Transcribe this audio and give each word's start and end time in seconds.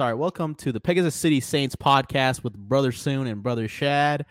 sorry, 0.00 0.14
welcome 0.14 0.54
to 0.54 0.72
the 0.72 0.80
Pegasus 0.80 1.14
City 1.14 1.40
Saints 1.40 1.76
podcast 1.76 2.42
with 2.42 2.54
Brother 2.54 2.90
Soon 2.90 3.26
and 3.26 3.42
Brother 3.42 3.68
Shad. 3.68 4.24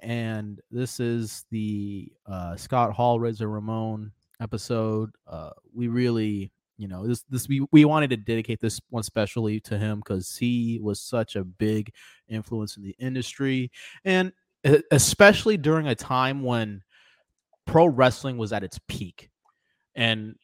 And 0.00 0.60
this 0.70 1.00
is 1.00 1.44
the 1.50 2.12
uh, 2.24 2.54
Scott 2.54 2.92
Hall, 2.92 3.18
Razor 3.18 3.48
Ramon 3.48 4.12
episode. 4.40 5.10
Uh, 5.26 5.50
we 5.74 5.88
really, 5.88 6.52
you 6.76 6.86
know, 6.86 7.04
this 7.04 7.24
this 7.28 7.48
we, 7.48 7.66
we 7.72 7.84
wanted 7.84 8.10
to 8.10 8.16
dedicate 8.16 8.60
this 8.60 8.80
one 8.90 9.02
specially 9.02 9.58
to 9.62 9.76
him 9.76 9.98
because 9.98 10.36
he 10.36 10.78
was 10.80 11.00
such 11.00 11.34
a 11.34 11.42
big 11.42 11.92
influence 12.28 12.76
in 12.76 12.84
the 12.84 12.94
industry, 13.00 13.72
and 14.04 14.32
especially 14.92 15.56
during 15.56 15.88
a 15.88 15.96
time 15.96 16.44
when 16.44 16.80
pro 17.66 17.86
wrestling 17.86 18.38
was 18.38 18.52
at 18.52 18.62
its 18.62 18.78
peak, 18.86 19.30
and 19.96 20.36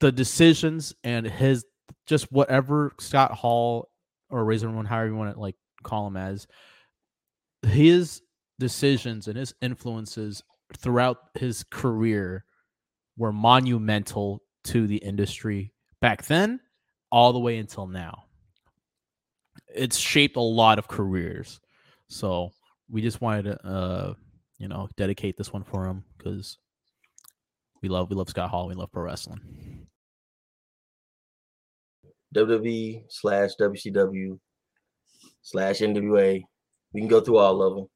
the 0.00 0.10
decisions 0.10 0.94
and 1.04 1.26
his 1.26 1.66
just 2.06 2.32
whatever 2.32 2.94
Scott 2.98 3.32
Hall 3.32 3.90
or 4.34 4.44
Razor 4.44 4.66
Ramon, 4.66 4.84
however 4.84 5.06
you 5.08 5.16
want 5.16 5.32
to 5.32 5.40
like 5.40 5.54
call 5.84 6.08
him 6.08 6.16
as, 6.16 6.48
his 7.62 8.20
decisions 8.58 9.28
and 9.28 9.38
his 9.38 9.54
influences 9.62 10.42
throughout 10.76 11.18
his 11.34 11.64
career 11.70 12.44
were 13.16 13.32
monumental 13.32 14.42
to 14.64 14.88
the 14.88 14.96
industry 14.96 15.72
back 16.00 16.24
then 16.26 16.58
all 17.12 17.32
the 17.32 17.38
way 17.38 17.58
until 17.58 17.86
now. 17.86 18.24
It's 19.72 19.96
shaped 19.96 20.36
a 20.36 20.40
lot 20.40 20.80
of 20.80 20.88
careers. 20.88 21.60
So 22.08 22.50
we 22.90 23.02
just 23.02 23.20
wanted 23.20 23.44
to 23.44 23.66
uh 23.66 24.14
you 24.58 24.66
know 24.66 24.88
dedicate 24.96 25.36
this 25.36 25.52
one 25.52 25.62
for 25.62 25.86
him 25.86 26.04
because 26.18 26.58
we 27.82 27.88
love 27.88 28.10
we 28.10 28.16
love 28.16 28.28
Scott 28.28 28.50
Hall, 28.50 28.66
we 28.66 28.74
love 28.74 28.90
pro 28.90 29.04
wrestling. 29.04 29.73
WWE 32.34 33.04
slash 33.08 33.50
WCW 33.60 34.38
slash 35.42 35.78
NWA. 35.78 36.42
We 36.92 37.00
can 37.00 37.08
go 37.08 37.20
through 37.20 37.38
all 37.38 37.62
of 37.62 37.76
them. 37.76 37.86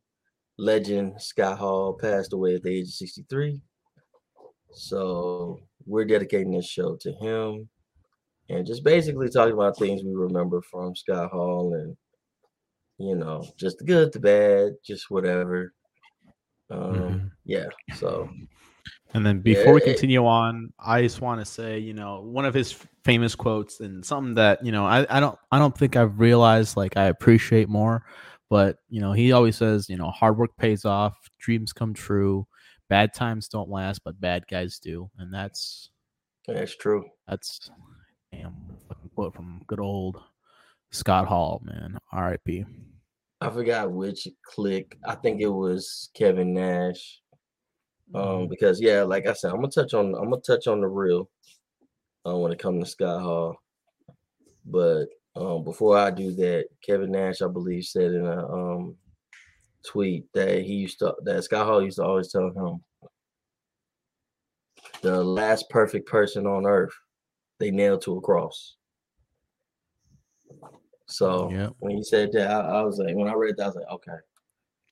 Legend 0.58 1.20
Scott 1.20 1.58
Hall 1.58 1.94
passed 1.94 2.32
away 2.32 2.56
at 2.56 2.62
the 2.62 2.70
age 2.70 2.86
of 2.86 2.94
63. 2.94 3.60
So 4.72 5.60
we're 5.86 6.04
dedicating 6.04 6.52
this 6.52 6.66
show 6.66 6.96
to 7.00 7.12
him 7.12 7.68
and 8.50 8.66
just 8.66 8.84
basically 8.84 9.28
talking 9.28 9.54
about 9.54 9.78
things 9.78 10.02
we 10.02 10.14
remember 10.14 10.60
from 10.62 10.96
Scott 10.96 11.30
Hall 11.30 11.74
and 11.74 11.96
you 12.98 13.14
know, 13.14 13.46
just 13.56 13.78
the 13.78 13.84
good, 13.84 14.12
the 14.12 14.20
bad, 14.20 14.72
just 14.84 15.10
whatever. 15.10 15.72
Um, 16.70 16.80
mm-hmm. 16.80 17.26
yeah. 17.44 17.66
So 17.94 18.28
and 19.14 19.24
then 19.24 19.40
before 19.40 19.72
we 19.72 19.80
continue 19.80 20.26
on, 20.26 20.72
I 20.78 21.02
just 21.02 21.20
want 21.20 21.40
to 21.40 21.44
say, 21.44 21.78
you 21.78 21.94
know, 21.94 22.20
one 22.20 22.44
of 22.44 22.54
his 22.54 22.72
famous 23.04 23.34
quotes 23.34 23.80
and 23.80 24.04
something 24.04 24.34
that, 24.34 24.64
you 24.64 24.72
know, 24.72 24.84
I, 24.84 25.06
I 25.08 25.20
don't 25.20 25.38
I 25.50 25.58
don't 25.58 25.76
think 25.76 25.96
I've 25.96 26.18
realized 26.20 26.76
like 26.76 26.96
I 26.96 27.04
appreciate 27.04 27.68
more. 27.68 28.04
But, 28.50 28.78
you 28.88 29.00
know, 29.00 29.12
he 29.12 29.32
always 29.32 29.56
says, 29.56 29.90
you 29.90 29.96
know, 29.96 30.10
hard 30.10 30.38
work 30.38 30.56
pays 30.56 30.84
off, 30.84 31.16
dreams 31.38 31.72
come 31.72 31.92
true, 31.92 32.46
bad 32.88 33.12
times 33.12 33.48
don't 33.48 33.68
last, 33.68 34.02
but 34.04 34.20
bad 34.20 34.46
guys 34.46 34.78
do. 34.78 35.10
And 35.18 35.32
that's 35.32 35.90
that's 36.46 36.76
true. 36.76 37.04
That's 37.26 37.70
damn 38.32 38.54
fucking 38.88 39.10
quote 39.14 39.34
from 39.34 39.62
good 39.66 39.80
old 39.80 40.22
Scott 40.90 41.26
Hall, 41.26 41.60
man. 41.64 41.98
R.I.P. 42.12 42.64
I 43.40 43.50
forgot 43.50 43.92
which 43.92 44.26
click. 44.44 44.98
I 45.06 45.14
think 45.14 45.40
it 45.40 45.48
was 45.48 46.08
Kevin 46.14 46.54
Nash 46.54 47.20
um, 48.14 48.22
mm-hmm. 48.22 48.46
because 48.48 48.80
yeah, 48.80 49.02
like 49.02 49.26
I 49.26 49.32
said, 49.32 49.50
I'm 49.50 49.58
gonna 49.58 49.68
touch 49.68 49.94
on 49.94 50.14
I'm 50.14 50.30
gonna 50.30 50.40
touch 50.40 50.66
on 50.66 50.80
the 50.80 50.88
real 50.88 51.28
uh, 52.26 52.36
when 52.36 52.52
it 52.52 52.58
comes 52.58 52.84
to 52.84 52.90
Scott 52.90 53.22
Hall. 53.22 53.56
But 54.64 55.06
um, 55.36 55.64
before 55.64 55.96
I 55.96 56.10
do 56.10 56.32
that, 56.36 56.66
Kevin 56.84 57.12
Nash, 57.12 57.42
I 57.42 57.48
believe, 57.48 57.84
said 57.84 58.12
in 58.12 58.26
a 58.26 58.52
um, 58.52 58.96
tweet 59.86 60.26
that 60.34 60.62
he 60.62 60.74
used 60.74 60.98
to 61.00 61.14
that 61.24 61.44
Scott 61.44 61.66
Hall 61.66 61.82
used 61.82 61.98
to 61.98 62.04
always 62.04 62.30
tell 62.32 62.50
him 62.50 62.80
the 65.02 65.22
last 65.22 65.68
perfect 65.70 66.08
person 66.08 66.46
on 66.46 66.66
earth 66.66 66.92
they 67.60 67.70
nailed 67.70 68.02
to 68.02 68.16
a 68.16 68.20
cross. 68.20 68.76
So 71.06 71.50
yeah. 71.50 71.68
when 71.78 71.96
he 71.96 72.02
said 72.02 72.32
that, 72.32 72.50
I, 72.50 72.60
I, 72.60 72.82
was 72.82 72.98
like, 72.98 73.14
when 73.14 73.28
I 73.28 73.34
read 73.34 73.56
that, 73.56 73.64
I 73.64 73.66
was 73.66 73.76
like, 73.76 73.92
okay. 73.92 74.18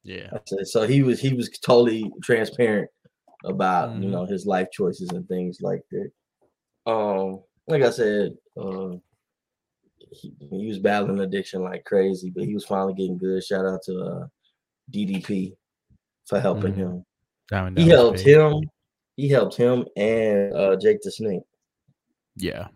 Yeah. 0.02 0.30
Said, 0.46 0.66
so 0.66 0.86
he 0.86 1.02
was 1.02 1.20
he 1.20 1.34
was 1.34 1.50
totally 1.58 2.10
transparent 2.22 2.88
about 3.46 3.90
mm-hmm. 3.90 4.02
you 4.02 4.10
know 4.10 4.26
his 4.26 4.46
life 4.46 4.68
choices 4.70 5.10
and 5.10 5.26
things 5.28 5.60
like 5.60 5.82
that. 5.90 6.10
Um, 6.90 7.42
like 7.66 7.82
I 7.82 7.90
said, 7.90 8.36
uh, 8.56 8.96
he, 10.10 10.32
he, 10.50 10.66
was 10.66 10.78
battling 10.78 11.20
addiction 11.20 11.62
like 11.62 11.84
crazy, 11.84 12.30
but 12.30 12.44
he 12.44 12.54
was 12.54 12.64
finally 12.64 12.94
getting 12.94 13.18
good. 13.18 13.42
Shout 13.42 13.66
out 13.66 13.82
to 13.84 13.98
uh, 13.98 14.26
DDP 14.92 15.56
for 16.26 16.40
helping 16.40 16.72
mm-hmm. 16.72 16.80
him. 16.80 17.04
Down, 17.50 17.76
he 17.76 17.88
helped 17.88 18.20
him. 18.20 18.60
He 19.16 19.28
helped 19.28 19.56
him 19.56 19.86
and 19.96 20.52
uh, 20.54 20.76
Jake 20.76 21.00
the 21.02 21.10
Snake. 21.10 21.42
Yeah. 22.36 22.68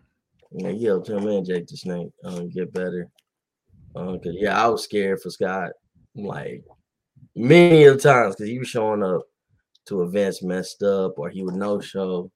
Yeah, 0.51 0.71
he 0.71 0.85
helped 0.85 1.07
him 1.09 1.27
and 1.27 1.45
Jake 1.45 1.67
the 1.67 1.77
Snake 1.77 2.09
um, 2.25 2.49
get 2.49 2.73
better. 2.73 3.09
Um, 3.95 4.19
cause 4.19 4.33
yeah, 4.33 4.61
I 4.61 4.67
was 4.67 4.83
scared 4.83 5.21
for 5.21 5.29
Scott 5.29 5.71
like 6.15 6.63
many 7.35 7.83
of 7.83 8.01
times 8.01 8.35
because 8.35 8.49
he 8.49 8.59
was 8.59 8.67
showing 8.67 9.03
up 9.03 9.21
to 9.87 10.03
events 10.03 10.43
messed 10.43 10.83
up 10.83 11.17
or 11.17 11.29
he 11.29 11.43
would 11.43 11.55
no 11.55 11.79
show 11.79 12.31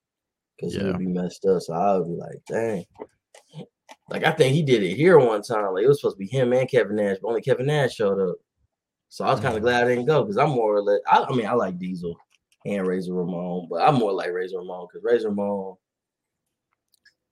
because 0.57 0.75
yeah. 0.75 0.81
he 0.81 0.87
would 0.87 0.99
be 0.99 1.07
messed 1.07 1.45
up. 1.45 1.61
So 1.61 1.73
I 1.73 1.97
would 1.97 2.07
be 2.07 2.15
like, 2.15 2.41
dang. 2.47 2.85
Like 4.09 4.23
I 4.23 4.31
think 4.31 4.53
he 4.53 4.63
did 4.63 4.83
it 4.83 4.95
here 4.95 5.17
one 5.17 5.41
time. 5.41 5.73
Like 5.73 5.83
it 5.83 5.87
was 5.87 5.99
supposed 5.99 6.17
to 6.17 6.19
be 6.19 6.27
him 6.27 6.53
and 6.53 6.69
Kevin 6.69 6.95
Nash, 6.95 7.17
but 7.21 7.29
only 7.29 7.41
Kevin 7.41 7.67
Nash 7.67 7.95
showed 7.95 8.19
up. 8.19 8.35
So 9.09 9.25
I 9.25 9.31
was 9.31 9.39
kind 9.39 9.55
of 9.55 9.61
mm. 9.61 9.65
glad 9.65 9.83
I 9.83 9.89
didn't 9.89 10.05
go 10.05 10.23
because 10.23 10.37
I'm 10.37 10.49
more 10.49 10.75
or 10.75 10.81
less. 10.81 10.99
I, 11.07 11.23
I, 11.23 11.35
mean, 11.35 11.47
I 11.47 11.53
like 11.53 11.79
Diesel 11.79 12.15
and 12.65 12.85
Razor 12.85 13.13
Ramon, 13.13 13.67
but 13.69 13.81
I'm 13.81 13.95
more 13.95 14.11
like 14.11 14.31
Razor 14.31 14.57
Ramon 14.57 14.87
because 14.91 15.03
Razor 15.03 15.29
Ramon. 15.29 15.75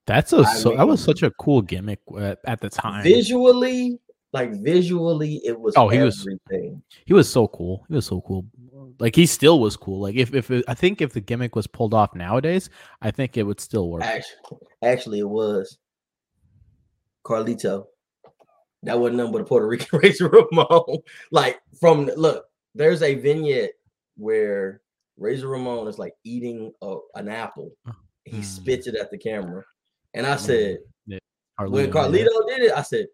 That's 0.05 0.33
a 0.33 0.43
so 0.45 0.69
mean, 0.69 0.79
that 0.79 0.87
was 0.87 1.03
such 1.03 1.23
a 1.23 1.31
cool 1.31 1.61
gimmick 1.61 1.99
at, 2.19 2.39
at 2.45 2.59
the 2.59 2.69
time. 2.69 3.03
Visually, 3.03 3.99
like 4.33 4.51
visually, 4.61 5.41
it 5.45 5.59
was. 5.59 5.75
Oh, 5.77 5.87
he 5.87 5.97
everything. 5.97 6.35
was. 6.49 6.81
He 7.05 7.13
was 7.13 7.31
so 7.31 7.47
cool. 7.47 7.85
He 7.87 7.95
was 7.95 8.05
so 8.05 8.21
cool. 8.21 8.45
Like 8.99 9.15
he 9.15 9.25
still 9.25 9.59
was 9.59 9.77
cool. 9.77 10.01
Like 10.01 10.15
if 10.15 10.33
if 10.33 10.51
it, 10.51 10.65
I 10.67 10.73
think 10.73 11.01
if 11.01 11.13
the 11.13 11.21
gimmick 11.21 11.55
was 11.55 11.67
pulled 11.67 11.93
off 11.93 12.15
nowadays, 12.15 12.69
I 13.01 13.11
think 13.11 13.37
it 13.37 13.43
would 13.43 13.59
still 13.59 13.89
work. 13.89 14.03
Actually, 14.03 14.57
actually 14.83 15.19
it 15.19 15.29
was 15.29 15.77
Carlito. 17.25 17.85
That 18.83 18.99
wasn't 18.99 19.17
nothing 19.17 19.31
but 19.31 19.41
a 19.41 19.45
Puerto 19.45 19.67
Rican 19.69 19.99
Razor 19.99 20.27
Ramon. 20.27 20.99
like 21.31 21.59
from 21.79 22.05
look, 22.17 22.45
there's 22.75 23.01
a 23.01 23.15
vignette 23.15 23.71
where 24.17 24.81
Razor 25.17 25.47
Ramon 25.47 25.87
is 25.87 25.97
like 25.97 26.13
eating 26.23 26.71
a, 26.81 26.97
an 27.15 27.29
apple. 27.29 27.71
He 28.25 28.37
mm. 28.37 28.43
spits 28.43 28.87
it 28.87 28.95
at 28.95 29.11
the 29.11 29.17
camera, 29.17 29.63
and 30.13 30.25
I 30.25 30.37
said, 30.37 30.79
yeah. 31.05 31.19
Carlito, 31.59 31.71
when 31.71 31.91
Carlito 31.91 32.27
yeah. 32.47 32.55
did 32.55 32.65
it, 32.65 32.71
I 32.73 32.81
said, 32.81 33.07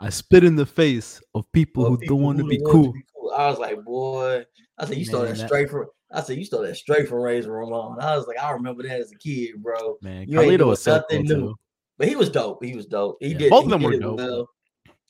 I 0.00 0.10
spit 0.10 0.44
in 0.44 0.56
the 0.56 0.66
face 0.66 1.20
of 1.34 1.50
people 1.52 1.86
who 1.86 1.96
people 1.96 2.16
don't 2.16 2.24
want 2.24 2.38
to 2.38 2.44
be, 2.44 2.60
cool. 2.66 2.92
I 3.34 3.48
was 3.48 3.58
like, 3.58 3.82
boy, 3.84 4.44
I 4.78 4.86
said 4.86 4.96
you 4.96 5.04
stole 5.04 5.22
that 5.22 5.36
straight 5.36 5.70
from. 5.70 5.86
I 6.12 6.22
said 6.22 6.38
you 6.38 6.44
stole 6.44 6.62
that 6.62 6.76
straight 6.76 7.08
from 7.08 7.18
Razor 7.18 7.50
Ramon. 7.50 8.00
I 8.00 8.16
was 8.16 8.26
like, 8.26 8.38
I 8.38 8.50
remember 8.52 8.82
that 8.84 9.00
as 9.00 9.12
a 9.12 9.16
kid, 9.16 9.62
bro. 9.62 9.98
Man, 10.00 10.28
you 10.28 10.38
Carlito 10.38 10.66
was 10.66 10.82
something 10.82 11.26
cool 11.26 11.36
new. 11.36 11.48
Too. 11.48 11.54
But 11.98 12.08
he 12.08 12.16
was 12.16 12.30
dope. 12.30 12.64
He 12.64 12.74
was 12.74 12.86
dope. 12.86 13.18
He 13.20 13.28
yeah, 13.28 13.38
did 13.38 13.50
both 13.50 13.64
of 13.64 13.70
them 13.70 13.82
were 13.82 13.96
dope. 13.96 14.18
Well. 14.18 14.48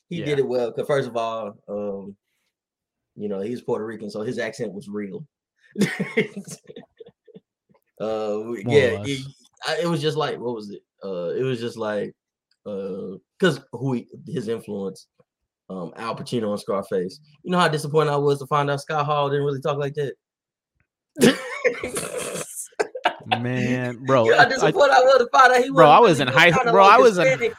He 0.08 0.18
yeah. 0.18 0.24
did 0.26 0.38
it 0.38 0.46
well. 0.46 0.72
Cause 0.72 0.86
first 0.86 1.08
of 1.08 1.16
all, 1.16 1.54
um, 1.68 2.16
you 3.16 3.28
know, 3.28 3.40
he's 3.40 3.62
Puerto 3.62 3.84
Rican, 3.84 4.10
so 4.10 4.22
his 4.22 4.38
accent 4.38 4.72
was 4.72 4.88
real. 4.88 5.26
uh, 5.82 5.86
yeah, 8.66 9.02
it, 9.04 9.26
it 9.82 9.86
was 9.88 10.00
just 10.02 10.16
like 10.16 10.38
what 10.38 10.54
was 10.54 10.70
it? 10.70 10.82
Uh, 11.02 11.30
it 11.34 11.42
was 11.42 11.60
just 11.60 11.76
like 11.76 12.14
uh, 12.66 13.16
because 13.38 13.60
who 13.72 13.94
he, 13.94 14.08
his 14.26 14.48
influence, 14.48 15.06
um, 15.68 15.92
Al 15.96 16.16
Pacino 16.16 16.50
and 16.50 16.60
Scarface. 16.60 17.20
You 17.42 17.50
know 17.50 17.58
how 17.58 17.68
disappointed 17.68 18.10
I 18.10 18.16
was 18.16 18.38
to 18.40 18.46
find 18.46 18.70
out 18.70 18.80
Scott 18.80 19.06
Hall 19.06 19.30
didn't 19.30 19.44
really 19.44 19.60
talk 19.60 19.78
like 19.78 19.94
that. 19.94 20.14
Man, 23.26 24.04
bro, 24.04 24.24
you 24.24 24.32
know 24.32 24.38
how 24.38 24.44
disappointed 24.44 24.92
I, 24.92 25.00
I 25.00 25.00
was 25.00 25.18
to 25.18 25.28
find 25.32 25.52
out 25.54 25.62
he. 25.62 25.70
Bro, 25.70 25.88
I 25.88 25.98
was 25.98 26.20
in 26.20 26.28
high 26.28 26.50
school. 26.50 26.72
Bro, 26.72 26.84
I 26.84 26.98
was 26.98 27.18
in. 27.18 27.52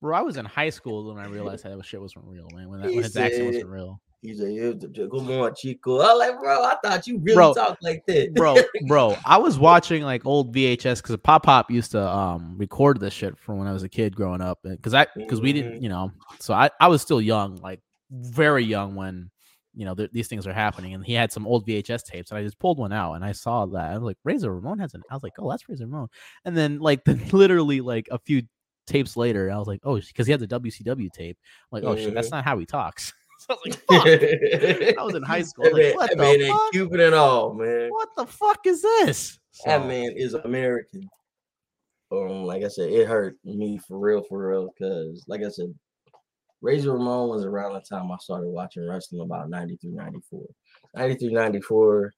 Bro, 0.00 0.16
I 0.16 0.22
was 0.22 0.36
in 0.36 0.44
high 0.44 0.70
school 0.70 1.14
when 1.14 1.22
I 1.22 1.28
realized 1.28 1.64
that 1.64 1.84
shit 1.84 2.00
wasn't 2.00 2.24
real, 2.26 2.48
man. 2.54 2.68
When, 2.68 2.80
that, 2.80 2.90
when 2.90 3.02
his 3.02 3.12
said, 3.12 3.26
accent 3.26 3.46
wasn't 3.46 3.68
real. 3.68 4.00
He's 4.24 4.40
like, 4.40 5.10
"Come 5.10 5.30
on, 5.32 5.54
Chico." 5.54 5.98
I 6.00 6.14
like, 6.14 6.40
bro. 6.40 6.64
I 6.64 6.76
thought 6.82 7.06
you 7.06 7.18
really 7.18 7.34
bro, 7.34 7.52
talked 7.52 7.82
like 7.82 8.06
that, 8.06 8.32
bro. 8.32 8.56
Bro, 8.86 9.18
I 9.26 9.36
was 9.36 9.58
watching 9.58 10.02
like 10.02 10.24
old 10.24 10.54
VHS 10.54 11.02
because 11.02 11.14
Pop 11.18 11.42
Pop 11.42 11.70
used 11.70 11.90
to 11.90 12.00
um 12.00 12.56
record 12.56 13.00
this 13.00 13.12
shit 13.12 13.38
from 13.38 13.58
when 13.58 13.68
I 13.68 13.72
was 13.72 13.82
a 13.82 13.88
kid 13.88 14.16
growing 14.16 14.40
up, 14.40 14.60
because 14.62 14.94
I 14.94 15.06
because 15.14 15.42
we 15.42 15.52
didn't, 15.52 15.74
mm-hmm. 15.74 15.82
you 15.82 15.90
know, 15.90 16.10
so 16.40 16.54
I 16.54 16.70
I 16.80 16.88
was 16.88 17.02
still 17.02 17.20
young, 17.20 17.56
like 17.56 17.80
very 18.10 18.64
young 18.64 18.94
when 18.94 19.30
you 19.74 19.84
know 19.84 19.94
th- 19.94 20.10
these 20.12 20.28
things 20.28 20.46
are 20.46 20.54
happening, 20.54 20.94
and 20.94 21.04
he 21.04 21.12
had 21.12 21.30
some 21.30 21.46
old 21.46 21.66
VHS 21.66 22.04
tapes, 22.04 22.30
and 22.30 22.38
I 22.38 22.42
just 22.42 22.58
pulled 22.58 22.78
one 22.78 22.94
out, 22.94 23.14
and 23.14 23.24
I 23.26 23.32
saw 23.32 23.66
that 23.66 23.90
I 23.90 23.94
was 23.94 24.04
like, 24.04 24.16
Razor 24.24 24.54
Ramon 24.54 24.78
has 24.78 24.94
an. 24.94 25.02
I 25.10 25.14
was 25.14 25.22
like, 25.22 25.34
oh, 25.38 25.50
that's 25.50 25.68
Razor 25.68 25.84
Ramon, 25.84 26.08
and 26.46 26.56
then 26.56 26.78
like 26.78 27.04
the, 27.04 27.20
literally 27.32 27.82
like 27.82 28.08
a 28.10 28.18
few 28.18 28.40
tapes 28.86 29.18
later. 29.18 29.50
I 29.50 29.58
was 29.58 29.68
like, 29.68 29.80
oh, 29.84 30.00
because 30.00 30.26
he 30.26 30.32
had 30.32 30.40
the 30.40 30.48
WCW 30.48 31.12
tape. 31.12 31.36
I'm 31.70 31.82
like, 31.82 31.84
oh 31.84 31.94
shit, 31.94 32.14
that's 32.14 32.28
Mhm. 32.28 32.32
not 32.32 32.44
how 32.44 32.58
he 32.58 32.64
talks. 32.64 33.12
So 33.46 33.54
I 33.54 33.54
was 33.54 33.66
like, 33.66 33.86
fuck. 33.86 34.98
I 34.98 35.02
was 35.02 35.14
in 35.14 35.22
high 35.22 35.42
school. 35.50 35.64
Like, 35.72 35.94
what 35.94 36.10
that 36.10 36.16
the 36.16 36.22
man 36.22 36.40
ain't 36.42 36.52
fuck? 36.52 36.72
Cuban 36.72 37.00
at 37.00 37.14
all, 37.14 37.54
man. 37.54 37.88
What 37.90 38.10
the 38.16 38.26
fuck 38.26 38.66
is 38.66 38.82
this? 38.82 39.38
That 39.64 39.86
man 39.86 40.12
is 40.16 40.34
American. 40.34 41.08
Um, 42.12 42.44
like 42.44 42.62
I 42.64 42.68
said, 42.68 42.90
it 42.90 43.08
hurt 43.08 43.36
me 43.44 43.78
for 43.78 43.98
real, 43.98 44.22
for 44.28 44.48
real. 44.48 44.70
Cause 44.78 45.24
like 45.26 45.42
I 45.42 45.48
said, 45.48 45.74
Razor 46.60 46.92
Ramon 46.92 47.28
was 47.28 47.44
around 47.44 47.74
the 47.74 47.80
time 47.80 48.10
I 48.10 48.16
started 48.18 48.48
watching 48.48 48.88
wrestling 48.88 49.22
about 49.22 49.50
93, 49.50 49.90
94. 49.90 50.40
93, 50.94 51.32
94 51.32 52.12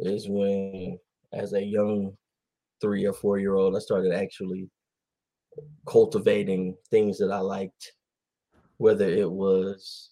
is 0.00 0.26
when, 0.28 0.98
as 1.32 1.52
a 1.52 1.62
young 1.62 2.16
three 2.80 3.04
or 3.04 3.12
four 3.12 3.38
year 3.38 3.54
old, 3.54 3.76
I 3.76 3.78
started 3.78 4.12
actually 4.12 4.68
cultivating 5.86 6.76
things 6.90 7.18
that 7.18 7.30
I 7.30 7.38
liked, 7.38 7.92
whether 8.78 9.08
it 9.08 9.30
was. 9.30 10.10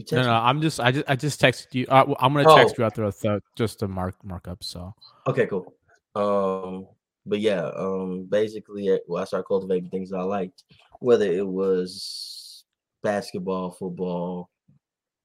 You 0.00 0.06
No, 0.12 0.16
text 0.16 0.28
no? 0.28 0.32
I'm 0.34 0.60
just, 0.62 0.80
I 0.80 0.92
just, 0.92 1.04
I 1.10 1.16
just 1.16 1.40
texted 1.40 1.74
you. 1.74 1.86
Uh, 1.86 2.14
I'm 2.20 2.32
gonna 2.32 2.44
text 2.54 2.74
Oh. 2.78 2.82
you 2.82 2.86
after 2.86 3.04
the 3.04 3.12
th- 3.12 3.42
just 3.54 3.80
to 3.80 3.88
mark 3.88 4.14
mark 4.24 4.48
up. 4.48 4.64
So 4.64 4.94
Okay, 5.26 5.46
cool. 5.46 5.74
Um, 6.14 6.86
but 7.26 7.40
yeah, 7.40 7.70
um, 7.76 8.24
basically, 8.30 8.88
uh, 8.90 8.96
well, 9.06 9.20
I 9.22 9.26
started 9.26 9.44
cultivating 9.44 9.90
things 9.90 10.14
I 10.14 10.22
liked, 10.22 10.64
whether 11.00 11.26
it 11.30 11.46
was 11.46 12.64
basketball, 13.02 13.72
football, 13.72 14.48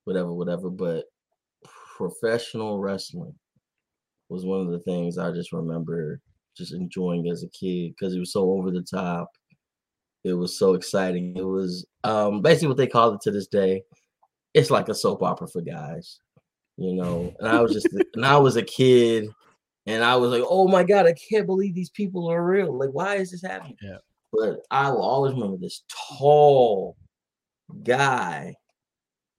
whatever, 0.03 0.33
whatever. 0.33 0.69
But 0.69 1.05
professional 1.95 2.79
wrestling 2.79 3.33
was 4.27 4.45
one 4.45 4.59
of 4.59 4.71
the 4.71 4.79
things 4.79 5.17
I 5.17 5.31
just 5.31 5.53
remember 5.53 6.19
just 6.57 6.73
enjoying 6.73 7.29
as 7.29 7.43
a 7.43 7.49
kid 7.49 7.93
because 7.97 8.13
it 8.13 8.19
was 8.19 8.33
so 8.33 8.51
over 8.51 8.71
the 8.71 8.81
top. 8.81 9.29
It 10.25 10.33
was 10.33 10.59
so 10.59 10.73
exciting. 10.73 11.37
It 11.37 11.45
was 11.45 11.85
um 12.03 12.41
basically 12.41 12.67
what 12.67 12.77
they 12.77 12.87
call 12.87 13.13
it 13.13 13.21
to 13.21 13.31
this 13.31 13.47
day. 13.47 13.83
It's 14.55 14.71
like 14.71 14.89
a 14.89 14.95
soap 14.95 15.21
opera 15.21 15.47
for 15.47 15.61
guys, 15.61 16.19
you 16.77 16.93
know. 16.93 17.31
And 17.39 17.47
I 17.47 17.61
was 17.61 17.73
just 17.73 17.87
and 18.15 18.25
I 18.25 18.37
was 18.37 18.55
a 18.55 18.63
kid 18.63 19.29
and 19.85 20.03
I 20.03 20.15
was 20.15 20.31
like, 20.31 20.43
oh 20.47 20.67
my 20.67 20.83
god, 20.83 21.05
I 21.05 21.13
can't 21.13 21.45
believe 21.45 21.75
these 21.75 21.89
people 21.91 22.31
are 22.31 22.43
real. 22.43 22.75
Like, 22.75 22.89
why 22.89 23.17
is 23.17 23.31
this 23.31 23.43
happening? 23.43 23.77
Yeah. 23.81 23.97
But 24.31 24.61
I 24.71 24.89
will 24.89 25.03
always 25.03 25.33
remember 25.33 25.57
this 25.57 25.83
tall 26.17 26.95
guy, 27.83 28.55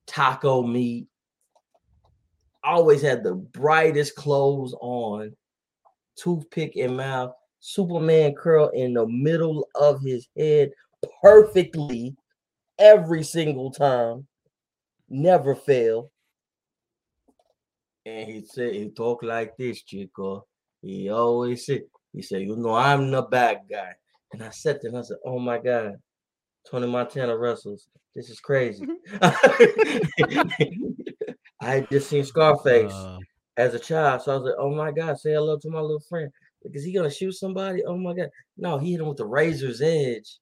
taco 0.06 0.62
meat, 0.62 1.08
always 2.62 3.00
had 3.00 3.24
the 3.24 3.34
brightest 3.34 4.16
clothes 4.16 4.74
on, 4.80 5.34
toothpick 6.16 6.76
in 6.76 6.96
mouth, 6.96 7.32
Superman 7.60 8.34
curl 8.34 8.68
in 8.68 8.94
the 8.94 9.06
middle 9.06 9.66
of 9.74 10.02
his 10.02 10.28
head 10.36 10.70
perfectly 11.22 12.14
every 12.78 13.22
single 13.22 13.70
time, 13.70 14.26
never 15.08 15.54
fail. 15.54 16.10
And 18.04 18.28
he 18.28 18.44
said 18.44 18.74
he 18.74 18.90
talked 18.90 19.24
like 19.24 19.56
this, 19.56 19.82
Chico. 19.82 20.46
He 20.82 21.10
always 21.10 21.66
said, 21.66 21.82
he 22.12 22.22
said, 22.22 22.42
you 22.42 22.56
know, 22.56 22.74
I'm 22.74 23.10
the 23.10 23.22
bad 23.22 23.62
guy. 23.68 23.92
And 24.32 24.42
I 24.42 24.50
said 24.50 24.80
to 24.80 24.88
him, 24.88 24.96
I 24.96 25.02
said, 25.02 25.18
Oh 25.24 25.38
my 25.38 25.58
God, 25.58 25.96
Tony 26.70 26.86
Montana 26.86 27.36
wrestles. 27.36 27.88
This 28.14 28.30
is 28.30 28.40
crazy. 28.40 28.86
I 31.60 31.74
had 31.74 31.90
just 31.90 32.10
seen 32.10 32.24
Scarface 32.24 32.92
uh, 32.92 33.18
as 33.56 33.74
a 33.74 33.78
child. 33.78 34.22
So 34.22 34.32
I 34.32 34.36
was 34.36 34.44
like, 34.44 34.54
oh 34.58 34.74
my 34.74 34.92
God, 34.92 35.18
say 35.18 35.32
hello 35.32 35.58
to 35.58 35.70
my 35.70 35.80
little 35.80 36.00
friend. 36.00 36.30
Like, 36.64 36.76
is 36.76 36.84
he 36.84 36.92
gonna 36.92 37.10
shoot 37.10 37.32
somebody? 37.32 37.84
Oh 37.84 37.96
my 37.96 38.14
God. 38.14 38.30
No, 38.56 38.78
he 38.78 38.92
hit 38.92 39.00
him 39.00 39.08
with 39.08 39.18
the 39.18 39.26
razor's 39.26 39.80
edge. 39.80 40.38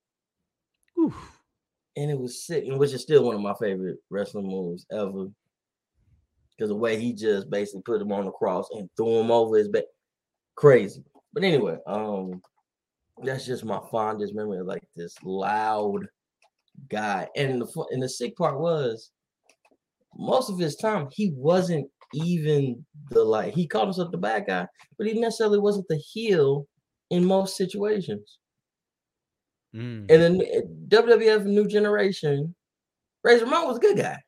oof. 0.99 1.34
And 1.97 2.11
it 2.11 2.19
was 2.19 2.45
sick, 2.45 2.65
and 2.67 2.79
which 2.79 2.93
is 2.93 3.03
still 3.03 3.25
one 3.25 3.37
of 3.37 3.41
my 3.41 3.55
favorite 3.61 3.99
wrestling 4.11 4.49
moves 4.49 4.87
ever. 4.91 5.27
Because 6.51 6.69
the 6.69 6.77
way 6.77 7.01
he 7.01 7.13
just 7.13 7.51
basically 7.51 7.83
put 7.83 8.03
him 8.03 8.13
on 8.13 8.27
the 8.27 8.31
cross 8.33 8.69
and 8.73 8.89
threw 8.97 9.21
him 9.21 9.31
over 9.31 9.57
his 9.57 9.69
back. 9.69 9.85
Crazy. 10.57 11.03
But 11.33 11.45
anyway, 11.45 11.79
um, 11.87 12.41
that's 13.23 13.47
just 13.47 13.65
my 13.65 13.81
fondest 13.91 14.35
memory 14.35 14.59
of 14.59 14.67
like 14.67 14.85
this 14.97 15.15
loud 15.23 16.07
guy. 16.89 17.29
And 17.37 17.61
the 17.61 17.87
and 17.91 18.03
the 18.03 18.09
sick 18.09 18.37
part 18.37 18.59
was 18.59 19.11
most 20.17 20.51
of 20.51 20.59
his 20.59 20.77
time 20.77 21.09
he 21.13 21.33
wasn't 21.35 21.89
even 22.13 22.85
the 23.11 23.25
like 23.25 23.55
he 23.55 23.67
called 23.67 23.89
himself 23.89 24.11
the 24.13 24.19
bad 24.19 24.47
guy, 24.47 24.67
but 24.97 25.07
he 25.07 25.15
necessarily 25.15 25.59
wasn't 25.59 25.89
the 25.89 25.97
heel 25.97 26.67
in 27.11 27.25
most 27.25 27.57
situations. 27.57 28.39
Mm. 29.75 30.11
And 30.11 30.23
then 30.23 30.41
uh, 30.41 30.61
WWF 30.89 31.45
New 31.45 31.67
Generation, 31.67 32.55
Razor 33.23 33.45
Ramon 33.45 33.67
was 33.67 33.79
a 33.79 33.81
good 33.81 33.97
guy. 33.97 34.19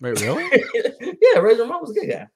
Wait, 0.00 0.20
really? 0.20 0.44
yeah, 1.02 1.38
Razor 1.40 1.62
Ramon 1.62 1.80
was 1.80 1.90
a 1.90 2.00
good 2.00 2.10
guy. 2.10 2.26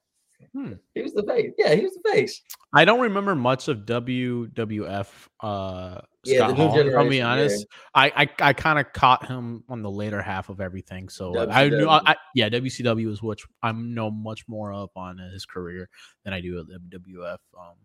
Hmm. 0.53 0.73
He 0.93 1.01
was 1.01 1.13
the 1.13 1.23
face. 1.23 1.51
Yeah, 1.57 1.73
he 1.73 1.81
was 1.81 1.93
the 1.93 2.11
face. 2.11 2.41
I 2.73 2.85
don't 2.85 2.99
remember 2.99 3.33
much 3.33 3.67
of 3.69 3.79
WWF. 3.79 5.07
Uh, 5.39 5.99
Yeah, 6.25 6.37
Scott 6.37 6.49
the 6.49 6.53
new 6.53 6.67
Hall, 6.67 6.67
if 6.67 6.71
I'll 6.71 6.83
generation, 6.83 7.09
be 7.09 7.17
yeah. 7.17 7.27
honest. 7.31 7.65
I 7.95 8.11
I, 8.15 8.49
I 8.49 8.53
kind 8.53 8.79
of 8.79 8.93
caught 8.93 9.25
him 9.25 9.63
on 9.67 9.81
the 9.81 9.89
later 9.89 10.21
half 10.21 10.49
of 10.49 10.61
everything. 10.61 11.09
So 11.09 11.35
uh, 11.35 11.47
I 11.49 11.69
knew, 11.69 11.87
WCW. 11.87 12.01
I, 12.05 12.15
yeah, 12.35 12.49
WCW 12.49 13.11
is 13.11 13.23
which 13.23 13.43
I 13.63 13.71
know 13.71 14.11
much 14.11 14.47
more 14.47 14.73
up 14.73 14.91
on 14.95 15.17
his 15.17 15.45
career 15.45 15.89
than 16.23 16.33
I 16.33 16.41
do 16.41 16.59
at 16.59 16.65
WWF. 16.67 17.37
Um, 17.59 17.75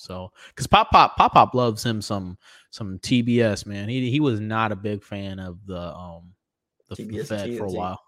so 0.00 0.32
because 0.48 0.66
Pop 0.66 0.90
Pop 0.90 1.16
Pop 1.16 1.34
Pop 1.34 1.54
loves 1.54 1.84
him 1.84 2.00
some 2.00 2.38
some 2.70 2.98
TBS 3.00 3.66
man. 3.66 3.88
He 3.88 4.10
he 4.10 4.18
was 4.18 4.40
not 4.40 4.72
a 4.72 4.76
big 4.76 5.04
fan 5.04 5.38
of 5.38 5.58
the 5.66 5.94
um 5.94 6.32
the, 6.88 6.94
the 6.96 7.02
TBS 7.04 7.18
and 7.18 7.28
Fed 7.28 7.58
for 7.58 7.64
a 7.66 7.70
while. 7.70 8.00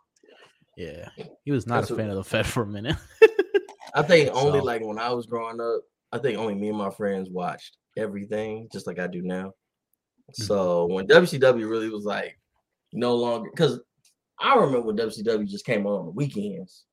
Yeah, 0.76 1.08
he 1.44 1.52
was 1.52 1.66
not 1.66 1.80
That's 1.82 1.90
a 1.90 1.94
what- 1.94 2.00
fan 2.00 2.10
of 2.10 2.16
the 2.16 2.24
Fed 2.24 2.46
for 2.46 2.62
a 2.62 2.66
minute. 2.66 2.96
I 3.94 4.02
think 4.02 4.30
only 4.34 4.60
So- 4.60 4.64
like 4.64 4.82
when 4.82 4.98
I 4.98 5.12
was 5.12 5.26
growing 5.26 5.60
up, 5.60 5.82
I 6.12 6.18
think 6.18 6.38
only 6.38 6.54
me 6.54 6.70
and 6.70 6.78
my 6.78 6.90
friends 6.90 7.28
watched 7.28 7.76
everything 7.98 8.68
just 8.72 8.86
like 8.86 8.98
I 8.98 9.06
do 9.06 9.20
now. 9.20 9.48
Mm-hmm. 9.48 10.42
So 10.44 10.86
when 10.86 11.06
WCW 11.06 11.68
really 11.68 11.90
was 11.90 12.04
like 12.04 12.38
no 12.94 13.14
longer 13.14 13.50
because 13.50 13.80
I 14.40 14.54
remember 14.54 14.86
when 14.86 14.96
WCW 14.96 15.46
just 15.46 15.66
came 15.66 15.86
on 15.86 16.00
on 16.00 16.06
the 16.06 16.12
weekends, 16.12 16.84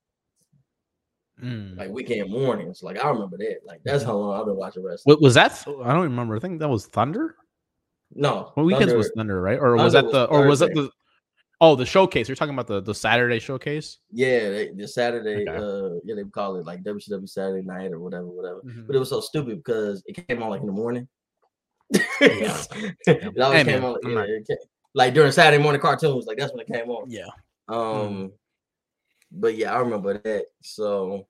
Mm. 1.42 1.78
like 1.78 1.90
weekend 1.90 2.30
mornings. 2.30 2.84
Like 2.84 2.98
I 3.04 3.10
remember 3.10 3.38
that. 3.38 3.60
Like 3.66 3.82
that's 3.84 4.04
how 4.04 4.16
long 4.18 4.40
I've 4.40 4.46
been 4.46 4.56
watching 4.58 4.84
wrestling. 4.84 5.14
What 5.14 5.22
was 5.22 5.36
that? 5.36 5.64
I 5.68 5.94
don't 5.94 6.02
remember. 6.04 6.36
I 6.36 6.40
think 6.40 6.60
that 6.60 6.68
was 6.70 6.86
Thunder. 6.88 7.36
No, 8.14 8.52
Well, 8.56 8.66
weekends 8.66 8.88
Thunder- 8.88 8.98
was 8.98 9.12
Thunder, 9.16 9.42
right? 9.42 9.60
Or 9.60 9.76
was 9.76 9.94
Thunder 9.94 10.12
that 10.12 10.12
the? 10.12 10.28
was 10.34 10.44
or 10.44 10.48
was 10.48 10.60
that 10.60 10.74
the? 10.74 10.90
Oh, 11.62 11.76
the 11.76 11.86
showcase. 11.86 12.28
You're 12.30 12.36
talking 12.38 12.54
about 12.54 12.68
the 12.68 12.82
the 12.82 12.96
Saturday 12.96 13.38
showcase. 13.40 14.00
yeah, 14.12 14.50
they, 14.50 14.70
the 14.76 14.88
Saturday, 14.88 15.48
Okay. 15.48 15.56
uh, 15.56 16.00
yeah, 16.06 16.16
they 16.16 16.24
would 16.24 16.32
call 16.32 16.56
it 16.56 16.66
like 16.66 16.84
WCW 16.84 17.28
Saturday 17.30 17.66
night 17.68 17.92
or 17.92 18.00
whatever, 18.00 18.28
whatever. 18.28 18.62
Mhm. 18.66 18.88
But 18.88 18.96
it 18.96 19.00
was 19.00 19.10
so 19.10 19.20
stupid 19.22 19.58
because 19.58 20.02
it 20.08 20.26
came 20.28 20.42
on 20.42 20.50
like 20.50 20.62
in 20.62 20.68
the 20.68 20.74
morning. 20.74 21.08
Yeah. 22.22 22.58
it 23.08 23.40
always 23.40 23.60
Hey, 23.60 23.64
came 23.66 23.82
man, 23.82 23.84
on 23.84 23.92
like, 23.94 24.02
yeah, 24.04 24.14
not- 24.14 24.30
it 24.30 24.48
ca- 24.48 24.66
like 24.94 25.14
during 25.14 25.32
Saturday 25.32 25.62
morning 25.62 25.82
cartoons, 25.82 26.26
like 26.26 26.38
that's 26.38 26.52
when 26.54 26.62
it 26.62 26.68
came 26.68 26.90
on. 26.90 27.10
Yeah. 27.10 27.28
Um, 27.68 28.32
but 29.32 29.56
yeah, 29.56 29.74
I 29.74 29.80
remember 29.80 30.18
that. 30.18 30.46
So 30.62 31.28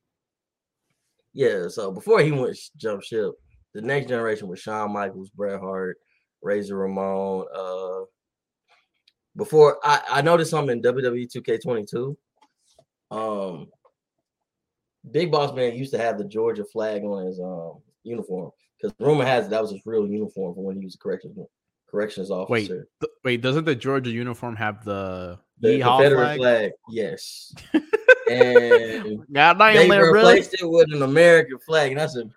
yeah, 1.34 1.68
so 1.68 1.92
before 1.92 2.22
he 2.22 2.32
went 2.32 2.58
jump 2.78 3.04
ship, 3.04 3.32
the 3.74 3.82
next 3.82 4.08
generation 4.08 4.48
was 4.48 4.60
Shawn 4.60 4.94
Michaels, 4.94 5.30
Bret 5.30 5.60
Hart, 5.60 5.98
Razor 6.42 6.78
Ramon. 6.78 7.46
Uh, 7.54 8.06
before 9.36 9.80
I, 9.84 10.02
I 10.10 10.22
noticed 10.22 10.52
something 10.52 10.78
in 10.78 10.84
WWE 10.84 11.32
2K22. 11.32 12.16
Um, 13.12 13.68
Big 15.12 15.32
Boss 15.32 15.54
Man 15.56 15.76
used 15.76 15.94
to 15.94 15.98
have 15.98 16.18
the 16.18 16.26
Georgia 16.26 16.66
flag 16.66 17.04
on 17.04 17.26
his 17.26 17.40
um 17.40 17.82
uniform 18.04 18.52
because 18.80 18.96
rumor 19.00 19.26
has 19.26 19.46
it 19.46 19.50
that 19.50 19.62
was 19.62 19.72
his 19.72 19.82
real 19.86 20.08
uniform 20.08 20.54
for 20.54 20.64
when 20.64 20.78
he 20.78 20.84
was 20.84 20.96
a 20.96 20.98
corrections 20.98 21.38
corrections 21.90 22.32
officer. 22.32 22.88
Th- 23.02 23.12
Wait, 23.24 23.42
doesn't 23.42 23.66
the 23.66 23.76
Georgia 23.76 24.12
uniform 24.12 24.56
have 24.56 24.84
the, 24.84 25.40
the 25.60 25.80
Confederate 25.80 26.38
flag? 26.38 26.40
flag? 26.40 26.72
yes. 26.90 27.54
and 28.30 29.26
God 29.34 29.54
they 29.58 29.74
damn, 29.74 29.90
there, 29.90 30.12
brother. 30.12 30.28
replaced 30.30 30.54
it 30.62 30.70
with 30.70 30.92
an 30.94 31.02
American 31.02 31.58
flag, 31.60 31.92
and 31.92 32.02
I 32.02 32.08
said, 32.08 32.30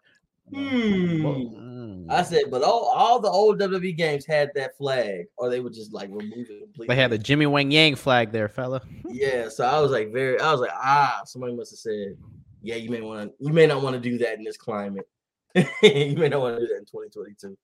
hmm. 0.52 1.24
Mm. 1.26 2.10
I 2.10 2.22
said, 2.22 2.44
but 2.50 2.62
all, 2.62 2.92
all 2.94 3.20
the 3.20 3.30
old 3.30 3.58
WWE 3.60 3.96
games 3.96 4.26
had 4.26 4.50
that 4.54 4.76
flag, 4.76 5.26
or 5.36 5.48
they 5.48 5.60
would 5.60 5.72
just 5.72 5.92
like 5.92 6.10
remove 6.10 6.50
it 6.50 6.60
completely. 6.62 6.94
They 6.94 7.00
had 7.00 7.10
the 7.10 7.18
Jimmy 7.18 7.46
Wang 7.46 7.70
Yang 7.70 7.96
flag 7.96 8.32
there, 8.32 8.48
fella. 8.48 8.82
yeah. 9.08 9.48
So 9.48 9.64
I 9.64 9.80
was 9.80 9.90
like, 9.90 10.12
very, 10.12 10.38
I 10.40 10.50
was 10.52 10.60
like, 10.60 10.72
ah, 10.74 11.22
somebody 11.24 11.54
must 11.54 11.70
have 11.72 11.78
said, 11.78 12.16
yeah, 12.62 12.74
you 12.76 12.90
may 12.90 13.00
want 13.00 13.30
to, 13.30 13.44
you 13.46 13.52
may 13.52 13.66
not 13.66 13.82
want 13.82 13.94
to 13.94 14.00
do 14.00 14.18
that 14.18 14.36
in 14.38 14.44
this 14.44 14.56
climate. 14.56 15.08
you 15.54 16.16
may 16.16 16.28
not 16.28 16.40
want 16.40 16.56
to 16.58 16.60
do 16.60 16.68
that 16.68 16.78
in 16.78 16.84
2022. 16.86 17.56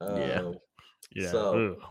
Yeah. 0.00 0.40
Um, 0.40 0.54
Yeah. 1.14 1.30
So- 1.30 1.76
Ugh. 1.80 1.88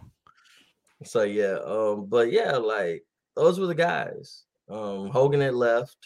So 1.03 1.23
yeah, 1.23 1.57
um, 1.65 2.05
but 2.05 2.31
yeah, 2.31 2.53
like 2.53 3.03
those 3.35 3.59
were 3.59 3.67
the 3.67 3.75
guys. 3.75 4.43
Um, 4.69 5.09
Hogan 5.09 5.41
had 5.41 5.53
left. 5.53 5.97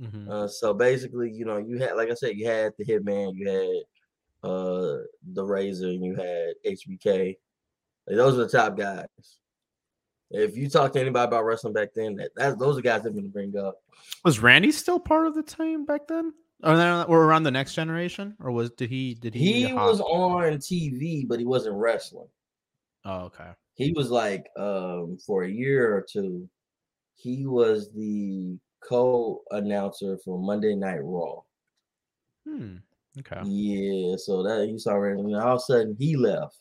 Mhm. 0.00 0.28
Uh, 0.28 0.48
so 0.48 0.72
basically, 0.72 1.30
you 1.30 1.44
know, 1.44 1.56
you 1.56 1.78
had, 1.78 1.96
like 1.96 2.10
I 2.10 2.14
said, 2.14 2.36
you 2.36 2.46
had 2.46 2.72
the 2.78 2.84
Hitman, 2.84 3.34
you 3.34 3.48
had 3.48 4.48
uh, 4.48 4.98
the 5.32 5.44
Razor, 5.44 5.88
and 5.88 6.04
you 6.04 6.14
had 6.14 6.54
HBK. 6.64 7.36
Like, 8.06 8.16
those 8.16 8.34
are 8.34 8.44
the 8.44 8.48
top 8.48 8.76
guys. 8.76 9.06
If 10.30 10.56
you 10.56 10.68
talk 10.68 10.92
to 10.92 11.00
anybody 11.00 11.24
about 11.24 11.44
wrestling 11.44 11.72
back 11.72 11.88
then, 11.94 12.16
that 12.16 12.30
that's, 12.36 12.56
those 12.56 12.78
are 12.78 12.82
guys 12.82 13.04
I'm 13.04 13.12
going 13.12 13.24
to 13.24 13.30
bring 13.30 13.56
up. 13.56 13.82
Was 14.24 14.40
Randy 14.40 14.72
still 14.72 15.00
part 15.00 15.26
of 15.26 15.34
the 15.34 15.42
team 15.42 15.84
back 15.84 16.06
then? 16.06 16.32
Or, 16.62 16.74
or 17.04 17.24
around 17.24 17.44
the 17.44 17.50
next 17.50 17.74
generation? 17.74 18.36
Or 18.40 18.50
was 18.50 18.70
did 18.72 18.90
he 18.90 19.14
did 19.14 19.34
he 19.34 19.68
He 19.68 19.72
was 19.72 20.00
on 20.00 20.58
TV, 20.58 21.26
but 21.26 21.38
he 21.38 21.44
wasn't 21.44 21.76
wrestling. 21.76 22.28
Oh, 23.04 23.20
okay. 23.26 23.50
He 23.74 23.92
was 23.92 24.10
like 24.10 24.48
um 24.58 25.18
for 25.24 25.44
a 25.44 25.50
year 25.50 25.96
or 25.96 26.04
two, 26.08 26.48
he 27.18 27.46
was 27.46 27.90
the 27.92 28.56
co-announcer 28.80 30.18
for 30.24 30.38
Monday 30.38 30.74
Night 30.74 31.00
Raw. 31.02 31.40
Hmm. 32.46 32.76
Okay. 33.18 33.40
Yeah, 33.44 34.16
so 34.16 34.42
that 34.44 34.68
you 34.68 34.78
saw 34.78 35.02
and 35.02 35.34
all 35.34 35.54
of 35.54 35.56
a 35.56 35.60
sudden 35.60 35.96
he 35.98 36.16
left, 36.16 36.56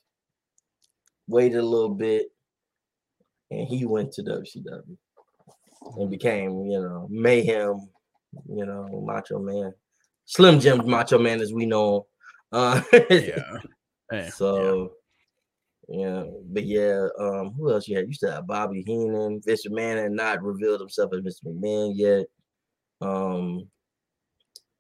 waited 1.28 1.60
a 1.60 1.66
little 1.66 1.94
bit, 1.94 2.28
and 3.52 3.68
he 3.68 3.86
went 3.86 4.12
to 4.14 4.24
WCW 4.24 4.98
and 5.98 6.10
became, 6.10 6.66
you 6.66 6.82
know, 6.82 7.08
Mayhem, 7.12 7.88
you 8.50 8.66
know, 8.66 9.04
Macho 9.06 9.40
Man, 9.40 9.72
Slim 10.26 10.60
Jim 10.60 10.90
Macho 10.90 11.20
Man 11.20 11.40
as 11.40 11.54
we 11.54 11.66
know. 11.68 11.98
him. 11.98 12.04
Uh, 12.52 12.82
Yeah. 13.10 13.60
Hey, 14.10 14.30
so 14.34 14.94
yeah, 15.88 16.24
but 16.52 16.66
yeah, 16.66 17.08
um, 17.20 17.54
who 17.58 17.72
else 17.72 17.88
you 17.88 17.96
had? 17.96 18.08
You 18.08 18.14
still 18.14 18.32
have 18.32 18.48
Bobby 18.48 18.84
Heenan. 18.86 19.42
Vince 19.46 19.66
McMahon 19.68 20.02
had 20.02 20.12
not 20.12 20.44
revealed 20.44 20.82
himself 20.82 21.12
as 21.14 21.22
Mr. 21.22 21.48
McMahon 21.48 21.94
yet. 21.96 22.26
Um, 23.00 23.70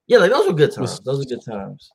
yeah, 0.07 0.17
like 0.17 0.31
those 0.31 0.47
were 0.47 0.53
good 0.53 0.73
times. 0.73 0.99
Those 1.01 1.19
were 1.19 1.25
good 1.25 1.45
times. 1.45 1.91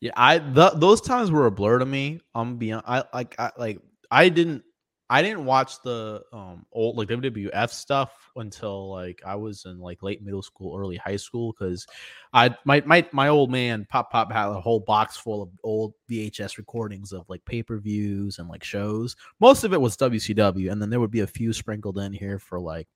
Yeah, 0.00 0.12
I 0.16 0.38
th- 0.38 0.72
those 0.76 1.00
times 1.00 1.30
were 1.30 1.46
a 1.46 1.50
blur 1.50 1.78
to 1.78 1.86
me. 1.86 2.20
I'm 2.34 2.56
beyond. 2.56 2.84
I 2.86 3.04
like 3.12 3.34
I 3.38 3.50
like 3.58 3.80
I 4.10 4.28
didn't 4.28 4.64
I 5.12 5.22
didn't 5.22 5.44
watch 5.44 5.82
the 5.82 6.22
um 6.32 6.64
old 6.70 6.96
like 6.96 7.08
WWF 7.08 7.70
stuff 7.70 8.30
until 8.36 8.90
like 8.90 9.20
I 9.26 9.34
was 9.34 9.64
in 9.64 9.80
like 9.80 10.04
late 10.04 10.22
middle 10.22 10.40
school, 10.40 10.78
early 10.78 10.96
high 10.96 11.16
school 11.16 11.52
because 11.52 11.84
I 12.32 12.54
my 12.64 12.80
my 12.86 13.04
my 13.10 13.26
old 13.26 13.50
man 13.50 13.88
Pop 13.90 14.12
Pop 14.12 14.30
had 14.30 14.46
a 14.46 14.60
whole 14.60 14.78
box 14.78 15.16
full 15.16 15.42
of 15.42 15.50
old 15.64 15.94
VHS 16.08 16.58
recordings 16.58 17.12
of 17.12 17.28
like 17.28 17.44
pay 17.44 17.60
per 17.60 17.78
views 17.78 18.38
and 18.38 18.48
like 18.48 18.62
shows. 18.62 19.16
Most 19.40 19.64
of 19.64 19.72
it 19.72 19.80
was 19.80 19.96
WCW, 19.96 20.70
and 20.70 20.80
then 20.80 20.90
there 20.90 21.00
would 21.00 21.10
be 21.10 21.20
a 21.20 21.26
few 21.26 21.52
sprinkled 21.52 21.98
in 21.98 22.12
here 22.12 22.38
for 22.38 22.60
like 22.60 22.86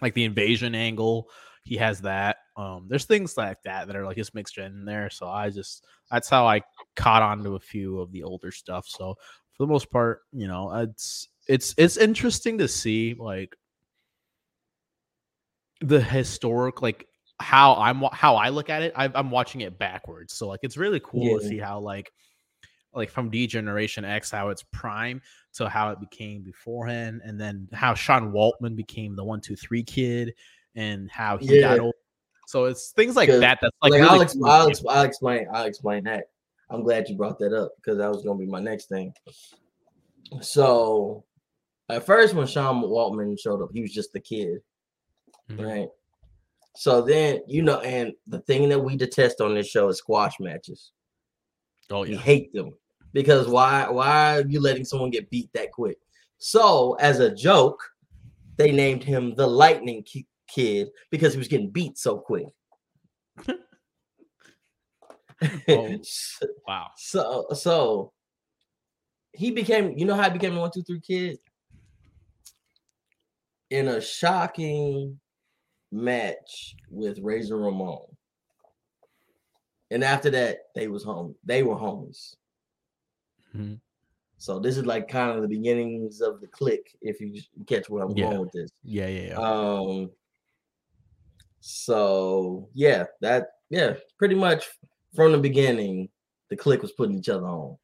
like 0.00 0.14
the 0.14 0.24
invasion 0.24 0.76
angle. 0.76 1.28
He 1.64 1.76
has 1.78 2.02
that. 2.02 2.36
Um, 2.56 2.86
there's 2.88 3.06
things 3.06 3.36
like 3.36 3.60
that 3.64 3.88
that 3.88 3.96
are 3.96 4.04
like 4.04 4.18
just 4.18 4.34
mixed 4.34 4.58
in 4.58 4.84
there. 4.84 5.10
So 5.10 5.26
I 5.26 5.50
just 5.50 5.84
that's 6.10 6.28
how 6.28 6.46
I 6.46 6.60
caught 6.94 7.22
on 7.22 7.42
to 7.42 7.56
a 7.56 7.60
few 7.60 7.98
of 7.98 8.12
the 8.12 8.22
older 8.22 8.52
stuff. 8.52 8.86
So 8.86 9.16
for 9.54 9.64
the 9.64 9.72
most 9.72 9.90
part, 9.90 10.22
you 10.32 10.46
know, 10.46 10.70
uh, 10.70 10.82
it's 10.82 11.28
it's 11.46 11.74
it's 11.78 11.96
interesting 11.96 12.58
to 12.58 12.68
see 12.68 13.14
like 13.18 13.56
the 15.80 16.00
historic 16.00 16.82
like 16.82 17.06
how 17.40 17.74
I'm 17.74 18.02
how 18.12 18.36
I 18.36 18.48
look 18.48 18.70
at 18.70 18.82
it. 18.82 18.92
I, 18.96 19.10
I'm 19.14 19.30
watching 19.30 19.62
it 19.62 19.78
backwards, 19.78 20.34
so 20.34 20.48
like 20.48 20.60
it's 20.62 20.76
really 20.76 21.00
cool 21.00 21.38
to 21.38 21.46
see 21.46 21.58
how 21.58 21.80
like 21.80 22.12
like 22.94 23.10
from 23.10 23.30
D 23.30 23.46
Generation 23.46 24.04
X 24.04 24.30
how 24.30 24.48
it's 24.48 24.62
prime 24.72 25.20
to 25.54 25.68
how 25.68 25.90
it 25.90 26.00
became 26.00 26.42
beforehand, 26.42 27.22
and 27.24 27.40
then 27.40 27.68
how 27.72 27.94
Sean 27.94 28.32
Waltman 28.32 28.76
became 28.76 29.16
the 29.16 29.24
one 29.24 29.40
two 29.40 29.56
three 29.56 29.82
kid, 29.82 30.34
and 30.74 31.10
how 31.10 31.36
he 31.36 31.60
got 31.60 31.78
old. 31.78 31.94
So 32.46 32.66
it's 32.66 32.90
things 32.90 33.16
like 33.16 33.28
that. 33.28 33.58
That's 33.60 33.76
like, 33.82 33.92
Like, 33.92 34.00
really 34.00 34.14
I'll, 34.16 34.22
ex- 34.22 34.34
cool 34.34 34.46
I'll 34.46 35.02
explain. 35.02 35.46
I'll 35.52 35.64
explain 35.64 36.04
that. 36.04 36.28
I'm 36.70 36.82
glad 36.82 37.08
you 37.08 37.16
brought 37.16 37.38
that 37.40 37.52
up 37.52 37.72
because 37.76 37.98
that 37.98 38.10
was 38.10 38.24
gonna 38.24 38.38
be 38.38 38.46
my 38.46 38.60
next 38.60 38.88
thing. 38.88 39.12
So, 40.40 41.24
at 41.88 42.06
first, 42.06 42.34
when 42.34 42.46
Sean 42.46 42.82
Waltman 42.82 43.38
showed 43.38 43.62
up, 43.62 43.70
he 43.72 43.82
was 43.82 43.92
just 43.92 44.12
the 44.12 44.20
kid, 44.20 44.62
Mhm. 45.50 45.64
right? 45.64 45.88
So 46.76 47.02
then, 47.02 47.42
you 47.46 47.62
know, 47.62 47.80
and 47.80 48.14
the 48.26 48.40
thing 48.40 48.68
that 48.70 48.80
we 48.80 48.96
detest 48.96 49.40
on 49.40 49.54
this 49.54 49.68
show 49.68 49.88
is 49.88 49.98
squash 49.98 50.40
matches. 50.40 50.92
Oh 51.90 52.04
yeah. 52.04 52.12
We 52.12 52.16
hate 52.16 52.52
them 52.52 52.76
because 53.12 53.46
why? 53.46 53.88
Why 53.88 54.38
are 54.38 54.46
you 54.46 54.60
letting 54.60 54.84
someone 54.84 55.10
get 55.10 55.30
beat 55.30 55.52
that 55.52 55.70
quick? 55.70 55.98
So, 56.38 56.94
as 56.94 57.20
a 57.20 57.32
joke, 57.34 57.80
they 58.56 58.72
named 58.72 59.04
him 59.04 59.34
the 59.34 59.46
Lightning 59.46 60.04
Kid 60.48 60.90
because 61.10 61.32
he 61.32 61.38
was 61.38 61.48
getting 61.48 61.70
beat 61.70 61.98
so 61.98 62.18
quick. 62.18 62.46
Oh. 65.68 66.02
Wow. 66.66 66.90
So 66.96 67.46
so 67.54 68.12
he 69.32 69.50
became, 69.50 69.96
you 69.98 70.04
know 70.04 70.14
how 70.14 70.24
he 70.24 70.30
became 70.30 70.54
the 70.54 70.60
one, 70.60 70.70
two, 70.70 70.82
three 70.82 71.00
kid? 71.00 71.38
In 73.70 73.88
a 73.88 74.00
shocking 74.00 75.18
match 75.90 76.76
with 76.90 77.18
Razor 77.18 77.58
Ramon. 77.58 78.06
And 79.90 80.04
after 80.04 80.30
that, 80.30 80.58
they 80.74 80.88
was 80.88 81.02
home. 81.04 81.34
They 81.44 81.62
were 81.62 81.74
homies. 81.74 82.36
Mhm. 83.54 83.80
So 84.38 84.58
this 84.58 84.76
is 84.76 84.86
like 84.86 85.08
kind 85.08 85.36
of 85.36 85.42
the 85.42 85.48
beginnings 85.48 86.20
of 86.20 86.40
the 86.40 86.46
click, 86.48 86.96
if 87.02 87.20
you 87.20 87.40
catch 87.66 87.88
where 87.88 88.04
I'm 88.04 88.16
Yeah. 88.16 88.30
going 88.30 88.40
with 88.40 88.52
this. 88.52 88.70
Yeah, 88.82 89.08
yeah, 89.08 89.28
yeah. 89.28 89.36
Um. 89.36 90.10
So 91.60 92.68
yeah, 92.74 93.06
that 93.20 93.48
yeah, 93.70 93.94
pretty 94.18 94.34
much 94.34 94.68
from 95.14 95.32
the 95.32 95.38
beginning, 95.38 96.08
the 96.50 96.56
click 96.56 96.82
was 96.82 96.92
putting 96.92 97.18
each 97.18 97.28
other 97.28 97.46
on. 97.46 97.76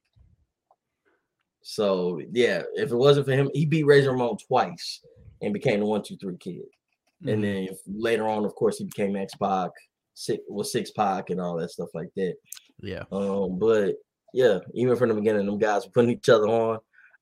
So 1.62 2.20
yeah, 2.32 2.62
if 2.74 2.90
it 2.90 2.96
wasn't 2.96 3.26
for 3.26 3.32
him, 3.32 3.50
he 3.52 3.66
beat 3.66 3.84
Razor 3.86 4.12
Ramon 4.12 4.36
twice 4.38 5.00
and 5.42 5.52
became 5.52 5.80
the 5.80 5.86
one, 5.86 6.02
two, 6.02 6.16
three 6.16 6.36
kid. 6.36 6.62
And 7.26 7.42
Mhm. 7.42 7.68
then 7.68 7.78
later 7.86 8.26
on, 8.26 8.44
of 8.44 8.54
course, 8.54 8.78
he 8.78 8.84
became 8.84 9.14
X 9.16 9.34
Pac, 9.34 9.70
six 10.14 10.42
was 10.48 10.72
Six 10.72 10.90
Pac 10.90 11.30
and 11.30 11.40
all 11.40 11.56
that 11.56 11.70
stuff 11.70 11.90
like 11.94 12.10
that. 12.16 12.36
yeah. 12.82 13.04
Um, 13.12 13.58
but 13.58 13.96
yeah, 14.32 14.60
even 14.74 14.96
from 14.96 15.10
the 15.10 15.14
beginning, 15.14 15.46
them 15.46 15.58
guys 15.58 15.84
were 15.84 15.92
putting 15.92 16.10
each 16.10 16.28
other 16.28 16.46
on. 16.46 16.78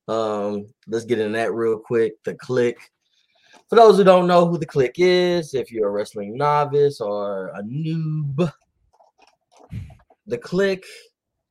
Um, 0.07 0.67
let's 0.87 1.05
get 1.05 1.19
in 1.19 1.33
that 1.33 1.53
real 1.53 1.77
quick. 1.77 2.13
The 2.23 2.35
click. 2.35 2.77
For 3.69 3.75
those 3.75 3.97
who 3.97 4.03
don't 4.03 4.27
know 4.27 4.47
who 4.47 4.57
the 4.57 4.65
click 4.65 4.95
is, 4.97 5.53
if 5.53 5.71
you're 5.71 5.89
a 5.89 5.91
wrestling 5.91 6.37
novice 6.37 7.01
or 7.01 7.49
a 7.49 7.61
noob, 7.61 8.51
the 10.29 10.37
click 10.37 10.85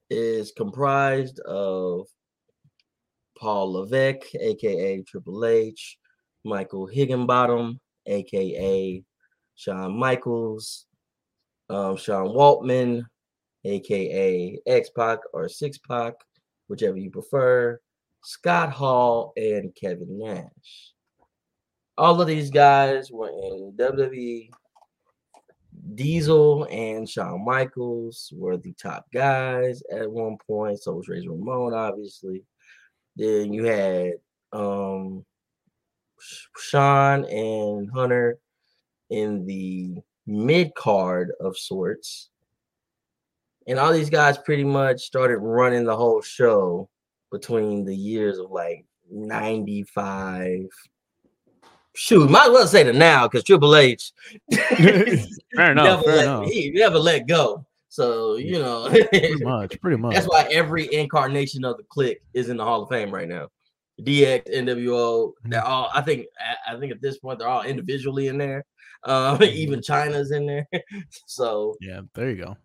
is 0.08 0.52
comprised 0.56 1.40
of 1.40 2.06
Paul 3.36 3.72
Levesque, 3.72 4.34
aka 4.40 5.02
Triple 5.02 5.44
H, 5.44 5.98
Michael 6.44 6.88
Hickenbottom, 6.88 7.80
aka 8.06 9.02
Shawn 9.56 9.98
Michaels, 9.98 10.86
um, 11.68 11.96
Sean 11.96 12.28
Waltman, 12.28 13.02
aka 13.64 14.58
X 14.64 14.90
Pac 14.96 15.18
or 15.32 15.48
Six 15.48 15.78
Pac, 15.78 16.14
whichever 16.68 16.96
you 16.96 17.10
prefer, 17.10 17.80
Scott 18.22 18.70
Hall, 18.70 19.32
and 19.36 19.74
Kevin 19.74 20.20
Nash. 20.20 20.92
All 21.96 22.20
of 22.20 22.28
these 22.28 22.50
guys 22.50 23.10
were 23.10 23.30
in 23.30 23.74
WWE. 23.76 24.50
Diesel 25.94 26.64
and 26.70 27.08
Shawn 27.08 27.44
Michaels 27.44 28.32
were 28.36 28.56
the 28.56 28.72
top 28.74 29.06
guys 29.12 29.82
at 29.92 30.10
one 30.10 30.36
point. 30.46 30.82
So 30.82 30.94
was 30.94 31.08
Razor 31.08 31.30
Ramon, 31.30 31.74
obviously. 31.74 32.44
Then 33.16 33.52
you 33.52 33.64
had 33.64 34.14
um 34.52 35.24
Sean 36.56 37.24
and 37.24 37.90
Hunter 37.90 38.38
in 39.10 39.46
the 39.46 39.96
mid 40.26 40.74
card 40.74 41.32
of 41.40 41.56
sorts. 41.56 42.30
And 43.66 43.78
all 43.78 43.92
these 43.92 44.10
guys 44.10 44.38
pretty 44.38 44.64
much 44.64 45.02
started 45.02 45.38
running 45.38 45.84
the 45.84 45.96
whole 45.96 46.22
show 46.22 46.88
between 47.30 47.84
the 47.84 47.96
years 47.96 48.38
of 48.38 48.50
like 48.50 48.86
95. 49.10 50.66
Shoot, 51.98 52.30
might 52.30 52.46
as 52.46 52.50
well 52.52 52.66
say 52.68 52.84
the 52.84 52.92
now 52.92 53.26
because 53.26 53.42
Triple 53.42 53.74
H 53.74 54.12
fair 54.54 55.72
enough. 55.72 55.84
never, 55.84 56.02
Fair 56.02 56.16
let, 56.16 56.24
enough. 56.24 56.44
he 56.46 56.70
never 56.70 56.98
let 56.98 57.26
go. 57.26 57.66
So, 57.88 58.36
you 58.36 58.58
know, 58.60 58.88
Pretty 59.10 59.42
much. 59.44 59.80
Pretty 59.80 59.96
much. 59.96 60.14
that's 60.14 60.26
why 60.28 60.42
every 60.50 60.92
incarnation 60.94 61.64
of 61.64 61.76
the 61.76 61.82
click 61.84 62.22
is 62.34 62.50
in 62.50 62.56
the 62.56 62.64
Hall 62.64 62.82
of 62.82 62.88
Fame 62.88 63.10
right 63.12 63.28
now. 63.28 63.48
DX, 64.02 64.48
NWO, 64.54 65.32
they're 65.44 65.64
all. 65.64 65.90
I 65.92 66.00
think. 66.02 66.26
I- 66.38 66.74
I 66.74 66.78
think 66.78 66.92
at 66.92 67.00
this 67.00 67.18
point 67.18 67.38
they're 67.38 67.48
all 67.48 67.62
individually 67.62 68.28
in 68.28 68.36
there. 68.38 68.64
Um, 69.04 69.42
even 69.42 69.80
Chyna's 69.80 70.30
in 70.32 70.46
there. 70.46 70.68
so, 71.26 71.74
Yeah. 71.80 72.02
There 72.14 72.30
you 72.30 72.44
go. 72.44 72.56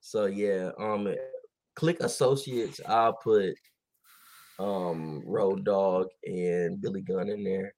so 0.00 0.26
yeah. 0.26 0.70
Um, 0.78 1.12
Click 1.74 1.98
Associates. 2.00 2.80
I'll 2.86 3.14
put 3.14 3.54
um 4.60 5.22
Road 5.24 5.64
Dog 5.64 6.08
and 6.24 6.80
Billy 6.80 7.00
Gunn 7.00 7.28
in 7.28 7.42
there 7.42 7.72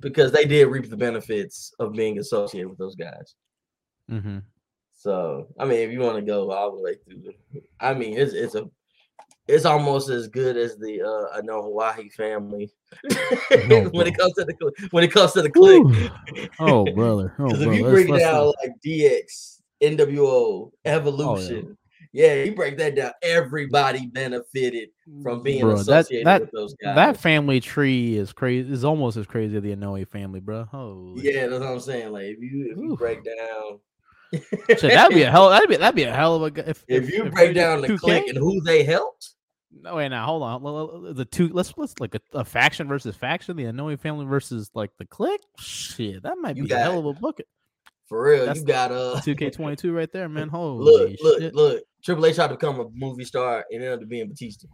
because 0.00 0.32
they 0.32 0.44
did 0.44 0.66
reap 0.66 0.88
the 0.88 0.96
benefits 0.96 1.72
of 1.78 1.92
being 1.92 2.18
associated 2.18 2.68
with 2.68 2.78
those 2.78 2.96
guys. 2.96 3.34
Mm-hmm. 4.10 4.38
So 4.94 5.48
I 5.58 5.64
mean, 5.64 5.78
if 5.80 5.90
you 5.92 6.00
want 6.00 6.16
to 6.16 6.22
go 6.22 6.50
all 6.50 6.76
the 6.76 6.82
way 6.82 6.96
through, 7.04 7.32
I 7.80 7.94
mean, 7.94 8.18
it's 8.18 8.32
it's 8.32 8.54
a 8.54 8.68
it's 9.48 9.64
almost 9.64 10.08
as 10.08 10.28
good 10.28 10.56
as 10.56 10.76
the 10.76 11.02
uh, 11.02 11.40
Anoa'i 11.40 12.12
family 12.12 12.70
No, 13.68 13.84
when 13.90 14.06
it 14.06 14.16
comes 14.16 14.32
to 14.34 14.44
the 14.44 14.88
when 14.90 15.04
it 15.04 15.12
comes 15.12 15.32
to 15.32 15.42
the 15.42 15.50
click. 15.50 15.82
Oh, 16.58 16.84
brother. 16.92 17.34
Oh, 17.38 17.44
Because 17.46 17.58
brother. 17.58 17.72
if 17.72 17.78
you 17.78 17.84
break 17.84 18.08
down 18.08 18.52
like 18.62 18.72
DX, 18.84 19.60
NWO, 19.82 20.70
Evolution, 20.84 21.76
yeah. 22.16 22.42
you 22.44 22.54
break 22.54 22.78
that 22.78 22.94
down. 22.94 23.12
Everybody 23.22 24.06
benefited 24.06 24.88
from 25.22 25.42
being 25.42 25.60
Bro, 25.62 25.76
that- 25.76 25.80
associated 25.82 26.26
that- 26.26 26.40
with 26.42 26.50
those 26.52 26.74
guys. 26.74 26.96
that 26.96 27.16
family 27.18 27.60
tree 27.60 28.16
is 28.16 28.32
crazy. 28.32 28.72
Is 28.72 28.84
almost 28.84 29.16
as 29.16 29.26
crazy 29.26 29.56
as 29.56 29.62
the 29.62 29.74
Anoa'i 29.74 30.08
family, 30.08 30.40
bro. 30.40 30.64
Holy 30.64 31.22
yeah, 31.22 31.46
that's 31.46 31.60
what 31.60 31.70
I'm 31.70 31.80
saying. 31.80 32.12
Like 32.12 32.24
if 32.24 32.38
you 32.40 32.70
if 32.72 32.78
you 32.78 32.92
Oof. 32.92 32.98
break 32.98 33.22
down, 33.24 33.78
shit, 34.68 34.80
that'd 34.80 35.14
be 35.14 35.22
a 35.22 35.30
hell. 35.30 35.50
That'd 35.50 35.68
be 35.68 35.76
that'd 35.76 35.94
be 35.94 36.02
a 36.04 36.12
hell 36.14 36.42
of 36.42 36.56
a. 36.56 36.70
If, 36.70 36.84
if 36.88 37.10
you 37.12 37.30
break 37.30 37.54
down 37.54 37.80
the 37.82 37.88
2K 37.88 37.98
click 37.98 38.26
and 38.28 38.38
who 38.38 38.60
they 38.62 38.82
helped, 38.82 39.34
No, 39.82 39.96
wait, 39.96 40.08
now 40.08 40.26
hold 40.26 40.42
on. 40.42 41.14
The 41.14 41.24
two, 41.24 41.48
let's 41.52 41.72
let's 41.76 41.98
like 42.00 42.14
a, 42.14 42.20
a 42.32 42.44
faction 42.44 42.88
versus 42.88 43.14
faction, 43.14 43.56
the 43.56 43.64
Anoa'i 43.64 43.98
family 44.00 44.24
versus 44.26 44.70
like 44.74 44.90
the 44.98 45.06
clique. 45.06 45.40
Shit, 45.60 46.22
that 46.22 46.38
might 46.38 46.56
You 46.56 46.64
be 46.64 46.72
a 46.72 46.78
hell 46.78 46.98
of 46.98 47.06
a 47.06 47.12
bucket. 47.12 47.46
For 48.08 48.22
real, 48.22 48.46
That's 48.46 48.60
you 48.60 48.66
got 48.66 48.92
uh 48.92 49.20
Two 49.20 49.34
K 49.34 49.50
twenty 49.50 49.76
two 49.76 49.92
right 49.92 50.10
there, 50.12 50.28
man. 50.28 50.48
Holy 50.50 50.84
look, 50.84 51.12
look, 51.22 51.40
shit. 51.40 51.54
look. 51.54 51.82
Triple 52.04 52.26
H 52.26 52.36
tried 52.36 52.48
to 52.48 52.54
become 52.54 52.78
a 52.80 52.88
movie 52.94 53.24
star 53.24 53.64
and 53.70 53.82
ended 53.82 54.02
up 54.02 54.08
being 54.08 54.28
Batista. 54.28 54.68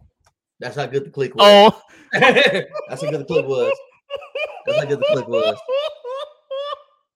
That's 0.60 0.76
how 0.76 0.86
good 0.86 1.04
the 1.04 1.10
click 1.10 1.34
was. 1.34 1.72
Oh, 1.74 1.82
That's 2.12 3.02
how 3.02 3.10
good 3.10 3.20
the 3.20 3.24
click 3.24 3.46
was. 3.46 3.72
That's 4.66 4.78
how 4.78 4.84
good 4.84 5.00
the 5.00 5.06
click 5.12 5.28
was. 5.28 5.58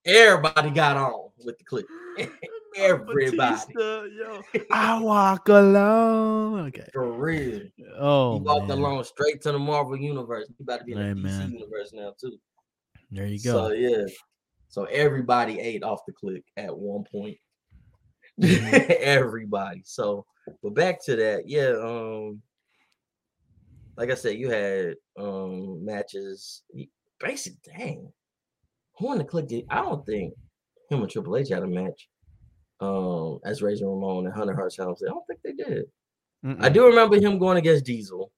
Everybody 0.06 0.70
got 0.70 0.96
on 0.96 1.30
with 1.44 1.58
the 1.58 1.64
click. 1.64 1.84
Everybody. 2.76 3.36
Batista, 3.36 4.04
yo. 4.04 4.42
I 4.70 5.00
walk 5.00 5.48
alone. 5.48 6.66
Okay. 6.68 6.86
For 6.92 7.10
real. 7.10 7.62
Oh, 7.98 8.34
he 8.34 8.40
walked 8.40 8.68
man. 8.68 8.78
along 8.78 9.04
straight 9.04 9.40
to 9.42 9.52
the 9.52 9.58
Marvel 9.58 9.96
universe. 9.96 10.46
He 10.58 10.62
about 10.62 10.80
to 10.80 10.84
be 10.84 10.92
in 10.92 10.98
the 10.98 11.04
Hey, 11.04 11.12
DC 11.12 11.22
man. 11.22 11.52
universe 11.52 11.90
now 11.92 12.12
too. 12.20 12.36
There 13.10 13.26
you 13.26 13.42
go. 13.42 13.68
So 13.68 13.72
yeah. 13.72 14.04
So 14.76 14.84
everybody 14.84 15.58
ate 15.58 15.82
off 15.82 16.04
the 16.06 16.12
click 16.12 16.44
at 16.58 16.76
one 16.76 17.02
point. 17.10 17.38
Mhm. 18.38 18.90
everybody. 19.00 19.80
So 19.86 20.26
but 20.62 20.74
back 20.74 21.02
to 21.06 21.16
that, 21.16 21.48
yeah. 21.48 21.70
Um 21.82 22.42
like 23.96 24.10
I 24.10 24.14
said, 24.14 24.36
you 24.36 24.50
had 24.50 24.96
um 25.18 25.82
matches. 25.82 26.62
Basically, 27.18 27.58
dang. 27.74 28.12
Who 28.98 29.12
in 29.12 29.18
the 29.18 29.24
click 29.24 29.48
did 29.48 29.64
I 29.70 29.80
don't 29.80 30.04
think 30.04 30.34
him 30.90 31.00
and 31.00 31.10
Triple 31.10 31.38
H 31.38 31.48
had 31.48 31.62
a 31.62 31.66
match. 31.66 32.10
Um, 32.78 33.38
as 33.46 33.62
Razor 33.62 33.88
Ramon 33.88 34.26
and 34.26 34.34
Hunter 34.34 34.54
Hearst 34.54 34.76
Helmsley. 34.76 35.08
I 35.08 35.12
don't 35.12 35.26
think 35.26 35.40
they 35.42 35.52
did. 35.54 35.84
I 36.44 36.48
Mm-mm. 36.68 36.74
do 36.74 36.84
remember 36.86 37.16
him 37.18 37.38
going 37.38 37.56
against 37.56 37.86
Diesel, 37.86 38.30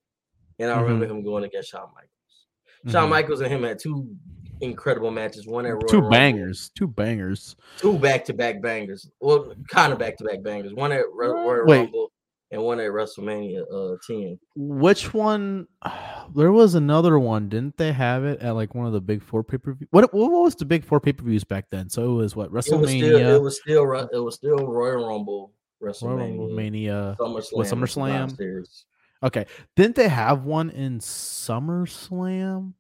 and 0.61 0.71
I 0.71 0.77
Mhm. 0.77 0.83
remember 0.83 1.07
him 1.07 1.25
going 1.25 1.43
against 1.43 1.71
Shawn 1.71 1.89
Michaels. 1.93 2.93
Shawn 2.93 3.09
Mhm. 3.09 3.11
Michaels 3.11 3.41
and 3.41 3.53
him 3.53 3.65
had 3.65 3.81
two 3.81 4.17
incredible 4.61 5.11
matches. 5.11 5.47
One 5.47 5.67
at 5.67 5.75
Royal 5.75 5.83
two 5.83 5.97
Rumble, 5.99 6.11
bangers, 6.11 6.71
two 6.77 6.89
bangers. 6.89 7.57
two 7.79 7.99
back 7.99 8.25
to 8.27 8.35
back 8.35 8.61
bangers. 8.63 9.09
Well, 9.21 9.55
kind 9.69 9.93
of 9.93 9.99
back 9.99 10.17
to 10.19 10.25
back 10.25 10.43
bangers. 10.43 10.75
One 10.75 10.93
at 10.93 11.05
Ro- 11.13 11.33
Royal 11.33 11.67
Wait. 11.67 11.79
Rumble 11.81 12.13
and 12.51 12.63
one 12.63 12.81
at 12.81 12.91
WrestleMania 12.91 13.63
uh 13.73 13.97
10. 14.07 14.39
Which 14.57 15.13
one? 15.15 15.67
There 16.35 16.53
was 16.53 16.75
another 16.75 17.19
one, 17.19 17.49
didn't 17.49 17.79
they 17.79 17.91
have 17.91 18.23
it 18.27 18.41
at 18.41 18.55
like 18.55 18.75
one 18.75 18.87
of 18.87 18.93
the 18.93 19.01
big 19.01 19.23
four 19.23 19.43
pay 19.43 19.57
per 19.57 19.73
view? 19.73 19.87
What 19.93 20.13
what 20.13 20.31
was 20.31 20.55
the 20.55 20.67
big 20.67 20.85
four 20.85 21.01
pay 21.01 21.15
per 21.15 21.25
views 21.25 21.43
back 21.43 21.65
then? 21.71 21.89
So 21.89 22.05
it 22.05 22.15
was 22.15 22.37
what 22.37 22.49
It 22.49 22.53
was 22.53 22.67
still 22.67 22.81
WrestleMania, 22.81 23.37
it 23.37 23.43
was 23.43 23.59
still 23.59 23.87
Ru- 23.87 24.09
it 24.13 24.19
was 24.19 24.35
still 24.35 24.67
Royal 24.67 25.09
Rumble, 25.09 25.53
WrestleMania, 25.83 26.19
Rumble, 26.19 26.49
Mania. 26.51 27.17
SummerSlam, 27.19 27.57
was 27.57 27.73
and 27.73 27.89
Survivor 27.89 28.27
SummerSlam? 28.27 28.85
Okay, 29.23 29.47
didn't 29.75 29.97
they 29.97 30.09
have 30.09 30.45
one 30.45 30.69
in 30.69 30.99
SummerSlam 30.99 32.75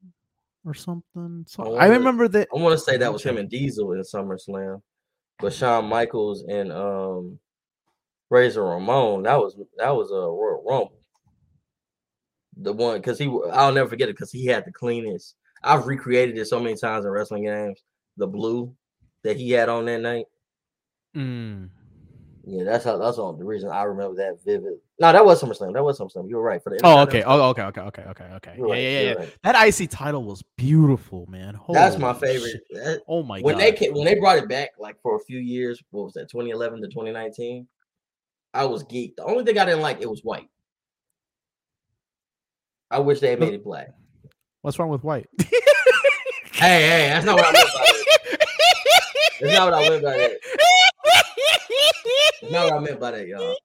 or 0.65 0.75
something? 0.75 1.44
So, 1.47 1.62
I 1.62 1.87
wanna- 1.88 1.99
remember 1.99 2.29
that. 2.29 2.49
I 2.55 2.59
want 2.59 2.79
to 2.79 2.85
say 2.85 2.97
that 2.97 3.12
was 3.12 3.23
him 3.23 3.37
and 3.38 3.49
Diesel 3.49 3.92
in 3.92 4.01
SummerSlam, 4.01 4.83
but 5.38 5.53
Shawn 5.53 5.87
Michaels 5.87 6.44
and 6.44 6.73
um 6.73 7.38
Razor 8.31 8.62
Ramon 8.62 9.23
that 9.23 9.37
was 9.37 9.57
that 9.77 9.90
was 9.90 10.11
a 10.11 10.14
Royal 10.14 10.62
Rumble. 10.66 10.92
The 12.57 12.73
one 12.73 12.99
because 12.99 13.18
he 13.18 13.27
I'll 13.53 13.73
never 13.73 13.88
forget 13.88 14.09
it 14.09 14.12
because 14.14 14.33
he 14.33 14.47
had 14.47 14.64
the 14.64 14.73
cleanest. 14.73 15.37
I've 15.62 15.87
recreated 15.87 16.37
it 16.38 16.47
so 16.47 16.61
many 16.61 16.77
times 16.77 17.05
in 17.05 17.11
wrestling 17.11 17.44
games. 17.44 17.83
The 18.16 18.27
blue 18.27 18.75
that 19.23 19.37
he 19.37 19.51
had 19.51 19.68
on 19.68 19.85
that 19.87 20.01
night. 20.01 20.27
Mm, 21.16 21.71
Yeah, 22.50 22.64
that's 22.64 22.82
how 22.84 22.96
that's 22.96 23.18
all 23.18 23.34
the 23.34 23.44
reason 23.44 23.68
I 23.68 23.82
remember 23.82 24.16
that 24.16 24.42
vivid. 24.42 24.78
No, 24.98 25.12
that 25.12 25.22
was 25.22 25.42
SummerSlam. 25.42 25.74
That 25.74 25.84
was 25.84 25.98
SummerSlam. 25.98 26.30
You 26.30 26.37
were 26.37 26.42
right 26.42 26.62
for 26.62 26.70
the. 26.70 26.80
Oh, 26.82 27.00
okay. 27.02 27.22
Oh, 27.22 27.50
okay. 27.50 27.61
Okay. 27.62 27.80
Okay. 27.82 28.02
Okay. 28.08 28.24
Okay. 28.24 28.54
Yeah, 28.56 28.64
right, 28.64 28.82
yeah, 28.82 28.88
yeah. 28.88 29.00
yeah. 29.00 29.12
right. 29.12 29.34
That 29.42 29.80
IC 29.80 29.90
title 29.90 30.24
was 30.24 30.42
beautiful, 30.56 31.26
man. 31.28 31.61
That's 31.68 31.98
my 31.98 32.14
favorite. 32.14 32.62
That- 32.70 33.02
Oh 33.06 33.22
my 33.22 33.40
when 33.40 33.54
god. 33.54 33.54
When 33.58 33.58
they 33.58 33.72
came, 33.72 33.92
when 33.92 34.06
they 34.06 34.14
brought 34.14 34.38
it 34.38 34.48
back, 34.48 34.70
like 34.78 34.98
for 35.02 35.16
a 35.16 35.20
few 35.20 35.38
years, 35.38 35.82
what 35.90 36.04
was 36.04 36.14
that, 36.14 36.30
2011 36.30 36.80
to 36.80 36.88
2019? 36.88 37.68
I 38.54 38.64
was 38.64 38.82
geeked. 38.84 39.16
The 39.16 39.24
only 39.24 39.44
thing 39.44 39.58
I 39.58 39.66
didn't 39.66 39.82
like 39.82 40.00
it 40.00 40.08
was 40.08 40.24
white. 40.24 40.48
I 42.90 43.00
wish 43.00 43.20
they 43.20 43.28
had 43.30 43.40
made 43.40 43.52
it 43.52 43.62
black. 43.62 43.90
What's 44.62 44.78
wrong 44.78 44.88
with 44.88 45.04
white? 45.04 45.28
Hey, 46.52 46.88
hey, 46.88 47.08
that's 47.11 47.24
not 47.24 47.37
what 47.37 47.46
I 47.46 47.52
meant 47.52 47.68
by 47.72 47.87
that. 47.87 48.04
That's 49.40 49.54
not 49.54 49.70
what 49.70 49.74
I 49.74 49.88
meant 49.90 50.02
by 50.02 50.16
that. 50.16 50.32
That's 52.40 52.53
not 52.53 52.64
what 52.66 52.74
I 52.74 52.79
meant 52.81 53.01
by 53.01 53.11
that, 53.12 53.27
y'all. 53.27 53.57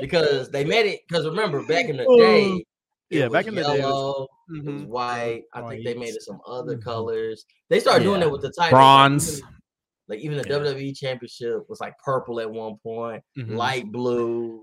Because 0.00 0.50
they 0.50 0.64
made 0.64 0.86
it. 0.86 1.00
Because 1.08 1.26
remember, 1.26 1.62
back 1.66 1.86
in 1.88 1.96
the 1.96 2.04
day, 2.18 2.50
it 2.52 2.64
Yeah, 3.10 3.24
was 3.24 3.32
back 3.32 3.46
in 3.46 3.54
the 3.54 3.62
day, 3.62 3.66
it 3.66 3.70
was- 3.72 3.78
yellow, 3.80 4.28
it 4.48 4.64
was 4.64 4.82
Mhm. 4.82 4.86
white. 4.88 5.42
I 5.52 5.68
think 5.68 5.84
they 5.84 5.94
made 5.94 6.14
it 6.14 6.22
some 6.22 6.40
other 6.46 6.76
Mhm. 6.76 6.82
colors. 6.82 7.44
They 7.70 7.80
started 7.80 8.04
doing 8.04 8.20
Yeah. 8.20 8.26
it 8.28 8.32
with 8.32 8.42
the 8.42 8.50
title. 8.52 8.76
Bronze. 8.76 9.42
Like 10.08 10.18
even 10.20 10.36
the 10.36 10.42
Yeah. 10.46 10.56
WWE 10.58 10.92
Championship 10.94 11.68
was 11.68 11.80
like 11.80 11.94
purple 12.04 12.40
at 12.40 12.50
one 12.50 12.76
point, 12.82 13.22
Mhm. 13.38 13.56
light 13.56 13.90
blue. 13.90 14.62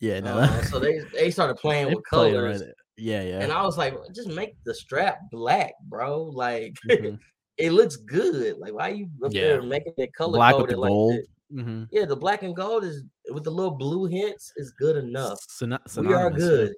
Yeah, 0.00 0.20
no. 0.20 0.38
Uh, 0.38 0.62
so 0.64 0.78
they 0.78 0.98
they 1.12 1.30
started 1.30 1.54
playing 1.60 1.88
they 1.88 1.94
with 1.94 2.04
played 2.06 2.34
colors, 2.34 2.62
right- 2.62 2.74
Yeah, 2.96 3.22
yeah. 3.22 3.40
and 3.40 3.52
I 3.52 3.62
was 3.64 3.78
like, 3.78 3.94
just 4.14 4.28
make 4.28 4.54
the 4.64 4.74
strap 4.74 5.18
black, 5.30 5.74
bro. 5.82 6.24
Like 6.24 6.74
Mhm. 6.88 7.18
it 7.58 7.70
looks 7.72 7.96
good. 7.96 8.58
Like 8.58 8.72
why 8.72 8.88
you 8.88 9.08
up 9.24 9.32
Yeah. 9.32 9.42
there 9.42 9.62
making 9.62 9.94
it 9.98 10.12
color 10.14 10.38
Black 10.38 10.56
with 10.56 10.70
the 10.70 10.76
like 10.76 10.88
gold. 10.88 11.14
that? 11.14 11.26
Mhm. 11.52 11.88
Yeah, 11.90 12.04
the 12.04 12.16
black 12.16 12.42
and 12.42 12.54
gold 12.54 12.84
is 12.84 13.02
with 13.30 13.44
the 13.44 13.50
little 13.50 13.74
blue 13.74 14.06
hints 14.06 14.52
is 14.56 14.72
good 14.72 14.96
enough. 14.96 15.38
Syno- 15.48 15.80
We 16.06 16.14
are 16.14 16.30
good. 16.30 16.74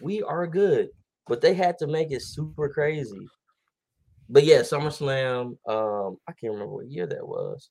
We 0.00 0.22
are 0.22 0.46
good. 0.46 0.90
But 1.26 1.40
they 1.40 1.54
had 1.54 1.76
to 1.78 1.86
make 1.86 2.12
it 2.12 2.22
super 2.22 2.68
crazy. 2.68 3.26
But 4.28 4.44
yeah, 4.44 4.60
SummerSlam. 4.60 5.56
Um, 5.68 6.18
I 6.28 6.32
can't 6.32 6.52
remember 6.52 6.74
what 6.74 6.86
year 6.86 7.06
that 7.06 7.26
was. 7.26 7.70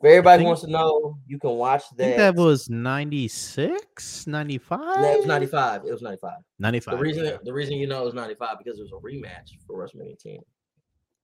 If 0.00 0.06
everybody 0.06 0.38
think- 0.40 0.46
wants 0.48 0.62
to 0.62 0.70
know, 0.70 1.16
you 1.26 1.38
can 1.38 1.50
watch 1.50 1.84
that. 1.90 1.96
think 1.96 2.16
that 2.16 2.34
was 2.34 2.68
96, 2.68 4.26
95? 4.26 5.00
No, 5.00 5.12
it 5.12 5.16
was 5.18 5.26
95. 5.26 5.84
It 5.84 5.92
was 5.92 6.02
95. 6.02 6.38
95. 6.58 6.98
The 6.98 7.00
reason 7.02 7.24
yeah. 7.24 7.36
the 7.44 7.52
reason 7.52 7.74
you 7.76 7.86
know 7.86 8.02
it 8.02 8.06
was 8.06 8.14
95 8.14 8.58
because 8.58 8.80
it 8.80 8.82
was 8.82 8.90
a 8.92 8.96
rematch 8.96 9.52
for 9.64 9.76
WrestleMania 9.78 10.18
10. 10.18 10.38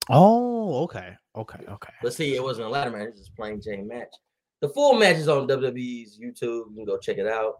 Oh, 0.09 0.83
okay. 0.83 1.15
Okay. 1.35 1.59
Okay. 1.67 1.93
But 2.01 2.13
see, 2.13 2.35
it 2.35 2.41
wasn't 2.43 2.67
a 2.67 2.69
ladder 2.69 2.89
match, 2.91 3.07
it 3.07 3.11
was 3.11 3.19
just 3.19 3.35
plain 3.35 3.61
Jane 3.61 3.87
match. 3.87 4.13
The 4.61 4.69
full 4.69 4.95
match 4.95 5.17
is 5.17 5.27
on 5.27 5.47
WWE's 5.47 6.19
YouTube. 6.19 6.41
You 6.69 6.73
can 6.75 6.85
go 6.85 6.97
check 6.97 7.17
it 7.17 7.27
out. 7.27 7.55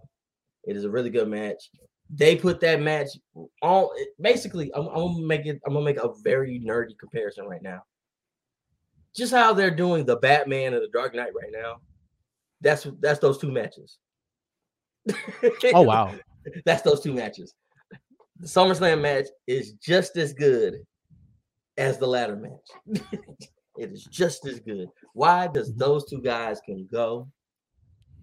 It 0.65 0.75
is 0.75 0.83
a 0.83 0.89
really 0.89 1.09
good 1.09 1.29
match. 1.29 1.69
They 2.09 2.35
put 2.35 2.59
that 2.61 2.81
match 2.81 3.09
on 3.61 3.87
basically. 4.19 4.71
I'm, 4.73 4.87
I'm 4.87 5.13
gonna 5.13 5.25
make 5.25 5.45
it. 5.45 5.61
I'm 5.65 5.73
gonna 5.73 5.85
make 5.85 5.97
a 5.97 6.11
very 6.23 6.59
nerdy 6.59 6.97
comparison 6.99 7.45
right 7.45 7.61
now. 7.61 7.83
Just 9.15 9.33
how 9.33 9.53
they're 9.53 9.75
doing 9.75 10.05
the 10.05 10.17
Batman 10.17 10.73
and 10.73 10.83
the 10.83 10.89
Dark 10.91 11.15
Knight 11.15 11.33
right 11.35 11.51
now. 11.51 11.77
That's 12.61 12.87
that's 12.99 13.19
those 13.19 13.37
two 13.37 13.51
matches. 13.51 13.97
Oh, 15.73 15.81
wow. 15.81 16.13
That's 16.65 16.81
those 16.81 17.01
two 17.01 17.13
matches. 17.13 17.53
The 18.39 18.47
SummerSlam 18.47 19.01
match 19.01 19.25
is 19.47 19.73
just 19.73 20.17
as 20.17 20.33
good 20.33 20.75
as 21.77 21.97
the 21.97 22.07
ladder 22.07 22.35
match. 22.35 23.01
it 23.77 23.91
is 23.91 24.05
just 24.05 24.45
as 24.45 24.59
good. 24.59 24.87
Why? 25.13 25.47
Because 25.47 25.71
Mhm. 25.73 25.77
those 25.77 26.05
two 26.09 26.21
guys 26.21 26.61
can 26.61 26.87
go. 26.91 27.27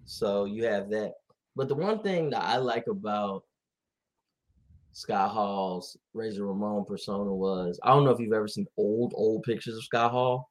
So 0.05 0.45
you 0.45 0.65
have 0.65 0.89
that. 0.91 1.13
But 1.55 1.67
the 1.67 1.75
one 1.75 1.99
thing 1.99 2.29
that 2.31 2.43
I 2.43 2.57
like 2.57 2.87
about 2.87 3.43
Scott 4.93 5.31
Hall's 5.31 5.97
Razor 6.13 6.45
Ramon 6.45 6.85
persona 6.85 7.33
was 7.33 7.79
I 7.83 7.89
don't 7.89 8.03
know 8.03 8.11
if 8.11 8.19
you've 8.19 8.33
ever 8.33 8.47
seen 8.47 8.67
old, 8.77 9.13
old 9.15 9.43
pictures 9.43 9.75
of 9.77 9.83
Scott 9.83 10.11
Hall. 10.11 10.49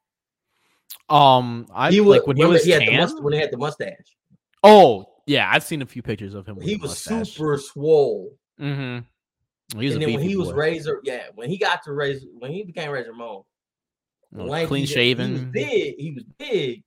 Um, 1.09 1.67
I 1.73 1.91
He 1.91 2.01
like 2.01 2.27
when 2.27 2.37
he 2.37 2.45
was 2.45 2.65
he 2.65 2.71
had 2.71 2.83
the 2.83 2.97
must- 2.97 3.23
when 3.23 3.33
he 3.33 3.39
had 3.41 3.51
the 3.51 3.57
mustache. 3.57 4.17
Oh, 4.63 5.07
yeah, 5.27 5.49
I've 5.53 5.63
seen 5.65 5.83
a 5.83 5.87
few 5.87 6.03
pictures 6.03 6.35
of 6.35 6.47
him. 6.47 6.57
With 6.57 6.67
He 6.67 6.77
was 6.77 6.91
mustache. 6.91 7.33
super 7.33 7.59
swole. 7.59 8.33
Mm-hmm. 8.61 9.79
He 9.81 9.87
was 9.87 9.95
and 9.95 10.03
a 10.03 10.07
then 10.07 10.15
when 10.15 10.23
he 10.29 10.37
was. 10.37 10.53
Razor, 10.53 11.01
yeah, 11.05 11.27
when 11.35 11.49
he 11.51 11.59
got 11.59 11.83
to 11.85 11.93
Razor, 11.93 12.27
when 12.39 12.53
he 12.53 12.63
became 12.65 12.91
Razor 12.91 13.11
Ramon, 13.13 13.43
Clean 14.35 14.69
He 14.69 14.81
was 14.83 14.91
shaven. 14.91 15.51
big. 15.51 15.95
He 15.99 16.13
was 16.13 16.25
big. 16.39 16.83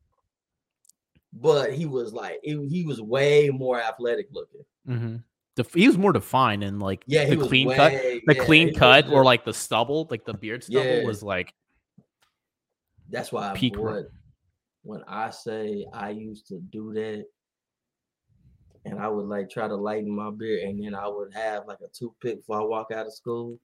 but 1.34 1.73
he 1.73 1.86
was 1.86 2.12
like 2.13 2.39
he, 2.43 2.67
he 2.67 2.86
was 2.86 3.02
way 3.02 3.49
more 3.49 3.80
athletic 3.80 4.28
looking. 4.32 4.62
Mm-hmm. 4.88 5.15
Def- 5.56 5.73
he 5.73 5.88
was 5.88 5.97
more 5.97 6.12
defined 6.13 6.63
and 6.63 6.80
like 6.80 7.04
Yeah, 7.08 7.25
the 7.30 7.38
clean 7.38 7.67
way, 7.67 7.75
cut, 7.75 7.91
the 7.91 8.36
yeah, 8.36 8.43
clean 8.43 8.73
cut 8.73 9.10
or 9.10 9.23
like 9.23 9.45
the 9.45 9.54
stubble, 9.54 10.08
like 10.10 10.25
the 10.25 10.34
beard 10.34 10.63
stubble 10.63 10.86
Yeah. 10.99 11.06
was 11.06 11.21
like 11.23 11.54
that's 13.10 13.32
why 13.32 13.54
peak 13.56 13.73
boy, 13.75 14.04
when 14.84 15.04
I 15.08 15.30
say 15.32 15.86
I 15.93 16.12
used 16.12 16.47
to 16.47 16.60
do 16.60 16.93
that, 16.93 17.25
and 18.86 18.99
I 18.99 19.08
would 19.08 19.25
like 19.28 19.49
try 19.49 19.67
to 19.67 19.75
lighten 19.75 20.15
my 20.15 20.30
beard, 20.32 20.62
and 20.63 20.84
then 20.84 20.93
I 20.95 21.08
would 21.08 21.34
have 21.34 21.65
like 21.67 21.80
a 21.84 21.88
toothpick 21.89 22.38
before 22.38 22.62
I 22.62 22.63
walk 22.65 22.88
out 22.93 23.08
of 23.08 23.13
school. 23.13 23.60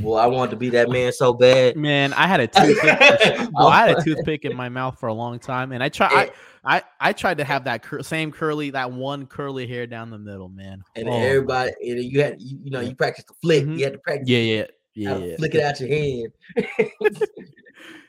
Well, 0.00 0.18
I 0.18 0.26
wanted 0.26 0.50
to 0.52 0.56
be 0.56 0.68
that 0.70 0.88
man 0.90 1.12
so 1.12 1.32
bad. 1.32 1.76
man. 1.76 2.12
I 2.14 2.26
had 2.26 2.40
a 2.40 2.46
toothpick. 2.46 3.48
well, 3.52 3.68
I 3.68 3.88
had 3.88 3.98
a 3.98 4.02
toothpick 4.02 4.44
in 4.44 4.56
my 4.56 4.68
mouth 4.68 4.98
for 4.98 5.08
a 5.08 5.14
long 5.14 5.38
time, 5.38 5.72
and 5.72 5.82
I 5.82 5.88
try. 5.88 6.08
I, 6.08 6.30
I 6.78 6.82
I 7.00 7.12
tried 7.12 7.38
to 7.38 7.44
have 7.44 7.64
that 7.64 7.82
cur- 7.82 8.02
same 8.02 8.32
curly, 8.32 8.70
that 8.70 8.90
one 8.90 9.26
curly 9.26 9.66
hair 9.66 9.86
down 9.86 10.10
the 10.10 10.18
middle, 10.18 10.48
man. 10.48 10.82
and 10.96 11.08
Oh, 11.08 11.12
everybody, 11.12 11.72
and 11.82 12.02
you 12.02 12.20
had 12.20 12.40
you, 12.40 12.58
you 12.64 12.70
know 12.70 12.80
you 12.80 12.94
practiced 12.96 13.28
the 13.28 13.34
flick. 13.40 13.64
Mhm. 13.64 13.78
You 13.78 13.84
had 13.84 13.92
to 13.92 13.98
practice. 14.00 14.28
yeah, 14.28 14.38
yeah, 14.38 14.64
yeah, 14.94 15.18
yeah. 15.18 15.36
flick 15.36 15.54
it 15.54 15.62
out 15.62 15.78
your 15.80 15.88
head. 15.88 16.32
How 16.98 17.06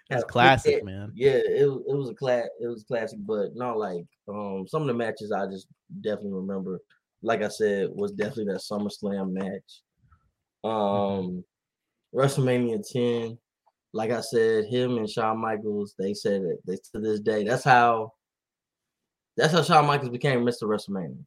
It's 0.10 0.24
classic, 0.24 0.84
man. 0.86 1.12
Yeah, 1.16 1.32
it 1.34 1.70
was 1.70 1.84
it 1.88 1.96
was 1.96 2.10
a 2.10 2.14
class. 2.16 2.48
It 2.62 2.68
was 2.68 2.84
classic, 2.84 3.20
but 3.26 3.56
not 3.56 3.78
like 3.78 4.06
um 4.28 4.66
some 4.68 4.82
of 4.82 4.88
the 4.88 4.94
matches 4.94 5.32
I 5.32 5.46
just 5.48 5.68
definitely 6.02 6.32
remember. 6.34 6.80
Like 7.22 7.44
I 7.44 7.50
said, 7.50 7.90
was 7.94 8.12
definitely 8.14 8.46
that 8.54 8.62
SummerSlam 8.62 9.34
match. 9.34 9.82
Um, 10.64 11.44
WrestleMania 12.18 12.84
10. 12.92 13.38
Like 13.94 14.12
I 14.12 14.22
said, 14.22 14.66
him 14.66 14.98
and 14.98 15.10
Shawn 15.10 15.40
Michaels, 15.40 15.96
they 15.98 16.14
said 16.14 16.42
it. 16.42 16.60
They 16.66 16.76
to 16.94 17.00
this 17.00 17.20
day, 17.20 17.44
that's 17.44 17.64
how. 17.64 18.14
That's 19.38 19.54
how 19.54 19.62
Shawn 19.62 19.86
Michaels 19.86 20.10
became 20.10 20.44
Mr. 20.44 20.64
WrestleMania 20.64 21.24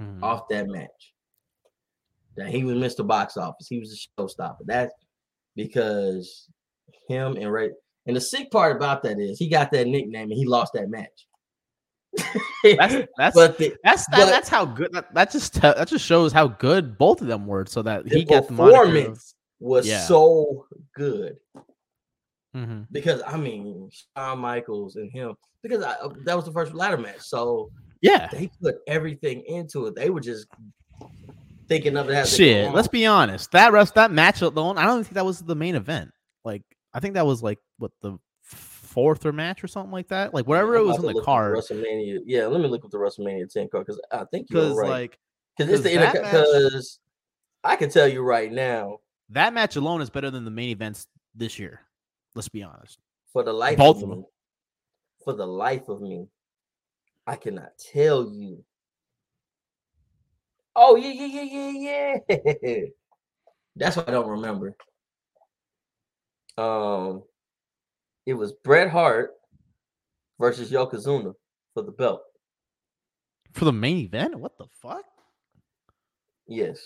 Mhm. 0.00 0.22
off 0.22 0.48
that 0.50 0.68
match. 0.68 1.14
That 2.36 2.48
he 2.48 2.62
was 2.62 2.76
Mr. 2.76 3.04
Box 3.04 3.36
Office. 3.36 3.66
He 3.68 3.80
was 3.80 3.92
a 3.92 4.22
showstopper. 4.22 4.64
That's 4.64 4.94
because 5.56 6.48
him 7.08 7.36
and 7.36 7.52
Ray. 7.52 7.70
And 8.06 8.16
the 8.16 8.20
sick 8.20 8.52
part 8.52 8.76
about 8.76 9.02
that 9.02 9.18
is 9.18 9.38
he 9.38 9.48
got 9.48 9.72
that 9.72 9.88
nickname 9.88 10.30
and 10.30 10.38
he 10.38 10.46
lost 10.46 10.74
that 10.74 10.90
match. 10.90 11.26
That's 12.62 12.94
that's 13.18 13.34
but 13.34 13.58
the, 13.58 13.74
that's 13.84 14.06
that, 14.08 14.26
that's 14.26 14.48
how 14.48 14.64
good 14.64 14.92
that, 14.92 15.12
that 15.14 15.30
just 15.30 15.54
te- 15.54 15.60
that 15.60 15.88
just 15.88 16.04
shows 16.04 16.32
how 16.32 16.48
good 16.48 16.96
both 16.98 17.20
of 17.20 17.26
them 17.26 17.46
were. 17.46 17.66
So 17.66 17.82
that 17.82 18.06
he 18.06 18.24
got 18.24 18.48
the 18.48 18.54
performance 18.54 19.34
was 19.60 19.86
Yeah. 19.86 20.00
so 20.06 20.66
good 20.94 21.36
Mhm. 22.54 22.86
because 22.92 23.20
I 23.26 23.36
mean 23.36 23.90
Shawn 24.16 24.38
Michaels 24.38 24.96
and 24.96 25.10
him 25.10 25.34
because 25.62 25.82
I, 25.82 25.92
uh, 25.94 26.12
that 26.24 26.36
was 26.36 26.44
the 26.44 26.52
first 26.52 26.72
ladder 26.72 26.96
match. 26.98 27.20
So 27.20 27.70
Yeah, 28.00 28.28
they 28.30 28.48
put 28.62 28.76
everything 28.86 29.42
into 29.46 29.86
it. 29.86 29.96
They 29.96 30.10
were 30.10 30.20
just 30.20 30.46
thinking 31.68 31.96
of 31.96 32.08
it 32.10 32.14
as 32.14 32.34
shit. 32.36 32.72
Let's 32.72 32.88
be 32.88 33.06
honest. 33.06 33.50
That 33.52 33.72
rest 33.72 33.94
that 33.96 34.12
match 34.12 34.40
alone, 34.42 34.78
I 34.78 34.84
don't 34.84 35.02
think 35.02 35.14
that 35.14 35.24
was 35.24 35.40
the 35.40 35.56
main 35.56 35.74
event. 35.74 36.10
Like 36.44 36.62
I 36.92 37.00
think 37.00 37.14
that 37.14 37.26
was 37.26 37.42
like 37.42 37.58
what 37.78 37.90
the 38.02 38.18
fourth 38.94 39.26
or 39.26 39.32
match 39.32 39.62
or 39.62 39.66
something 39.66 39.92
like 39.92 40.08
that. 40.08 40.32
Like 40.32 40.46
whatever 40.46 40.76
it 40.76 40.84
was 40.84 41.02
in 41.02 41.12
the 41.12 41.20
card. 41.22 41.56
WrestleMania. 41.56 42.20
Yeah, 42.24 42.46
let 42.46 42.60
me 42.60 42.68
look 42.68 42.84
up 42.84 42.90
the 42.92 42.98
WrestleMania 42.98 43.52
10 43.52 43.68
card 43.68 43.86
because 43.86 44.00
I 44.10 44.24
think 44.30 44.46
you're 44.50 44.74
right. 44.74 44.88
like 44.90 45.18
Because 45.58 45.72
it's 45.72 45.82
the 45.82 45.90
'cause 45.98 46.12
that 46.12 46.16
inter- 46.16 46.22
because 46.44 46.98
I 47.64 47.76
can 47.76 47.90
tell 47.90 48.06
you 48.08 48.22
right 48.22 48.50
now, 48.52 49.00
that 49.30 49.52
match 49.52 49.76
alone 49.76 50.00
is 50.00 50.10
better 50.10 50.30
than 50.30 50.44
the 50.44 50.50
main 50.50 50.70
events 50.70 51.08
this 51.34 51.58
year. 51.58 51.80
Let's 52.34 52.48
be 52.48 52.62
honest. 52.62 52.98
for 53.32 53.42
the 53.42 53.52
life 53.52 53.78
Both 53.78 53.96
of 53.96 54.02
of 54.04 54.08
me, 54.10 54.14
them. 54.16 54.24
for 55.24 55.32
the 55.34 55.46
life 55.46 55.88
of 55.88 56.00
me, 56.00 56.28
I 57.26 57.34
cannot 57.36 57.76
tell 57.78 58.30
you. 58.32 58.64
Oh 60.76 60.94
yeah, 60.96 61.10
yeah, 61.10 61.42
yeah, 61.42 61.70
yeah, 61.72 62.18
yeah. 62.62 62.84
That's 63.76 63.96
why 63.96 64.04
I 64.06 64.10
don't 64.12 64.28
remember. 64.28 64.76
Um, 66.56 67.24
it 68.26 68.34
was 68.34 68.52
Bret 68.64 68.90
Hart 68.90 69.30
versus 70.38 70.70
Yokozuna 70.70 71.34
for 71.74 71.82
the 71.82 71.92
belt. 71.92 72.22
For 73.52 73.64
the 73.64 73.72
main 73.72 73.98
event? 73.98 74.38
What 74.38 74.58
the 74.58 74.66
fuck? 74.82 75.04
Yes, 76.46 76.78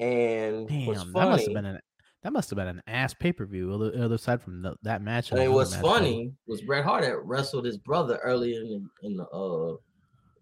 and 0.00 0.68
Damn, 0.68 1.12
that 1.12 1.28
must 1.28 1.44
have 1.44 1.54
been 1.54 1.64
an 1.64 1.80
that 2.22 2.32
must 2.32 2.50
have 2.50 2.56
been 2.56 2.68
an 2.68 2.82
ass 2.86 3.14
pay 3.14 3.32
per 3.32 3.46
view. 3.46 3.72
Other, 3.72 3.92
other 4.02 4.18
side 4.18 4.42
from 4.42 4.62
the, 4.62 4.74
that 4.82 5.00
match. 5.00 5.30
And 5.30 5.38
match, 5.38 5.48
probably. 5.48 5.80
funny 5.80 6.32
was 6.46 6.60
Bret 6.62 6.84
Hart 6.84 7.04
had 7.04 7.14
wrestled 7.22 7.64
his 7.64 7.78
brother 7.78 8.18
earlier 8.22 8.60
in 8.60 8.68
the, 8.68 9.06
in 9.06 9.16
the 9.16 9.24
uh 9.28 9.76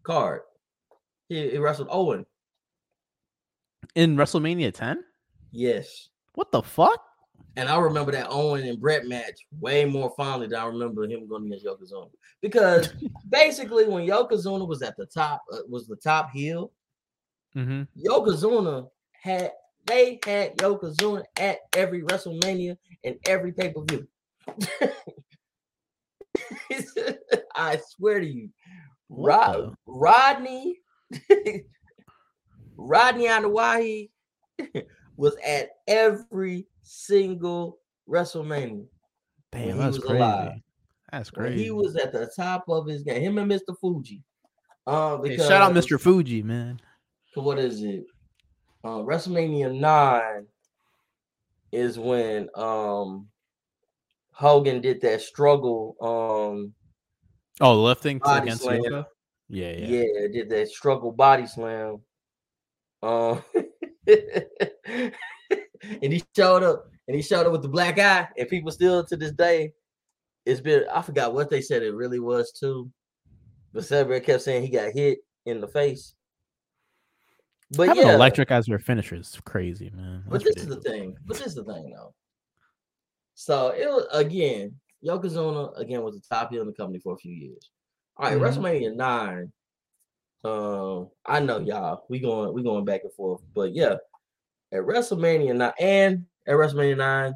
card. 0.02 0.40
He, 1.28 1.50
he 1.50 1.58
wrestled 1.58 1.88
Owen. 1.90 2.24
in 3.94 4.16
WrestleMania 4.16 4.72
10. 4.72 5.04
Yes. 5.50 6.08
What 6.34 6.52
the 6.52 6.62
fuck? 6.62 7.00
And 7.56 7.68
I 7.68 7.78
remember 7.78 8.10
that 8.12 8.26
Owen 8.30 8.66
and 8.66 8.80
Bret 8.80 9.06
match 9.06 9.46
way 9.60 9.84
more 9.84 10.12
fondly 10.16 10.48
than 10.48 10.58
I 10.58 10.66
remember 10.66 11.04
him 11.04 11.28
going 11.28 11.46
against 11.46 11.64
Yokozuna. 11.64 12.10
Because 12.40 12.88
basically, 13.28 13.86
when 13.86 14.06
Yokozuna 14.06 14.66
was 14.66 14.82
at 14.82 14.96
the 14.96 15.06
top, 15.06 15.42
uh, 15.52 15.58
was 15.68 15.86
the 15.86 15.96
top 15.96 16.30
heel, 16.32 16.72
Mm-hmm. 17.56 17.82
Yokozuna 18.06 18.88
had 19.12 19.52
they 19.86 20.18
had 20.24 20.56
Yokozuna 20.56 21.22
at 21.38 21.58
every 21.76 22.02
WrestleMania 22.02 22.76
and 23.04 23.16
every 23.26 23.52
pay 23.52 23.72
per 23.72 23.82
view. 23.82 24.08
I 27.54 27.80
swear 27.90 28.18
to 28.20 28.26
you, 28.26 28.48
Rod, 29.08 29.74
Rodney, 29.86 30.80
Rodney 32.76 33.26
Anoa'i 33.26 34.10
was 35.16 35.36
at 35.46 35.68
every 35.86 36.66
single 36.84 37.78
WrestleMania. 38.08 38.86
Damn, 39.52 39.78
that's 39.78 39.98
crazy. 39.98 40.16
alive. 40.16 40.52
That's 41.12 41.32
When 41.32 41.56
he 41.56 41.70
was 41.70 41.96
at 41.96 42.12
the 42.12 42.30
top 42.34 42.64
of 42.68 42.86
his 42.86 43.02
game. 43.02 43.22
Him 43.22 43.38
and 43.38 43.50
Mr. 43.50 43.76
Fuji. 43.80 44.22
Um, 44.86 45.24
Hey, 45.24 45.36
shout 45.36 45.62
out 45.62 45.72
Mr. 45.72 46.00
Fuji, 46.00 46.42
man. 46.42 46.80
what 47.34 47.58
is 47.58 47.82
it? 47.82 48.04
Uh, 48.82 48.98
WrestleMania 48.98 49.74
nine 49.74 50.46
is 51.72 51.98
when 51.98 52.48
um 52.54 53.28
Hogan 54.32 54.80
did 54.80 55.00
that 55.02 55.22
struggle. 55.22 55.96
Um, 56.00 56.74
Oh, 57.60 57.76
the 57.76 57.82
lifting 57.82 58.20
against 58.26 58.64
slam. 58.64 58.82
Yeah, 59.48 59.70
yeah. 59.70 59.86
yeah. 59.86 60.28
did 60.32 60.50
that 60.50 60.68
struggle 60.68 61.12
body 61.12 61.46
slam. 61.46 62.00
Um, 63.02 63.42
and 66.02 66.12
he 66.12 66.22
showed 66.36 66.62
up, 66.62 66.90
and 67.08 67.16
he 67.16 67.22
showed 67.22 67.46
up 67.46 67.52
with 67.52 67.62
the 67.62 67.68
black 67.68 67.98
eye, 67.98 68.28
and 68.38 68.48
people 68.48 68.70
still 68.70 69.04
to 69.04 69.16
this 69.16 69.32
day, 69.32 69.72
it's 70.46 70.60
been 70.60 70.84
I 70.92 71.02
forgot 71.02 71.34
what 71.34 71.50
they 71.50 71.60
said 71.60 71.82
it 71.82 71.94
really 71.94 72.20
was 72.20 72.52
too, 72.52 72.90
but 73.72 73.84
Celebrate 73.84 74.24
kept 74.24 74.42
saying 74.42 74.62
he 74.62 74.68
got 74.68 74.92
hit 74.92 75.18
in 75.46 75.60
the 75.60 75.68
face. 75.68 76.14
But 77.70 77.88
Having 77.88 78.06
yeah, 78.06 78.14
electric 78.14 78.50
as 78.50 78.68
your 78.68 78.78
finisher 78.78 79.16
is 79.16 79.38
crazy, 79.44 79.90
man. 79.94 80.22
But 80.28 80.44
That's 80.44 80.54
this 80.54 80.64
is 80.64 80.68
the 80.68 80.80
thing. 80.80 81.16
But 81.26 81.38
this 81.38 81.46
is 81.46 81.54
the 81.54 81.64
thing, 81.64 81.92
though. 81.96 82.14
So 83.34 83.68
it 83.70 83.86
was 83.88 84.06
again, 84.12 84.74
Yokozuna 85.04 85.78
again 85.78 86.02
was 86.02 86.14
the 86.14 86.22
top 86.34 86.50
heel 86.50 86.60
in 86.60 86.66
the 86.68 86.74
company 86.74 87.00
for 87.00 87.14
a 87.14 87.18
few 87.18 87.34
years. 87.34 87.70
All 88.16 88.28
right, 88.28 88.38
Mhm. 88.38 88.42
WrestleMania 88.42 88.94
nine. 88.94 89.52
Um, 90.44 91.10
I 91.24 91.40
know 91.40 91.58
y'all. 91.60 92.04
We 92.08 92.20
going 92.20 92.52
we 92.52 92.62
going 92.62 92.84
back 92.84 93.02
and 93.02 93.12
forth, 93.14 93.42
but 93.54 93.74
yeah, 93.74 93.96
at 94.74 94.80
WrestleMania 94.80 95.54
nine 95.56 95.72
and 95.80 96.26
at 96.46 96.54
WrestleMania 96.54 96.96
nine, 96.98 97.34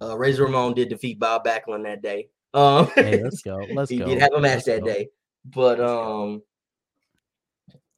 uh, 0.00 0.16
Razor 0.16 0.44
Ramon 0.44 0.74
did 0.74 0.88
defeat 0.90 1.18
Bob 1.18 1.44
Backlund 1.44 1.84
that 1.84 2.02
day. 2.02 2.28
Um, 2.54 2.86
Hey, 2.94 3.22
let's 3.22 3.42
go. 3.42 3.56
Let's 3.74 3.90
he 3.90 3.98
go. 3.98 4.06
did 4.06 4.20
have 4.20 4.32
a 4.34 4.40
match 4.40 4.54
Let's 4.54 4.64
that 4.66 4.80
go. 4.80 4.86
day, 4.86 5.08
but 5.46 5.80
um, 5.80 6.42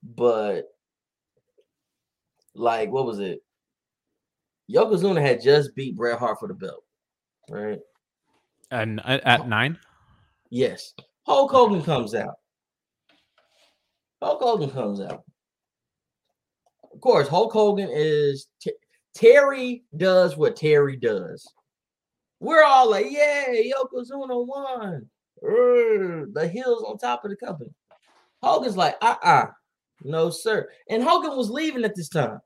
but 0.03 0.65
like 2.55 2.91
what 2.91 3.05
was 3.07 3.19
it? 3.19 3.43
Yokozuna 4.73 5.21
had 5.21 5.43
just 5.43 5.75
beat 5.75 5.97
Bret 5.97 6.19
Hart 6.19 6.39
for 6.39 6.49
the 6.49 6.55
belt, 6.55 6.85
right? 7.51 7.79
And 8.71 9.01
at, 9.05 9.25
at 9.25 9.49
nine? 9.49 9.79
Yes. 10.51 10.95
Hulk 11.27 11.51
Hogan 11.51 11.83
comes 11.83 12.15
out. 12.15 12.35
Hulk 14.23 14.41
Hogan 14.43 14.71
comes 14.71 15.01
out. 15.01 15.25
Of 16.99 17.03
course, 17.03 17.29
Hulk 17.29 17.53
Hogan 17.53 17.89
is 17.93 18.49
T- 18.61 18.73
Terry 19.15 19.85
does 19.97 20.37
what 20.37 20.57
Terry 20.57 20.97
does. 20.97 21.47
We're 22.41 22.65
all 22.65 22.91
like, 22.91 23.07
yeah, 23.09 23.45
Yokozuna 23.53 24.45
won. 24.45 25.09
Urgh, 25.45 26.35
the 26.35 26.49
hills 26.49 26.83
on 26.83 26.99
top 26.99 27.25
of 27.25 27.31
the 27.31 27.37
company. 27.37 27.71
Hogan's 28.43 28.77
like, 28.77 28.97
uh-uh, 29.01 29.47
no, 30.03 30.29
sir. 30.29 30.69
And 30.91 31.01
Hogan 31.01 31.37
was 31.37 31.49
leaving 31.49 31.85
at 31.85 31.95
this 31.95 32.09
time. 32.09 32.41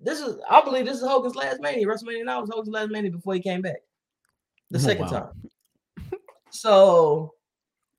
This 0.00 0.20
is, 0.20 0.38
I 0.48 0.62
believe 0.62 0.86
this 0.86 0.96
is 0.96 1.06
Hogan's 1.06 1.36
last 1.36 1.60
mania. 1.60 1.86
WrestleMania 1.86 2.24
9 2.24 2.40
was 2.40 2.48
Hogan's 2.50 2.72
last 2.72 2.88
mania 2.90 3.10
before 3.10 3.34
he 3.34 3.40
came 3.40 3.60
back. 3.60 3.82
The 4.70 4.78
Oh, 4.78 4.80
second 4.80 5.10
wow. 5.10 5.10
time. 5.10 5.50
So 6.48 7.34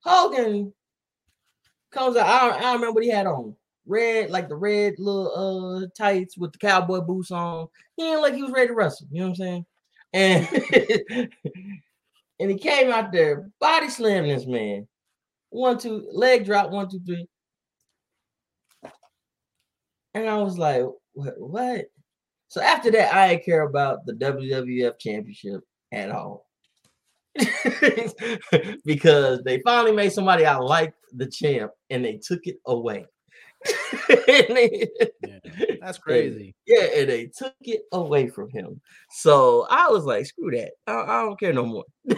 Hogan 0.00 0.72
comes 1.92 2.16
out. 2.16 2.26
I 2.26 2.40
don't, 2.40 2.58
I 2.58 2.60
don't 2.62 2.74
remember 2.74 2.94
what 2.94 3.04
he 3.04 3.10
had 3.10 3.28
on. 3.28 3.54
Red, 3.88 4.30
like 4.30 4.48
the 4.48 4.56
red 4.56 4.94
little 4.98 5.82
uh 5.82 5.86
tights 5.96 6.36
with 6.36 6.52
the 6.52 6.58
cowboy 6.58 7.00
boots 7.00 7.30
on. 7.30 7.68
He 7.96 8.10
ain't 8.10 8.20
like 8.20 8.34
he 8.34 8.42
was 8.42 8.52
ready 8.52 8.68
to 8.68 8.74
wrestle. 8.74 9.08
You 9.10 9.20
know 9.20 9.28
what 9.28 9.30
I'm 9.30 9.36
saying? 9.36 9.66
And 10.12 10.48
and 12.40 12.50
he 12.50 12.58
came 12.58 12.90
out 12.90 13.12
there, 13.12 13.50
body 13.60 13.88
slamming 13.88 14.34
this 14.34 14.46
man. 14.46 14.86
One, 15.50 15.78
two, 15.78 16.08
leg 16.12 16.44
drop, 16.44 16.70
one, 16.70 16.88
two, 16.90 17.00
three. 17.06 17.26
And 20.14 20.28
I 20.28 20.36
was 20.36 20.58
like, 20.58 20.84
what? 21.14 21.34
what? 21.38 21.86
So 22.48 22.60
after 22.60 22.90
that, 22.92 23.14
I 23.14 23.28
didn't 23.28 23.44
care 23.44 23.62
about 23.62 24.06
the 24.06 24.14
WWF 24.14 24.98
championship 24.98 25.62
at 25.92 26.10
all. 26.10 26.46
because 28.84 29.42
they 29.44 29.60
finally 29.60 29.92
made 29.92 30.12
somebody 30.12 30.44
I 30.44 30.56
liked 30.56 30.98
the 31.12 31.26
champ 31.26 31.70
and 31.90 32.04
they 32.04 32.16
took 32.16 32.46
it 32.46 32.56
away. 32.66 33.06
They, 34.08 34.88
yeah, 35.26 35.38
that's 35.80 35.98
crazy. 35.98 36.54
And, 36.66 36.78
yeah, 36.78 37.00
and 37.00 37.08
they 37.08 37.26
took 37.26 37.54
it 37.62 37.82
away 37.92 38.28
from 38.28 38.50
him. 38.50 38.80
So 39.10 39.66
I 39.70 39.88
was 39.88 40.04
like, 40.04 40.26
screw 40.26 40.50
that. 40.52 40.72
I, 40.86 41.00
I 41.00 41.22
don't 41.22 41.38
care 41.38 41.52
no 41.52 41.66
more. 41.66 41.84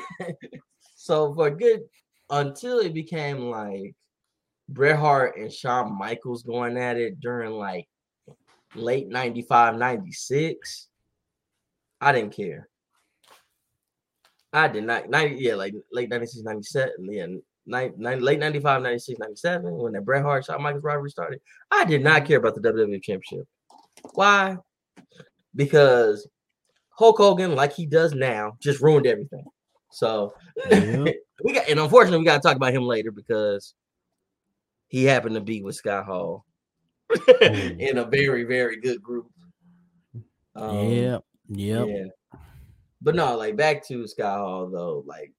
so 0.95 1.35
for 1.35 1.51
good 1.51 1.81
until 2.29 2.79
it 2.79 2.95
became 2.95 3.51
like 3.51 3.95
Bret 4.69 4.99
Hart 4.99 5.37
and 5.37 5.53
Shawn 5.53 5.97
Michaels 5.99 6.43
going 6.43 6.77
at 6.77 6.97
it 6.97 7.21
during 7.21 7.53
like 7.53 7.89
late 8.75 9.09
95, 9.09 9.77
96, 9.77 10.89
I 12.01 12.13
didn't 12.13 12.35
care. 12.35 12.69
I 14.53 14.69
did 14.69 14.85
not, 14.85 15.09
90, 15.09 15.37
yeah, 15.37 15.55
like 15.55 15.75
late 15.93 16.09
96, 16.09 16.45
97, 16.45 16.93
yeah, 17.03 17.27
90, 17.71 17.97
90, 17.99 18.23
late 18.23 18.39
95, 18.39 18.83
96, 18.83 19.19
97, 19.19 19.77
when 19.77 19.93
that 19.93 20.05
Bret 20.05 20.23
Hart 20.23 20.45
Shawn 20.45 20.63
Michaels 20.63 20.83
rivalry 20.83 21.11
started. 21.11 21.41
I 21.71 21.85
did 21.85 22.03
not 22.03 22.27
care 22.27 22.39
about 22.39 22.55
the 22.55 22.61
WWE 22.61 23.03
Championship. 23.03 23.47
Why? 24.15 24.57
Because 25.55 26.29
Hulk 26.91 27.19
Hogan, 27.19 27.55
like 27.55 27.73
he 27.73 27.87
does 27.87 28.13
now, 28.13 28.57
just 28.61 28.81
ruined 28.83 29.07
everything. 29.07 29.45
So 29.91 30.35
yeah. 30.71 31.05
we 31.45 31.53
got, 31.53 31.69
and 31.69 31.81
unfortunately, 31.81 32.19
we 32.19 32.25
got 32.25 32.43
to 32.43 32.47
talk 32.47 32.57
about 32.57 32.75
him 32.75 32.85
later 32.85 33.11
because 33.11 33.75
he 34.89 35.05
happened 35.05 35.35
to 35.37 35.41
be 35.41 35.63
with 35.63 35.77
Scott 35.77 36.05
Hall 36.05 36.45
in 37.41 37.99
a 37.99 38.05
very, 38.05 38.45
very 38.45 38.81
good 38.81 39.03
group. 39.03 39.27
Um, 40.55 40.91
yep. 40.91 41.25
Yep. 41.49 41.87
Yeah. 41.89 42.05
But 43.03 43.15
no, 43.15 43.37
like 43.37 43.57
back 43.57 43.87
to 43.89 44.07
Scott 44.07 44.39
Hall 44.39 44.69
though, 44.69 45.03
like 45.07 45.33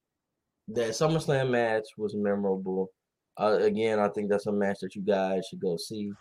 that 0.76 0.90
SummerSlam 0.90 1.50
match 1.50 1.86
was 1.98 2.16
memorable. 2.16 2.90
Uh, 3.38 3.58
again, 3.62 4.00
I 4.00 4.10
think 4.10 4.30
that's 4.30 4.48
a 4.48 4.52
match 4.52 4.80
that 4.82 4.96
you 4.96 5.02
guys 5.02 5.46
should 5.50 5.62
go 5.62 5.78
see. 5.78 6.12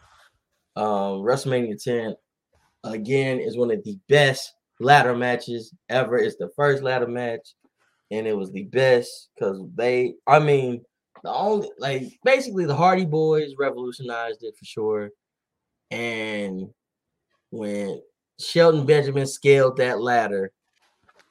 Um, 0.77 1.23
WrestleMania 1.23 1.83
10 1.83 2.15
again 2.85 3.41
is 3.41 3.57
one 3.57 3.71
of 3.71 3.83
the 3.85 3.99
best 4.09 4.55
ladder 4.79 5.15
matches 5.15 5.73
ever. 5.89 6.17
It's 6.17 6.37
the 6.37 6.51
first 6.57 6.83
ladder 6.83 7.07
match, 7.07 7.55
and 8.11 8.27
it 8.27 8.37
was 8.37 8.53
the 8.53 8.65
best 8.65 9.31
because 9.35 9.63
they, 9.75 10.15
I 10.27 10.39
mean, 10.39 10.83
the 11.23 11.33
only 11.33 11.71
like 11.79 12.19
basically 12.25 12.65
the 12.65 12.75
Hardy 12.75 13.05
Boys 13.05 13.55
revolutionized 13.59 14.43
it 14.43 14.57
for 14.57 14.65
sure. 14.65 15.11
And 15.91 16.69
when 17.51 18.01
Shelton 18.39 18.87
Benjamin 18.87 19.27
scaled 19.27 19.77
that 19.77 20.01
ladder 20.01 20.53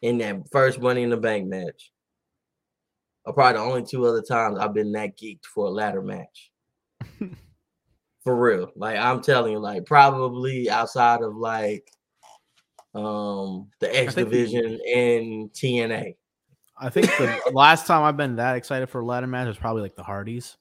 in 0.01 0.17
that 0.19 0.38
first 0.51 0.79
Money 0.79 1.03
in 1.03 1.10
the 1.10 1.17
Bank 1.17 1.47
match, 1.47 1.91
are 3.25 3.34
probably 3.34 3.53
the 3.53 3.65
only 3.65 3.84
two 3.84 4.05
other 4.05 4.21
times 4.21 4.60
I've 4.60 4.73
been 4.73 4.91
that 4.93 5.17
geeked 5.17 5.45
for 5.45 5.65
a 5.65 5.69
ladder 5.69 6.01
match. 6.01 6.51
for 8.23 8.36
real. 8.36 8.71
Like 8.75 8.97
I'm 8.97 9.21
telling 9.21 9.53
you, 9.53 9.60
like 9.60 9.86
probably 9.86 10.69
outside 10.69 11.21
of 11.21 11.36
like 11.36 11.91
um 12.93 13.69
the 13.79 13.95
X 13.95 14.15
division 14.15 14.79
and 14.95 15.51
TNA. 15.51 16.15
I 16.77 16.89
think 16.89 17.08
the 17.08 17.41
last 17.53 17.88
time 17.88 18.03
I've 18.03 18.17
been 18.17 18.38
that 18.38 18.55
excited 18.55 18.89
for 18.89 19.01
a 19.01 19.05
ladder 19.05 19.27
match 19.27 19.47
was 19.47 19.58
probably 19.58 19.82
like 19.82 19.95
the 19.95 20.03
Hardys. 20.03 20.58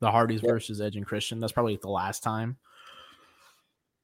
The 0.00 0.10
Hardys 0.10 0.40
versus 0.40 0.80
Edge 0.80 0.96
and 0.96 1.06
Christian. 1.06 1.40
That's 1.40 1.52
probably 1.52 1.78
the 1.80 1.88
last 1.88 2.22
time. 2.22 2.56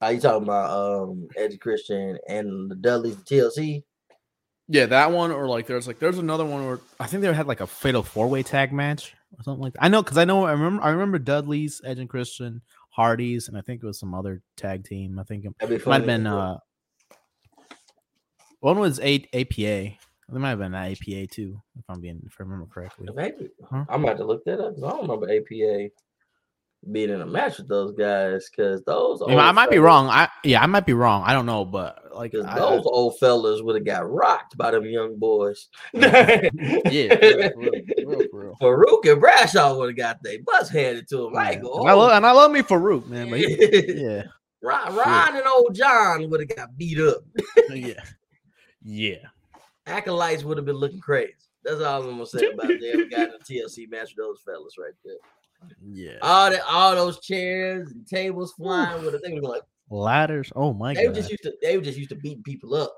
Are 0.01 0.12
you 0.12 0.21
talking 0.21 0.45
about 0.45 0.71
um 0.71 1.29
Edge 1.37 1.59
Christian 1.59 2.19
and 2.29 2.71
the 2.71 2.77
Dudleys 2.77 3.17
TLC? 3.17 3.83
Yeah, 4.68 4.87
that 4.87 5.11
one, 5.11 5.31
or 5.31 5.48
like 5.48 5.66
there's 5.66 5.87
like 5.87 5.98
there's 5.98 6.18
another 6.18 6.44
one 6.44 6.66
where 6.66 6.81
I 7.00 7.07
think 7.07 7.22
they 7.22 7.33
had 7.33 7.46
like 7.46 7.61
a 7.61 7.66
fatal 7.66 8.02
four 8.02 8.28
way 8.28 8.42
tag 8.42 8.72
match 8.72 9.14
or 9.38 9.42
something 9.42 9.62
like 9.62 9.72
that. 9.72 9.83
I 9.83 9.88
know 9.88 10.02
because 10.02 10.18
I 10.18 10.26
know 10.26 10.44
I 10.44 10.52
remember 10.52 10.83
I 10.83 10.90
remember 10.90 11.18
Dudley's, 11.18 11.81
Edge 11.85 11.98
and 11.98 12.09
Christian, 12.09 12.61
Hardys, 12.90 13.48
and 13.48 13.57
I 13.57 13.62
think 13.62 13.83
it 13.83 13.87
was 13.87 13.98
some 13.98 14.14
other 14.14 14.42
tag 14.57 14.85
team. 14.85 15.18
I 15.18 15.22
think 15.22 15.46
it 15.46 15.87
might 15.87 15.96
have 15.96 16.07
been 16.07 16.26
uh 16.26 16.59
one 18.61 18.78
was 18.78 19.00
eight 19.00 19.28
APA. 19.33 19.96
There 20.31 20.40
might 20.40 20.50
have 20.50 20.59
been 20.59 20.74
an 20.74 20.92
APA 20.92 21.28
too, 21.28 21.62
if 21.78 21.85
I'm 21.88 22.00
being 22.02 22.20
if 22.26 22.37
I 22.38 22.42
remember 22.42 22.66
correctly. 22.66 23.09
Maybe 23.14 23.48
huh? 23.70 23.87
I'm 23.88 24.04
about 24.04 24.18
to 24.18 24.24
look 24.24 24.44
that 24.44 24.61
up 24.61 24.74
because 24.74 24.83
I 24.85 24.90
don't 24.90 25.09
remember 25.09 25.31
APA 25.31 25.90
being 26.91 27.11
in 27.11 27.21
a 27.21 27.27
match 27.27 27.59
with 27.59 27.69
those 27.69 27.93
guys 27.93 28.49
because 28.49 28.83
those. 28.85 29.21
I, 29.23 29.35
I 29.35 29.53
might 29.53 29.64
fellas, 29.64 29.71
be 29.71 29.79
wrong. 29.79 30.09
I 30.09 30.29
yeah, 30.45 30.62
I 30.62 30.67
might 30.67 30.87
be 30.87 30.95
wrong. 30.95 31.23
I 31.27 31.33
don't 31.33 31.47
know, 31.47 31.64
but 31.64 32.14
like 32.14 32.35
I, 32.35 32.59
those 32.59 32.87
I, 32.87 32.91
old 32.91 33.19
fellas 33.19 33.62
would 33.62 33.75
have 33.75 33.85
got 33.85 34.11
rocked 34.11 34.57
by 34.57 34.71
them 34.71 34.85
young 34.85 35.19
boys. 35.19 35.69
yeah, 35.93 37.51
for 37.51 37.59
real, 37.59 38.25
for 38.31 38.38
real, 38.38 38.57
Faarooq 38.62 39.11
and 39.12 39.21
Bradshaw 39.21 39.77
would 39.77 39.91
have 39.91 39.97
got 39.97 40.23
their 40.23 40.38
butts 40.45 40.71
handed 40.71 41.09
to 41.09 41.25
them. 41.25 41.35
Yeah. 41.35 41.51
And, 41.51 41.67
I 41.67 41.93
love, 41.93 42.12
and 42.12 42.27
I 42.27 42.33
love 42.33 42.51
me 42.51 42.62
Faarooq, 42.62 43.07
man. 43.07 43.31
But 43.31 43.41
yeah, 43.41 44.23
Ron, 44.62 44.95
Ron 44.95 45.37
and 45.37 45.47
old 45.47 45.75
John 45.75 46.31
would 46.31 46.41
have 46.41 46.57
got 46.57 46.77
beat 46.77 47.01
up. 47.01 47.19
yeah, 47.71 48.03
yeah. 48.83 49.17
Acolytes 49.87 50.45
would 50.45 50.59
have 50.59 50.67
been 50.67 50.77
looking 50.77 51.01
crazy. 51.01 51.35
That's 51.64 51.81
all 51.81 52.03
I'm 52.03 52.11
gonna 52.11 52.27
say 52.27 52.51
about 52.51 52.69
them. 52.69 53.09
Got 53.11 53.29
in 53.29 53.35
a 53.35 53.38
TLC 53.38 53.91
match 53.91 54.14
with 54.17 54.25
those 54.25 54.43
fellas 54.45 54.75
right 54.79 54.93
there. 55.05 55.17
Yeah. 55.83 56.18
All 56.23 56.51
that, 56.51 56.62
all 56.68 56.94
those 56.94 57.21
chairs 57.21 57.90
and 57.92 58.07
tables 58.07 58.53
flying 58.53 59.05
with 59.05 59.12
the 59.12 59.18
thing 59.21 59.42
like 59.42 59.62
ladders. 59.90 60.53
Oh 60.55 60.73
my 60.73 60.94
they 60.94 61.07
god. 61.07 61.14
just 61.14 61.31
used 61.31 61.42
to 61.42 61.53
they 61.62 61.77
were 61.77 61.83
just 61.83 61.99
used 61.99 62.11
to 62.11 62.16
beating 62.16 62.42
people 62.42 62.75
up. 62.75 62.97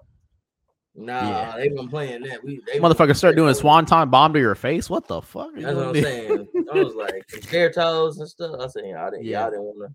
Nah, 0.94 1.22
yeah. 1.22 1.56
they 1.56 1.68
weren't 1.68 1.90
playing 1.90 2.22
that. 2.22 2.42
We 2.42 2.60
they 2.66 2.80
motherfucker 2.80 3.16
start 3.16 3.36
doing 3.36 3.54
swanton 3.54 4.10
bomb 4.10 4.32
to 4.32 4.40
your 4.40 4.54
face. 4.54 4.90
What 4.90 5.06
the 5.06 5.22
fuck? 5.22 5.50
That's 5.54 5.76
what 5.76 5.88
I'm 5.88 6.02
saying. 6.02 6.48
I 6.72 6.82
was 6.82 6.94
like 6.94 7.28
stair 7.42 7.70
toes 7.70 8.18
and 8.18 8.28
stuff. 8.28 8.56
I 8.60 8.66
said, 8.66 8.84
y'all 8.86 9.10
didn't, 9.10 9.24
yeah. 9.24 9.42
y'all 9.42 9.50
didn't 9.50 9.64
want 9.64 9.88
to, 9.88 9.94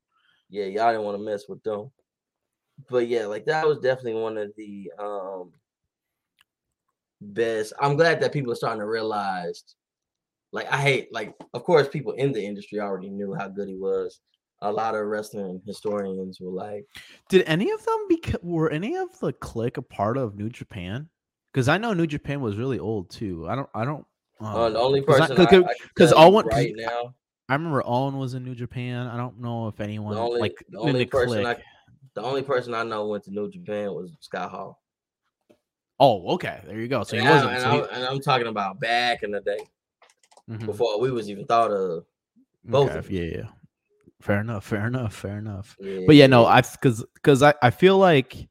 yeah, 0.49 0.65
y'all 0.65 0.91
didn't 0.91 1.03
want 1.03 1.17
to 1.17 1.23
mess 1.23 1.43
with 1.49 1.61
them. 1.63 1.91
But 2.89 3.07
yeah, 3.07 3.25
like 3.25 3.45
that 3.45 3.67
was 3.67 3.79
definitely 3.79 4.21
one 4.21 4.37
of 4.37 4.51
the 4.55 4.91
um 4.97 5.51
best. 7.21 7.73
I'm 7.79 7.97
glad 7.97 8.21
that 8.21 8.33
people 8.33 8.51
are 8.53 8.55
starting 8.55 8.79
to 8.79 8.87
realize 8.87 9.75
like 10.55 10.71
I 10.71 10.77
hate 10.77 11.13
like 11.13 11.35
of 11.53 11.63
course 11.63 11.89
people 11.89 12.13
in 12.13 12.31
the 12.31 12.43
industry 12.43 12.79
already 12.79 13.09
knew 13.09 13.35
how 13.37 13.49
good 13.49 13.67
he 13.67 13.75
was. 13.75 14.21
A 14.61 14.71
lot 14.71 14.95
of 14.95 15.05
wrestling 15.05 15.61
historians 15.67 16.39
were 16.39 16.49
like, 16.49 16.85
"Did 17.29 17.43
any 17.45 17.69
of 17.71 17.85
them 17.85 18.07
be 18.07 18.23
were 18.41 18.71
any 18.71 18.95
of 18.95 19.19
the 19.19 19.33
clique 19.33 19.75
a 19.75 19.81
part 19.81 20.17
of 20.17 20.35
New 20.35 20.49
Japan?" 20.49 21.09
Because 21.53 21.67
I 21.67 21.77
know 21.77 21.93
New 21.93 22.07
Japan 22.07 22.39
was 22.39 22.55
really 22.55 22.79
old 22.79 23.09
too. 23.09 23.47
I 23.49 23.55
don't. 23.55 23.69
I 23.75 23.83
don't. 23.83 24.05
Um, 24.39 24.47
uh, 24.47 24.69
the 24.69 24.79
only 24.79 25.01
person 25.01 25.35
because 25.35 26.13
Owen 26.15 26.47
right 26.47 26.73
now. 26.73 27.13
I 27.49 27.53
remember 27.53 27.83
Owen 27.85 28.17
was 28.17 28.33
in 28.33 28.45
New 28.45 28.55
Japan. 28.55 29.07
I 29.07 29.17
don't 29.17 29.39
know 29.39 29.67
if 29.67 29.79
anyone 29.81 30.15
the 30.15 30.21
only, 30.21 30.39
like 30.39 30.65
the 30.69 30.79
only 30.79 30.99
the 30.99 31.05
person 31.05 31.43
clique. 31.43 31.57
I, 31.57 31.63
the 32.15 32.23
only 32.23 32.41
person 32.41 32.73
I 32.73 32.83
know 32.83 33.07
went 33.07 33.25
to 33.25 33.31
New 33.31 33.51
Japan 33.51 33.93
was 33.93 34.15
Scott 34.21 34.49
Hall. 34.51 34.81
Oh, 35.99 36.33
okay. 36.35 36.61
There 36.65 36.79
you 36.79 36.87
go. 36.87 37.03
So 37.03 37.17
he 37.17 37.27
wasn't. 37.27 37.51
And, 37.51 37.61
so 37.61 37.71
he, 37.71 37.77
and 37.91 38.05
I'm 38.05 38.19
talking 38.19 38.47
about 38.47 38.79
back 38.79 39.21
in 39.21 39.31
the 39.31 39.41
day 39.41 39.59
mm-hmm. 40.49 40.65
before 40.65 40.99
we 40.99 41.11
was 41.11 41.29
even 41.29 41.45
thought 41.45 41.71
of 41.71 42.05
both. 42.63 42.89
Okay, 42.89 42.99
of 42.99 43.11
yeah, 43.11 43.23
yeah. 43.23 43.47
Fair 44.21 44.41
enough. 44.41 44.65
Fair 44.65 44.87
enough. 44.87 45.13
Fair 45.13 45.37
enough. 45.37 45.75
Yeah, 45.79 46.01
but 46.07 46.15
yeah, 46.15 46.27
no, 46.27 46.45
I 46.45 46.61
because 46.61 47.03
because 47.13 47.43
I 47.43 47.53
I 47.61 47.69
feel 47.69 47.97
like 47.97 48.47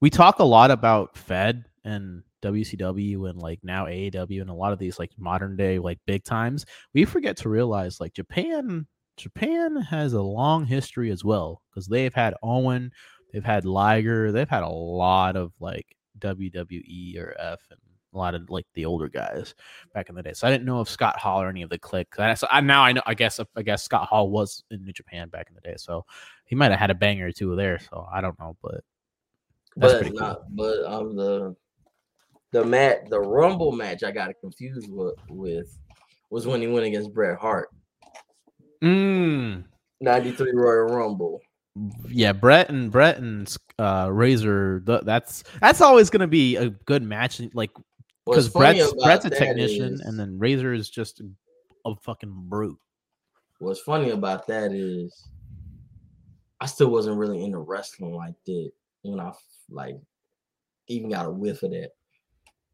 we 0.00 0.10
talk 0.10 0.38
a 0.38 0.44
lot 0.44 0.70
about 0.70 1.16
Fed 1.16 1.64
and 1.84 2.22
WCW 2.42 3.30
and 3.30 3.40
like 3.40 3.60
now 3.62 3.86
AEW 3.86 4.40
and 4.40 4.50
a 4.50 4.54
lot 4.54 4.72
of 4.72 4.78
these 4.78 4.98
like 4.98 5.10
modern 5.18 5.56
day 5.56 5.78
like 5.78 5.98
big 6.06 6.24
times. 6.24 6.66
We 6.92 7.04
forget 7.04 7.36
to 7.38 7.48
realize 7.48 8.00
like 8.00 8.12
Japan 8.12 8.86
Japan 9.16 9.76
has 9.76 10.12
a 10.12 10.22
long 10.22 10.66
history 10.66 11.10
as 11.10 11.24
well 11.24 11.62
because 11.70 11.86
they've 11.86 12.14
had 12.14 12.34
Owen, 12.42 12.90
they've 13.32 13.44
had 13.44 13.64
Liger, 13.64 14.32
they've 14.32 14.48
had 14.48 14.62
a 14.62 14.68
lot 14.68 15.36
of 15.36 15.52
like 15.60 15.96
WWE 16.18 17.18
or 17.18 17.34
F 17.38 17.60
and 17.70 17.80
a 18.12 18.18
lot 18.18 18.34
of 18.34 18.50
like 18.50 18.66
the 18.74 18.84
older 18.84 19.08
guys 19.08 19.54
back 19.94 20.08
in 20.08 20.14
the 20.14 20.22
day. 20.22 20.32
So 20.32 20.46
I 20.46 20.50
didn't 20.50 20.66
know 20.66 20.80
if 20.80 20.88
Scott 20.88 21.18
Hall 21.18 21.40
or 21.42 21.48
any 21.48 21.62
of 21.62 21.70
the 21.70 21.78
clique. 21.78 22.14
So 22.14 22.46
I, 22.50 22.60
now 22.60 22.82
I 22.82 22.92
know. 22.92 23.02
I 23.06 23.14
guess 23.14 23.40
I 23.56 23.62
guess 23.62 23.82
Scott 23.82 24.08
Hall 24.08 24.30
was 24.30 24.62
in 24.70 24.84
New 24.84 24.92
Japan 24.92 25.28
back 25.28 25.48
in 25.48 25.54
the 25.54 25.60
day, 25.60 25.74
so 25.76 26.04
he 26.44 26.54
might 26.54 26.70
have 26.70 26.80
had 26.80 26.90
a 26.90 26.94
banger 26.94 27.28
or 27.28 27.32
two 27.32 27.56
there. 27.56 27.78
So 27.78 28.06
I 28.12 28.20
don't 28.20 28.38
know, 28.38 28.56
but 28.62 28.82
but 29.76 30.12
not. 30.12 30.36
Cool. 30.36 30.46
But 30.50 30.84
um, 30.84 31.16
the 31.16 31.56
the 32.52 32.64
mat 32.64 33.08
the 33.10 33.20
Rumble 33.20 33.72
match 33.72 34.02
I 34.02 34.10
got 34.10 34.30
confused 34.40 34.90
with, 34.90 35.14
with 35.28 35.78
was 36.30 36.46
when 36.46 36.60
he 36.60 36.66
went 36.66 36.86
against 36.86 37.12
Bret 37.12 37.38
Hart. 37.38 37.68
Mm. 38.82 39.64
93 40.00 40.50
Royal 40.52 40.86
Rumble. 40.86 41.40
Yeah, 42.08 42.32
Bret 42.32 42.68
and 42.68 42.90
Bret 42.90 43.18
and 43.18 43.54
uh, 43.78 44.08
Razor. 44.12 44.80
th- 44.80 45.02
That's 45.04 45.42
that's 45.60 45.80
always 45.80 46.10
gonna 46.10 46.26
be 46.26 46.56
a 46.56 46.68
good 46.68 47.02
match. 47.02 47.40
Like 47.54 47.70
because 48.26 48.48
Bret's 48.48 48.92
Bret's 49.02 49.24
a 49.24 49.30
technician, 49.30 49.94
is- 49.94 50.00
and 50.00 50.18
then 50.18 50.38
Razor 50.38 50.72
is 50.72 50.88
just 50.90 51.20
a 51.84 51.94
fucking 51.96 52.32
brute. 52.48 52.78
What's 53.58 53.80
funny 53.80 54.10
about 54.10 54.46
that 54.48 54.72
is 54.72 55.28
I 56.60 56.66
still 56.66 56.88
wasn't 56.90 57.16
really 57.18 57.44
into 57.44 57.58
wrestling 57.58 58.14
like 58.14 58.34
that 58.46 58.70
when 59.02 59.20
I 59.20 59.32
like 59.70 59.96
even 60.88 61.10
got 61.10 61.26
a 61.26 61.30
whiff 61.30 61.62
of 61.62 61.70
that. 61.70 61.90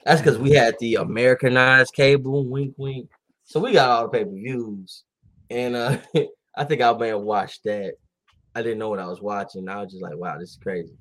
That's 0.05 0.21
because 0.21 0.39
we 0.39 0.53
had 0.53 0.77
the 0.81 0.97
Americanized 0.97 1.93
cable, 1.95 2.47
wink 2.47 2.75
wink. 2.79 3.11
So 3.45 3.61
we 3.61 3.73
got 3.73 3.89
all 3.91 4.03
the 4.05 4.09
pay-per-views. 4.19 5.05
And 5.51 5.75
uh 5.77 5.99
I 6.57 6.65
think 6.65 6.83
I 6.83 6.93
may 6.95 7.09
have 7.09 7.21
watched 7.21 7.65
that. 7.65 7.95
I 8.55 8.63
didn't 8.63 8.79
know 8.79 8.89
what 8.89 8.99
I 8.99 9.07
was 9.07 9.21
watching. 9.23 9.69
I 9.69 9.81
was 9.83 9.93
just 9.93 10.03
like, 10.03 10.17
wow, 10.17 10.39
this 10.39 10.51
is 10.51 10.59
crazy. 10.63 10.97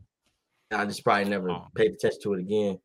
And 0.71 0.81
I 0.81 0.85
just 0.85 1.03
probably 1.03 1.25
never 1.25 1.49
Oh. 1.49 1.67
paid 1.75 1.91
attention 1.93 2.21
to 2.23 2.33
it 2.35 2.39
again 2.41 2.79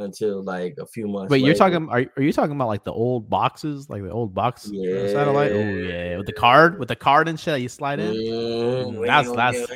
until 0.00 0.42
like 0.42 0.74
a 0.80 0.86
few 0.86 1.06
months. 1.08 1.30
Wait, 1.30 1.42
you're 1.44 1.54
talking? 1.54 1.88
Are, 1.88 2.04
are 2.16 2.22
you 2.22 2.32
talking 2.32 2.52
about 2.56 2.68
like 2.68 2.84
the 2.84 2.92
old 2.92 3.28
boxes, 3.30 3.88
like 3.88 4.02
the 4.02 4.10
old 4.10 4.34
box 4.34 4.66
uh, 4.70 5.08
satellite? 5.08 5.52
Oh 5.52 5.58
Yeah. 5.58 5.88
yeah, 6.10 6.16
with 6.16 6.26
the 6.26 6.32
card, 6.32 6.78
with 6.78 6.88
the 6.88 6.96
card 6.96 7.28
and 7.28 7.38
shit. 7.38 7.60
You 7.60 7.68
slide 7.68 8.00
in. 8.00 8.12
Mm, 8.14 9.06
That's- 9.06 9.34
that's- 9.34 9.68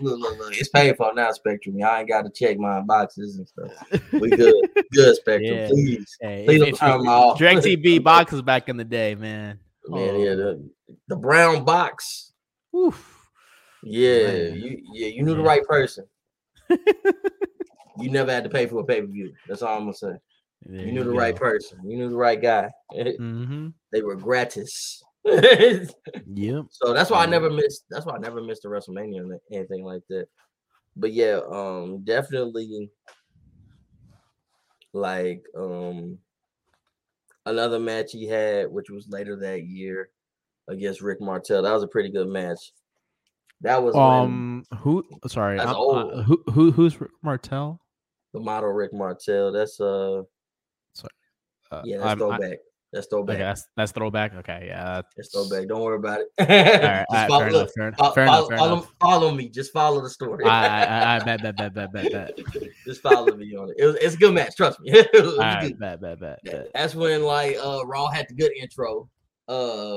Look, 0.00 0.18
look, 0.18 0.36
look. 0.38 0.56
It's 0.58 0.68
painful 0.68 1.12
now, 1.14 1.30
Spectrum. 1.30 1.78
Y'all 1.78 1.96
ain't 1.96 2.08
got 2.08 2.22
to 2.22 2.30
check 2.30 2.58
my 2.58 2.80
boxes 2.80 3.36
and 3.38 3.46
stuff. 3.46 3.70
We 4.12 4.30
good, 4.36 4.54
good, 4.92 5.14
Spectrum. 5.14 5.54
Yeah. 5.58 5.68
Please, 5.68 6.16
Hey, 6.20 6.44
please 6.44 6.60
don't 6.60 6.74
turn 6.74 6.98
you- 7.00 7.04
my 7.06 7.12
off. 7.12 7.38
DirecTV 7.38 8.02
boxes 8.02 8.42
back 8.42 8.68
in 8.68 8.76
the 8.76 8.84
day, 8.84 9.14
man. 9.14 9.60
Man, 9.86 10.18
yeah, 10.18 10.30
Oh. 10.30 10.36
the, 10.36 10.70
the 11.08 11.16
brown 11.16 11.64
box. 11.64 12.32
Oof. 12.74 13.28
Yeah, 13.84 14.26
Man. 14.26 14.54
you, 14.56 14.82
yeah, 14.92 15.06
you 15.08 15.22
knew 15.22 15.36
the 15.36 15.42
right 15.42 15.64
person. 15.68 16.04
you 17.98 18.10
never 18.10 18.32
had 18.32 18.44
to 18.44 18.50
pay 18.50 18.66
for 18.66 18.80
a 18.80 18.84
pay 18.84 19.00
per 19.00 19.06
view. 19.06 19.32
That's 19.48 19.62
all 19.62 19.76
I'm 19.76 19.84
gonna 19.84 19.94
say. 19.94 20.12
There 20.64 20.86
You 20.86 20.92
knew 20.92 21.04
the 21.04 21.10
right 21.10 21.34
person. 21.34 21.78
You 21.84 21.96
knew 21.96 22.08
the 22.08 22.16
right 22.16 22.40
guy. 22.40 22.70
Mm-hmm. 22.92 23.68
they 23.92 24.02
were 24.02 24.16
gratis. 24.16 25.02
Yep. 25.24 26.64
So 26.70 26.92
that's 26.92 27.10
why 27.10 27.22
I 27.22 27.26
never 27.26 27.50
missed. 27.50 27.84
That's 27.90 28.06
why 28.06 28.14
I 28.14 28.18
never 28.18 28.42
missed 28.42 28.64
a 28.64 28.68
WrestleMania 28.68 29.28
or 29.28 29.38
anything 29.50 29.84
like 29.84 30.02
that. 30.08 30.26
But 30.96 31.12
yeah, 31.12 31.40
um, 31.50 32.02
definitely 32.04 32.90
like 34.92 35.42
um 35.56 36.18
another 37.46 37.78
match 37.78 38.12
he 38.12 38.26
had, 38.26 38.70
which 38.70 38.90
was 38.90 39.08
later 39.08 39.36
that 39.36 39.64
year 39.64 40.10
against 40.68 41.02
Rick 41.02 41.20
Martel. 41.20 41.62
That 41.62 41.72
was 41.72 41.82
a 41.82 41.88
pretty 41.88 42.10
good 42.10 42.28
match. 42.28 42.72
That 43.62 43.82
was 43.82 43.94
when 43.94 44.02
Um, 44.04 44.64
who? 44.80 45.04
Sorry, 45.28 45.58
uh, 45.58 45.72
who? 46.22 46.42
Who? 46.52 46.70
Who's 46.72 47.00
Rick 47.00 47.10
Martel? 47.22 47.78
the 48.34 48.40
model 48.40 48.70
Rick 48.70 48.92
Martel. 48.94 49.52
That's 49.52 49.78
uh 49.80 50.22
sorry. 50.94 51.10
Uh, 51.70 51.82
yeah, 51.84 51.98
that's 51.98 52.08
I'm- 52.08 52.16
I- 52.32 52.36
throwback. 52.38 52.58
That's 52.92 53.06
throwback. 53.06 53.34
okay, 53.36 53.42
that's 53.44 53.66
that's 53.74 53.92
throwback. 53.92 54.34
Okay, 54.34 54.64
yeah. 54.66 55.00
That's 55.16 55.30
throwback. 55.32 55.66
Don't 55.66 55.80
worry 55.80 55.96
about 55.96 56.20
it. 56.20 56.28
All 56.38 56.46
right, 56.46 57.06
Just 57.10 57.10
all 57.10 57.16
right, 57.16 57.28
follow, 57.28 57.40
fair 57.40 57.48
enough. 57.48 57.70
Fair, 57.74 57.88
enough, 57.88 58.14
fair 58.14 58.26
follow, 58.26 58.38
enough. 58.38 58.48
Fair 58.48 58.58
follow, 58.58 58.72
enough. 58.74 58.94
follow 59.00 59.30
me. 59.34 59.48
Just 59.48 59.72
follow 59.72 60.00
the 60.02 60.10
story. 60.10 60.44
I, 60.44 60.66
I, 60.66 60.84
I, 60.84 61.16
I 61.16 61.18
bet, 61.20 61.42
bet, 61.42 61.56
bet, 61.56 61.72
bet, 61.74 61.90
bet, 61.92 62.12
bet. 62.12 62.38
Just 62.86 63.00
follow 63.00 63.34
me 63.34 63.54
on 63.56 63.70
it. 63.70 63.76
it 63.78 63.86
was, 63.86 63.94
it's 63.96 64.14
a 64.14 64.18
good 64.18 64.34
match. 64.34 64.56
Trust 64.56 64.78
me. 64.80 64.90
It 64.92 65.08
was 65.24 65.32
All 65.34 65.38
right, 65.38 65.68
good. 65.68 65.78
bet, 65.78 66.00
bet, 66.02 66.20
bet, 66.20 66.38
bet. 66.44 66.68
That's 66.74 66.94
when 66.94 67.22
like 67.22 67.56
uh 67.62 67.80
Raw 67.86 68.08
had 68.08 68.26
the 68.28 68.34
good 68.34 68.52
intro. 68.60 69.08
Uh 69.48 69.52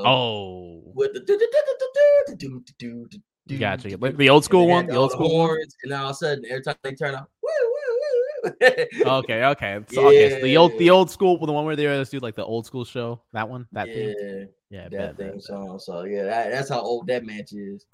Oh, 0.08 0.82
with 0.93 1.13
the 1.13 1.19
do- 1.19 1.38
do- 1.38 1.39
do- 1.39 1.75
do- 1.80 1.88
do- 2.28 2.36
do- 2.38 2.63
do- 2.78 3.08
do- 3.10 3.19
do- 3.47 3.58
gotcha. 3.58 3.89
do- 3.89 4.12
the 4.12 4.29
old 4.29 4.43
school 4.43 4.67
one, 4.67 4.88
the 4.88 4.95
old 4.95 5.12
school 5.12 5.38
one. 5.38 5.49
horns, 5.49 5.75
and 5.84 5.93
all 5.93 6.05
of 6.05 6.12
a 6.12 6.13
sudden 6.15 6.45
every 6.49 6.63
time 6.63 6.75
they 6.84 6.93
turn 6.93 7.15
out, 7.15 7.29
woo, 7.41 7.49
woo, 7.62 7.71
woo. 8.43 8.86
Okay, 9.19 9.43
okay. 9.43 9.79
So, 9.89 10.08
okay, 10.08 10.29
so 10.29 10.39
the 10.39 10.58
old, 10.58 10.77
the 10.77 10.89
old 10.89 11.10
school, 11.10 11.43
the 11.45 11.51
one 11.51 11.65
where 11.65 11.75
they 11.75 11.88
always 11.88 12.10
do 12.10 12.19
like 12.19 12.36
the 12.36 12.45
old 12.45 12.65
school 12.65 12.86
show. 12.86 13.21
That 13.34 13.49
one, 13.49 13.67
that 13.71 13.88
thing. 13.88 14.15
yeah, 14.69 14.88
Yeah, 14.91 15.08
that 15.08 15.17
thing 15.17 15.39
song. 15.39 15.79
So 15.79 16.03
yeah, 16.03 16.23
that, 16.23 16.51
that's 16.51 16.69
how 16.69 16.81
old 16.81 17.08
that 17.08 17.25
match 17.25 17.53
is. 17.53 17.86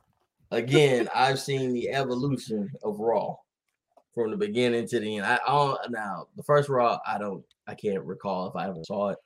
Again, 0.51 1.07
I've 1.15 1.39
seen 1.39 1.73
the 1.73 1.89
evolution 1.89 2.69
of 2.83 2.99
Raw 2.99 3.35
from 4.13 4.31
the 4.31 4.37
beginning 4.37 4.87
to 4.87 4.99
the 4.99 5.17
end. 5.17 5.25
I, 5.25 5.39
don't 5.47 5.91
now 5.91 6.27
the 6.35 6.43
first 6.43 6.69
Raw, 6.69 6.99
I 7.05 7.17
don't, 7.17 7.43
I 7.67 7.75
can't 7.75 8.03
recall 8.03 8.49
if 8.49 8.55
I 8.55 8.67
ever 8.67 8.83
saw 8.83 9.09
it. 9.09 9.17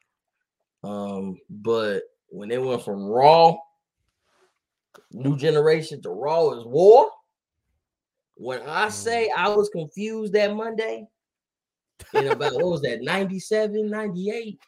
Um, 0.84 1.40
but 1.50 2.04
when 2.30 2.50
they 2.50 2.60
went 2.60 2.84
from 2.84 3.06
Raw, 3.06 3.58
New 5.12 5.38
Generation 5.38 6.02
to 6.04 6.10
Raw 6.10 6.52
is 6.52 6.66
War. 6.66 7.10
When 8.36 8.62
I 8.68 8.90
say 8.90 9.30
I 9.36 9.50
was 9.50 9.70
confused 9.70 10.34
that 10.34 10.54
Monday, 10.56 11.08
in 12.14 12.28
about 12.28 12.54
what 12.54 12.66
was 12.66 12.82
that 12.82 13.02
97, 13.02 13.90
98? 13.90 14.60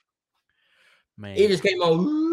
Man, 1.17 1.35
It 1.35 1.47
just 1.49 1.63
came 1.63 1.81
on. 1.81 2.27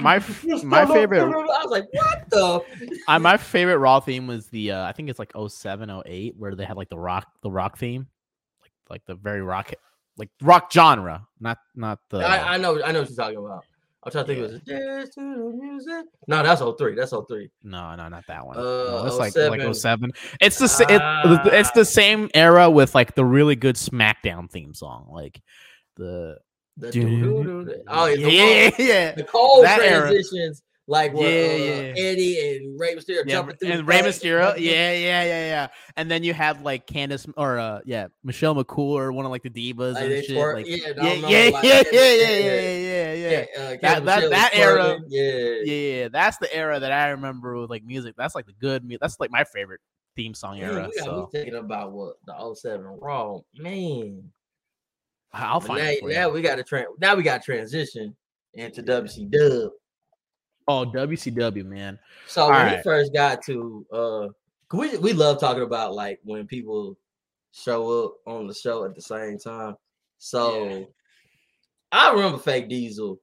My 0.00 0.18
my 0.62 0.86
favorite- 0.86 1.22
I 1.22 1.64
was 1.64 1.70
like, 1.70 1.88
what 1.92 2.30
the? 2.30 2.60
I, 3.08 3.18
my 3.18 3.36
favorite 3.36 3.78
Raw 3.78 3.98
theme 3.98 4.26
was 4.26 4.46
the 4.48 4.72
uh, 4.72 4.84
I 4.84 4.92
think 4.92 5.08
it's 5.08 5.18
like 5.18 5.32
07, 5.48 5.90
08, 6.06 6.34
where 6.36 6.54
they 6.54 6.64
had 6.64 6.76
like 6.76 6.90
the 6.90 6.98
rock, 6.98 7.26
the 7.42 7.50
rock 7.50 7.78
theme, 7.78 8.06
like 8.60 8.72
like 8.90 9.02
the 9.06 9.14
very 9.14 9.40
rock, 9.40 9.72
like 10.18 10.28
rock 10.42 10.70
genre, 10.70 11.26
not 11.40 11.58
not 11.74 11.98
the. 12.10 12.18
I, 12.18 12.54
I 12.54 12.56
know, 12.58 12.82
I 12.82 12.92
know 12.92 13.00
what 13.00 13.08
you're 13.08 13.16
talking 13.16 13.38
about. 13.38 13.64
I'm 14.04 14.10
trying 14.10 14.24
to 14.26 14.34
think. 14.34 14.38
It 14.38 14.52
was 14.52 14.60
Dance 14.62 15.14
to 15.14 15.20
the 15.20 15.52
music. 15.56 16.06
No, 16.26 16.42
that's 16.42 16.60
03. 16.60 16.94
That's 16.96 17.12
03. 17.12 17.50
No, 17.62 17.94
no, 17.94 18.08
not 18.08 18.24
that 18.26 18.44
one. 18.44 18.58
Uh, 18.58 18.62
no, 18.62 19.04
it's 19.06 19.16
like 19.16 19.32
07. 19.32 19.58
like 19.60 19.74
07. 19.74 20.12
It's 20.40 20.58
the 20.58 20.68
sa- 20.68 20.86
it, 20.88 21.52
it's 21.52 21.70
the 21.70 21.84
same 21.84 22.28
era 22.34 22.68
with 22.68 22.94
like 22.94 23.14
the 23.14 23.24
really 23.24 23.54
good 23.54 23.76
SmackDown 23.76 24.50
theme 24.50 24.74
song, 24.74 25.08
like 25.10 25.40
the 25.96 26.38
The 26.78 26.90
Doo- 26.90 27.82
oh, 27.86 28.06
yeah, 28.06 28.14
yeah, 28.26 28.70
the, 28.70 28.82
yeah, 28.82 28.86
yeah. 28.86 29.12
the 29.12 29.24
cold 29.24 29.64
That 29.64 29.80
era 29.80 30.12
like 30.88 31.12
yeah, 31.14 31.20
uh, 31.20 31.22
yeah, 31.22 31.56
yeah. 31.56 31.92
Eddie 31.96 32.56
and 32.56 32.80
Rey 32.80 32.96
Mysterio 32.96 33.22
yeah, 33.24 33.34
jumping 33.34 33.56
through 33.56 33.70
and 33.70 33.86
Rey 33.86 34.00
Mysterio, 34.00 34.58
yeah, 34.58 34.92
yeah, 34.92 35.22
yeah, 35.22 35.46
yeah. 35.46 35.68
And 35.96 36.10
then 36.10 36.24
you 36.24 36.34
have 36.34 36.62
like 36.62 36.86
Candice 36.86 37.32
or 37.36 37.58
uh, 37.58 37.80
yeah, 37.84 38.08
Michelle 38.24 38.54
McCool 38.54 38.98
or 38.98 39.12
one 39.12 39.24
of 39.24 39.30
like 39.30 39.42
the 39.42 39.50
divas 39.50 39.94
like, 39.94 40.04
and 40.04 40.24
shit. 40.24 40.36
Twerk, 40.36 40.54
like, 40.54 40.66
yeah, 40.66 40.92
no, 40.96 41.02
yeah, 41.04 41.12
yeah, 41.12 41.48
uh, 41.48 41.52
like, 41.52 41.64
yeah, 41.64 41.82
yeah, 41.92 42.02
yeah, 42.02 42.28
yeah, 42.28 42.60
yeah, 42.60 43.12
yeah, 43.12 43.30
yeah. 43.30 43.62
Uh, 43.62 43.76
that 43.80 44.04
that, 44.04 44.30
that 44.30 44.50
era, 44.54 44.98
yeah, 45.06 45.72
yeah, 45.72 46.08
that's 46.08 46.38
the 46.38 46.52
era 46.52 46.80
that 46.80 46.90
I 46.90 47.10
remember 47.10 47.60
with 47.60 47.70
like 47.70 47.84
music. 47.84 48.14
That's 48.16 48.34
like 48.34 48.46
the 48.46 48.54
good 48.54 48.84
music. 48.84 49.02
That's 49.02 49.20
like 49.20 49.30
my 49.30 49.44
favorite 49.44 49.80
theme 50.16 50.34
song 50.34 50.58
era. 50.58 50.88
We 50.92 51.00
so. 51.00 51.28
thinking 51.32 51.54
about 51.54 51.92
what 51.92 52.16
the 52.26 52.54
07 52.54 52.84
Raw, 53.00 53.38
man. 53.56 54.32
I'll 55.32 55.60
find. 55.60 55.80
Now, 55.80 55.88
it 55.88 56.04
now 56.04 56.28
we 56.28 56.42
got 56.42 56.56
to 56.56 56.64
tra- 56.64 56.86
now 56.98 57.14
we 57.14 57.22
got 57.22 57.42
transition 57.42 58.16
into 58.54 58.82
yeah. 58.82 59.00
WC 59.00 59.30
Dub. 59.30 59.70
Oh, 60.68 60.86
WCW, 60.86 61.64
man. 61.64 61.98
So 62.26 62.48
when 62.48 62.68
All 62.68 62.76
we 62.76 62.82
first 62.82 63.12
got 63.12 63.42
to 63.44 63.86
uh 63.92 64.28
we 64.72 64.96
we 64.98 65.12
love 65.12 65.40
talking 65.40 65.62
about 65.62 65.94
like 65.94 66.20
when 66.24 66.46
people 66.46 66.96
show 67.52 68.04
up 68.04 68.14
on 68.26 68.46
the 68.46 68.54
show 68.54 68.84
at 68.84 68.94
the 68.94 69.02
same 69.02 69.38
time. 69.38 69.76
So 70.18 70.86
I 71.90 72.12
remember 72.12 72.38
Fake 72.38 72.68
Diesel, 72.68 73.20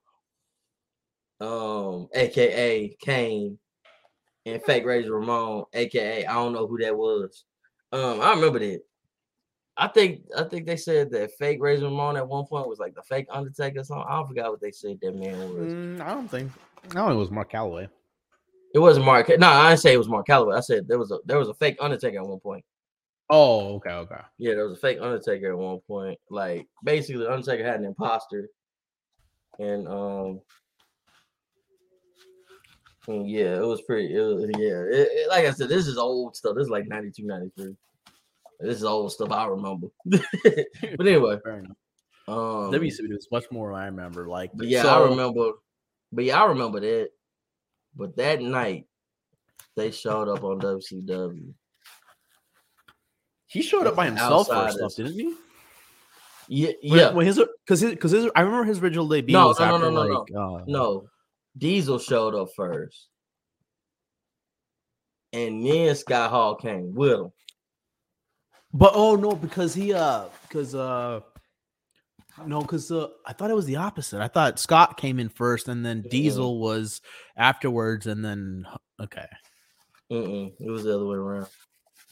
um, 1.42 2.08
aka 2.14 2.96
Kane, 3.02 3.58
and 4.46 4.64
Fake 4.64 4.86
Razor 4.86 5.14
Ramon, 5.14 5.66
aka 5.74 6.26
I 6.26 6.34
don't 6.34 6.54
know 6.54 6.68
who 6.68 6.78
that 6.80 6.96
was. 6.96 7.46
Um, 7.92 8.22
I 8.22 8.34
remember 8.34 8.60
that. 8.60 8.82
I 9.76 9.88
think 9.88 10.24
I 10.38 10.44
think 10.44 10.68
they 10.68 10.76
said 10.76 11.10
that 11.12 11.32
Fake 11.40 11.60
Razor 11.62 11.86
Ramon 11.86 12.18
at 12.18 12.28
one 12.28 12.46
point 12.46 12.68
was 12.68 12.80
like 12.80 12.94
the 12.96 13.02
fake 13.02 13.28
Undertaker 13.32 13.80
or 13.80 13.84
something. 13.86 14.06
I 14.08 14.22
forgot 14.28 14.52
what 14.52 14.62
they 14.62 14.72
said 14.72 15.00
that 15.02 15.16
man 15.16 15.40
was. 15.40 15.74
Mm, 15.74 16.02
I 16.02 16.14
don't 16.14 16.28
think. 16.28 16.52
I 16.96 17.12
it 17.12 17.16
was 17.16 17.32
Mark 17.32 17.52
Calaway. 17.52 17.88
It 18.74 18.80
wasn't 18.80 19.06
Mark. 19.06 19.30
No, 19.40 19.48
I 19.48 19.70
didn't 19.70 19.82
say 19.82 19.94
it 19.94 19.98
was 19.98 20.08
Mark 20.10 20.28
Calaway. 20.28 20.56
I 20.58 20.60
said 20.62 20.88
there 20.88 21.00
was 21.00 21.12
a 21.12 21.18
there 21.26 21.40
was 21.40 21.50
a 21.50 21.54
fake 21.56 21.78
Undertaker 21.80 22.20
at 22.20 22.28
one 22.28 22.40
point. 22.40 22.64
Oh, 23.32 23.76
okay, 23.76 23.92
okay. 23.92 24.22
Yeah, 24.38 24.54
there 24.56 24.68
was 24.68 24.78
a 24.78 24.82
fake 24.82 25.00
Undertaker 25.02 25.52
at 25.52 25.58
one 25.58 25.80
point. 25.88 26.20
Like 26.30 26.68
basically, 26.84 27.24
the 27.24 27.32
Undertaker 27.32 27.64
had 27.64 27.80
an 27.80 27.86
imposter, 27.86 28.50
and 29.60 29.88
um, 29.88 30.42
and 33.08 33.30
yeah, 33.30 33.56
it 33.58 33.66
was 33.66 33.82
pretty. 33.82 34.14
It 34.16 34.20
was, 34.20 34.46
yeah, 34.58 34.82
it, 34.82 35.10
it- 35.12 35.30
like 35.30 35.46
I 35.46 35.52
said, 35.52 35.70
this 35.70 35.88
is 35.88 35.98
old 35.98 36.36
stuff. 36.36 36.56
This 36.56 36.66
is 36.66 36.70
like 36.70 36.88
92, 36.88 37.26
93. 37.26 37.76
This 38.62 38.78
is 38.78 38.84
old 38.84 39.12
stuff 39.12 39.32
I 39.32 39.46
remember. 39.48 39.88
but 40.06 41.08
anyway, 41.08 41.38
Fair 41.44 41.60
enough. 41.60 41.78
um, 42.28 42.72
WCW 42.72 43.10
was 43.16 43.28
much 43.32 43.46
more. 43.52 43.74
I 43.74 43.86
remember, 43.86 44.28
like, 44.28 44.52
yeah, 44.60 44.84
so- 44.84 44.90
I 45.06 45.10
remember. 45.10 45.52
But 46.12 46.26
yeah, 46.26 46.42
I 46.42 46.48
remember 46.48 46.80
that. 46.80 47.10
But 47.96 48.16
that 48.18 48.42
night, 48.42 48.86
they 49.76 49.92
showed 49.92 50.28
up 50.28 50.44
on 50.44 50.60
WCW. 50.60 51.54
He 53.48 53.62
showed 53.62 53.88
up 53.88 53.96
by 53.96 54.06
himself 54.06 54.48
for 54.48 54.54
Outsiders. 54.54 54.94
stuff, 54.94 54.96
didn't 54.96 55.20
he? 55.20 55.36
Yeah, 56.48 56.72
yeah. 56.82 57.12
When 57.12 57.26
his 57.26 57.42
because 57.66 57.80
his 57.80 57.92
because 57.92 58.12
his 58.12 58.28
I 58.36 58.42
remember 58.42 58.66
his 58.66 58.80
original 58.80 59.08
debut 59.08 59.34
No, 59.34 59.48
was 59.48 59.60
no, 59.60 59.66
no, 59.70 59.76
after 59.76 59.92
no, 59.92 60.04
no, 60.04 60.14
like 60.14 60.62
uh, 60.62 60.64
No, 60.68 61.10
Diesel 61.58 62.00
showed 62.00 62.36
up 62.36 62.50
first, 62.56 63.08
and 65.32 65.66
then 65.66 65.96
Scott 65.96 66.32
Hall 66.32 66.56
came 66.56 66.94
with 66.96 67.20
him. 67.20 67.32
But 68.74 68.94
oh 68.96 69.16
no, 69.16 69.32
because 69.32 69.74
he 69.74 69.94
uh 69.94 70.26
because 70.48 70.74
uh 70.74 71.22
no, 72.46 72.62
because 72.62 72.92
uh, 72.92 73.08
I 73.26 73.34
thought 73.34 73.50
it 73.52 73.56
was 73.56 73.66
the 73.66 73.76
opposite. 73.78 74.22
I 74.22 74.28
thought 74.28 74.60
Scott 74.60 74.98
came 74.98 75.20
in 75.20 75.30
first, 75.30 75.68
and 75.68 75.86
then. 75.86 76.04
Diesel 76.10 76.60
was 76.60 77.02
afterwards, 77.38 78.08
and 78.08 78.24
then 78.24 78.66
okay, 79.02 79.26
Mm-mm, 80.12 80.54
it 80.60 80.70
was 80.70 80.84
the 80.84 80.96
other 80.96 81.06
way 81.06 81.16
around. 81.18 81.48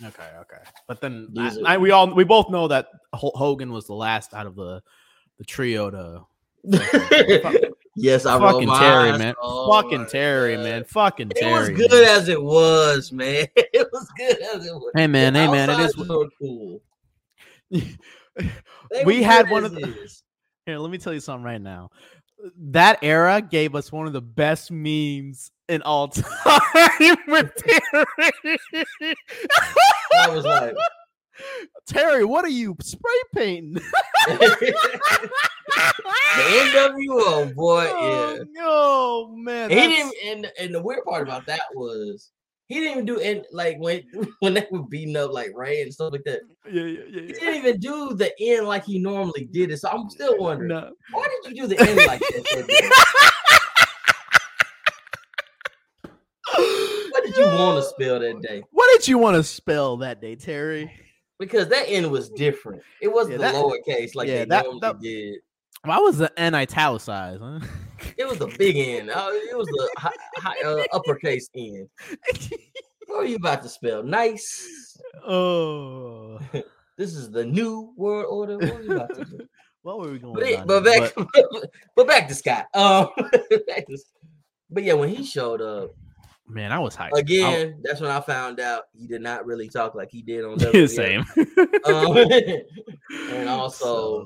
okay, 0.03 0.29
okay. 0.41 0.63
But 0.87 1.01
then 1.01 1.29
I, 1.37 1.49
Diesel- 1.49 1.67
I- 1.67 1.77
we 1.77 1.91
all 1.91 2.13
we 2.13 2.23
both 2.23 2.49
know 2.49 2.67
that 2.67 2.87
Ho- 3.13 3.31
Hogan 3.35 3.71
was 3.71 3.87
the 3.87 3.95
last 3.95 4.33
out 4.33 4.45
of 4.47 4.55
the 4.55 4.81
the 5.37 5.43
trio 5.45 5.89
to 5.91 6.25
yes, 7.95 8.25
I 8.25 8.37
fucking 8.39 8.67
Terry, 8.67 9.11
eyes. 9.11 9.19
man. 9.19 9.35
Oh 9.41 9.71
fucking 9.71 10.07
Terry, 10.07 10.55
God. 10.55 10.63
man. 10.63 10.83
Fucking 10.85 11.31
It 11.31 11.37
Terry. 11.37 11.71
was 11.73 11.81
good 11.81 11.91
man. 11.91 12.03
as 12.17 12.27
it 12.29 12.41
was, 12.41 13.11
man. 13.11 13.47
It 13.55 13.87
was 13.93 14.07
good 14.17 14.37
as 14.55 14.65
it 14.65 14.73
was. 14.73 14.91
Hey 14.95 15.07
man, 15.07 15.35
hey 15.35 15.47
man, 15.47 15.69
it 15.69 15.79
is. 15.79 15.93
cool. 16.39 16.81
We 19.05 19.21
had 19.23 19.49
one 19.49 19.65
of 19.65 19.73
the- 19.73 19.87
is. 20.03 20.23
Here, 20.65 20.77
let 20.79 20.91
me 20.91 20.97
tell 20.97 21.13
you 21.13 21.19
something 21.19 21.43
right 21.45 21.61
now. 21.61 21.89
That 22.57 22.99
era 23.01 23.41
gave 23.41 23.73
us 23.73 23.91
one 23.91 24.05
of 24.05 24.13
the 24.13 24.21
best 24.21 24.69
memes 24.71 25.49
in 25.69 25.81
all 25.81 26.07
time 26.09 27.17
with 27.27 27.51
Terry. 27.55 29.15
I 30.19 30.29
was 30.29 30.45
like, 30.45 30.75
Terry, 31.87 32.25
what 32.25 32.45
are 32.45 32.49
you 32.49 32.75
spray 32.81 33.21
painting? 33.35 33.73
the 34.27 34.73
NWO 36.37 37.53
boy, 37.55 37.87
oh, 37.89 38.33
yeah. 38.35 38.43
oh, 38.61 39.27
no, 39.31 39.35
man. 39.35 39.69
he 39.69 39.75
that's- 39.75 40.11
didn't, 40.11 40.13
and 40.45 40.51
and 40.59 40.75
the 40.75 40.81
weird 40.81 41.03
part 41.05 41.23
about 41.27 41.45
that 41.47 41.61
was 41.75 42.31
he 42.67 42.75
didn't 42.75 42.91
even 42.91 43.05
do 43.05 43.19
it 43.19 43.45
like 43.51 43.77
when 43.79 44.03
when 44.39 44.53
they 44.53 44.67
were 44.71 44.83
beating 44.83 45.15
up 45.15 45.31
like 45.31 45.51
Ray 45.55 45.81
and 45.81 45.93
stuff 45.93 46.11
like 46.11 46.23
that. 46.25 46.41
Yeah, 46.69 46.83
yeah, 46.83 46.99
yeah. 47.09 47.21
He 47.21 47.33
didn't 47.33 47.55
even 47.55 47.79
do 47.79 48.13
the 48.13 48.31
end 48.39 48.67
like 48.67 48.83
he 48.85 48.99
normally 48.99 49.45
did 49.51 49.71
it. 49.71 49.77
So 49.77 49.89
I'm 49.89 50.09
still 50.09 50.37
wondering 50.39 50.69
No. 50.69 50.91
why 51.11 51.27
did 51.43 51.55
you 51.55 51.61
do 51.67 51.75
the 51.75 51.79
end 51.81 51.97
like 52.07 52.19
that? 52.19 52.93
What 57.11 57.25
did 57.25 57.35
you 57.37 57.45
want 57.45 57.83
to 57.83 57.89
spell 57.89 58.19
that 58.19 58.41
day? 58.47 58.63
What 58.71 58.89
did 58.97 59.07
you 59.07 59.17
want 59.17 59.35
to 59.35 59.43
spell 59.43 59.97
that 59.97 60.21
day, 60.21 60.35
Terry? 60.35 60.91
Because 61.39 61.67
that 61.69 61.85
end 61.87 62.09
was 62.09 62.29
different. 62.29 62.81
It 63.01 63.09
wasn't 63.09 63.39
Yeah, 63.39 63.51
the 63.51 63.53
that- 63.53 63.63
lowercase 63.63 64.15
like 64.15 64.27
yeah, 64.27 64.39
they 64.39 64.45
that- 64.45 64.63
normally 64.63 64.79
that- 64.81 64.99
did. 65.01 65.35
Why 65.83 65.97
was 65.99 66.17
the 66.17 66.31
N 66.39 66.53
italicized? 66.55 67.41
Huh? 67.41 67.59
It 68.17 68.27
was 68.27 68.37
the 68.39 68.47
big 68.57 68.77
N. 68.77 69.09
Uh, 69.09 69.29
it 69.31 69.57
was 69.57 69.67
the 69.67 69.89
high, 69.97 70.11
high, 70.37 70.61
uh, 70.65 70.83
uppercase 70.93 71.49
N. 71.55 71.87
What 73.07 73.19
are 73.19 73.25
you 73.25 73.37
about 73.37 73.63
to 73.63 73.69
spell? 73.69 74.03
Nice. 74.03 74.97
oh. 75.25 76.39
This 76.97 77.13
is 77.13 77.29
the 77.29 77.45
new 77.45 77.93
world 77.95 78.25
order. 78.27 78.57
What 78.57 78.79
are 78.79 78.83
you 78.83 78.91
about 78.91 79.15
to 79.15 79.23
do? 79.25 79.37
What 79.83 79.99
were 79.99 80.11
we 80.11 80.19
going 80.19 80.33
But, 80.33 80.43
it- 80.43 80.65
but 80.67 80.83
back, 80.83 81.13
but, 81.95 82.07
back 82.07 82.27
to 82.27 82.35
Scott. 82.35 82.65
Um, 82.73 83.07
to- 83.17 83.97
but 84.69 84.83
yeah, 84.83 84.93
when 84.93 85.07
he 85.09 85.23
showed 85.23 85.61
up 85.61 85.91
man, 86.49 86.71
I 86.73 86.79
was 86.79 86.95
hyped. 86.97 87.11
I- 87.15 87.19
again, 87.19 87.79
that's 87.83 88.01
when 88.01 88.09
I 88.11 88.19
found 88.19 88.59
out 88.59 88.83
he 88.93 89.07
did 89.07 89.21
not 89.21 89.45
really 89.45 89.69
talk 89.69 89.95
like 89.95 90.09
he 90.11 90.21
did 90.23 90.43
on 90.43 90.57
WWF. 90.57 90.89
same. 90.89 91.25
Um, 91.85 92.17
and 93.37 93.47
also, 93.47 94.25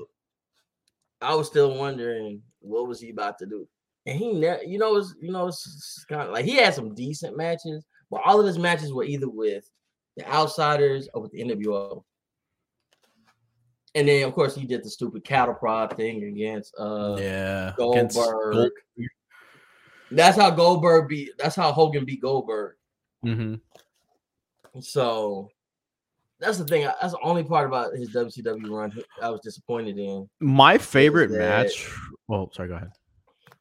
I 1.22 1.34
was 1.34 1.46
still 1.46 1.76
wondering 1.76 2.42
what 2.60 2.88
was 2.88 3.00
he 3.00 3.10
about 3.10 3.38
to 3.38 3.46
do. 3.46 3.66
And 4.06 4.18
he 4.18 4.32
never, 4.32 4.62
you 4.64 4.78
know, 4.78 4.96
it's 4.96 5.14
you 5.20 5.30
know, 5.30 5.46
it's 5.46 6.04
kind 6.08 6.22
of 6.22 6.30
like 6.30 6.44
he 6.44 6.56
had 6.56 6.74
some 6.74 6.94
decent 6.94 7.36
matches, 7.36 7.84
but 8.10 8.22
all 8.24 8.40
of 8.40 8.46
his 8.46 8.58
matches 8.58 8.92
were 8.92 9.04
either 9.04 9.28
with 9.28 9.68
the 10.16 10.28
Outsiders 10.28 11.08
or 11.14 11.22
with 11.22 11.32
the 11.32 11.42
NWO. 11.42 12.02
And 13.94 14.08
then, 14.08 14.26
of 14.26 14.34
course, 14.34 14.54
he 14.54 14.64
did 14.64 14.82
the 14.82 14.90
stupid 14.90 15.22
cattle 15.22 15.54
prod 15.54 15.96
thing 15.96 16.24
against 16.24 16.74
uh 16.78 17.16
yeah, 17.18 17.72
Goldberg. 17.76 18.72
That's 20.10 20.36
how 20.36 20.50
Goldberg 20.50 21.08
beat. 21.08 21.30
That's 21.38 21.56
how 21.56 21.72
Hogan 21.72 22.04
beat 22.04 22.20
Goldberg. 22.20 22.76
Mhm. 23.24 23.60
So 24.80 25.50
that's 26.42 26.58
the 26.58 26.64
thing. 26.64 26.82
That's 27.00 27.12
the 27.12 27.18
only 27.22 27.44
part 27.44 27.66
about 27.66 27.94
his 27.94 28.10
WCW 28.14 28.68
run 28.70 28.92
I 29.22 29.30
was 29.30 29.40
disappointed 29.40 29.98
in 29.98 30.28
My 30.40 30.76
favorite 30.76 31.30
match. 31.30 31.88
Oh, 32.30 32.50
sorry. 32.52 32.68
Go 32.68 32.74
ahead. 32.74 32.90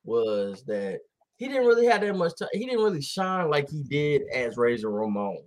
was 0.04 0.64
that 0.64 1.00
he 1.38 1.48
didn't 1.48 1.66
really 1.66 1.86
have 1.86 2.02
that 2.02 2.16
much 2.16 2.34
time. 2.38 2.50
He 2.54 2.66
didn't 2.66 2.84
really 2.84 3.02
shine 3.02 3.50
like 3.50 3.70
he 3.70 3.84
did 3.84 4.24
as 4.34 4.58
Razor 4.58 4.90
Ramon 4.90 5.38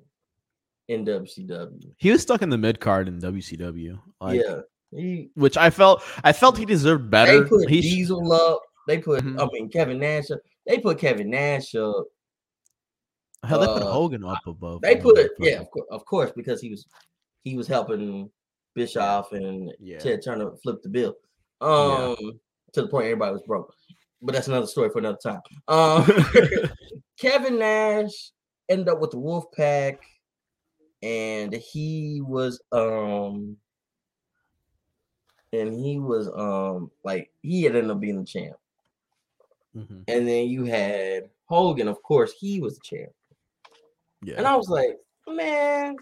in 0.89 1.05
WCW. 1.05 1.93
He 1.99 2.11
was 2.11 2.23
stuck 2.23 2.43
in 2.43 2.51
the 2.51 2.59
mid 2.59 2.81
card 2.81 3.09
in 3.09 3.21
WCW. 3.21 3.99
Like, 4.21 4.41
yeah, 4.43 4.61
he 4.91 5.31
which 5.35 5.57
I 5.57 5.71
felt 5.71 6.03
I 6.23 6.33
felt 6.33 6.57
he 6.59 6.65
deserved 6.65 7.11
better. 7.11 7.43
they 7.43 7.49
put 7.49 7.69
He 7.69 7.81
Diesel 7.81 8.33
up. 8.33 8.61
They 8.87 8.99
put 8.99 9.25
Mhm. 9.25 9.41
I 9.41 9.49
mean 9.53 9.69
Kevin 9.69 9.99
Nash 9.99 10.31
up. 10.31 10.41
They 10.67 10.79
put 10.79 10.99
Kevin 10.99 11.31
Nash 11.31 11.75
up. 11.75 12.05
hell, 13.45 13.61
they 13.61 13.67
put 13.67 13.83
uh, 13.83 13.93
Hogan 13.93 14.25
up 14.25 14.39
above. 14.47 14.83
They 14.83 14.97
put 14.97 15.31
yeah, 15.39 15.61
of 15.61 15.71
course, 15.71 15.87
of 15.91 16.05
course, 16.05 16.33
because 16.37 16.61
he 16.61 16.71
was 16.71 16.87
he 17.45 17.57
was 17.57 17.69
helping 17.69 18.31
Bischoff 18.75 19.33
and 19.33 19.73
Yeah. 19.79 19.99
Ted 19.99 20.23
Turner 20.25 20.51
flip 20.63 20.83
the 20.83 20.89
bill. 20.89 21.15
Yeah. 21.63 21.69
Um, 21.69 22.41
to 22.73 22.83
the 22.83 22.89
point 22.89 23.05
everybody 23.07 23.33
was 23.33 23.43
broke. 23.43 23.73
But 24.21 24.35
that's 24.35 24.49
another 24.49 24.67
story 24.67 24.89
for 24.91 24.99
another 24.99 25.19
time. 25.23 25.41
Um, 25.69 26.07
Kevin 27.19 27.59
Nash 27.59 28.33
ended 28.69 28.89
up 28.89 29.01
with 29.01 29.13
the 29.13 29.19
Wolf 29.19 29.45
Pack, 29.53 30.03
and 31.03 31.53
he 31.53 32.21
was 32.23 32.61
um, 32.73 33.57
and 35.53 35.73
he 35.73 35.99
was 36.01 36.29
um 36.35 36.91
like 37.05 37.31
he 37.43 37.63
had 37.63 37.77
ended 37.77 37.91
up 37.93 38.01
being 38.01 38.19
the 38.19 38.25
champ. 38.27 38.57
Mhm. 39.77 40.05
And 40.09 40.27
then 40.29 40.49
you 40.49 40.65
had 40.65 41.31
Hogan, 41.47 41.89
of 41.89 42.03
course, 42.03 42.33
he 42.33 42.61
was 42.61 42.77
the 42.77 42.81
champ. 42.85 43.13
Yeah. 44.23 44.37
And 44.39 44.47
I 44.47 44.57
was 44.57 44.69
like, 44.69 44.99
man, 45.29 45.97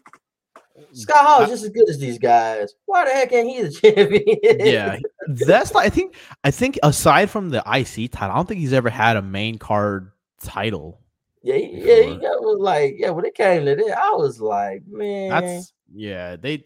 Scott 0.93 1.25
Hall 1.27 1.43
is 1.43 1.49
just 1.51 1.65
as 1.65 1.71
good 1.71 1.89
as 1.89 1.99
these 1.99 2.19
guys. 2.19 2.75
Why 2.87 3.05
the 3.05 3.11
heck 3.11 3.33
ain't 3.33 3.49
he 3.51 3.63
the 3.63 3.71
champion? 3.71 4.39
yeah, 4.67 4.99
that's 5.29 5.75
like, 5.75 5.87
I 5.87 5.91
think 5.91 6.15
I 6.45 6.51
think 6.51 6.79
aside 6.83 7.31
from 7.31 7.51
the 7.51 7.59
IC 7.67 8.13
title, 8.13 8.33
I 8.33 8.37
don't 8.37 8.49
think 8.49 8.61
he's 8.61 8.73
ever 8.73 8.91
had 8.91 9.17
a 9.17 9.23
main 9.23 9.59
card 9.59 10.13
title. 10.43 11.01
yeah, 11.43 11.57
he- 11.57 11.83
yeah. 11.85 12.03
He 12.03 12.17
got 12.17 12.41
was 12.43 12.59
like, 12.61 12.95
yeah. 12.99 13.11
When 13.11 13.25
it 13.25 13.35
came 13.35 13.65
to 13.67 13.75
this, 13.77 13.93
I 13.93 14.11
was 14.13 14.41
like, 14.41 14.83
man, 14.87 15.31
That's 15.31 15.73
yeah, 15.95 16.37
they 16.37 16.65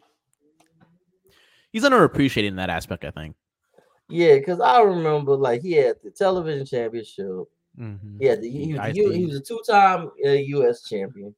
he's 1.72 1.82
underappreciated 1.84 2.46
in 2.48 2.56
that 2.56 2.70
aspect, 2.70 3.04
I 3.04 3.10
think. 3.10 3.36
yeah. 4.08 4.36
Because 4.36 4.60
I 4.60 4.80
remember 4.82 5.36
like 5.36 5.62
he 5.62 5.72
had 5.72 5.96
the 6.02 6.10
television 6.10 6.64
championship. 6.66 7.44
Mhm. 7.78 8.16
He 8.20 8.26
had 8.26 8.42
he, 8.42 8.72
was 8.72 8.80
the, 8.82 8.88
IC. 8.88 8.96
U- 8.96 9.10
he 9.10 9.26
was 9.26 9.36
a 9.36 9.40
two-time 9.40 10.10
uh, 10.24 10.30
U.S. 10.30 10.82
champion, 10.88 11.34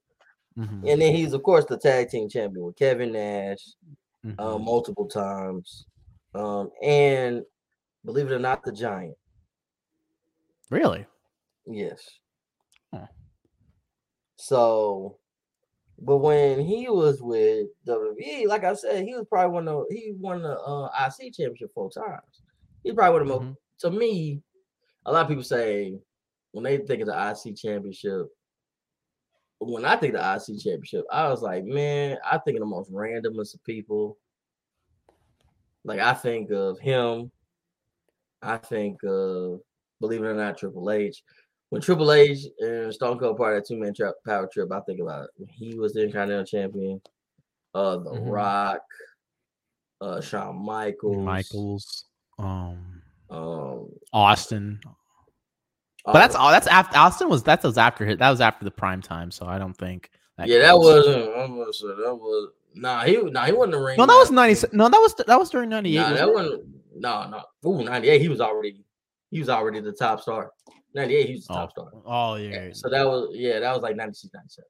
Mhm. 0.58 0.90
and 0.90 1.00
then 1.00 1.14
he's 1.14 1.32
of 1.32 1.42
course 1.44 1.64
the 1.66 1.78
tag 1.78 2.08
team 2.10 2.28
champion 2.28 2.64
with 2.64 2.76
Kevin 2.76 3.12
Nash. 3.12 3.64
Mhm. 4.24 4.34
uh, 4.40 4.58
multiple 4.58 5.06
times. 5.06 5.86
Um, 6.34 6.70
and 6.82 7.44
believe 8.04 8.26
it 8.30 8.34
or 8.34 8.38
not, 8.40 8.64
the 8.64 8.72
Giant. 8.72 9.16
really? 10.70 11.06
Yes. 11.66 12.18
Huh. 12.92 13.06
So, 14.36 15.18
but 15.98 16.18
when 16.18 16.60
he 16.60 16.88
was 16.88 17.22
with 17.22 17.68
WWE, 17.86 18.46
like 18.46 18.64
I 18.64 18.74
said, 18.74 19.04
he 19.04 19.14
was 19.14 19.26
probably 19.28 19.52
one 19.54 19.68
of 19.68 19.84
he 19.90 20.12
won 20.18 20.42
the 20.42 20.58
uh, 20.58 20.88
IC 21.06 21.32
championship 21.34 21.70
four 21.74 21.90
times. 21.90 22.42
He's 22.82 22.94
probably 22.94 23.12
one 23.12 23.22
of 23.22 23.28
the 23.28 23.34
most. 23.46 23.58
To 23.80 23.90
me, 23.90 24.42
a 25.06 25.12
lot 25.12 25.22
of 25.22 25.28
people 25.28 25.44
say 25.44 25.98
when 26.52 26.64
they 26.64 26.78
think 26.78 27.02
of 27.02 27.06
the 27.08 27.14
IC 27.30 27.56
championship. 27.56 28.26
When 29.60 29.84
I 29.84 29.96
think 29.96 30.14
of 30.14 30.20
the 30.20 30.52
IC 30.52 30.60
championship, 30.62 31.04
I 31.10 31.28
was 31.28 31.42
like, 31.42 31.64
man, 31.64 32.18
I 32.24 32.38
think 32.38 32.56
of 32.56 32.60
the 32.60 32.66
most 32.66 32.92
randomest 32.92 33.54
of 33.54 33.64
people. 33.64 34.16
Like 35.84 36.00
I 36.00 36.14
think 36.14 36.50
of 36.50 36.78
him. 36.78 37.30
I 38.40 38.56
think 38.58 39.02
of, 39.04 39.60
believe 40.00 40.22
it 40.22 40.26
or 40.26 40.34
not, 40.34 40.58
Triple 40.58 40.90
H. 40.90 41.22
When 41.70 41.82
Triple 41.82 42.12
H 42.12 42.46
and 42.60 42.94
Stone 42.94 43.18
Cold 43.18 43.36
part 43.36 43.56
of 43.56 43.62
that 43.62 43.68
two 43.68 43.78
man 43.78 43.92
tra- 43.92 44.14
power 44.24 44.48
trip, 44.52 44.70
I 44.72 44.80
think 44.80 45.00
about 45.00 45.28
when 45.36 45.48
he 45.48 45.74
was 45.74 45.92
the 45.92 46.02
Intercontinental 46.04 46.46
Champion. 46.46 47.00
Uh, 47.74 47.96
The 47.98 48.10
Mhm. 48.12 48.32
Rock, 48.32 48.80
uh, 50.00 50.20
Shawn 50.20 50.56
Michaels, 50.64 51.24
Michaels, 51.24 52.04
um, 52.38 53.02
um, 53.28 53.90
Austin. 54.12 54.80
But 56.04 56.14
that's 56.14 56.34
all. 56.34 56.50
That's 56.50 56.66
after 56.66 56.96
Austin 56.96 57.28
was 57.28 57.42
that 57.44 57.62
was 57.62 57.76
after 57.76 58.06
his, 58.06 58.18
that 58.18 58.30
was 58.30 58.40
after 58.40 58.64
the 58.64 58.70
prime 58.70 59.02
time. 59.02 59.30
So 59.30 59.46
I 59.46 59.58
don't 59.58 59.76
think. 59.76 60.10
yeah, 60.44 60.58
that 60.58 60.78
wasn't. 60.78 61.36
I'm 61.36 61.56
that 61.56 62.14
was 62.14 62.50
nah. 62.74 63.04
He 63.04 63.16
nah, 63.16 63.44
he 63.44 63.52
wasn't 63.52 63.72
the 63.72 63.80
ring. 63.80 63.96
no. 63.98 64.06
That 64.06 64.14
was 64.14 64.30
ninety. 64.30 64.60
No, 64.72 64.88
that 64.88 64.98
was 64.98 65.14
that 65.26 65.38
was 65.38 65.50
during 65.50 65.68
ninety 65.68 65.96
eight. 65.96 66.00
Nah, 66.00 66.12
that 66.14 66.32
wasn't. 66.32 66.64
no, 66.96 67.28
no. 67.28 67.42
Ooh, 67.68 67.84
98, 67.84 68.20
he 68.20 68.28
was 68.28 68.40
already 68.40 68.84
he 69.30 69.40
was 69.40 69.48
already 69.48 69.80
the 69.80 69.92
top 69.92 70.20
star. 70.20 70.52
98, 70.94 71.26
he 71.26 71.34
was 71.34 71.46
the 71.46 71.54
top 71.54 71.72
oh, 71.76 71.88
star. 71.88 72.02
Oh 72.06 72.34
yeah. 72.36 72.66
Yeah, 72.66 72.68
So 72.72 72.88
that 72.88 73.06
was 73.06 73.30
yeah, 73.32 73.60
that 73.60 73.72
was 73.72 73.82
like 73.82 73.96
96, 73.96 74.32
97. 74.32 74.68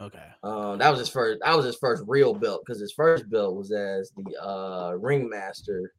okay. 0.00 0.18
Um, 0.42 0.78
that 0.78 0.90
was 0.90 1.00
his 1.00 1.08
first. 1.08 1.40
That 1.44 1.56
was 1.56 1.66
his 1.66 1.76
first 1.76 2.04
real 2.06 2.34
belt 2.34 2.62
because 2.64 2.80
his 2.80 2.92
first 2.92 3.28
belt 3.30 3.56
was 3.56 3.72
as 3.72 4.12
the 4.16 4.40
uh 4.40 4.92
ringmaster. 4.92 5.92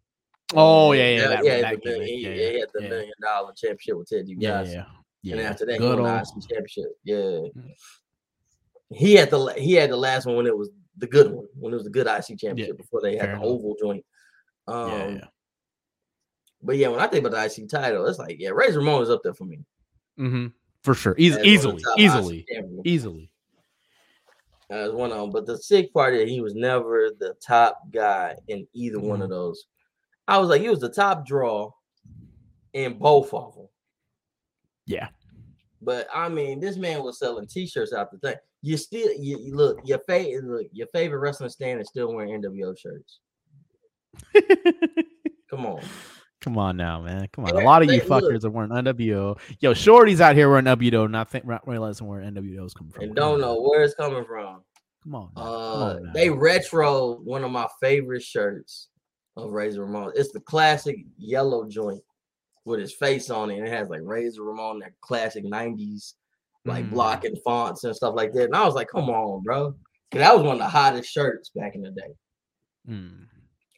Oh 0.56 0.92
yeah, 0.94 1.04
yeah, 1.10 1.16
yeah, 1.22 1.28
that, 1.28 1.46
yeah, 1.46 1.62
that 1.62 1.84
the 1.84 2.06
he, 2.06 2.16
yeah, 2.24 2.30
yeah, 2.30 2.50
he 2.52 2.60
had 2.60 2.70
the 2.74 2.84
yeah, 2.84 2.90
million 2.90 3.14
dollar 3.22 3.54
championship 3.54 3.98
with 3.98 4.10
Ted 4.10 4.28
DiBiase. 4.28 4.74
yeah, 4.74 4.86
yeah. 5.22 5.32
And 5.36 5.42
after 5.42 5.66
that, 5.66 5.80
he 5.80 5.86
won 5.86 5.98
the 6.04 6.46
championship. 6.50 6.86
Yeah. 7.04 7.16
Mm. 7.16 7.72
He 8.92 9.14
had 9.16 9.30
the 9.32 9.54
he 9.58 9.74
had 9.74 9.90
the 9.90 9.98
last 9.98 10.26
one 10.26 10.36
when 10.36 10.46
it 10.48 10.58
was 10.58 10.70
the 10.98 11.08
good 11.08 11.32
one, 11.32 11.48
when 11.60 11.74
it 11.74 11.78
was 11.78 11.86
the 11.86 11.90
good 11.90 12.08
IC 12.08 12.38
championship 12.40 12.78
before 12.78 13.02
they 13.02 13.14
had 13.14 13.22
fair 13.22 13.28
the 13.30 13.42
enough. 13.42 13.46
oval 13.46 13.76
joint. 13.82 14.06
Um 14.68 14.90
yeah, 14.90 15.08
yeah. 15.10 15.26
but 16.62 16.78
yeah, 16.78 16.88
when 16.90 17.00
I 17.00 17.08
think 17.08 17.26
about 17.26 17.38
the 17.38 17.62
IC 17.62 17.70
title, 17.70 18.06
it's 18.06 18.20
like, 18.20 18.38
yeah, 18.40 18.50
Razor 18.50 18.80
Ramon 18.80 19.02
is 19.02 19.10
up 19.10 19.22
there 19.24 19.34
for 19.34 19.46
me. 19.46 19.60
Mm-hmm. 20.20 20.48
For 20.84 20.94
sure, 20.94 21.16
Eas- 21.18 21.38
as 21.38 21.66
one 21.66 21.76
of 21.76 21.82
the 21.82 21.94
easily, 21.98 22.46
easily, 22.52 22.82
easily. 22.86 23.32
as 24.70 24.92
one 24.92 25.12
of 25.12 25.18
them. 25.18 25.32
But 25.32 25.46
the 25.48 25.58
sick 25.58 25.92
part 25.94 26.14
is 26.14 26.30
he 26.30 26.42
was 26.42 26.54
never 26.56 27.10
the 27.18 27.34
top 27.46 27.80
guy 27.92 28.36
in 28.48 28.68
either 28.74 29.00
one 29.00 29.16
Mm-hmm. 29.16 29.24
of 29.24 29.30
those. 29.30 29.66
I 30.28 30.38
was 30.38 30.50
like, 30.50 30.62
he 30.62 30.70
was 30.70 30.80
the 30.80 30.90
top 30.90 31.26
draw 31.26 31.72
in 32.74 32.98
both 32.98 33.34
of 33.34 33.56
them. 33.56 33.68
Yeah. 34.86 35.10
But 35.82 36.08
I 36.14 36.30
mean, 36.30 36.60
this 36.60 36.78
man 36.78 37.04
was 37.04 37.20
selling 37.20 37.46
T-shirts 37.48 37.94
out 37.94 38.12
the 38.12 38.18
thing. 38.20 38.36
You 38.62 38.78
still, 38.78 39.12
you, 39.20 39.38
you 39.40 39.56
look 39.56 39.80
your 39.84 40.00
favorite, 40.08 40.46
look 40.46 40.68
your 40.72 40.88
favorite 40.94 41.20
wrestling 41.20 41.50
stand 41.50 41.82
is 41.82 41.90
still 41.90 42.14
wearing 42.14 42.42
NWO 42.42 42.78
shirts. 42.78 43.20
Come 45.50 45.66
on, 45.66 45.82
Come 46.42 46.58
on 46.58 46.78
now, 46.78 47.02
man. 47.02 47.28
Come 47.32 47.46
on. 47.46 47.52
A 47.52 47.64
lot 47.64 47.84
of 47.84 47.92
you 47.92 48.02
fuckers 48.02 48.44
are 48.44 48.50
wearing 48.50 48.72
NWO. 48.72 49.38
Yo, 49.60 49.74
shorties 49.74 50.20
out 50.20 50.36
here 50.36 50.50
wearing 50.50 50.66
NWO, 50.66 51.10
not 51.10 51.30
think, 51.30 51.46
not 51.46 51.68
realizing 51.68 52.08
where 52.08 52.22
NWO's 52.22 52.74
coming 52.74 52.92
from. 52.92 53.04
and 53.04 53.16
don't 53.16 53.40
know 53.40 53.62
where 53.62 53.84
it's 53.84 53.94
coming 53.96 54.26
from. 54.26 54.62
Come 55.04 55.16
on. 55.16 55.30
now. 55.36 55.42
Come 55.42 55.46
Uh, 55.46 55.94
on 55.96 56.12
they 56.14 56.30
retro 56.30 57.16
one 57.18 57.44
of 57.44 57.52
my 57.52 57.68
favorite 57.82 58.24
shirts 58.24 58.90
of 59.36 59.52
Razor 59.52 59.82
Ramon. 59.82 60.12
It's 60.16 60.32
the 60.32 60.40
classic 60.40 60.98
yellow 61.18 61.68
joint 61.68 62.04
with 62.66 62.80
his 62.80 62.94
face 62.94 63.30
on 63.30 63.50
it. 63.52 63.58
And 63.58 63.68
it 63.68 63.72
has 63.74 63.90
like 63.90 64.02
Razor 64.04 64.44
Ramon, 64.44 64.80
that 64.80 65.00
classic 65.02 65.44
'90s 65.44 66.14
like 66.66 66.86
Mm. 66.86 66.92
block 66.92 67.26
and 67.26 67.38
fonts 67.44 67.84
and 67.84 67.96
stuff 67.96 68.16
like 68.16 68.32
that. 68.34 68.46
And 68.46 68.56
I 68.56 68.66
was 68.66 68.76
like, 68.76 68.88
come 68.90 69.10
on, 69.10 69.44
bro. 69.44 69.72
'Cause 70.12 70.20
that 70.20 70.34
was 70.34 70.44
one 70.44 70.54
of 70.54 70.60
the 70.60 70.68
hottest 70.70 71.10
shirts 71.10 71.50
back 71.50 71.76
in 71.76 71.82
the 71.82 71.92
day. 71.92 72.16
Mm. 72.88 73.28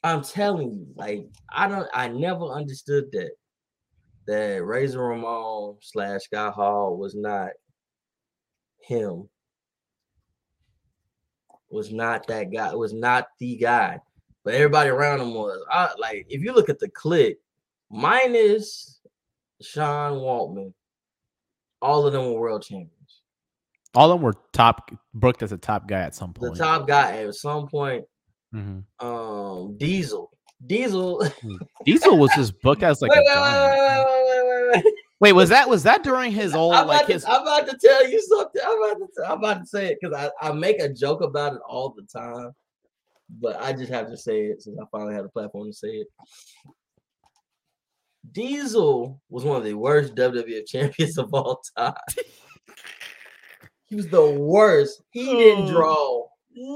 I'm 0.04 0.22
telling 0.22 0.72
you, 0.72 0.88
like, 0.96 1.28
I 1.50 1.68
don't 1.68 1.90
I 1.94 2.10
never 2.10 2.46
understood 2.46 3.12
that. 3.14 3.32
That 4.28 4.64
Razor 4.64 5.00
Ramon 5.00 5.78
slash 5.82 6.24
Scott 6.24 6.54
Hall 6.54 6.98
was 6.98 7.16
not 7.16 7.52
him. 8.82 9.30
Was 11.70 11.92
not 11.92 12.28
that 12.28 12.52
guy, 12.52 12.74
was 12.76 12.94
not 12.94 13.28
the 13.40 13.56
guy. 13.58 14.00
But 14.46 14.54
everybody 14.54 14.92
around 14.92 15.22
him 15.22 15.34
was. 15.34 15.60
I 15.72 15.90
like 15.98 16.28
if 16.30 16.42
you 16.42 16.54
look 16.54 16.70
at 16.70 16.80
the 16.80 16.88
Kliq, 16.90 17.36
minus 17.90 19.02
Sean 19.60 20.20
Waltman, 20.20 20.72
all 21.82 22.06
of 22.06 22.14
them 22.14 22.32
were 22.32 22.40
world 22.40 22.62
champions. 22.62 22.92
All 23.96 24.12
of 24.12 24.20
them 24.20 24.24
were 24.24 24.36
top 24.54 24.92
booked 25.16 25.42
as 25.42 25.52
a 25.52 25.58
top 25.58 25.88
guy 25.88 26.02
at 26.02 26.14
some 26.14 26.32
point. 26.32 26.54
The 26.54 26.64
top 26.64 26.88
guy 26.88 27.24
at 27.24 27.34
some 27.34 27.68
point, 27.68 28.06
Mhm. 28.54 28.84
um, 29.00 29.78
Diesel. 29.78 30.32
Diesel. 30.66 31.24
Diesel 31.86 32.18
was 32.18 32.32
just 32.36 32.62
booked 32.62 32.84
as 32.84 33.02
like 33.02 33.12
wait, 33.12 33.26
a 33.28 33.42
wait, 33.42 33.72
wait, 33.72 34.46
wait, 34.46 34.74
wait, 34.74 34.84
wait. 34.84 34.94
Wait, 35.22 35.32
was 35.32 35.50
that 35.50 35.68
was 35.68 35.84
that 35.84 36.04
during 36.04 36.32
his 36.32 36.54
old 36.54 36.76
I'm, 36.76 36.88
like 36.88 37.04
about 37.04 37.12
his 37.12 37.24
to, 37.24 37.32
I'm 37.32 37.42
about 37.42 37.68
to 37.68 37.78
tell 37.78 38.08
you 38.08 38.22
something. 38.22 38.62
I'm 38.64 38.84
about 38.84 39.10
to, 39.16 39.32
I'm 39.32 39.38
about 39.40 39.60
to 39.62 39.66
say 39.66 39.88
it 39.88 39.98
because 40.00 40.16
I, 40.16 40.30
I 40.48 40.52
make 40.52 40.80
a 40.80 40.90
joke 40.90 41.22
about 41.22 41.54
it 41.54 41.62
all 41.68 41.90
the 41.90 42.04
time, 42.04 42.52
but 43.30 43.62
I 43.62 43.74
just 43.74 43.92
have 43.92 44.08
to 44.10 44.18
say 44.18 44.46
it 44.46 44.62
since 44.62 44.78
I 44.80 44.86
finally 44.92 45.14
had 45.16 45.26
a 45.26 45.30
platform 45.30 45.68
to 45.68 45.74
say 45.74 45.88
it. 45.90 46.08
Diesel 48.32 49.22
was 49.30 49.44
one 49.44 49.58
of 49.58 49.64
the 49.64 49.74
worst 49.76 50.16
WWF 50.16 50.66
champions 50.68 51.18
of 51.18 51.34
all 51.34 51.62
time. 51.78 51.94
he 53.86 53.96
was 53.96 54.08
the 54.08 54.32
worst. 54.32 55.04
He 55.12 55.26
didn't 55.26 55.66
Oh. 55.66 55.72
draw 55.72 56.28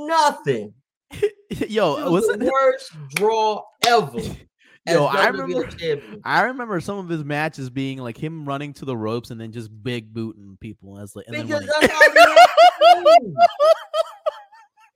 nothing. 0.07 0.73
yo 1.67 1.95
He 1.97 2.03
was 2.03 2.11
was 2.11 2.29
it 2.29 2.39
the 2.39 2.51
worst 2.51 2.91
draw 3.15 3.63
ever. 3.87 4.19
Yo, 4.87 5.05
I 5.05 5.27
remember- 5.27 5.67
champion. 5.67 6.21
I 6.23 6.43
remember 6.43 6.79
some 6.79 6.97
of 6.97 7.09
his 7.09 7.23
matches 7.23 7.69
being 7.69 7.99
like 7.99 8.17
him 8.17 8.47
running 8.47 8.73
to 8.73 8.85
the 8.85 8.95
ropes 8.97 9.29
and 9.29 9.39
then 9.39 9.51
just 9.51 9.69
big 9.83 10.11
booting 10.13 10.57
people 10.59 10.99
as 10.99 11.15
like 11.15 11.25
and 11.27 11.35
then 11.35 11.45
Because 11.45 11.65
that's 11.67 11.75
all 11.75 11.81
he 11.81 11.87
had 11.87 12.13
to 12.13 13.19
do. 13.21 13.35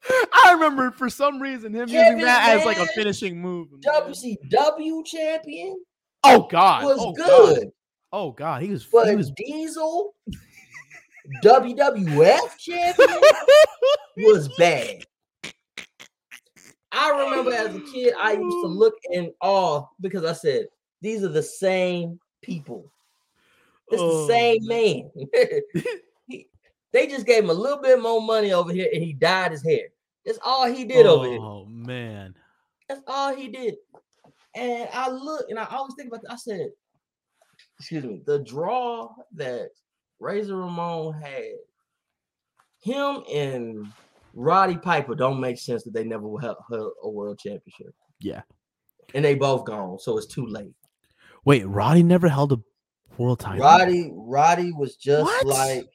I 0.34 0.51
remember 0.54 0.91
for 0.91 1.10
some 1.10 1.41
reason 1.41 1.74
him 1.74 1.89
using 1.89 2.18
that 2.18 2.49
as 2.49 2.66
like 2.66 2.78
a 2.78 2.86
finishing 2.88 3.41
move. 3.41 3.70
WCW 3.82 5.06
champion 5.06 5.78
Oh 6.24 6.47
God, 6.49 6.86
was 6.86 6.97
oh, 6.99 7.12
good, 7.14 7.64
God. 7.64 7.72
Oh 8.12 8.32
God, 8.32 8.62
he 8.62 8.70
was. 8.70 8.86
but 8.86 9.10
he 9.10 9.16
was. 9.16 9.32
Diesel 9.32 10.14
WWF 11.43 12.58
champion 12.58 13.22
was 14.18 14.49
bad. 14.58 15.04
I 16.91 17.10
remember 17.10 17.51
as 17.51 17.76
a 17.76 17.80
kid, 17.80 18.14
I 18.22 18.34
used 18.34 18.58
to 18.62 18.68
look 18.68 18.93
in 19.12 19.34
awe 19.41 19.86
because 19.99 20.24
I 20.24 20.34
said, 20.34 20.68
"These 21.01 21.24
are 21.24 21.30
the 21.30 21.43
same 21.43 22.20
people. 22.41 22.89
It's 23.89 24.01
Oh, 24.01 24.28
the 24.28 24.34
same 24.34 24.66
man." 24.66 25.12
He- 26.93 26.99
they 26.99 27.07
just 27.07 27.25
gave 27.25 27.43
him 27.43 27.49
a 27.49 27.53
little 27.53 27.81
bit 27.81 28.01
more 28.01 28.21
money 28.21 28.53
over 28.53 28.71
here, 28.71 28.87
and 28.93 29.03
he 29.03 29.13
dyed 29.13 29.51
his 29.51 29.63
hair. 29.63 29.87
That's 30.25 30.39
all 30.45 30.65
he 30.71 30.85
did 30.85 31.05
over 31.05 31.27
here. 31.27 31.39
Oh 31.39 31.65
man. 31.65 32.35
That's 32.87 33.01
all 33.07 33.35
he 33.35 33.47
did. 33.49 33.75
And 34.55 34.87
I 34.93 35.09
look 35.09 35.47
and 35.49 35.57
I 35.59 35.65
always 35.65 35.95
think 35.95 36.07
about 36.09 36.21
that. 36.21 36.31
I 36.31 36.35
said, 36.37 36.69
excuse 37.79 38.03
me, 38.03 38.21
the 38.25 38.39
draw 38.39 39.13
that 39.33 39.69
Razor 40.19 40.55
Ramon 40.55 41.13
had, 41.13 41.43
him 42.81 43.23
and 43.33 43.87
Roddy 44.33 44.77
Piper 44.77 45.15
don't 45.15 45.39
make 45.39 45.57
sense 45.57 45.83
that 45.83 45.93
they 45.93 46.03
never 46.03 46.27
held, 46.39 46.57
held 46.69 46.91
a 47.03 47.09
world 47.09 47.39
championship. 47.39 47.93
Yeah. 48.19 48.41
And 49.13 49.25
they 49.25 49.35
both 49.35 49.65
gone, 49.65 49.99
so 49.99 50.17
it's 50.17 50.27
too 50.27 50.45
late. 50.45 50.73
Wait, 51.45 51.65
Roddy 51.67 52.03
never 52.03 52.29
held 52.29 52.53
a 52.53 52.59
world 53.17 53.39
title. 53.39 53.63
Roddy, 53.65 54.11
Roddy 54.13 54.71
was 54.71 54.95
just 54.95 55.23
What? 55.25 55.45
like 55.45 55.89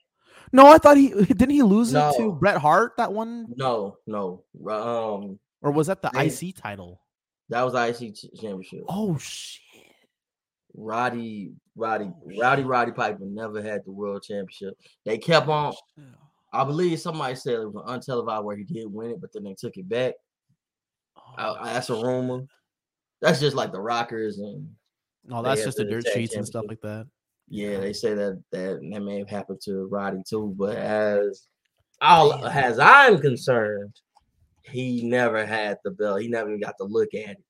No, 0.52 0.66
I 0.66 0.78
thought 0.78 0.96
he 0.96 1.10
didn't 1.10 1.50
he 1.50 1.62
lose 1.62 1.92
it 1.92 2.14
to 2.16 2.32
Bret 2.32 2.56
Hart 2.58 2.92
that 2.96 3.12
one, 3.12 3.46
no, 3.56 3.98
no. 4.06 4.44
Um, 4.68 5.38
or 5.62 5.70
was 5.72 5.88
that 5.88 6.02
the 6.02 6.10
IC 6.14 6.56
title? 6.56 7.00
that 7.48 7.62
was 7.62 7.72
the 7.72 7.88
IC 7.88 8.14
championship. 8.40 8.84
Oh 8.88 9.16
shit. 9.18 9.62
Roddy, 10.74 11.52
Roddy, 11.74 12.12
Rowdy, 12.38 12.62
Roddy 12.62 12.92
Piper 12.92 13.24
never 13.24 13.62
had 13.62 13.84
the 13.84 13.90
world 13.90 14.22
championship. 14.22 14.74
They 15.04 15.18
kept 15.18 15.48
on. 15.48 15.72
I 16.52 16.64
believe 16.64 17.00
somebody 17.00 17.34
said 17.34 17.54
it 17.54 17.72
was 17.72 17.74
an 17.74 18.00
untelevised 18.00 18.44
where 18.44 18.56
he 18.56 18.64
did 18.64 18.86
win 18.86 19.12
it, 19.12 19.20
but 19.20 19.32
then 19.32 19.44
they 19.44 19.54
took 19.54 19.76
it 19.76 19.88
back. 19.88 20.14
Oh, 21.16 21.56
I, 21.58 21.74
that's 21.74 21.90
a 21.90 21.94
rumor. 21.94 22.46
That's 23.20 23.40
just 23.40 23.56
like 23.56 23.72
the 23.72 23.80
Rockers 23.80 24.38
and 24.38 24.68
no, 25.24 25.42
that's 25.42 25.64
just 25.64 25.76
the 25.76 25.84
dirt 25.84 26.06
sheets 26.14 26.36
and 26.36 26.46
stuff 26.46 26.64
like 26.68 26.80
that. 26.82 27.06
Yeah, 27.50 27.80
they 27.80 27.92
say 27.92 28.14
that 28.14 28.42
that 28.52 28.80
that 28.90 29.00
may 29.00 29.18
have 29.18 29.28
happened 29.28 29.60
to 29.64 29.86
Roddy 29.86 30.22
too. 30.28 30.54
But 30.56 30.76
as 30.76 31.46
all 32.00 32.30
Damn. 32.30 32.46
as 32.46 32.78
I'm 32.78 33.18
concerned, 33.18 33.94
he 34.62 35.02
never 35.02 35.44
had 35.46 35.78
the 35.84 35.90
belt. 35.90 36.20
He 36.20 36.28
never 36.28 36.50
even 36.50 36.60
got 36.60 36.76
to 36.78 36.84
look 36.84 37.14
at 37.14 37.30
it. 37.30 37.44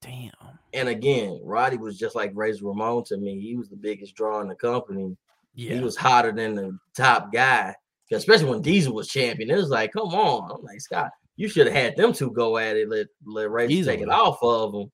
Damn. 0.00 0.30
And 0.72 0.88
again, 0.88 1.40
Roddy 1.42 1.76
was 1.76 1.98
just 1.98 2.14
like 2.14 2.32
Razor 2.34 2.64
Ramon 2.64 3.04
to 3.04 3.16
me. 3.16 3.40
He 3.40 3.56
was 3.56 3.68
the 3.68 3.76
biggest 3.76 4.14
draw 4.14 4.40
in 4.40 4.48
the 4.48 4.54
company. 4.54 5.16
Yeah. 5.54 5.74
He 5.74 5.80
was 5.80 5.96
hotter 5.96 6.32
than 6.32 6.54
the 6.54 6.78
top 6.96 7.32
guy, 7.32 7.74
especially 8.12 8.48
when 8.48 8.62
Diesel 8.62 8.94
was 8.94 9.08
champion. 9.08 9.50
It 9.50 9.56
was 9.56 9.68
like, 9.68 9.92
come 9.92 10.14
on. 10.14 10.50
I'm 10.50 10.62
like, 10.62 10.80
Scott, 10.80 11.10
you 11.36 11.48
should 11.48 11.66
have 11.66 11.74
had 11.74 11.96
them 11.96 12.12
two 12.12 12.30
go 12.30 12.56
at 12.56 12.76
it, 12.76 12.88
let, 12.88 13.08
let 13.26 13.50
Razor 13.50 13.90
take 13.90 14.00
it 14.00 14.08
off 14.08 14.38
of 14.42 14.72
them 14.72 14.92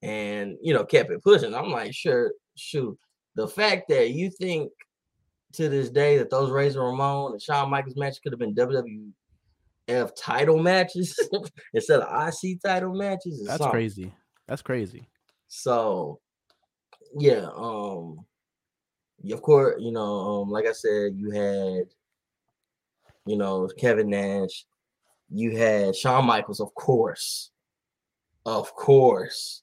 and, 0.00 0.56
you 0.62 0.72
know, 0.72 0.84
kept 0.84 1.10
it 1.10 1.22
pushing. 1.22 1.54
I'm 1.54 1.70
like, 1.70 1.92
sure, 1.92 2.32
shoot. 2.56 2.98
The 3.34 3.48
fact 3.48 3.88
that 3.88 4.10
you 4.10 4.30
think 4.30 4.70
to 5.54 5.68
this 5.68 5.90
day 5.90 6.18
that 6.18 6.30
those 6.30 6.50
Razor 6.50 6.80
Ramon 6.80 7.32
and 7.32 7.42
Shawn 7.42 7.70
Michaels 7.70 7.96
matches 7.96 8.18
could 8.18 8.32
have 8.32 8.38
been 8.38 8.54
WWF 8.54 10.10
title 10.16 10.58
matches 10.58 11.18
instead 11.74 12.00
of 12.00 12.28
IC 12.28 12.62
title 12.62 12.94
matches. 12.94 13.44
That's 13.44 13.58
something. 13.58 13.70
crazy. 13.70 14.12
That's 14.48 14.62
crazy. 14.62 15.08
So 15.48 16.20
yeah, 17.18 17.46
um 17.54 18.24
of 19.30 19.42
course, 19.42 19.76
you 19.78 19.92
know, 19.92 20.42
um, 20.42 20.50
like 20.50 20.66
I 20.66 20.72
said, 20.72 21.12
you 21.16 21.30
had 21.30 21.84
you 23.26 23.36
know 23.36 23.68
Kevin 23.78 24.10
Nash, 24.10 24.64
you 25.30 25.56
had 25.56 25.94
Shawn 25.94 26.26
Michaels, 26.26 26.60
of 26.60 26.74
course, 26.74 27.50
of 28.46 28.74
course. 28.74 29.62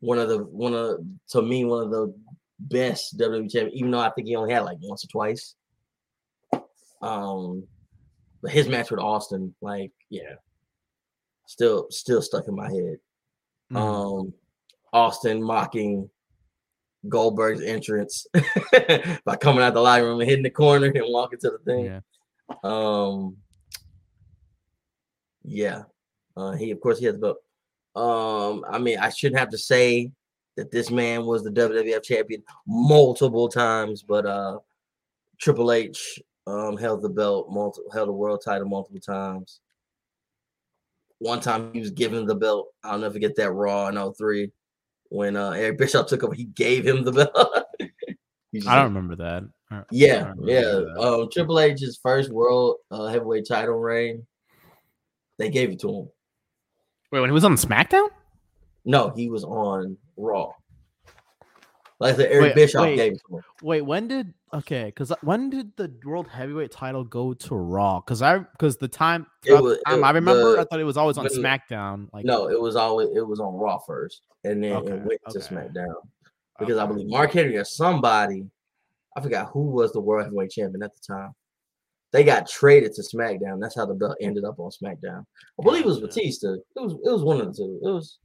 one 0.00 0.18
of 0.18 0.28
the 0.28 0.38
one 0.44 0.74
of 0.74 1.00
to 1.30 1.42
me 1.42 1.64
one 1.64 1.84
of 1.84 1.90
the 1.90 2.14
best 2.60 3.18
WWE 3.18 3.50
champion, 3.50 3.76
even 3.76 3.90
though 3.90 4.00
I 4.00 4.10
think 4.10 4.28
he 4.28 4.36
only 4.36 4.52
had 4.52 4.60
like 4.60 4.78
once 4.80 5.04
or 5.04 5.08
twice. 5.08 5.54
Um, 7.02 7.66
but 8.42 8.50
his 8.52 8.68
match 8.68 8.90
with 8.90 9.00
Austin, 9.00 9.54
like, 9.60 9.92
yeah, 10.10 10.34
still 11.46 11.86
still 11.90 12.22
stuck 12.22 12.46
in 12.48 12.54
my 12.54 12.70
head. 12.70 12.98
Mhm. 13.72 13.76
Um, 13.76 14.34
Austin 14.92 15.42
mocking 15.42 16.10
Goldberg's 17.08 17.62
entrance 17.62 18.26
by 19.24 19.36
coming 19.36 19.62
out 19.62 19.74
the 19.74 19.80
locker 19.80 20.04
room 20.04 20.20
and 20.20 20.28
hitting 20.28 20.42
the 20.42 20.50
corner 20.50 20.86
and 20.86 21.04
walking 21.06 21.38
to 21.40 21.50
the 21.50 21.58
thing. 21.58 21.84
yeah. 21.86 22.00
Um, 22.64 23.36
yeah, 25.42 25.84
uh, 26.36 26.52
he 26.52 26.70
of 26.70 26.80
course 26.80 26.98
he 26.98 27.06
has 27.06 27.14
the 27.14 27.20
belt. 27.20 27.38
Um, 27.96 28.64
I 28.68 28.78
mean, 28.78 28.98
I 28.98 29.08
shouldn't 29.10 29.38
have 29.38 29.50
to 29.50 29.58
say 29.58 30.12
that 30.56 30.70
this 30.70 30.90
man 30.90 31.24
was 31.24 31.42
the 31.42 31.50
WWF 31.50 32.02
champion 32.02 32.42
multiple 32.66 33.48
times, 33.48 34.02
but 34.02 34.26
uh, 34.26 34.58
Triple 35.38 35.72
H 35.72 36.20
um 36.46 36.76
held 36.76 37.02
the 37.02 37.08
belt, 37.08 37.48
multiple 37.50 37.90
held 37.92 38.08
the 38.08 38.12
world 38.12 38.42
title 38.44 38.68
multiple 38.68 39.00
times. 39.00 39.60
One 41.18 41.40
time 41.40 41.72
he 41.72 41.80
was 41.80 41.90
given 41.90 42.24
the 42.26 42.34
belt. 42.34 42.68
I'll 42.82 42.98
never 42.98 43.12
forget 43.12 43.36
that 43.36 43.52
Raw 43.52 43.88
in 43.88 44.12
03 44.14 44.50
when 45.10 45.36
uh, 45.36 45.50
Eric 45.50 45.78
Bischoff 45.78 46.06
took 46.06 46.24
over. 46.24 46.34
He 46.34 46.44
gave 46.44 46.86
him 46.86 47.04
the 47.04 47.12
belt. 47.34 47.64
Just 48.54 48.66
I 48.66 48.76
don't 48.76 48.94
remember 48.94 49.16
that. 49.16 49.42
I- 49.44 49.50
I 49.78 49.82
yeah, 49.92 50.24
don't 50.24 50.48
yeah. 50.48 50.60
remember 50.62 50.94
that. 50.94 51.00
Um, 51.00 51.28
Triple 51.30 51.60
H's 51.60 52.00
first 52.02 52.30
world 52.32 52.78
uh, 52.90 53.06
heavyweight 53.06 53.46
title 53.46 53.76
reign, 53.76 54.26
they 55.38 55.48
gave 55.48 55.70
it 55.70 55.78
to 55.80 55.88
him. 55.88 56.08
Wait, 57.12 57.20
when 57.20 57.30
he 57.30 57.34
was 57.34 57.44
on 57.44 57.54
SmackDown? 57.54 58.08
No, 58.84 59.10
he 59.10 59.28
was 59.28 59.44
on 59.44 59.96
Raw. 60.16 60.52
Like 61.98 62.16
the 62.16 62.30
Eric 62.32 62.42
Wait, 62.42 62.54
Bischoff 62.54 62.82
wait. 62.82 62.96
gave 62.96 63.12
him. 63.12 63.42
Wait, 63.62 63.82
when 63.82 64.08
did 64.08 64.32
okay? 64.54 64.84
Because 64.86 65.10
uh, 65.10 65.16
when 65.22 65.50
did 65.50 65.76
the 65.76 65.92
world 66.04 66.28
heavyweight 66.28 66.70
title 66.70 67.04
go 67.04 67.34
to 67.34 67.54
Raw? 67.54 68.00
Because 68.00 68.22
I 68.22 68.38
because 68.38 68.78
the 68.78 68.88
time, 68.88 69.26
was- 69.46 69.76
the 69.76 69.82
time 69.86 69.98
it- 70.02 70.06
I 70.06 70.10
remember, 70.12 70.52
the- 70.56 70.60
I 70.60 70.64
thought 70.64 70.80
it 70.80 70.84
was 70.84 70.96
always 70.96 71.18
on 71.18 71.26
SmackDown. 71.26 72.08
Like 72.14 72.24
No, 72.24 72.48
it 72.48 72.58
was 72.58 72.74
always 72.74 73.08
it 73.14 73.26
was 73.26 73.38
on 73.38 73.52
Raw 73.54 73.78
first, 73.86 74.22
and 74.44 74.64
then 74.64 74.72
Okay, 74.76 74.92
it 74.94 75.04
went 75.04 75.20
to. 75.28 75.38
SmackDown 75.40 75.94
because 76.58 76.78
I 76.78 76.86
believe 76.86 77.06
Mark 77.08 77.32
Henry 77.32 77.56
or 77.58 77.64
somebody, 77.64 78.46
I 79.14 79.20
forgot 79.20 79.50
who 79.52 79.64
was 79.70 79.92
the 79.92 80.00
world 80.00 80.24
heavyweight 80.24 80.52
champion 80.52 80.82
at 80.82 80.92
the 80.94 81.00
time. 81.14 81.32
They 82.12 82.24
got 82.24 82.48
traded 82.48 82.94
to 82.94 83.02
SmackDown. 83.02 83.60
That's 83.60 83.76
how 83.76 83.84
the 83.84 83.94
belt 83.94 84.16
ended 84.22 84.44
up 84.44 84.58
on 84.58 84.70
SmackDown. 84.70 85.22
I 85.60 85.62
believe 85.62 85.82
it 85.84 85.86
was 85.86 86.00
Batista. 86.00 86.54
It 86.54 86.62
was 86.76 86.94
it 86.94 87.10
was 87.12 87.22
one 87.22 87.42
of 87.42 87.48
the 87.48 87.52
two. 87.52 87.78
It 87.84 87.90
was 87.90 88.18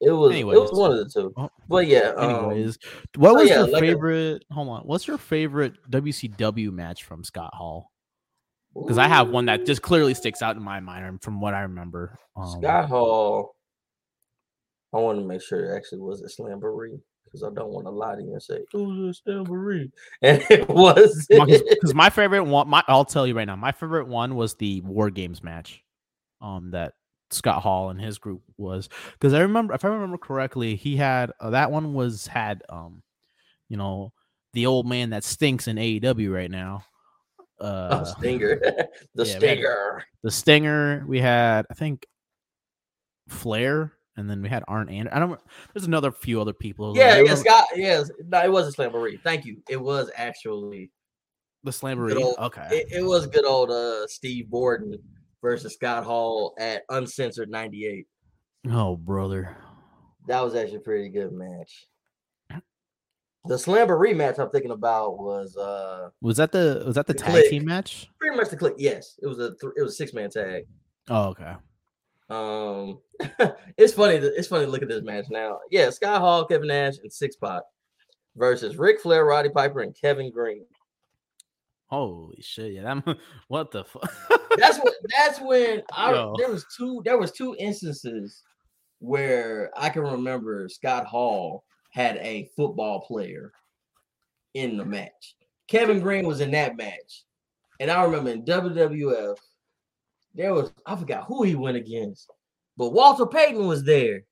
it 0.00 0.10
was 0.10 0.34
it 0.34 0.44
was 0.46 0.72
one 0.72 0.92
of 0.92 0.98
the 0.98 1.08
two. 1.08 1.32
Oh, 1.36 1.50
But 1.68 1.86
yeah, 1.86 2.12
um, 2.16 2.30
Anyways, 2.50 2.78
what 3.16 3.30
so 3.30 3.34
was 3.34 3.48
yeah, 3.48 3.56
your 3.58 3.66
like 3.68 3.82
a- 3.82 3.86
favorite? 3.86 4.44
hold 4.50 4.68
on, 4.68 4.80
what's 4.82 5.06
your 5.06 5.18
favorite 5.18 5.74
WCW 5.90 6.72
match 6.72 7.04
from 7.04 7.22
Scott 7.24 7.54
Hall? 7.54 7.90
Because 8.74 8.98
I 8.98 9.08
have 9.08 9.30
one 9.30 9.46
that 9.46 9.66
just 9.66 9.82
clearly 9.82 10.14
sticks 10.14 10.42
out 10.42 10.56
in 10.56 10.62
my 10.62 10.78
mind 10.80 11.04
um, 11.04 11.18
from 11.18 11.40
what 11.40 11.54
I 11.54 11.62
remember. 11.62 12.18
Um, 12.36 12.60
Scott 12.62 12.88
Hall. 12.88 13.54
I 14.92 14.98
want 14.98 15.18
to 15.18 15.24
make 15.24 15.42
sure 15.42 15.72
it 15.72 15.76
actually 15.76 16.00
was 16.00 16.20
a 16.22 16.26
slamboree 16.28 17.00
because 17.24 17.42
I 17.44 17.50
don't 17.54 17.70
want 17.70 17.86
to 17.86 17.90
lie 17.90 18.16
to 18.16 18.22
you 18.22 18.32
and 18.32 18.42
say 18.42 18.54
it 18.56 18.66
was 18.74 19.18
a 19.26 19.30
slamboree, 19.30 19.90
and 20.22 20.42
it 20.50 20.68
was. 20.68 21.26
because 21.28 21.94
my 21.94 22.10
favorite 22.10 22.44
one, 22.44 22.68
my 22.68 22.82
I'll 22.88 23.04
tell 23.04 23.26
you 23.26 23.34
right 23.36 23.44
now, 23.44 23.56
my 23.56 23.72
favorite 23.72 24.08
one 24.08 24.34
was 24.34 24.54
the 24.54 24.80
War 24.80 25.10
Games 25.10 25.42
match, 25.42 25.82
um, 26.40 26.70
that 26.72 26.94
Scott 27.30 27.62
Hall 27.62 27.90
and 27.90 28.00
his 28.00 28.18
group 28.18 28.42
was 28.56 28.88
because 29.12 29.32
I 29.34 29.40
remember 29.40 29.74
if 29.74 29.84
I 29.84 29.88
remember 29.88 30.18
correctly, 30.18 30.74
he 30.76 30.96
had 30.96 31.32
uh, 31.40 31.50
that 31.50 31.70
one 31.70 31.94
was 31.94 32.26
had 32.26 32.62
um, 32.68 33.02
you 33.68 33.76
know, 33.76 34.12
the 34.52 34.66
old 34.66 34.86
man 34.86 35.10
that 35.10 35.24
stinks 35.24 35.68
in 35.68 35.76
AEW 35.76 36.32
right 36.34 36.50
now, 36.50 36.82
oh, 37.60 37.66
uh, 37.66 38.04
Stinger, 38.04 38.56
the 39.14 39.24
yeah, 39.24 39.38
Stinger. 39.38 40.04
the 40.22 40.30
Stinger. 40.30 41.04
We 41.06 41.20
had 41.20 41.66
I 41.70 41.74
think 41.74 42.06
Flair, 43.28 43.92
and 44.16 44.28
then 44.28 44.42
we 44.42 44.48
had 44.48 44.64
Arn 44.66 44.88
Anderson. 44.88 45.16
I 45.16 45.20
don't. 45.24 45.40
There's 45.72 45.86
another 45.86 46.10
few 46.10 46.40
other 46.40 46.52
people. 46.52 46.96
Yeah, 46.96 47.14
I 47.16 47.20
yeah, 47.22 47.34
Scott. 47.36 47.66
Yes, 47.76 48.10
no, 48.26 48.42
it 48.44 48.50
was 48.50 48.68
a 48.68 48.72
slamboree. 48.76 49.20
Thank 49.22 49.44
you. 49.44 49.62
It 49.68 49.80
was 49.80 50.10
actually 50.16 50.90
the 51.62 51.70
Slamboree. 51.70 52.20
old- 52.20 52.38
Okay, 52.38 52.66
it, 52.72 52.86
it 53.00 53.04
was 53.04 53.26
good 53.26 53.44
old 53.44 53.70
uh 53.70 54.06
Steve 54.08 54.48
Borden 54.50 54.98
versus 55.42 55.74
Scott 55.74 56.04
Hall 56.04 56.54
at 56.58 56.82
Uncensored 56.88 57.48
'98. 57.50 58.06
oh 58.70 58.96
brother. 58.96 59.56
That 60.28 60.42
was 60.44 60.54
actually 60.54 60.76
a 60.76 60.80
pretty 60.80 61.08
good 61.08 61.32
match. 61.32 61.86
The 63.46 63.54
slamboree 63.56 64.12
rematch 64.14 64.38
I'm 64.38 64.50
thinking 64.50 64.70
about 64.70 65.18
was 65.18 65.56
uh 65.56 66.10
Was 66.20 66.36
that 66.36 66.52
the 66.52 66.82
was 66.84 66.94
that 66.96 67.06
the 67.06 67.14
The 67.14 67.18
tag 67.20 67.30
Click. 67.30 67.50
team 67.50 67.64
match? 67.64 68.06
pretty 68.20 68.36
much 68.36 68.50
the 68.50 68.56
Kliq. 68.56 68.74
Yes, 68.76 69.18
it 69.22 69.26
was 69.26 69.38
a 69.38 69.54
th- 69.54 69.72
it 69.76 69.82
was 69.82 69.92
a 69.92 69.96
six 69.96 70.12
man 70.12 70.28
tag. 70.28 70.64
Oh, 71.08 71.28
okay. 71.30 71.54
Um, 72.28 73.00
it's 73.78 73.94
funny. 73.94 74.20
To, 74.20 74.26
it's 74.38 74.46
funny 74.46 74.66
to 74.66 74.70
look 74.70 74.82
at 74.82 74.88
this 74.88 75.02
match 75.02 75.24
now. 75.30 75.58
Yeah, 75.70 75.88
Scott 75.90 76.20
Hall, 76.20 76.44
Kevin 76.44 76.68
Nash, 76.68 76.98
and 77.02 77.10
Syxx-Pac 77.12 77.62
versus 78.36 78.76
Ric 78.76 79.00
Flair, 79.00 79.24
Roddy 79.24 79.48
Piper, 79.48 79.80
and 79.80 79.96
Kevin 80.00 80.30
Greene. 80.30 80.66
Holy 81.90 82.40
shit! 82.40 82.74
Yeah, 82.74 83.00
that, 83.04 83.16
what 83.48 83.72
the 83.72 83.84
fuck? 83.84 84.08
That's 84.56 84.78
what. 84.78 84.94
That's 85.16 85.40
when 85.40 85.82
I 85.92 86.12
Yo. 86.12 86.34
there 86.38 86.50
was 86.50 86.64
two. 86.76 87.02
There 87.04 87.18
was 87.18 87.32
two 87.32 87.56
instances 87.58 88.44
where 89.00 89.70
I 89.76 89.88
can 89.88 90.02
remember 90.02 90.68
Scott 90.68 91.04
Hall 91.06 91.64
had 91.90 92.16
a 92.18 92.48
football 92.56 93.00
player 93.00 93.52
in 94.54 94.76
the 94.76 94.84
match. 94.84 95.34
Kevin 95.66 95.98
Greene 95.98 96.26
was 96.26 96.40
in 96.40 96.52
that 96.52 96.76
match, 96.76 97.24
and 97.80 97.90
I 97.90 98.04
remember 98.04 98.30
in 98.30 98.44
WWF 98.44 99.36
there 100.36 100.54
was 100.54 100.72
I 100.86 100.94
forgot 100.94 101.24
who 101.26 101.42
he 101.42 101.56
went 101.56 101.76
against, 101.76 102.30
but 102.76 102.92
Walter 102.92 103.26
Payton 103.26 103.66
was 103.66 103.82
there. 103.82 104.22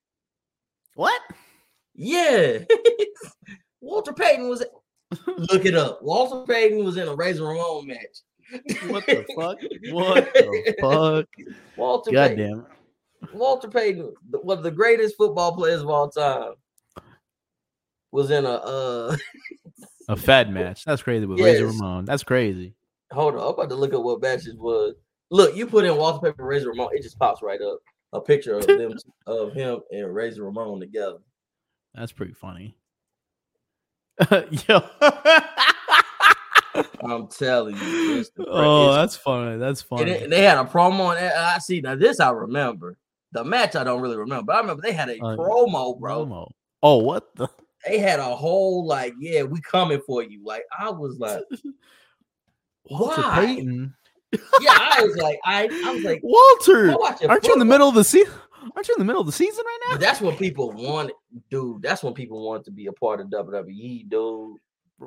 what? 0.95 1.21
Yeah. 1.97 2.59
Walter 3.81 4.13
Payton 4.13 4.49
was 4.49 4.65
look 5.51 5.65
it 5.65 5.75
up. 5.75 6.03
Walter 6.03 6.45
Payton 6.53 6.85
was 6.85 6.97
in 6.97 7.09
a 7.09 7.15
Razor 7.15 7.45
Ramon 7.45 7.87
match. 7.87 8.19
What 8.89 9.07
the 9.07 9.25
fuck? 9.37 9.59
What 9.93 10.33
the 10.35 10.75
fuck? 10.81 11.27
Walter 11.77 12.11
God 12.13 12.29
Payton! 12.37 12.65
Walter 13.33 13.69
Payton, 13.69 14.15
one 14.43 14.59
of 14.59 14.65
the 14.65 14.71
greatest 14.71 15.17
football 15.17 15.55
players 15.55 15.83
of 15.83 15.89
all 15.89 16.09
time, 16.09 16.53
was 18.13 18.31
in 18.31 18.45
a 18.45 18.49
uh 18.55 19.17
A 20.09 20.17
Fed 20.17 20.51
match. 20.51 20.85
That's 20.85 21.03
crazy 21.03 21.27
with 21.27 21.39
Yes. 21.39 21.61
Razor 21.61 21.67
Ramon. 21.67 22.05
That's 22.07 22.23
crazy. 22.23 22.75
hold 23.13 23.35
on, 23.35 23.41
I'm 23.41 23.49
about 23.49 23.69
to 23.71 23.75
look 23.75 23.93
at 23.93 24.03
what 24.03 24.23
matches 24.23 24.57
was. 24.57 24.95
Look, 25.31 25.55
you 25.55 25.67
put 25.67 25.85
in 25.85 25.97
Walter 25.97 26.21
Payton 26.21 26.37
and 26.39 26.49
Razor 26.49 26.69
Ramon, 26.71 26.89
it 26.95 27.03
just 27.03 27.19
pops 27.19 27.43
right 27.43 27.61
up. 27.61 27.81
A 28.15 28.21
picture 28.21 28.55
of 28.57 28.67
them 28.67 28.93
of 29.27 29.53
him 29.53 29.81
and 29.91 30.15
Razor 30.15 30.45
Ramon 30.45 30.81
together. 30.81 31.19
That's 31.95 32.13
pretty 32.13 32.33
funny. 32.33 32.75
Yo. 34.69 34.81
I'm 37.03 37.27
telling 37.29 37.77
you. 37.77 38.25
oh, 38.47 38.93
that's 38.93 39.17
funny. 39.17 39.57
That's 39.59 39.83
funny. 39.83 40.05
they, 40.05 40.27
they 40.27 40.43
had 40.43 40.59
a 40.59 40.65
promo 40.65 41.07
on. 41.07 41.17
I 41.17 41.59
see 41.59 41.81
now. 41.81 41.95
This 41.97 42.21
I 42.21 42.31
remember. 42.31 42.97
The 43.33 43.45
match 43.45 43.77
I 43.77 43.85
don't 43.85 44.01
really 44.01 44.17
remember, 44.17 44.45
but 44.45 44.57
I 44.57 44.61
remember 44.61 44.83
they 44.83 44.93
had 44.93 45.11
a 45.11 45.15
Uh, 45.23 45.37
promo, 45.37 45.99
bro. 45.99 46.25
Promo. 46.27 46.51
Oh, 46.83 46.97
what 46.99 47.35
the? 47.37 47.49
They 47.87 47.99
had 47.99 48.21
a 48.21 48.35
whole 48.35 48.87
like, 48.87 49.15
yeah, 49.21 49.43
we 49.43 49.61
coming 49.61 50.01
for 50.07 50.23
you. 50.23 50.43
Like 50.45 50.65
I 50.79 50.91
was 50.91 51.19
like, 51.19 51.43
Walter 52.91 53.23
Why? 53.23 53.47
Payton. 53.47 53.95
yeah, 54.61 54.79
I 54.79 55.03
was 55.05 55.17
like, 55.17 55.39
I, 55.45 55.65
I 55.87 55.95
was 55.95 56.05
like, 56.05 56.21
Walter, 56.25 56.95
aren't 57.29 57.45
you 57.45 57.53
in 57.53 57.59
the 57.59 57.65
middle 57.65 57.89
of 57.89 57.95
the 57.95 58.05
season? 58.05 58.33
Aren't 58.75 58.89
you 58.89 58.95
in 58.95 58.99
the 58.99 59.05
middle 59.05 59.21
of 59.21 59.27
the 59.27 59.33
season 59.33 59.65
right 59.65 59.79
now? 59.87 59.95
But 59.95 60.01
that's 60.01 60.21
when 60.21 60.37
people 60.37 60.73
want, 60.73 61.13
dude. 61.51 61.83
That's 61.83 62.03
when 62.03 62.15
people 62.15 62.47
want 62.47 62.65
to 62.65 62.71
be 62.71 62.87
a 62.87 62.93
part 62.93 63.21
of 63.21 63.29
WWE, 63.29 64.09
dude. 64.09 64.57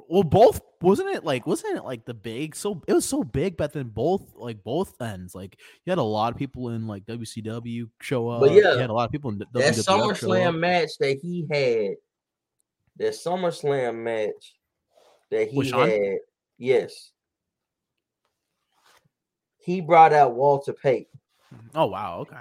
Well, 0.07 0.23
both 0.23 0.61
wasn't 0.81 1.09
it 1.09 1.25
like 1.25 1.45
wasn't 1.45 1.75
it 1.75 1.83
like 1.83 2.05
the 2.05 2.13
big? 2.13 2.55
So 2.55 2.81
it 2.87 2.93
was 2.93 3.05
so 3.05 3.25
big, 3.25 3.57
but 3.57 3.73
then 3.73 3.89
both 3.89 4.23
like 4.35 4.63
both 4.63 5.01
ends. 5.01 5.35
Like 5.35 5.57
you 5.83 5.91
had 5.91 5.97
a 5.97 6.03
lot 6.03 6.31
of 6.31 6.37
people 6.37 6.69
in 6.69 6.87
like 6.87 7.05
WCW 7.05 7.89
show 7.99 8.29
up. 8.29 8.39
But 8.39 8.51
you 8.51 8.65
had 8.65 8.89
a 8.89 8.93
lot 8.93 9.03
of 9.05 9.11
people 9.11 9.31
in 9.31 9.39
That 9.39 9.75
show 9.75 10.09
up. 10.09 10.15
SummerSlam 10.15 10.59
match 10.59 10.91
that 10.99 11.19
he 11.21 11.45
had, 11.51 11.95
that 12.97 13.13
SummerSlam 13.13 13.95
match 13.95 14.55
that 15.29 15.49
he 15.49 15.57
With 15.57 15.71
had, 15.71 16.19
yes, 16.57 17.11
he 19.57 19.81
brought 19.81 20.13
out 20.13 20.35
Walter 20.35 20.71
Payton. 20.71 21.19
Oh 21.75 21.87
wow, 21.87 22.19
okay. 22.19 22.37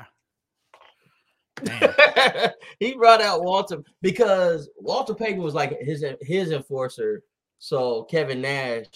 He 2.80 2.94
brought 2.94 3.20
out 3.20 3.42
Walter 3.42 3.82
because 4.00 4.70
Walter 4.78 5.14
Payton 5.14 5.42
was 5.42 5.54
like 5.54 5.78
his 5.80 6.04
his 6.22 6.50
enforcer, 6.50 7.22
so 7.58 8.04
Kevin 8.04 8.40
Nash 8.40 8.86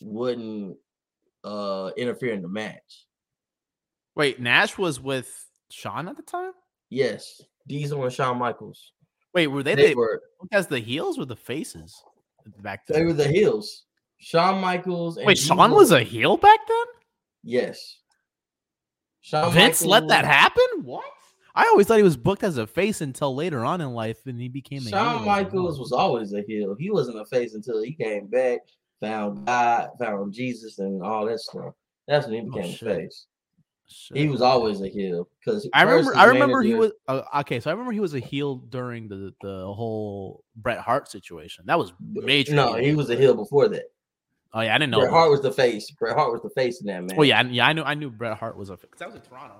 wouldn't 0.00 0.76
uh 1.44 1.90
interfere 1.96 2.32
in 2.34 2.42
the 2.42 2.48
match. 2.48 3.06
Wait, 4.14 4.38
Nash 4.40 4.76
was 4.76 5.00
with 5.00 5.46
Shawn 5.70 6.08
at 6.08 6.16
the 6.16 6.22
time. 6.22 6.52
Yes, 6.90 7.40
Diesel 7.66 8.02
and 8.04 8.12
Shawn 8.12 8.36
Michaels. 8.38 8.92
Wait, 9.34 9.46
were 9.46 9.62
they, 9.62 9.74
They 9.74 9.88
the 9.88 9.94
were 9.94 10.20
as 10.52 10.66
the 10.66 10.78
heels 10.80 11.18
or 11.18 11.24
the 11.24 11.36
faces 11.36 11.94
back 12.60 12.86
then? 12.86 12.98
they 12.98 13.04
were 13.06 13.14
the 13.14 13.28
heels. 13.28 13.84
Shawn 14.18 14.60
Michaels. 14.60 15.16
And 15.16 15.26
Wait, 15.26 15.38
Shawn 15.38 15.70
Diesel- 15.70 15.76
was 15.76 15.92
a 15.92 16.02
heel 16.02 16.36
back 16.36 16.60
then? 16.68 16.84
yes. 17.42 17.96
Shawn 19.22 19.52
Vince 19.52 19.82
let 19.82 20.08
that 20.08 20.24
happen? 20.26 20.64
What? 20.82 21.04
I 21.54 21.66
always 21.66 21.86
thought 21.86 21.98
he 21.98 22.02
was 22.02 22.16
booked 22.16 22.42
as 22.42 22.56
a 22.56 22.66
face 22.66 23.00
until 23.00 23.34
later 23.34 23.64
on 23.64 23.80
in 23.80 23.92
life, 23.92 24.26
and 24.26 24.40
he 24.40 24.48
became 24.48 24.78
a 24.78 24.82
heel. 24.82 24.90
Shawn 24.90 25.24
Michaels 25.26 25.78
was 25.78 25.92
always 25.92 26.32
a 26.32 26.42
heel. 26.42 26.74
He 26.78 26.90
wasn't 26.90 27.18
a 27.20 27.26
face 27.26 27.54
until 27.54 27.82
he 27.82 27.92
came 27.92 28.26
back, 28.26 28.60
found 29.00 29.46
God, 29.46 29.90
found 29.98 30.32
Jesus, 30.32 30.78
and 30.78 31.02
all 31.02 31.26
that 31.26 31.40
stuff. 31.40 31.74
That's 32.08 32.26
when 32.26 32.34
he 32.34 32.40
Oh, 32.40 32.44
became 32.52 32.72
a 32.72 32.76
face. 32.76 33.26
Shit. 33.88 34.16
He 34.16 34.28
was 34.28 34.40
always 34.40 34.80
a 34.80 34.88
heel 34.88 35.28
because 35.38 35.68
I 35.74 35.82
remember. 35.82 36.16
I 36.16 36.24
remember 36.24 36.62
he 36.62 36.72
was 36.72 36.92
uh, 37.08 37.22
okay. 37.40 37.60
So 37.60 37.68
I 37.68 37.74
remember 37.74 37.92
he 37.92 38.00
was 38.00 38.14
a 38.14 38.20
heel 38.20 38.56
during 38.56 39.06
the 39.08 39.34
the 39.42 39.70
whole 39.70 40.44
Bret 40.56 40.78
Hart 40.78 41.10
situation. 41.10 41.64
That 41.66 41.78
was 41.78 41.92
major. 42.00 42.54
No, 42.54 42.74
he 42.74 42.94
was 42.94 43.10
a 43.10 43.16
heel 43.16 43.34
before 43.34 43.68
that. 43.68 43.92
Oh 44.54 44.60
yeah, 44.62 44.74
I 44.74 44.78
didn't 44.78 44.92
know. 44.92 45.00
Bret. 45.00 45.10
Hart 45.10 45.30
was 45.30 45.42
the 45.42 45.52
face. 45.52 45.90
Bret 45.90 46.16
Hart 46.16 46.32
was 46.32 46.40
the 46.40 46.48
face 46.50 46.80
in 46.80 46.86
that 46.86 47.02
man. 47.04 47.18
Oh 47.18 47.22
yeah, 47.22 47.40
I- 47.40 47.42
yeah. 47.42 47.66
I 47.66 47.74
knew. 47.74 47.82
I 47.82 47.92
knew 47.92 48.08
Bret 48.10 48.38
Hart 48.38 48.56
was 48.56 48.70
a 48.70 48.78
because 48.78 48.98
that 48.98 49.08
was 49.08 49.16
in 49.16 49.22
Toronto. 49.22 49.56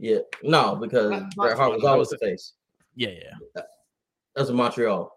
Yeah. 0.00 0.18
No, 0.42 0.74
because 0.76 1.10
Not- 1.10 1.20
not 1.22 1.36
Bret 1.36 1.56
Hart 1.56 1.72
was 1.72 1.84
always 1.84 2.08
the 2.08 2.18
face. 2.18 2.54
Yeah, 2.96 3.10
yeah, 3.10 3.62
That's 4.34 4.50
in 4.50 4.56
Montreal. 4.56 5.12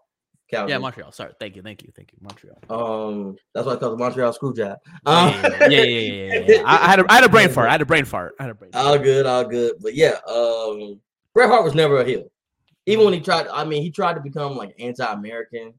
Calgary. 0.50 0.70
yeah. 0.72 0.78
Montreal. 0.78 1.10
Sorry. 1.10 1.32
Thank 1.40 1.56
you. 1.56 1.62
Thank 1.62 1.82
you. 1.82 1.90
Thank 1.96 2.12
you. 2.12 2.18
Montreal. 2.20 2.58
Um, 2.70 3.36
that's 3.54 3.66
why 3.66 3.72
I 3.72 3.76
call 3.76 3.94
it 3.94 3.98
Montreal 3.98 4.32
screw 4.34 4.52
job. 4.54 4.78
Yeah, 5.06 5.12
Um, 5.12 5.30
yeah, 5.42 5.68
yeah, 5.68 5.68
yeah, 5.68 5.82
yeah, 5.82 6.34
yeah, 6.34 6.44
yeah. 6.48 6.62
I, 6.66 6.86
I 6.86 6.90
had 6.90 7.00
a, 7.00 7.04
I 7.08 7.14
had 7.16 7.24
a 7.24 7.28
brain 7.28 7.48
fart. 7.48 7.68
I 7.68 7.72
had 7.72 7.80
a 7.82 7.86
brain 7.86 8.04
fart. 8.04 8.34
I 8.38 8.42
had 8.44 8.50
a 8.50 8.54
brain. 8.54 8.70
Fart. 8.70 8.86
all 8.86 8.98
good, 8.98 9.26
all 9.26 9.44
good. 9.44 9.72
But 9.80 9.94
yeah, 9.94 10.18
um, 10.28 11.00
Bret 11.34 11.48
Hart 11.48 11.64
was 11.64 11.74
never 11.74 12.00
a 12.00 12.04
heel. 12.04 12.24
Even 12.86 13.06
when 13.06 13.14
he 13.14 13.20
tried, 13.20 13.48
I 13.48 13.64
mean, 13.64 13.82
he 13.82 13.90
tried 13.90 14.14
to 14.14 14.20
become 14.20 14.54
like 14.56 14.74
anti-American, 14.78 15.72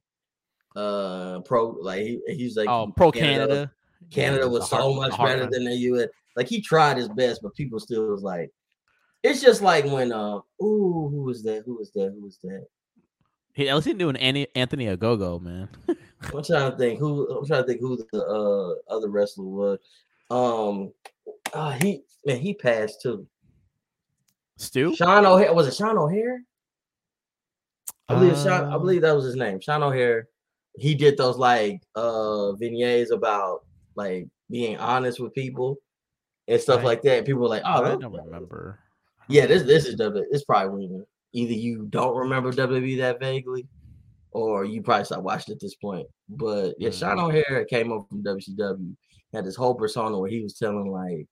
uh, 0.76 1.40
pro. 1.42 1.70
Like 1.70 2.02
he, 2.02 2.20
he's 2.28 2.58
like 2.58 2.68
Oh, 2.68 2.92
pro 2.96 3.12
Canada. 3.12 3.72
Canada 4.12 4.44
Yeah, 4.44 4.50
was 4.50 4.70
so 4.70 4.78
Hart- 4.78 4.96
much 5.12 5.18
better 5.20 5.42
one. 5.44 5.52
than 5.52 5.64
the 5.66 5.76
U.S. 5.76 6.10
Like 6.36 6.48
he 6.48 6.60
tried 6.62 6.98
his 6.98 7.08
best, 7.10 7.42
but 7.42 7.54
people 7.56 7.80
still 7.80 8.08
was 8.08 8.24
like, 8.24 8.52
it's 9.30 9.42
just 9.42 9.62
like 9.62 9.86
when, 9.86 10.12
uh, 10.12 10.38
ooh, 10.62 11.10
who 11.12 11.24
was 11.24 11.44
that? 11.44 11.64
Who 11.66 11.78
was 11.78 11.92
that? 11.94 12.12
Who 12.16 12.22
was 12.22 12.40
that? 12.44 12.66
He, 13.54 13.70
at 13.70 13.76
least 13.76 13.86
he 13.88 13.94
didn't 13.94 14.00
do 14.00 14.10
an 14.10 14.46
Anthony, 14.56 14.86
Agogo, 14.88 15.42
man. 15.42 15.70
I'm 15.88 16.44
trying 16.44 16.72
to 16.72 16.78
think 16.78 17.00
who. 17.00 17.30
I'm 17.38 17.46
trying 17.46 17.64
to 17.64 17.68
think 17.68 17.80
who 17.82 17.98
the 18.12 18.24
uh, 18.26 18.94
other 18.94 19.10
wrestler 19.10 19.46
was. 19.46 19.80
Um, 20.30 20.92
uh, 21.54 21.72
he 21.72 22.04
man, 22.26 22.40
he 22.40 22.54
passed 22.54 23.02
too. 23.02 23.28
Stu. 24.58 24.96
Sean 24.96 25.26
O'Haire 25.26 25.54
was 25.54 25.68
it 25.68 25.76
Sean 25.76 25.98
O'Haire? 25.98 26.42
I 28.10 28.16
believe 28.16 28.36
Sean, 28.38 28.66
I 28.66 28.74
Um, 28.74 28.82
believe 28.82 29.02
that 29.02 29.16
was 29.16 29.26
his 29.26 29.36
name. 29.36 29.60
Sean 29.60 29.84
O'Haire. 29.84 30.28
He 30.78 30.94
did 30.96 31.18
those 31.18 31.38
like 31.38 31.82
uh 31.96 32.54
vignettes 32.54 33.12
about 33.12 33.66
like 33.96 34.28
being 34.50 34.78
honest 34.78 35.20
with 35.20 35.34
people 35.34 35.78
and 36.48 36.60
stuff 36.60 36.78
Right. 36.78 36.86
like 36.86 37.02
that. 37.04 37.26
People 37.26 37.42
were 37.44 37.48
like, 37.48 37.64
oh, 37.66 37.84
I 37.84 37.90
don't 37.98 38.14
remember. 38.14 38.80
Yeah, 39.28 39.46
this 39.46 39.64
this 39.64 39.86
is 39.86 39.96
W. 39.96 40.24
It's 40.32 40.44
probably 40.44 40.88
when 40.88 41.06
either 41.34 41.54
you 41.54 41.86
don't 41.90 42.16
remember 42.16 42.52
WWE 42.52 42.98
that 43.00 43.20
vaguely, 43.20 43.68
or 44.32 44.66
you 44.66 44.82
probably 44.82 45.06
stopped 45.06 45.24
watching 45.24 45.54
at 45.54 45.60
this 45.60 45.76
point. 45.76 46.08
But 46.30 46.76
yeah, 46.80 46.90
Sean 46.92 47.18
Mm. 47.18 47.24
O'Haire 47.30 47.66
came 47.66 47.92
up 47.92 48.08
from 48.10 48.24
WCW. 48.24 48.96
Had 49.34 49.46
this 49.46 49.56
whole 49.56 49.76
persona 49.76 50.18
where 50.18 50.30
he 50.30 50.42
was 50.42 50.54
telling 50.54 50.90
like, 50.92 51.28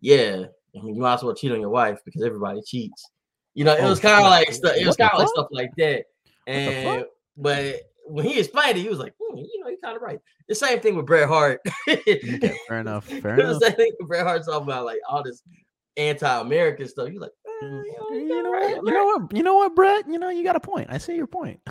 yeah, 0.00 0.44
I 0.76 0.82
mean, 0.82 0.94
you 0.94 1.02
might 1.02 1.14
as 1.14 1.22
well 1.22 1.34
cheat 1.34 1.52
on 1.52 1.60
your 1.60 1.68
wife 1.70 1.98
because 2.04 2.22
everybody 2.22 2.62
cheats. 2.62 3.10
You 3.54 3.64
know, 3.64 3.74
it 3.74 3.82
Oh, 3.82 3.88
was 3.90 4.00
kind 4.00 4.24
of 4.24 4.30
like 4.30 4.52
stuff. 4.52 4.76
It 4.76 4.86
was 4.86 4.96
kind 4.96 5.10
of 5.12 5.18
like 5.18 5.26
fuck? 5.28 5.34
stuff 5.34 5.48
like 5.50 5.70
that. 5.76 6.04
And 6.46 7.04
but 7.36 7.76
when 8.06 8.24
he 8.24 8.38
explained 8.38 8.78
it, 8.78 8.82
he 8.82 8.88
was 8.88 8.98
like, 8.98 9.14
hmm, 9.20 9.36
you 9.38 9.60
know, 9.60 9.68
you're 9.68 9.78
kind 9.82 9.96
of 9.96 10.02
right. 10.02 10.18
The 10.48 10.54
same 10.54 10.80
thing 10.80 10.96
with 10.96 11.06
Bret 11.06 11.28
Hart. 11.28 11.60
Okay, 11.88 12.54
fair 12.68 12.80
enough. 12.80 13.06
Fair 13.22 13.34
enough. 13.38 13.58
the 13.60 13.66
same 13.66 13.76
thing 13.76 13.92
with 13.98 14.08
Bret 14.08 14.24
Hart 14.26 14.44
talking 14.44 14.62
about 14.62 14.84
like 14.84 14.98
all 15.08 15.22
this 15.22 15.42
anti-American 16.00 16.88
stuff. 16.88 17.08
You're 17.10 17.20
like, 17.22 17.30
eh, 17.46 17.66
you 17.66 17.94
know, 17.98 18.16
You 18.16 18.42
know 18.42 18.52
right, 18.52 18.76
what? 18.76 18.86
You 18.86 18.92
know 18.92 19.04
what? 19.06 19.36
You 19.36 19.42
know 19.42 19.54
what, 19.56 19.74
Bret? 19.76 20.08
You 20.08 20.18
know 20.18 20.28
you 20.30 20.42
got 20.44 20.56
a 20.56 20.60
point. 20.60 20.88
I 20.90 20.98
see 20.98 21.14
your 21.14 21.26
point. 21.26 21.60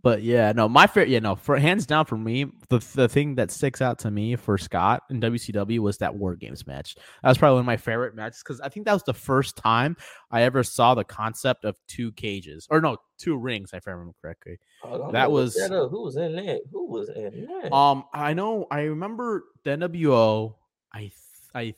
But 0.00 0.22
yeah, 0.22 0.52
no, 0.52 0.68
my 0.68 0.86
favorite, 0.86 1.08
yeah, 1.08 1.18
no, 1.18 1.34
for 1.34 1.58
hands 1.58 1.84
down 1.84 2.04
for 2.06 2.16
me, 2.16 2.44
the 2.68 2.78
the 2.94 3.08
thing 3.08 3.34
that 3.34 3.50
sticks 3.50 3.82
out 3.82 3.98
to 4.00 4.10
me 4.12 4.36
for 4.36 4.56
Scott 4.56 5.02
in 5.10 5.20
WCW 5.20 5.80
was 5.80 5.98
that 5.98 6.14
War 6.14 6.36
Games 6.36 6.68
match. 6.68 6.94
That 7.22 7.28
was 7.30 7.36
probably 7.36 7.54
one 7.54 7.60
of 7.62 7.66
my 7.66 7.76
favorite 7.78 8.14
matches 8.14 8.40
because 8.44 8.60
I 8.60 8.68
think 8.68 8.86
that 8.86 8.92
was 8.92 9.02
the 9.02 9.12
first 9.12 9.56
time 9.56 9.96
I 10.30 10.42
ever 10.42 10.62
saw 10.62 10.94
the 10.94 11.02
concept 11.02 11.64
of 11.64 11.76
two 11.88 12.12
cages 12.12 12.68
or 12.70 12.80
no, 12.80 12.98
two 13.18 13.36
rings, 13.36 13.70
if 13.72 13.88
I 13.88 13.90
remember 13.90 14.14
correctly. 14.22 14.58
On, 14.84 14.92
That 14.92 14.94
I'm 14.94 15.12
gonna 15.12 15.24
look 15.24 15.32
was- 15.32 15.54
that 15.56 15.70
who 15.90 16.02
was 16.04 16.16
in 16.16 16.36
that? 16.36 16.60
Who 16.70 16.86
was 16.86 17.08
in 17.08 17.46
that? 17.62 17.72
Um, 17.74 18.04
I 18.14 18.34
know, 18.34 18.68
I 18.70 18.82
remember 18.82 19.46
the 19.64 19.70
NWO. 19.70 20.54
I 20.94 21.00
th- 21.00 21.12
I 21.56 21.74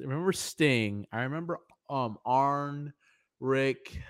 remember 0.00 0.32
Sting. 0.32 1.06
I 1.12 1.22
remember 1.22 1.58
um 1.88 2.18
Arn, 2.24 2.92
Rick. 3.40 4.00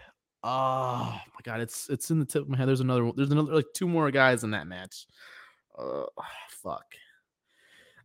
Oh 0.42 1.20
my 1.34 1.40
god, 1.44 1.60
it's 1.60 1.90
it's 1.90 2.10
in 2.10 2.18
the 2.18 2.24
tip 2.24 2.40
of 2.42 2.48
my 2.48 2.56
head. 2.56 2.66
There's 2.68 2.80
another 2.80 3.04
one. 3.04 3.14
There's 3.16 3.30
another 3.30 3.54
like 3.54 3.66
two 3.74 3.88
more 3.88 4.10
guys 4.10 4.42
in 4.44 4.52
that 4.52 4.66
match. 4.66 5.06
Uh, 5.78 6.04
fuck. 6.62 6.86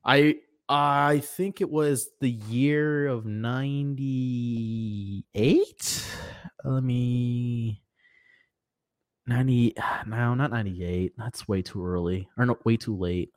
I 0.04 0.40
I 0.68 1.20
think 1.20 1.62
it 1.62 1.70
was 1.70 2.10
the 2.20 2.32
year 2.32 3.08
of 3.08 3.26
'98. 3.26 6.06
Let 6.64 6.84
me. 6.84 7.82
90 9.28 9.74
no 10.06 10.36
not 10.36 10.52
98 10.52 11.14
that's 11.18 11.48
way 11.48 11.64
too 11.64 11.84
early 11.84 12.30
or 12.38 12.46
no 12.46 12.56
way 12.64 12.78
too 12.78 12.96
late 12.96 13.32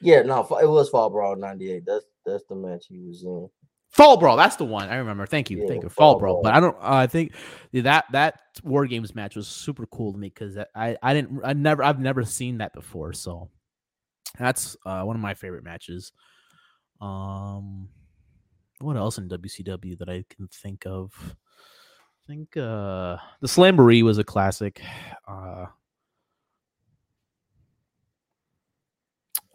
yeah, 0.00 0.22
no, 0.22 0.40
it 0.60 0.68
was 0.68 0.88
Fall 0.88 1.10
Brawl 1.10 1.36
'98. 1.36 1.84
That's 1.86 2.06
that's 2.24 2.44
the 2.48 2.54
match 2.54 2.86
he 2.88 3.00
was 3.00 3.22
in. 3.22 3.48
Fall 3.90 4.16
Brawl, 4.16 4.36
that's 4.36 4.56
the 4.56 4.64
one. 4.64 4.88
I 4.88 4.96
remember. 4.96 5.26
Thank 5.26 5.50
you, 5.50 5.58
Yeah, 5.58 5.66
thank 5.66 5.82
you. 5.82 5.88
Fall, 5.88 6.14
Fall 6.14 6.20
Brawl. 6.20 6.42
But 6.42 6.54
I 6.54 6.60
don't. 6.60 6.76
Uh, 6.76 6.78
I 6.80 7.06
think 7.08 7.34
that 7.72 8.04
that 8.12 8.40
War 8.62 8.86
Games 8.86 9.14
match 9.14 9.34
was 9.34 9.48
super 9.48 9.84
cool 9.86 10.12
to 10.12 10.18
me 10.18 10.28
because 10.28 10.56
I 10.74 10.96
I 11.02 11.12
didn't 11.12 11.40
I 11.44 11.54
never 11.54 11.82
I've 11.82 11.98
never 11.98 12.24
seen 12.24 12.58
that 12.58 12.72
before. 12.72 13.12
So 13.12 13.50
that's 14.38 14.76
uh, 14.86 15.02
one 15.02 15.16
of 15.16 15.22
my 15.22 15.34
favorite 15.34 15.64
matches. 15.64 16.12
Um, 17.00 17.88
what 18.78 18.96
else 18.96 19.18
in 19.18 19.28
WCW 19.28 19.98
that 19.98 20.08
I 20.08 20.24
can 20.30 20.46
think 20.48 20.86
of? 20.86 21.12
I 22.24 22.32
think 22.32 22.56
uh 22.56 23.16
the 23.40 23.48
Slamboree 23.48 24.02
was 24.02 24.18
a 24.18 24.24
classic. 24.24 24.80
Uh, 25.26 25.66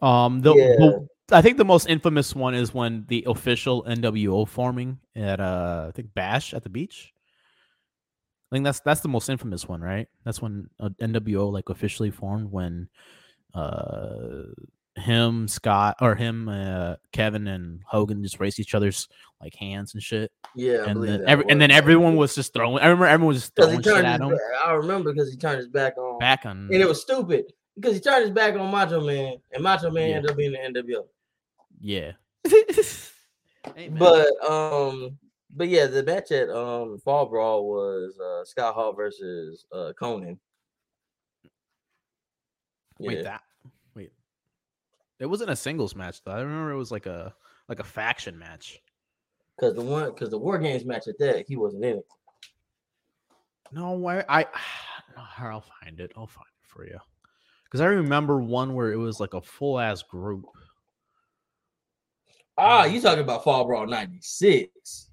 um, 0.02 0.40
the, 0.40 0.52
the 0.52 1.08
I 1.32 1.42
think 1.42 1.56
the 1.56 1.64
most 1.64 1.88
infamous 1.88 2.34
one 2.34 2.54
is 2.54 2.72
when 2.72 3.04
the 3.08 3.24
official 3.26 3.82
NWO 3.84 4.46
forming 4.46 5.00
at 5.16 5.40
uh 5.40 5.86
I 5.88 5.92
think 5.92 6.14
Bash 6.14 6.54
at 6.54 6.62
the 6.62 6.68
beach. 6.68 7.12
I 8.50 8.56
think 8.56 8.64
that's 8.64 8.80
that's 8.80 9.00
the 9.00 9.08
most 9.08 9.28
infamous 9.28 9.66
one, 9.68 9.80
right? 9.80 10.08
That's 10.24 10.40
when 10.40 10.70
uh, 10.78 10.90
NWO 11.00 11.50
like 11.52 11.68
officially 11.68 12.10
formed 12.10 12.52
when 12.52 12.88
uh 13.54 14.42
him 14.94 15.48
Scott 15.48 15.96
or 16.00 16.14
him 16.14 16.48
uh 16.48 16.94
Kevin 17.12 17.48
and 17.48 17.82
Hogan 17.86 18.22
just 18.22 18.38
raced 18.38 18.60
each 18.60 18.74
other's 18.74 19.08
like 19.40 19.54
hands 19.56 19.94
and 19.94 20.02
shit. 20.02 20.30
Yeah, 20.54 20.84
I 20.84 20.84
and 20.86 20.94
believe 20.94 21.10
then 21.10 21.28
every, 21.28 21.44
and 21.48 21.60
then 21.60 21.70
everyone 21.72 22.14
was 22.14 22.36
just 22.36 22.54
throwing 22.54 22.78
I 22.78 22.86
remember 22.86 23.06
everyone 23.06 23.34
was 23.34 23.42
just 23.42 23.56
throwing 23.56 23.82
shit 23.82 24.04
at 24.04 24.20
him 24.20 24.30
back, 24.30 24.40
I 24.64 24.72
remember 24.74 25.12
because 25.12 25.28
he 25.30 25.36
turned 25.36 25.58
his 25.58 25.68
back 25.68 25.98
on, 25.98 26.18
back 26.20 26.46
on 26.46 26.68
and 26.72 26.80
it 26.80 26.86
was 26.88 27.00
stupid 27.02 27.52
because 27.74 27.94
he 27.94 28.00
turned 28.00 28.22
his 28.22 28.30
back 28.30 28.54
on 28.54 28.70
Macho 28.70 29.00
Man, 29.00 29.36
and 29.52 29.62
Macho 29.62 29.90
Man 29.90 30.08
Yeah. 30.08 30.16
ended 30.16 30.30
up 30.30 30.36
being 30.36 30.52
the 30.52 30.58
NWO. 30.58 31.04
Yeah. 31.86 32.12
But 33.98 34.28
um, 34.48 35.18
but 35.50 35.66
yeah, 35.66 35.86
the 35.86 36.04
match 36.04 36.30
at 36.30 36.48
um 36.50 36.98
Fall 37.04 37.26
Brawl 37.26 37.68
was 37.68 38.16
uh 38.18 38.44
Scott 38.44 38.74
Hall 38.76 38.92
versus 38.92 39.66
uh 39.72 39.92
Konnan. 40.00 40.38
Wait, 43.00 43.24
that 43.24 43.42
wait. 43.96 44.12
It 45.18 45.26
wasn't 45.26 45.50
a 45.50 45.56
singles 45.56 45.96
match 45.96 46.22
though. 46.22 46.30
I 46.30 46.40
remember 46.40 46.70
it 46.70 46.76
was 46.76 46.92
like 46.92 47.06
a 47.06 47.34
like 47.68 47.80
a 47.80 47.84
faction 47.84 48.38
match. 48.38 48.80
Because 49.56 49.74
the 49.74 49.82
one, 49.82 50.10
because 50.10 50.30
the 50.30 50.38
War 50.38 50.58
Games 50.58 50.84
match 50.84 51.08
at 51.08 51.18
that, 51.18 51.46
he 51.48 51.56
wasn't 51.56 51.84
in 51.84 51.98
it. 51.98 52.06
No, 53.72 53.90
why 53.92 54.24
I 54.28 54.42
no, 55.16 55.24
here, 55.36 55.50
I'll 55.50 55.64
find 55.82 55.98
it. 55.98 56.12
I'll 56.16 56.28
find 56.28 56.46
it 56.46 56.68
for 56.68 56.86
you. 56.86 56.98
Because 57.64 57.80
I 57.80 57.86
remember 57.86 58.40
one 58.40 58.74
where 58.74 58.92
it 58.92 58.96
was 58.96 59.18
like 59.18 59.34
a 59.34 59.42
full 59.42 59.80
ass 59.80 60.02
group. 60.04 60.44
Ah, 62.58 62.84
you 62.84 63.00
talking 63.00 63.20
about 63.20 63.44
Fall 63.44 63.64
Brawl 63.66 63.86
'96? 63.86 65.10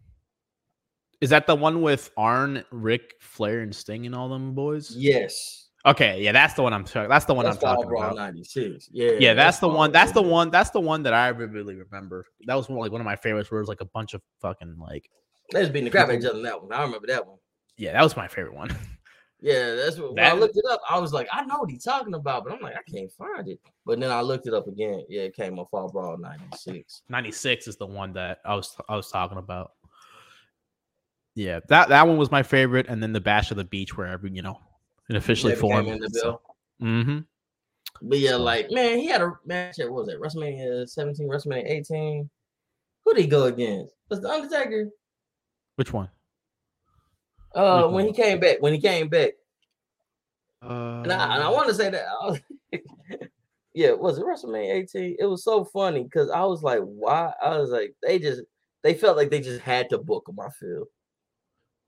Is 1.22 1.30
that 1.30 1.48
the 1.48 1.56
one 1.56 1.82
with 1.82 2.12
Arn, 2.18 2.64
Rick, 2.72 3.16
Flair, 3.20 3.62
and 3.62 3.74
Sting 3.76 4.06
and 4.06 4.14
all 4.16 4.30
them 4.30 4.54
boys? 4.54 4.96
Yes, 4.96 5.70
Okay, 5.86 6.22
yeah, 6.24 6.32
that's 6.32 6.54
the 6.54 6.64
one 6.64 6.72
I'm 6.72 6.86
talking. 6.86 7.10
That's 7.10 7.26
the 7.26 7.34
one 7.34 7.44
that's 7.44 7.58
I'm 7.58 7.62
Fall 7.62 7.76
talking 7.76 7.90
Brawl 7.90 8.04
about. 8.04 8.16
'96. 8.16 8.88
Yeah, 8.94 9.12
Yeah, 9.20 9.34
that's 9.34 9.60
the 9.60 9.68
one. 9.68 9.92
That's 9.92 10.14
the 10.14 10.22
one. 10.22 10.50
That's 10.50 10.70
the 10.70 10.80
one 10.80 11.04
that 11.04 11.14
I 11.14 11.28
really 11.30 11.76
remember. 11.76 12.26
That 12.46 12.56
was 12.56 12.70
one, 12.70 12.80
like 12.80 12.92
one 12.94 13.02
of 13.02 13.06
my 13.06 13.18
favorites. 13.18 13.52
Where 13.52 13.60
it 13.60 13.64
was 13.64 13.68
like 13.70 13.82
a 13.82 13.86
bunch 13.86 14.14
of 14.14 14.22
fucking 14.42 14.78
like 14.80 15.10
They 15.52 15.60
was 15.60 15.68
beating 15.70 15.86
the 15.86 15.92
crap 15.92 16.08
out 16.08 16.14
of 16.16 16.20
each 16.22 16.26
other 16.26 16.38
in 16.38 16.44
that 16.44 16.62
one. 16.64 16.72
I 16.72 16.84
remember 16.84 17.08
that 17.08 17.28
one. 17.28 17.38
Yeah, 17.76 17.92
that 17.92 18.02
was 18.02 18.16
my 18.16 18.28
favorite 18.30 18.54
one. 18.56 18.70
Yeah, 19.44 19.76
that's 19.76 19.98
what 19.98 20.16
when 20.16 20.24
I 20.24 20.32
looked 20.32 20.56
it 20.56 20.64
up. 20.72 20.80
I 20.90 20.98
was 20.98 21.12
like, 21.12 21.28
I 21.30 21.44
know 21.44 21.60
what 21.60 21.70
he's 21.70 21.84
talking 21.84 22.14
about, 22.14 22.46
but 22.46 22.54
I'm 22.54 22.62
like, 22.62 22.76
I 22.78 22.90
can't 22.90 23.12
find 23.12 23.46
it. 23.50 23.60
But 23.86 24.00
then 24.00 24.10
I 24.10 24.22
looked 24.22 24.48
it 24.48 24.54
up 24.54 24.68
again. 24.68 25.04
Yeah, 25.10 25.24
it 25.24 25.36
came 25.36 25.60
on 25.60 25.66
Fall 25.70 25.92
Brawl 25.92 26.18
'96. 26.18 27.02
96 27.10 27.68
is 27.68 27.76
the 27.76 27.86
one 27.86 28.14
that 28.14 28.40
I 28.46 28.56
was 28.56 28.74
I 28.88 28.96
was 28.96 29.12
talking 29.12 29.38
about. 29.38 29.74
Yeah, 31.36 31.60
that 31.68 31.90
that 31.90 32.08
one 32.08 32.16
was 32.16 32.32
my 32.32 32.42
favorite, 32.42 32.86
and 32.88 33.04
then 33.04 33.12
the 33.12 33.20
Bash 33.20 33.52
of 33.52 33.58
the 33.58 33.66
Beach, 33.66 33.98
wherever 33.98 34.28
you 34.28 34.42
know 34.42 34.58
it 35.10 35.18
officially 35.18 35.56
formed. 35.56 35.90
in 35.90 36.00
the 36.00 36.10
bill. 36.10 36.42
hmm 36.80 37.20
But 38.02 38.20
yeah, 38.20 38.36
like 38.36 38.72
man, 38.72 38.98
he 38.98 39.08
had 39.08 39.22
a 39.22 39.34
match 39.46 39.78
at 39.80 39.92
what 39.92 40.06
was 40.06 40.14
it 40.14 40.22
WrestleMania 40.22 40.88
17, 40.88 41.28
WrestleMania 41.28 41.70
18. 41.70 42.30
Who 43.04 43.14
did 43.14 43.22
he 43.22 43.28
go 43.28 43.48
against? 43.48 43.94
Was 44.08 44.22
the 44.22 44.30
Undertaker? 44.30 44.88
Which 45.76 45.92
one? 45.92 46.08
Uh, 47.54 47.88
when 47.88 48.06
he 48.08 48.14
came 48.14 48.40
back, 48.40 48.58
when 48.62 48.74
he 48.74 48.80
came 48.80 49.10
back, 49.10 49.34
Uh, 50.62 51.02
and 51.04 51.12
I, 51.12 51.36
and 51.36 51.44
I 51.44 51.50
want 51.50 51.68
to 51.68 51.76
say 51.76 51.90
that. 51.90 52.06
Was, 52.22 52.40
yeah, 53.74 53.92
was 53.92 54.18
it 54.18 54.26
WrestleMania 54.26 54.74
18? 54.76 55.18
It 55.20 55.26
was 55.26 55.44
so 55.44 55.66
funny 55.66 56.04
because 56.04 56.30
I 56.30 56.44
was 56.46 56.64
like, 56.64 56.80
why? 56.80 57.34
I 57.42 57.58
was 57.58 57.70
like, 57.70 57.96
they 58.02 58.18
just 58.18 58.42
they 58.82 58.94
felt 58.94 59.18
like 59.18 59.30
they 59.30 59.42
just 59.42 59.62
had 59.62 59.90
to 59.90 59.98
book 59.98 60.28
him. 60.28 60.40
I 60.40 60.50
feel 60.50 60.86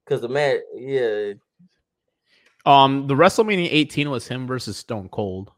because 0.05 0.21
the 0.21 0.29
match, 0.29 0.59
yeah, 0.75 1.33
um, 2.65 3.07
the 3.07 3.13
WrestleMania 3.13 3.69
18 3.71 4.09
was 4.09 4.27
him 4.27 4.47
versus 4.47 4.77
Stone 4.77 5.09
Cold. 5.09 5.51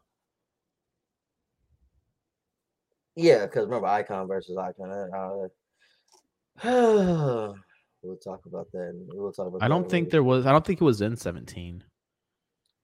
yeah, 3.18 3.46
because 3.46 3.64
remember 3.64 3.88
Icon 3.88 4.28
versus 4.28 4.56
Icon. 4.56 4.90
uh, 6.64 6.68
uh, 6.68 7.52
we'll 8.02 8.16
talk 8.16 8.46
about 8.46 8.70
that. 8.72 8.90
and 8.90 9.08
We'll 9.12 9.32
talk 9.32 9.48
about. 9.48 9.62
I 9.62 9.68
don't 9.68 9.88
think 9.88 10.06
later. 10.06 10.10
there 10.12 10.22
was. 10.22 10.46
I 10.46 10.52
don't 10.52 10.64
think 10.64 10.80
it 10.80 10.84
was 10.84 11.00
in 11.00 11.16
17. 11.16 11.84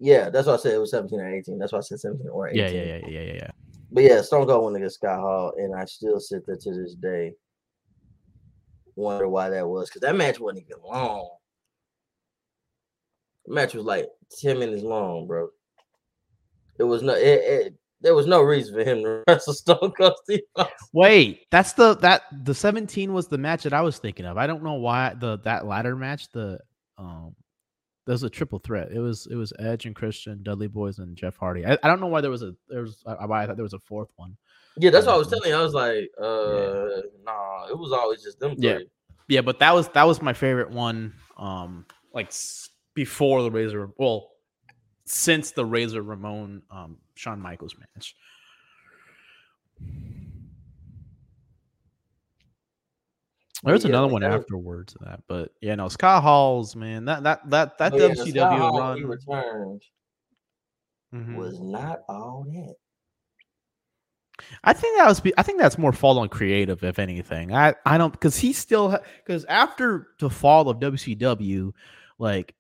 Yeah, 0.01 0.29
that's 0.29 0.47
why 0.47 0.55
I 0.55 0.57
said 0.57 0.75
it 0.75 0.79
was 0.79 0.91
17 0.91 1.21
or 1.21 1.35
18. 1.35 1.59
That's 1.59 1.73
why 1.73 1.79
I 1.79 1.83
said 1.83 2.01
17 2.01 2.29
or 2.29 2.49
18. 2.49 2.59
Yeah, 2.59 2.69
yeah, 2.69 2.83
yeah, 2.83 3.07
yeah, 3.07 3.21
yeah, 3.21 3.33
yeah. 3.35 3.51
But 3.93 4.03
yeah, 4.05 4.23
Stone 4.23 4.47
Cold 4.47 4.65
went 4.65 4.77
against 4.77 4.97
Scott 4.97 5.21
Hall, 5.21 5.53
and 5.57 5.75
I 5.75 5.85
still 5.85 6.19
sit 6.19 6.45
there 6.47 6.57
to 6.57 6.75
this 6.75 6.95
day. 6.95 7.33
Wonder 8.97 9.29
why 9.29 9.51
that 9.51 9.67
was 9.67 9.89
because 9.89 10.03
that 10.03 10.17
match 10.17 10.39
wasn't 10.39 10.65
even 10.65 10.83
long. 10.85 11.29
The 13.47 13.55
match 13.55 13.75
was 13.75 13.85
like 13.85 14.09
10 14.41 14.59
minutes 14.59 14.83
long, 14.83 15.27
bro. 15.27 15.49
It 16.79 16.85
was 16.85 17.03
no 17.03 17.15
it, 17.15 17.21
it 17.23 17.75
there 18.05 18.15
was 18.15 18.27
no 18.27 18.43
reason 18.43 18.75
for 18.75 18.85
him 18.85 19.03
to 19.03 19.25
wrestle 19.29 19.55
Stone 19.55 19.93
Cold 19.99 20.15
Steve 20.23 20.41
Austin. 20.55 20.75
Wait, 20.93 21.47
that's 21.51 21.73
the 21.73 21.97
that 21.97 22.23
the 22.45 22.55
17 22.55 23.13
was 23.13 23.27
the 23.27 23.39
match 23.39 23.65
that 23.65 23.73
I 23.73 23.81
was 23.81 23.99
thinking 23.99 24.27
of. 24.27 24.37
I 24.39 24.47
don't 24.47 24.63
know 24.63 24.75
why 24.75 25.15
the 25.19 25.39
that 25.39 25.67
ladder 25.67 25.97
match, 25.97 26.31
the 26.31 26.61
um 26.99 27.35
there's 28.07 28.23
a 28.23 28.29
triple 28.31 28.59
threat. 28.59 28.93
It 28.93 29.01
was 29.01 29.27
it 29.31 29.35
was 29.35 29.53
Edge 29.59 29.87
and 29.87 29.97
Christian, 29.97 30.43
Dudley 30.43 30.69
Boyz, 30.69 30.99
and 30.99 31.17
Jeff 31.17 31.37
Hardy. 31.37 31.65
I, 31.67 31.79
I 31.83 31.89
don't 31.89 32.01
know 32.01 32.07
why 32.07 32.21
there 32.21 32.31
was 32.31 32.43
a 32.43 32.55
there 32.69 32.83
was 32.83 33.03
I, 33.07 33.15
I 33.25 33.47
thought 33.47 33.57
there 33.57 33.65
was 33.65 33.73
a 33.73 33.79
fourth 33.81 34.11
one. 34.17 34.37
Yeah, 34.77 34.91
that's 34.91 35.07
what 35.07 35.15
I 35.15 35.19
was 35.19 35.29
Mhm. 35.29 35.31
telling 35.31 35.51
you. 35.51 35.57
I 35.57 35.63
was 35.63 35.75
like, 35.75 36.11
uh 36.21 37.01
nah, 37.25 37.67
it 37.69 37.79
was 37.79 37.91
always 37.93 38.23
just 38.23 38.39
them 38.39 38.55
Yeah. 38.59 38.75
three. 38.75 38.89
Yeah, 39.29 39.41
but 39.41 39.59
that 39.61 39.75
was 39.75 39.89
that 39.89 40.05
was 40.07 40.21
my 40.21 40.35
favorite 40.35 40.71
one. 40.71 41.15
Um, 41.39 41.87
like 42.13 42.31
before 42.95 43.43
the 43.43 43.51
Razor, 43.51 43.91
well, 43.97 44.33
since 45.07 45.51
the 45.53 45.65
Razor 45.65 46.03
Ramon 46.03 46.63
um 46.71 46.99
Shawn 47.15 47.41
Michaels 47.41 47.77
match. 47.79 48.17
There's 53.63 53.85
yeah, 53.85 53.91
another 53.91 54.09
one 54.09 54.23
that 54.23 54.33
afterwards 54.33 54.95
of 54.95 55.07
that, 55.07 55.23
but 55.27 55.53
yeah, 55.61 55.75
no, 55.75 55.89
Scott 55.89 56.23
Hall's 56.23 56.77
man, 56.77 57.07
that 57.07 57.23
that 57.23 57.49
that 57.51 57.79
that 57.79 57.93
But 57.93 58.01
yeah, 58.01 58.09
WCW 58.09 58.79
run 58.79 58.99
he 58.99 59.05
returned 59.05 59.83
mhm. 61.15 61.37
was 61.37 61.61
not 61.61 62.01
all 62.09 62.45
that. 62.49 62.75
I 64.65 64.73
think 64.73 64.99
that 64.99 65.09
was. 65.09 65.21
be- 65.21 65.33
I 65.39 65.43
think 65.43 65.61
that's 65.61 65.79
more 65.79 65.93
fall 65.93 66.19
on 66.19 66.29
creative, 66.29 66.83
if 66.83 66.99
anything. 66.99 67.55
I 67.55 67.75
I 67.87 67.97
don't 67.97 68.13
because 68.13 68.37
he 68.37 68.53
still 68.53 68.99
because 69.25 69.45
after 69.47 70.09
the 70.19 70.29
fall 70.29 70.69
of 70.69 70.79
WCW, 70.79 71.73
like 72.19 72.55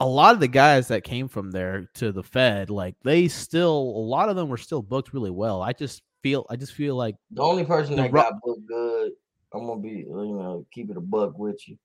a 0.00 0.06
lot 0.06 0.34
of 0.34 0.40
the 0.40 0.48
guys 0.48 0.88
that 0.88 1.04
came 1.04 1.28
from 1.28 1.50
there 1.50 1.88
to 1.94 2.12
the 2.12 2.22
Fed, 2.22 2.70
like 2.70 2.96
they 3.04 3.28
still 3.28 3.72
a 3.72 4.04
lot 4.04 4.28
of 4.28 4.36
them 4.36 4.48
were 4.48 4.56
still 4.56 4.82
booked 4.82 5.12
really 5.12 5.30
well. 5.30 5.62
I 5.62 5.72
just 5.72 6.02
feel 6.22 6.46
I 6.50 6.56
just 6.56 6.72
feel 6.74 6.96
like 6.96 7.16
The 7.30 7.42
only 7.42 7.64
person 7.64 7.96
The 7.96 8.02
that 8.02 8.12
got 8.12 8.34
booked 8.42 8.66
good, 8.66 9.12
I'm 9.52 9.66
gonna 9.66 9.80
be, 9.80 10.04
you 10.06 10.06
know, 10.08 10.66
keep 10.72 10.90
it 10.90 10.96
a 10.96 11.00
buck 11.00 11.38
with 11.38 11.68
you. 11.68 11.78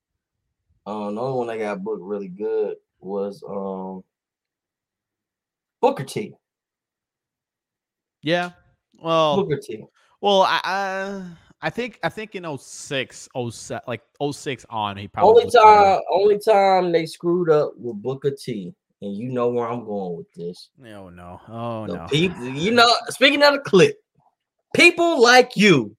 Um, 0.86 1.14
the 1.14 1.20
only 1.20 1.38
one 1.38 1.46
that 1.48 1.58
got 1.58 1.82
booked 1.84 2.02
really 2.02 2.28
good 2.28 2.76
was 3.00 3.42
um 3.48 4.02
Booker 5.80 6.04
T. 6.04 6.34
yeah. 8.22 8.50
Well, 9.02 9.42
Booker 9.42 9.60
T. 9.62 9.84
well, 10.20 10.42
I, 10.42 10.60
I 10.62 11.22
I 11.62 11.70
think 11.70 11.98
I 12.02 12.08
think 12.08 12.34
in 12.34 12.58
06, 12.58 13.28
07, 13.50 13.82
like 13.86 14.02
06 14.32 14.66
on 14.70 14.96
he 14.96 15.08
probably 15.08 15.42
Only 15.42 15.50
time, 15.52 16.00
only 16.10 16.38
time 16.38 16.92
they 16.92 17.06
screwed 17.06 17.50
up 17.50 17.72
with 17.76 18.00
Booker 18.02 18.30
T. 18.30 18.74
And 19.02 19.16
you 19.16 19.30
know 19.30 19.48
where 19.48 19.66
I'm 19.66 19.84
going 19.86 20.16
with 20.18 20.30
this. 20.34 20.68
No, 20.78 21.08
no, 21.08 21.40
oh 21.48 21.86
The 21.86 21.96
no. 21.96 22.06
people, 22.06 22.44
you 22.48 22.70
know, 22.72 22.90
speaking 23.08 23.42
of 23.42 23.54
the 23.54 23.60
clip, 23.60 23.98
people 24.74 25.22
like 25.22 25.56
you 25.56 25.96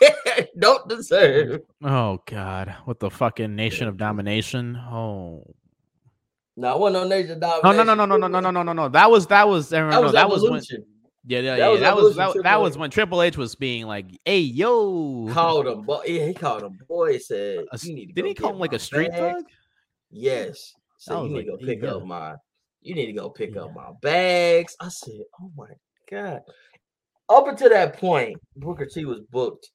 don't 0.58 0.88
deserve. 0.88 1.60
Oh 1.82 2.22
God, 2.26 2.74
what 2.84 2.98
the 2.98 3.10
fucking 3.10 3.54
nation 3.54 3.88
of 3.88 3.98
domination? 3.98 4.76
Oh 4.76 5.44
No, 6.56 6.72
I 6.72 6.76
wasn't 6.76 7.10
no 7.10 7.16
nation 7.16 7.40
no 7.40 7.60
no 7.62 7.82
no 7.82 7.94
no 7.94 8.04
no 8.06 8.16
no 8.16 8.26
no 8.26 8.40
no 8.40 8.50
no 8.50 8.62
no 8.62 8.72
no. 8.72 8.88
That 8.88 9.10
was 9.10 9.26
that 9.26 9.46
was 9.46 9.68
That 9.68 10.02
was 10.02 10.12
that 10.12 10.28
was 10.28 10.42
when. 10.42 10.62
Yeah 11.26 11.40
yeah 11.40 11.50
That 11.50 11.58
yeah 11.58 11.68
was 11.68 11.80
that 11.80 11.96
was 11.96 12.16
that, 12.16 12.42
that 12.44 12.60
was 12.60 12.78
when 12.78 12.90
Triple 12.90 13.22
H 13.22 13.36
was 13.36 13.54
being 13.54 13.86
like, 13.86 14.06
hey 14.24 14.38
yo, 14.40 15.28
called 15.32 15.66
him, 15.66 15.82
boy. 15.82 16.02
Yeah, 16.06 16.26
he 16.26 16.34
called 16.34 16.62
him 16.62 16.78
boy. 16.88 17.18
Said, 17.18 17.64
A 17.72 17.78
you 17.82 17.94
need 17.94 18.06
to 18.06 18.12
didn't 18.12 18.28
he 18.28 18.34
call 18.34 18.52
him 18.52 18.58
like 18.58 18.72
a 18.72 18.78
street 18.78 19.10
bags." 19.10 19.36
thug? 19.36 19.44
Yes. 20.10 20.74
So 20.98 21.24
you 21.24 21.30
need 21.30 21.44
to 21.44 21.50
go 21.52 21.56
pick 21.56 21.82
yeah. 21.82 21.94
up 21.94 22.04
my. 22.04 22.34
You 22.82 22.94
need 22.94 23.06
to 23.06 23.12
go 23.12 23.28
pick 23.30 23.54
Yeah. 23.54 23.62
up 23.62 23.74
my 23.74 23.90
bags. 24.02 24.76
I 24.80 24.88
said, 24.88 25.20
oh 25.40 25.50
my 25.56 25.68
god. 26.10 26.40
Up 27.28 27.46
until 27.48 27.70
that 27.70 27.96
point, 27.98 28.36
Booker 28.56 28.86
T 28.86 29.04
was 29.04 29.20
booked, 29.30 29.70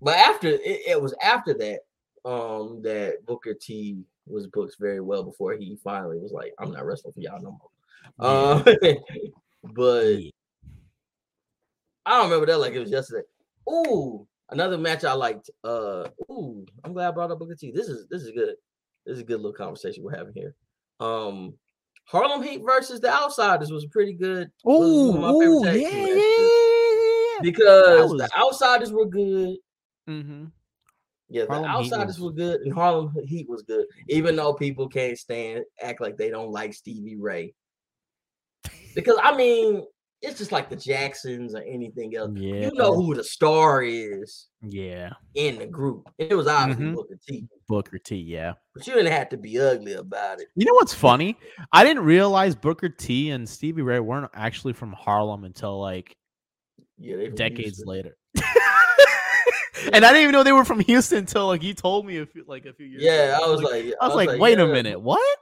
but 0.00 0.16
after 0.16 0.48
it, 0.48 0.60
it 0.64 1.00
was 1.00 1.14
after 1.22 1.52
that, 1.54 1.80
um, 2.24 2.80
that 2.82 3.24
Booker 3.26 3.54
T 3.54 4.04
was 4.26 4.46
booked 4.46 4.76
very 4.80 5.00
well 5.00 5.24
before 5.24 5.54
he 5.54 5.76
finally 5.82 6.18
was 6.18 6.32
like, 6.32 6.52
I'm 6.58 6.70
not 6.72 6.86
wrestling 6.86 7.12
for 7.12 7.20
y'all 7.20 7.42
no 7.42 7.58
more. 7.58 7.68
Um, 8.18 8.64
but 9.74 10.04
Yeah. 10.18 10.30
I 12.06 12.16
don't 12.18 12.24
remember 12.30 12.46
that 12.46 12.58
like 12.58 12.72
it 12.72 12.80
was 12.80 12.90
yesterday. 12.90 13.24
Ooh, 13.70 14.26
another 14.50 14.78
match 14.78 15.04
I 15.04 15.12
liked. 15.12 15.50
Uh, 15.62 16.08
ooh, 16.30 16.66
I'm 16.84 16.92
glad 16.92 17.08
I 17.08 17.10
brought 17.12 17.30
up 17.30 17.38
Booker 17.38 17.54
T. 17.54 17.70
This 17.70 17.88
is 17.88 18.06
this 18.10 18.22
is 18.22 18.30
good. 18.32 18.54
This 19.06 19.14
is 19.16 19.20
a 19.20 19.24
good 19.24 19.36
little 19.36 19.52
conversation 19.52 20.02
we're 20.04 20.16
having 20.16 20.34
here. 20.34 20.54
Um, 21.00 21.54
Harlem 22.04 22.42
Heat 22.42 22.62
versus 22.64 23.00
the 23.00 23.12
Outsiders 23.12 23.70
was 23.70 23.86
pretty 23.86 24.12
good. 24.12 24.50
Ooh, 24.68 25.12
one 25.12 25.16
of 25.16 25.20
my 25.20 25.28
ooh, 25.30 25.64
yeah, 25.66 25.72
yeah, 25.72 25.88
yeah, 25.88 26.14
yeah, 26.14 27.38
because 27.42 28.12
was- 28.12 28.20
the 28.20 28.38
Outsiders 28.38 28.92
were 28.92 29.06
good. 29.06 29.56
Mm-hmm. 30.08 30.44
Yeah, 31.28 31.44
the 31.44 31.48
Harlem 31.52 31.70
Outsiders 31.70 32.18
was- 32.18 32.32
were 32.32 32.36
good, 32.36 32.60
and 32.62 32.74
Harlem 32.74 33.14
Heat 33.24 33.48
was 33.48 33.62
good. 33.62 33.86
Even 34.08 34.36
though 34.36 34.52
people 34.54 34.88
can't 34.88 35.16
stand, 35.16 35.64
act 35.80 36.00
like 36.00 36.16
they 36.16 36.30
don't 36.30 36.50
like 36.50 36.74
Stevie 36.74 37.16
Ray, 37.16 37.54
because 38.94 39.18
I 39.22 39.34
mean, 39.36 39.86
it's 40.22 40.38
just 40.38 40.52
like 40.52 40.70
the 40.70 40.76
Jacksons 40.76 41.54
or 41.54 41.62
anything 41.62 42.14
else. 42.16 42.30
Yeah, 42.34 42.66
You 42.66 42.70
know 42.74 42.94
who 42.94 43.14
the 43.14 43.24
star 43.24 43.82
is 43.82 44.46
yeah, 44.62 45.10
in 45.34 45.58
the 45.58 45.66
group. 45.66 46.08
It 46.18 46.34
was 46.34 46.46
obviously 46.46 46.84
Mhm. 46.86 46.94
Booker 46.94 47.18
T, 47.28 47.44
Booker 47.68 47.98
T. 47.98 48.16
Yeah. 48.16 48.54
but 48.74 48.86
you 48.86 48.94
didn't 48.94 49.12
have 49.12 49.28
to 49.30 49.36
be 49.36 49.58
ugly 49.60 49.94
about 49.94 50.40
it. 50.40 50.48
You 50.54 50.64
know 50.66 50.74
what's 50.74 50.94
funny? 50.94 51.36
I 51.72 51.84
didn't 51.84 52.04
realize 52.04 52.54
Booker 52.54 52.88
T 52.88 53.30
and 53.30 53.48
Stevie 53.48 53.82
Ray 53.82 54.00
weren't 54.00 54.30
actually 54.34 54.72
from 54.74 54.92
Harlem 54.92 55.44
until 55.44 55.80
like 55.80 56.16
Yeah, 56.98 57.28
decades 57.34 57.82
later. 57.84 58.16
and 59.92 60.04
I 60.04 60.12
didn't 60.12 60.22
even 60.22 60.32
know 60.32 60.42
they 60.44 60.52
were 60.52 60.64
from 60.64 60.80
Houston 60.80 61.18
until 61.18 61.48
like 61.48 61.62
you 61.62 61.74
told 61.74 62.06
me 62.06 62.18
a 62.18 62.26
few 62.26 62.44
like 62.46 62.64
a 62.66 62.72
few 62.72 62.86
years. 62.86 63.02
Yeah, 63.02 63.36
ago. 63.36 63.44
I 63.44 63.48
was 63.50 63.62
like, 63.62 63.84
I 64.00 64.06
was 64.06 64.14
like, 64.16 64.40
wait 64.40 64.58
a 64.60 64.66
minute, 64.66 65.00
what? 65.00 65.38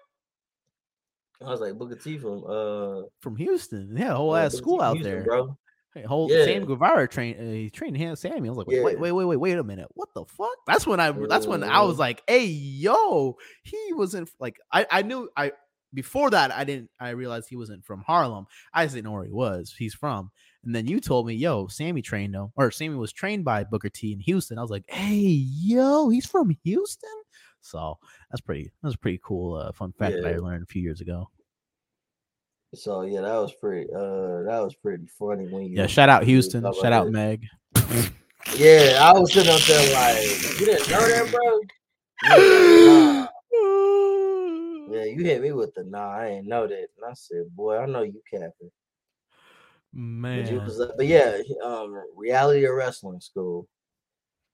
I 1.45 1.51
was 1.51 1.61
like 1.61 1.75
Booker 1.79 1.97
T 1.97 2.19
from 2.19 2.45
uh, 2.47 3.03
From 3.21 3.37
Houston? 3.37 3.97
Yeah, 3.97 4.15
whole 4.15 4.35
yeah, 4.37 4.45
ass 4.45 4.53
Booker 4.53 4.63
school 4.63 4.83
out 4.83 4.97
Houston, 4.97 5.13
there. 5.15 5.25
bro. 5.25 5.57
Hey, 5.95 6.03
whole 6.03 6.31
Yeah. 6.31 6.45
Sam 6.45 6.67
Guevara 6.67 7.09
trained 7.09 7.41
uh, 7.41 7.53
he 7.53 7.71
trained 7.71 7.97
him 7.97 8.15
Sammy. 8.15 8.49
I 8.49 8.51
was 8.53 8.59
like, 8.59 8.67
wait, 8.69 8.77
Yeah. 8.77 8.85
wait, 8.85 8.99
wait, 8.99 9.13
wait, 9.13 9.25
wait, 9.25 9.37
wait 9.39 9.59
a 9.59 9.65
minute. 9.65 9.89
What 9.95 10.09
the 10.15 10.25
fuck? 10.27 10.51
That's 10.67 10.87
when 10.87 11.01
I 11.01 11.11
that's 11.13 11.47
when 11.47 11.65
I 11.65 11.83
was 11.83 11.99
like, 11.99 12.23
hey, 12.29 12.45
yo, 12.45 13.37
he 13.65 13.79
wasn't 13.93 14.31
like 14.39 14.59
I 14.73 14.87
I 14.91 15.03
knew 15.03 15.29
I 15.37 15.53
before 15.93 16.31
that 16.31 16.53
I 16.53 16.63
didn't 16.63 16.91
I 17.01 17.11
realized 17.11 17.49
he 17.49 17.57
wasn't 17.57 17.85
from 17.85 18.03
Harlem. 18.03 18.47
I 18.73 18.85
just 18.85 18.95
didn't 18.95 19.07
know 19.07 19.13
where 19.13 19.25
he 19.25 19.33
was. 19.33 19.75
He's 19.77 19.95
from. 19.95 20.31
And 20.63 20.75
then 20.75 20.87
you 20.87 21.01
told 21.01 21.27
me, 21.27 21.35
yo, 21.35 21.69
Sammy 21.69 22.03
trained 22.03 22.35
him, 22.35 22.53
or 22.55 22.71
Sammy 22.71 22.95
was 22.97 23.13
trained 23.15 23.45
by 23.47 23.65
Booker 23.65 23.89
T 23.89 24.13
in 24.13 24.21
Houston. 24.21 24.59
I 24.59 24.63
was 24.63 24.71
like, 24.71 24.85
hey, 24.89 25.17
yo, 25.17 26.11
he's 26.11 26.27
from 26.27 26.55
Houston. 26.65 27.11
So 27.61 27.99
that's 28.31 28.41
pretty 28.41 28.71
that's 28.83 28.95
a 28.95 28.99
pretty 28.99 29.21
cool 29.23 29.55
uh, 29.55 29.73
fun 29.73 29.93
fact 29.93 30.17
that 30.23 30.35
I 30.35 30.39
learned 30.39 30.63
a 30.63 30.67
few 30.67 30.83
years 30.83 31.01
ago. 31.01 31.31
So 32.75 33.03
yeah, 33.03 33.23
that 33.23 33.35
was 33.35 33.53
pretty. 33.53 33.91
Uh, 33.93 34.43
that 34.45 34.61
was 34.63 34.75
pretty 34.77 35.07
funny 35.19 35.47
when 35.49 35.65
you. 35.65 35.77
Yeah, 35.77 35.87
shout 35.87 36.09
out 36.09 36.23
Houston, 36.25 36.63
shout 36.63 36.93
out 36.93 37.07
that. 37.07 37.13
Meg. 37.13 37.47
Yeah, 38.57 38.99
I 39.01 39.13
was 39.19 39.33
sitting 39.33 39.53
up 39.53 39.61
there 39.61 39.93
like, 39.93 40.61
you 40.61 40.67
didn't 40.67 40.91
know 40.91 41.01
that, 41.01 41.31
bro. 41.31 41.61
Yeah, 42.23 43.27
nah. 43.27 43.29
Yeah, 44.93 45.05
you 45.05 45.23
hit 45.23 45.43
me 45.43 45.53
with 45.53 45.75
the 45.75 45.85
nah. 45.85 46.11
I 46.11 46.27
ain't 46.29 46.47
know 46.47 46.67
that, 46.67 46.75
and 46.97 47.05
I 47.09 47.13
said, 47.15 47.45
boy, 47.55 47.79
I 47.79 47.87
know 47.87 48.03
you 48.03 48.21
capping. 48.31 48.53
But, 49.93 49.99
you 49.99 50.59
Man, 50.59 50.71
uh, 50.71 50.93
but 50.97 51.07
yeah, 51.07 51.39
um, 51.65 51.95
reality 52.17 52.65
of 52.65 52.75
wrestling 52.75 53.21
school. 53.21 53.69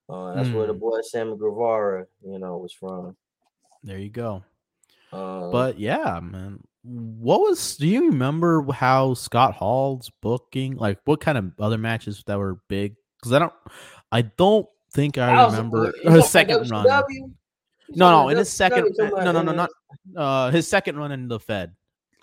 Uh, 0.08 0.34
that's 0.34 0.48
where 0.50 0.66
the 0.66 0.74
Mm. 0.74 0.80
boy 0.80 1.00
Sammy 1.02 1.36
Guevara, 1.36 2.06
you 2.22 2.38
know, 2.38 2.58
was 2.58 2.72
from. 2.72 3.16
there 3.82 3.98
you 3.98 4.10
go. 4.10 4.42
Um, 5.12 5.50
But 5.52 5.78
yeah, 5.78 6.20
man. 6.20 6.62
What 6.82 7.40
was 7.40 7.76
do 7.76 7.86
you 7.88 8.06
remember 8.10 8.64
how 8.72 9.14
Scott 9.14 9.54
Hall's 9.54 10.10
booking 10.22 10.76
like 10.76 10.98
what 11.04 11.20
kind 11.20 11.36
of 11.38 11.52
other 11.58 11.78
matches 11.78 12.22
that 12.26 12.38
were 12.38 12.60
big? 12.68 12.94
Because 13.18 13.32
I 13.32 13.38
don't 13.40 13.52
I 14.12 14.22
don't 14.22 14.68
think 14.92 15.18
I 15.18 15.44
was- 15.44 15.56
remember 15.56 15.92
his 16.04 16.28
second 16.28 16.70
run. 16.70 16.86
WCW? 16.86 17.04
You 17.88 17.96
No, 17.96 18.10
no, 18.10 18.28
in 18.28 18.36
his 18.38 18.50
second 18.52 18.94
no 18.98 19.08
no 19.32 19.42
no 19.42 19.52
not 19.52 19.70
his- 20.04 20.16
uh 20.16 20.50
his 20.50 20.68
second 20.68 20.96
run 20.96 21.10
in 21.12 21.26
the 21.28 21.40
Fed. 21.40 21.74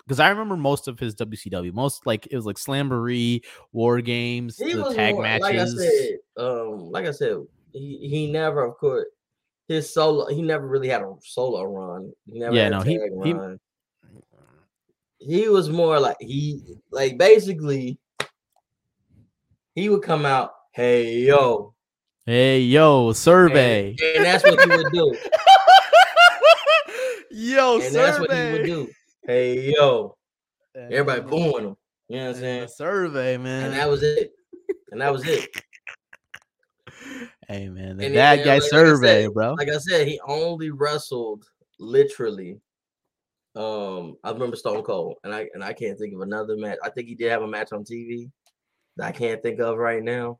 Because 0.06 0.20
I 0.20 0.28
remember 0.30 0.56
most 0.56 0.86
of 0.88 0.98
his 0.98 1.14
WCW. 1.14 1.72
Most 1.72 2.06
like 2.06 2.26
it 2.30 2.36
was 2.36 2.44
like 2.46 2.56
Slamboree, 2.56 3.42
War 3.72 4.00
Games, 4.02 4.58
He 4.58 4.72
the 4.74 4.92
tag 4.94 5.14
more, 5.14 5.22
matches. 5.22 5.42
like 5.42 5.56
I 5.56 5.66
said, 5.66 6.18
um, 6.36 6.90
like 6.90 7.06
I 7.06 7.10
said, 7.10 7.36
he, 7.74 8.08
he 8.08 8.32
never, 8.32 8.64
of 8.64 8.76
course, 8.78 9.04
his 9.68 9.92
solo. 9.92 10.26
He 10.28 10.42
never 10.42 10.66
really 10.66 10.88
had 10.88 11.02
a 11.02 11.12
solo 11.22 11.64
run. 11.64 12.12
He 12.26 12.38
never 12.38 12.54
Yeah, 12.54 12.64
had 12.64 12.72
no, 12.72 12.80
a 12.80 12.84
he- 12.84 12.98
he- 13.24 13.32
run. 13.34 13.60
He 15.18 15.48
was 15.48 15.70
more 15.70 15.98
like 15.98 16.16
he 16.20 16.60
like 16.90 17.16
basically 17.18 17.98
he 19.74 19.88
would 19.88 20.02
come 20.02 20.26
out, 20.26 20.52
hey 20.72 21.20
yo, 21.20 21.74
hey 22.26 22.60
yo, 22.60 23.12
survey. 23.12 23.96
and 24.16 24.24
that's 24.24 24.44
what 24.44 24.60
he 24.60 24.68
would 24.68 24.92
do, 24.92 25.16
yo, 27.30 27.80
and 27.80 27.94
that's 27.94 28.20
what 28.20 28.30
he 28.30 28.52
would 28.52 28.66
do. 28.66 28.90
Hey 29.26 29.72
yo, 29.72 30.16
everybody 30.74 31.22
booing 31.22 31.64
him. 31.68 31.76
You 32.08 32.16
know 32.18 32.26
what 32.26 32.34
I'm 32.36 32.40
saying? 32.42 32.68
Survey, 32.68 33.38
man. 33.38 33.66
And 33.66 33.74
that 33.74 33.88
was 33.88 34.02
it. 34.02 34.32
And 34.92 35.00
that 35.00 35.10
was 35.10 35.26
it. 35.26 35.48
Hey 37.48 37.68
man, 37.68 37.96
the 37.96 38.06
And 38.06 38.14
bad 38.14 38.38
then, 38.40 38.46
guy 38.46 38.54
like- 38.54 38.62
survey, 38.62 39.22
said- 39.24 39.34
bro. 39.34 39.52
like 39.54 39.68
I 39.68 39.78
said, 39.78 40.06
he 40.06 40.20
only 40.26 40.70
wrestled 40.70 41.44
literally. 41.78 42.60
Um, 43.56 44.16
I 44.24 44.30
remember 44.32 44.56
Stone 44.56 44.82
Cold, 44.82 45.16
and 45.24 45.32
I 45.34 45.48
and 45.54 45.62
I 45.62 45.72
can't 45.72 45.98
think 45.98 46.14
of 46.14 46.20
another 46.22 46.56
match. 46.56 46.78
I 46.82 46.90
think 46.90 47.08
he 47.08 47.14
did 47.14 47.30
have 47.30 47.42
a 47.42 47.46
match 47.46 47.72
on 47.72 47.84
TV 47.84 48.30
that 48.96 49.06
I 49.08 49.12
can't 49.12 49.42
think 49.42 49.60
of 49.60 49.78
right 49.78 50.02
now, 50.02 50.38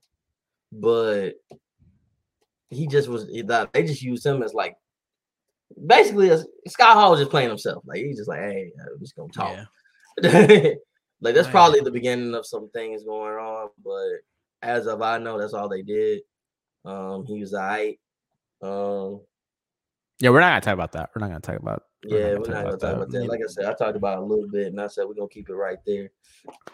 but 0.73 1.35
he 2.71 2.87
just 2.89 3.09
was. 3.09 3.29
he 3.29 3.43
thought- 3.43 3.73
They 3.73 3.85
just 3.85 4.03
used 4.03 4.27
him 4.27 4.43
as 4.43 4.53
like 4.55 4.77
basically 5.87 6.31
as 6.31 6.47
Scott 6.69 6.95
Hall 6.95 7.17
just 7.17 7.31
playing 7.31 7.49
himself. 7.51 7.85
Like 7.87 7.99
he's 7.99 8.17
just 8.17 8.29
like, 8.29 8.41
hey, 8.41 8.73
I'm 8.81 8.99
just 8.99 9.15
gonna 9.17 9.33
talk. 9.33 9.57
Yeah. 10.23 10.75
like 11.21 11.35
that's 11.35 11.49
probably 11.49 11.81
the 11.81 11.91
beginning 11.91 12.35
of 12.35 12.47
some 12.47 12.69
things 12.71 13.05
going 13.05 13.35
on, 13.35 13.69
but 13.85 14.09
as 14.63 14.87
of 14.87 15.03
I 15.03 15.19
know, 15.19 15.39
that's 15.39 15.55
all 15.55 15.69
they 15.69 15.83
did. 15.83 16.23
Um, 16.85 17.25
he 17.27 17.41
was 17.41 17.55
alright. 17.55 17.99
Um, 18.63 19.21
yeah, 20.21 20.31
we're 20.31 20.41
not 20.41 20.51
gonna 20.51 20.61
talk 20.61 20.75
about 20.75 20.93
that. 20.93 21.11
We're 21.15 21.21
not 21.21 21.29
gonna 21.29 21.41
talk 21.41 21.57
about. 21.57 21.83
We're 22.09 22.19
yeah, 22.19 22.33
not 22.35 22.41
we're 22.41 22.47
gonna 22.47 22.55
not 22.55 22.65
gonna 22.65 22.77
talk 22.79 22.97
about 22.97 23.11
that. 23.11 23.29
Like 23.29 23.41
I 23.43 23.49
said, 23.49 23.65
I 23.67 23.75
talked 23.75 23.97
about 23.97 24.19
it 24.19 24.23
a 24.23 24.27
little 24.27 24.49
bit, 24.49 24.69
and 24.69 24.81
I 24.81 24.87
said 24.87 25.07
we're 25.07 25.15
gonna 25.15 25.29
keep 25.29 25.49
it 25.49 25.55
right 25.55 25.79
there 25.87 26.11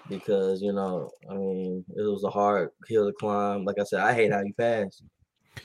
because 0.09 0.61
you 0.63 0.73
know, 0.73 1.11
I 1.31 1.35
mean, 1.35 1.85
it 1.97 2.03
was 2.03 2.25
a 2.25 2.31
hard 2.31 2.71
hill 2.87 3.07
to 3.07 3.13
climb. 3.13 3.65
Like 3.65 3.79
I 3.79 3.85
said, 3.85 4.01
I 4.01 4.13
hate 4.13 4.33
how 4.33 4.43
he 4.45 4.53
passed. 4.53 5.03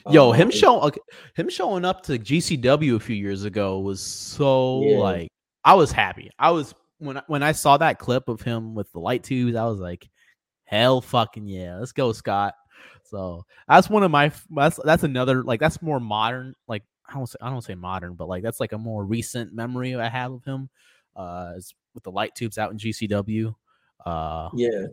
Yo, 0.10 0.32
Um, 0.32 0.36
him 0.36 0.52
showing 0.52 0.82
okay, 0.84 1.02
him 1.36 1.50
showing 1.50 1.86
up 1.86 2.04
to 2.04 2.18
GCW 2.18 2.96
a 2.96 3.00
few 3.00 3.16
years 3.16 3.44
ago 3.44 3.80
was 3.80 4.02
so 4.02 4.82
Yeah. 4.84 4.98
like 5.00 5.30
I 5.64 5.74
was 5.74 5.92
happy. 5.92 6.30
I 6.40 6.52
was 6.52 6.74
when 7.00 7.18
I, 7.18 7.24
when 7.28 7.44
I 7.44 7.52
saw 7.52 7.78
that 7.78 8.00
clip 8.00 8.30
of 8.30 8.42
him 8.42 8.74
with 8.74 8.92
the 8.94 9.00
light 9.00 9.24
tubes, 9.24 9.56
I 9.56 9.66
was 9.66 9.80
like, 9.80 10.08
hell 10.64 11.02
fucking 11.02 11.48
yeah, 11.48 11.78
let's 11.78 11.92
go, 11.92 12.14
Scott. 12.14 12.54
So 13.04 13.46
that's 13.68 13.90
one 13.90 14.04
of 14.04 14.12
my 14.12 14.32
that's 14.50 14.80
that's 14.84 15.04
another 15.04 15.44
like 15.44 15.60
that's 15.60 15.82
more 15.82 16.00
modern. 16.00 16.56
Like 16.68 16.84
I 17.08 17.14
don't 17.14 17.28
say 17.28 17.38
I 17.42 17.50
don't 17.50 17.62
say 17.64 17.76
modern, 17.76 18.16
but 18.16 18.28
like 18.28 18.44
that's 18.44 18.60
like 18.60 18.72
a 18.74 18.78
more 18.78 19.06
recent 19.06 19.54
memory 19.54 19.96
I 19.96 20.10
have 20.10 20.32
of 20.34 20.44
him. 20.44 20.70
Uh, 21.16 21.54
with 21.94 22.04
the 22.04 22.12
light 22.12 22.36
tubes 22.36 22.58
out 22.58 22.72
in 22.72 22.78
GCW. 22.78 23.56
Uh, 24.06 24.50
Yeah, 24.54 24.88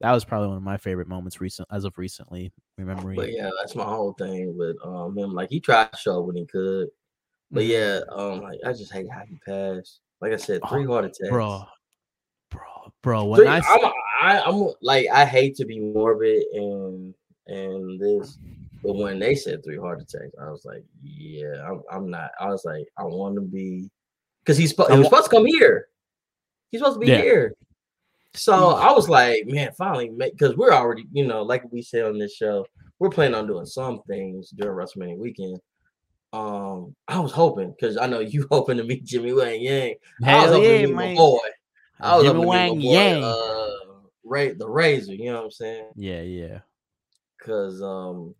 that 0.00 0.12
was 0.12 0.24
probably 0.24 0.48
one 0.48 0.56
of 0.56 0.62
my 0.64 0.76
favorite 0.76 1.06
moments 1.06 1.40
recent 1.40 1.68
as 1.70 1.84
of 1.84 1.96
recently. 1.96 2.50
Remembering, 2.76 3.14
but 3.16 3.30
yeah, 3.32 3.50
that's 3.60 3.76
my 3.76 3.84
whole 3.84 4.12
thing 4.14 4.56
with 4.56 4.76
um 4.84 5.16
him. 5.16 5.32
Like 5.32 5.48
he 5.50 5.60
tried 5.60 5.92
to 5.92 5.98
show 5.98 6.22
when 6.22 6.34
he 6.36 6.44
could, 6.46 6.88
but 7.52 7.62
Mhm. 7.64 7.68
yeah, 7.68 8.00
um, 8.10 8.40
like 8.42 8.58
I 8.66 8.72
just 8.72 8.92
hate 8.92 9.08
how 9.10 9.22
he 9.28 9.36
passed. 9.46 10.00
Like 10.20 10.32
I 10.32 10.36
said, 10.36 10.60
Oh, 10.64 10.68
three 10.70 10.86
heart 10.86 11.04
attacks. 11.04 11.28
bro, 11.30 11.62
bro, 12.50 12.92
bro. 13.02 13.24
When 13.26 13.40
Three- 13.42 13.48
I 13.48 13.58
I'm, 13.60 13.92
I, 14.22 14.40
I'm 14.44 14.72
like 14.82 15.06
I 15.12 15.24
hate 15.24 15.54
to 15.56 15.64
be 15.64 15.78
morbid 15.78 16.42
and 16.52 17.14
and 17.50 18.00
this, 18.00 18.38
but 18.82 18.94
when 18.96 19.18
they 19.18 19.34
said 19.34 19.62
three 19.62 19.76
heart 19.78 20.00
attacks, 20.00 20.32
I 20.40 20.50
was 20.50 20.64
like, 20.64 20.84
yeah, 21.02 21.66
I'm, 21.68 21.82
I'm 21.92 22.10
not. 22.10 22.30
I 22.40 22.48
was 22.48 22.64
like, 22.64 22.86
I 22.98 23.04
want 23.04 23.34
to 23.34 23.40
be 23.42 23.90
because 24.42 24.56
he's 24.56 24.70
he 24.70 24.76
was 24.98 25.06
supposed 25.06 25.24
to 25.30 25.36
come 25.36 25.46
here. 25.46 25.88
He's 26.70 26.80
supposed 26.80 26.96
to 27.00 27.00
be 27.06 27.12
Yeah. 27.12 27.22
here. 27.22 27.54
So 28.34 28.70
I 28.70 28.92
was 28.92 29.08
like, 29.08 29.44
man, 29.46 29.72
finally, 29.76 30.10
because 30.16 30.56
we're 30.56 30.72
already, 30.72 31.04
you 31.12 31.26
know, 31.26 31.42
like 31.42 31.64
we 31.72 31.82
said 31.82 32.04
on 32.04 32.16
this 32.16 32.34
show, 32.34 32.64
we're 33.00 33.10
planning 33.10 33.34
on 33.34 33.48
doing 33.48 33.66
some 33.66 34.02
things 34.06 34.50
during 34.50 34.76
WrestleMania 34.76 35.18
weekend. 35.18 35.58
Um, 36.32 36.94
I 37.08 37.18
was 37.18 37.32
hoping 37.32 37.72
because 37.72 37.96
I 37.96 38.06
know 38.06 38.20
you 38.20 38.46
hoping 38.50 38.76
to 38.76 38.84
meet 38.84 39.04
Jimmy 39.04 39.32
Wang 39.32 39.60
Yang. 39.60 39.94
I 40.24 40.36
was 40.36 40.44
Hell 40.44 40.52
hoping 40.54 40.70
yeah, 40.70 40.80
to 40.82 40.86
meet 40.86 40.94
my 40.94 41.14
boy. 41.16 41.38
I 42.00 42.16
was 42.16 42.24
Jimmy 42.24 42.44
hoping 42.44 42.52
to 42.52 42.74
meet 42.74 42.76
my 42.76 42.82
boy, 42.82 42.92
Yang. 42.92 43.24
uh, 43.24 43.68
Ray, 44.24 44.52
the 44.52 44.68
Razor. 44.68 45.14
You 45.14 45.24
know 45.32 45.38
what 45.38 45.44
I'm 45.46 45.50
saying? 45.50 45.86
Yeah, 45.96 46.20
yeah. 46.20 46.58
Cause 47.44 47.80
um, 47.82 48.34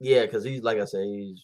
yeah, 0.00 0.26
cause 0.26 0.44
he's 0.44 0.62
like 0.62 0.78
I 0.78 0.84
said, 0.84 1.04
he's. 1.04 1.42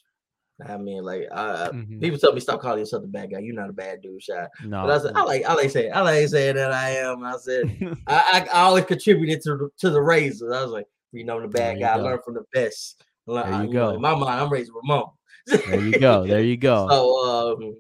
I 0.69 0.77
mean, 0.77 1.03
like 1.03 1.27
I, 1.33 1.65
I- 1.67 1.71
Mhm. 1.71 2.01
people 2.01 2.19
tell 2.19 2.33
me 2.33 2.39
stop 2.39 2.61
calling 2.61 2.79
yourself 2.81 3.03
a 3.03 3.09
bad 3.09 3.33
guy. 3.33 3.41
You're 3.41 3.55
not 3.57 3.71
a 3.71 3.73
bad 3.73 4.01
dude, 4.01 4.23
shot. 4.23 4.49
No, 4.65 4.83
But 4.87 4.91
I 4.93 4.99
said 5.03 5.13
I 5.17 5.23
like 5.25 5.45
I 5.45 5.55
like 5.55 5.71
saying 5.71 5.93
I 5.93 6.03
like 6.03 6.29
saying 6.29 6.55
that 6.55 6.71
I 6.71 6.91
am. 6.91 7.25
I 7.25 7.37
said 7.39 7.97
I, 8.07 8.47
I, 8.53 8.59
I 8.59 8.61
always 8.63 8.85
contributed 8.85 9.41
to 9.43 9.57
the, 9.57 9.71
to 9.79 9.91
the 9.91 10.01
Razors. 10.01 10.53
I 10.53 10.63
was 10.63 10.71
like, 10.71 10.87
you 11.11 11.25
know, 11.25 11.41
the 11.41 11.49
bad 11.49 11.81
guy. 11.81 11.95
I 11.95 11.97
go. 11.97 12.05
learned 12.05 12.23
from 12.25 12.35
the 12.35 12.45
best. 12.55 13.03
Learn- 13.27 13.47
There 13.51 13.55
I- 13.55 13.63
you 13.65 13.73
know, 13.73 13.93
go. 13.95 13.99
my 13.99 14.15
mind, 14.15 14.41
I'm 14.41 14.53
Razor 14.53 14.73
Ramon. 14.75 15.07
there 15.47 15.81
you 15.81 15.99
go. 15.99 16.27
There 16.27 16.43
you 16.43 16.57
go. 16.59 16.87
So 16.89 17.57
um, 17.65 17.77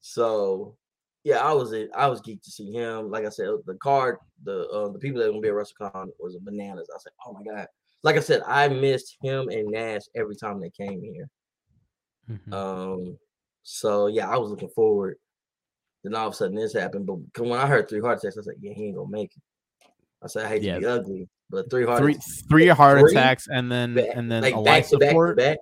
so 0.00 0.76
yeah, 1.24 1.38
I 1.38 1.52
was 1.52 1.72
it. 1.72 1.90
I 1.96 2.06
was 2.08 2.20
geeked 2.20 2.42
to 2.42 2.50
see 2.50 2.70
him. 2.72 3.10
Like 3.10 3.24
I 3.24 3.28
said, 3.30 3.48
the 3.66 3.74
card, 3.74 4.16
the 4.44 4.68
uh, 4.68 4.88
the 4.90 4.98
people 4.98 5.20
that 5.20 5.26
were 5.26 5.32
gonna 5.32 5.42
be 5.42 5.48
at 5.48 5.54
WrestleCon 5.54 6.08
was 6.18 6.36
bananas. 6.40 6.88
I 6.94 6.98
said, 6.98 7.12
oh 7.26 7.32
my 7.32 7.42
god. 7.42 7.66
Like 8.02 8.16
I 8.16 8.20
said, 8.20 8.42
I 8.46 8.66
missed 8.68 9.16
him 9.22 9.48
and 9.48 9.68
Nash 9.68 10.02
every 10.16 10.34
time 10.34 10.60
they 10.60 10.70
came 10.70 11.00
here. 11.00 11.28
Mhm. 12.30 12.52
Um, 12.52 13.18
so 13.62 14.08
yeah, 14.08 14.28
I 14.28 14.36
was 14.36 14.50
looking 14.50 14.70
forward. 14.70 15.16
Then 16.02 16.14
all 16.16 16.26
of 16.26 16.32
a 16.32 16.36
sudden 16.36 16.56
this 16.56 16.72
happened. 16.72 17.06
But 17.06 17.18
when 17.46 17.60
I 17.60 17.66
heard 17.66 17.88
three 17.88 18.00
heart 18.00 18.18
attacks, 18.18 18.36
I 18.38 18.42
said, 18.42 18.54
yeah, 18.60 18.72
he 18.74 18.86
ain't 18.86 18.96
gonna 18.96 19.08
make 19.08 19.30
it. 19.36 19.42
I 20.22 20.26
said, 20.26 20.46
I 20.46 20.48
hate 20.48 20.62
Yeah. 20.62 20.74
to 20.74 20.80
be 20.80 20.86
ugly, 20.86 21.28
but 21.50 21.70
three 21.70 21.84
heart 21.84 22.00
three 22.00 22.12
attacks, 22.14 22.42
three 22.48 22.66
heart 22.68 23.00
three 23.00 23.12
attacks 23.12 23.46
and 23.48 23.70
then 23.70 23.94
back- 23.94 24.08
and 24.16 24.30
then 24.30 24.42
like 24.42 24.54
a 24.54 24.56
back 24.56 24.64
life 24.66 24.88
to 24.90 24.98
back 24.98 25.08
support. 25.10 25.36
back. 25.36 25.58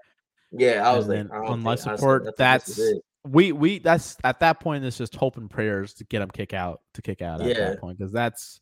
Yeah, 0.53 0.89
I 0.91 0.97
was 0.97 1.07
and 1.09 1.15
like, 1.15 1.29
then 1.29 1.37
I 1.37 1.45
don't 1.45 1.53
on 1.53 1.63
life 1.63 1.81
I 1.81 1.83
said, 1.83 1.99
support, 1.99 2.23
I 2.23 2.25
think 2.25 2.37
that's 2.37 2.79
it. 2.79 3.03
We 3.25 3.53
we 3.53 3.79
that's 3.79 4.17
at 4.25 4.41
that 4.41 4.61
point 4.61 4.85
it's 4.85 4.97
just 4.97 5.15
hope 5.15 5.37
and 5.37 5.51
prayers 5.51 5.93
to 5.95 6.05
get 6.05 6.23
him 6.23 6.31
kick 6.31 6.55
out 6.55 6.81
to 6.95 7.03
kick 7.03 7.21
out 7.21 7.41
at 7.43 7.49
Yeah. 7.49 7.71
that 7.71 7.81
point 7.81 7.99
because 7.99 8.13
that's 8.13 8.61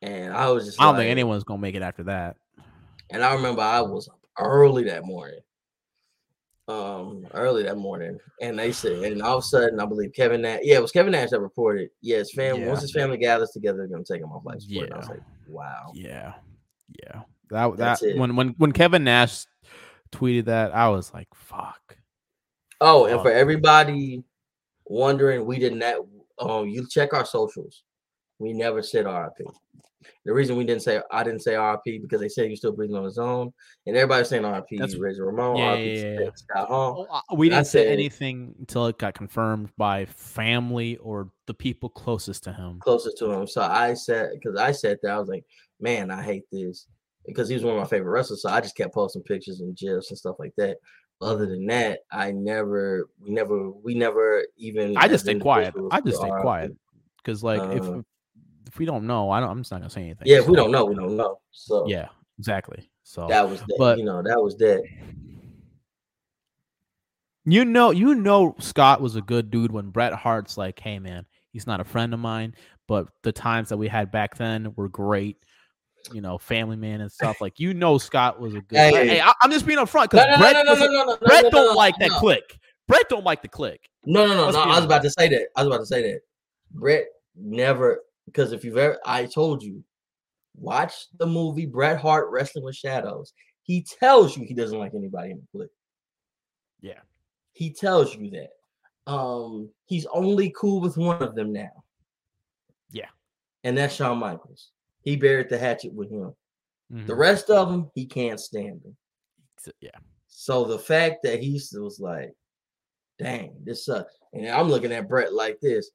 And 0.00 0.32
I 0.32 0.50
was 0.50 0.64
just 0.66 0.80
I 0.80 0.84
don't 0.84 0.94
like, 0.94 1.02
think 1.02 1.10
anyone's 1.10 1.44
gonna 1.44 1.60
make 1.60 1.74
it 1.74 1.82
after 1.82 2.04
that. 2.04 2.36
And 3.10 3.22
I 3.22 3.34
remember 3.34 3.62
I 3.62 3.80
was 3.82 4.08
up 4.08 4.18
early 4.38 4.84
that 4.84 5.04
morning. 5.04 5.40
Um, 6.68 7.26
early 7.32 7.62
that 7.62 7.78
morning, 7.78 8.18
and 8.42 8.58
they 8.58 8.72
said, 8.72 9.02
and 9.02 9.22
all 9.22 9.38
of 9.38 9.42
a 9.42 9.46
sudden, 9.46 9.80
I 9.80 9.86
believe 9.86 10.12
Kevin 10.12 10.42
Nash. 10.42 10.60
Yeah, 10.62 10.76
it 10.76 10.82
was 10.82 10.92
Kevin 10.92 11.12
Nash 11.12 11.30
that 11.30 11.40
reported. 11.40 11.88
Yeah, 12.02 12.18
his 12.18 12.30
family. 12.34 12.60
Yeah. 12.60 12.68
Once 12.68 12.82
his 12.82 12.92
family 12.92 13.16
gathers 13.16 13.52
together, 13.52 13.78
they're 13.78 13.86
gonna 13.86 14.04
take 14.04 14.20
him 14.20 14.30
off 14.32 14.44
life 14.44 14.60
support. 14.60 14.84
And 14.84 14.94
I 14.94 14.98
was 14.98 15.08
like, 15.08 15.22
wow. 15.46 15.90
Yeah, 15.94 16.34
yeah. 17.02 17.22
That 17.48 17.74
That's 17.78 18.02
that 18.02 18.18
when 18.18 18.36
when 18.36 18.48
when 18.58 18.72
Kevin 18.72 19.02
Nash 19.02 19.46
tweeted 20.12 20.44
that, 20.44 20.74
I 20.74 20.90
was 20.90 21.12
like, 21.14 21.28
"Fuck." 21.34 21.96
Oh, 22.80 23.06
and 23.06 23.16
Fuck. 23.16 23.24
for 23.24 23.32
everybody 23.32 24.22
wondering, 24.86 25.44
we 25.44 25.58
did 25.58 25.74
not. 25.74 26.04
Um, 26.38 26.68
you 26.68 26.86
check 26.88 27.12
our 27.14 27.24
socials. 27.24 27.82
We 28.38 28.52
never 28.52 28.82
said 28.82 29.06
RIP. 29.06 29.48
The 30.24 30.32
reason 30.32 30.56
we 30.56 30.64
didn't 30.64 30.82
say 30.82 31.00
I 31.10 31.24
didn't 31.24 31.42
say 31.42 31.56
RIP 31.56 32.00
because 32.02 32.20
they 32.20 32.28
said 32.28 32.48
was 32.48 32.60
still 32.60 32.70
breathing 32.72 32.96
on 32.96 33.04
his 33.04 33.18
own, 33.18 33.52
and 33.86 33.96
everybody's 33.96 34.28
saying 34.28 34.44
RIP. 34.44 34.66
That's- 34.78 34.94
Razor 34.94 35.26
Ramon, 35.26 35.56
Yeah, 35.56 35.72
RIP 35.72 35.96
yeah, 35.96 36.20
yeah. 36.24 36.30
Scott 36.36 36.68
Hall. 36.68 37.06
Uh, 37.10 37.20
we 37.34 37.48
didn't 37.48 37.66
say 37.66 37.88
anything 37.88 38.54
until 38.60 38.86
it 38.86 38.98
got 38.98 39.14
confirmed 39.14 39.70
by 39.76 40.06
family 40.06 40.96
or 40.98 41.30
the 41.46 41.54
people 41.54 41.88
closest 41.88 42.44
to 42.44 42.52
him. 42.52 42.78
closer 42.78 43.10
to 43.18 43.32
him. 43.32 43.46
So 43.48 43.62
I 43.62 43.94
said, 43.94 44.30
because 44.34 44.56
I 44.56 44.70
said 44.70 44.98
that, 45.02 45.10
I 45.10 45.18
was 45.18 45.28
like, 45.28 45.44
man, 45.80 46.10
I 46.12 46.22
hate 46.22 46.44
this. 46.52 46.86
Because 47.26 47.48
he 47.48 47.54
was 47.54 47.64
one 47.64 47.74
of 47.74 47.80
my 47.80 47.86
favorite 47.86 48.10
wrestlers. 48.12 48.42
So 48.42 48.48
I 48.48 48.60
just 48.60 48.76
kept 48.76 48.94
posting 48.94 49.22
pictures 49.22 49.60
and 49.60 49.76
gifs 49.76 50.10
and 50.10 50.16
stuff 50.18 50.36
like 50.38 50.54
that. 50.56 50.78
Other 51.20 51.46
than 51.46 51.66
that, 51.66 52.00
I 52.12 52.30
never, 52.30 53.08
we 53.20 53.30
never, 53.30 53.70
we 53.70 53.94
never 53.94 54.44
even. 54.56 54.96
I 54.96 55.08
just 55.08 55.24
stay 55.24 55.38
quiet. 55.38 55.74
I 55.90 56.00
just 56.00 56.18
stay 56.18 56.30
quiet 56.40 56.76
because, 57.16 57.42
like, 57.42 57.60
if 57.76 57.82
Uh, 57.82 58.02
if 58.68 58.78
we 58.78 58.84
don't 58.84 59.06
know, 59.06 59.30
I 59.30 59.40
don't. 59.40 59.48
I'm 59.50 59.58
just 59.58 59.72
not 59.72 59.80
gonna 59.80 59.90
say 59.90 60.02
anything. 60.02 60.26
Yeah, 60.26 60.38
if 60.38 60.46
we 60.46 60.54
don't 60.54 60.70
know, 60.70 60.84
we 60.84 60.94
don't 60.94 61.16
know. 61.16 61.40
So 61.50 61.88
Yeah, 61.88 62.08
exactly. 62.38 62.88
So 63.02 63.26
that 63.26 63.48
was 63.48 63.60
that. 63.62 63.76
but- 63.78 63.98
you 63.98 64.04
know, 64.04 64.22
that 64.22 64.40
was 64.40 64.56
that. 64.58 64.84
you 67.44 67.64
know, 67.64 67.90
you 67.90 68.14
know, 68.14 68.54
Scott 68.58 69.00
was 69.00 69.16
a 69.16 69.22
good 69.22 69.50
dude 69.50 69.72
when 69.72 69.88
Bret 69.90 70.12
Hart's 70.12 70.56
like, 70.58 70.78
"Hey, 70.78 70.98
man, 70.98 71.24
he's 71.50 71.66
not 71.66 71.80
a 71.80 71.84
friend 71.84 72.12
of 72.12 72.20
mine, 72.20 72.54
but 72.86 73.08
the 73.22 73.32
times 73.32 73.70
that 73.70 73.78
we 73.78 73.88
had 73.88 74.12
back 74.12 74.36
then 74.36 74.72
were 74.76 74.88
great." 74.88 75.38
You 76.12 76.20
know, 76.20 76.38
family 76.38 76.76
man 76.76 77.00
and 77.00 77.12
stuff. 77.12 77.40
Like, 77.40 77.60
you 77.60 77.74
know, 77.74 77.98
Scott 77.98 78.40
was 78.40 78.54
a 78.54 78.60
good. 78.60 78.78
Hey. 78.78 79.08
Hey, 79.08 79.20
I, 79.20 79.32
am 79.42 79.50
just 79.50 79.66
being 79.66 79.78
upfront 79.78 80.10
because 80.10 80.26
no, 80.26 80.38
Bret, 80.38 80.64
no, 80.64 80.74
no, 80.74 80.86
no, 80.86 81.04
no, 81.04 81.16
Bret 81.18 81.50
don't 81.50 81.76
like 81.76 81.96
that 81.98 82.10
Kliq. 82.10 82.40
Bret 82.86 83.08
don't 83.08 83.24
like 83.24 83.42
the 83.42 83.48
Kliq. 83.48 83.78
No, 84.06 84.26
no, 84.26 84.34
no, 84.34 84.50
no. 84.50 84.60
I 84.60 84.76
was 84.76 84.84
about 84.84 85.02
to 85.02 85.10
say 85.10 85.28
that. 85.28 85.48
I 85.56 85.62
was 85.62 85.66
about 85.66 85.80
to 85.80 85.86
say 85.86 86.02
that. 86.02 86.20
Bret 86.70 87.06
never, 87.36 88.00
because 88.26 88.52
if 88.52 88.64
you've 88.64 88.78
ever, 88.78 88.98
I 89.04 89.26
told 89.26 89.62
you, 89.62 89.84
watch 90.56 90.94
the 91.18 91.26
movie 91.26 91.66
Bret 91.66 91.98
Hart 91.98 92.28
Wrestling 92.30 92.64
with 92.64 92.76
Shadows. 92.76 93.32
He 93.62 93.82
tells 93.82 94.36
you 94.36 94.44
he 94.44 94.54
doesn't 94.54 94.78
like 94.78 94.92
anybody 94.94 95.32
in 95.32 95.42
the 95.52 95.58
Kliq. 95.58 95.68
Yeah. 96.80 97.00
He 97.52 97.70
tells 97.70 98.14
you 98.14 98.30
that. 98.30 98.48
Um, 99.10 99.70
he's 99.86 100.06
only 100.12 100.52
cool 100.56 100.80
with 100.80 100.96
one 100.96 101.22
of 101.22 101.34
them 101.34 101.52
now. 101.52 101.84
Yeah. 102.90 103.08
And 103.64 103.76
that's 103.76 103.94
Shawn 103.94 104.18
Michaels. 104.18 104.70
He 105.08 105.16
buried 105.16 105.48
the 105.48 105.58
hatchet 105.58 105.92
with 105.94 106.10
him. 106.10 106.34
The 106.90 107.12
Mhm. 107.14 107.18
rest 107.18 107.50
of 107.50 107.70
them, 107.70 107.90
he 107.94 108.04
can't 108.06 108.38
stand 108.38 108.82
them. 108.82 108.96
yeah. 109.80 109.90
So 110.28 110.64
the 110.64 110.78
fact 110.78 111.22
that 111.24 111.40
he 111.42 111.54
was 111.74 111.98
like, 112.00 112.32
dang, 113.18 113.56
this 113.64 113.84
sucks. 113.86 114.14
And 114.32 114.48
I'm 114.48 114.68
looking 114.68 114.92
at 114.92 115.08
Bret 115.08 115.32
like 115.32 115.58
this. 115.60 115.90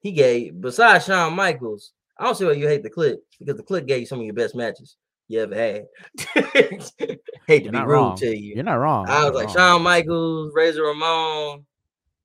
He 0.00 0.12
gave, 0.12 0.60
besides 0.60 1.04
Shawn 1.06 1.34
Michaels, 1.34 1.92
I 2.18 2.24
don't 2.24 2.34
see 2.34 2.44
why 2.46 2.52
you 2.52 2.66
hate 2.66 2.82
the 2.82 2.90
Kliq 2.90 3.16
because 3.38 3.56
the 3.56 3.62
Kliq 3.62 3.86
gave 3.86 4.00
you 4.00 4.06
some 4.06 4.18
of 4.20 4.24
your 4.24 4.34
best 4.34 4.54
matches 4.54 4.96
you 5.28 5.40
ever 5.40 5.54
had. 5.54 5.86
hate 6.44 6.80
to 7.00 7.62
You're 7.64 7.72
be 7.72 7.78
rude 7.78 7.86
wrong. 7.86 8.16
to 8.16 8.36
you. 8.36 8.54
You're 8.54 8.64
not 8.64 8.74
wrong. 8.74 9.06
I 9.08 9.20
You're 9.22 9.32
was 9.32 9.36
like, 9.36 9.46
wrong. 9.48 9.56
Shawn 9.56 9.82
Michaels, 9.82 10.52
Razor 10.54 10.82
Ramon, 10.82 11.66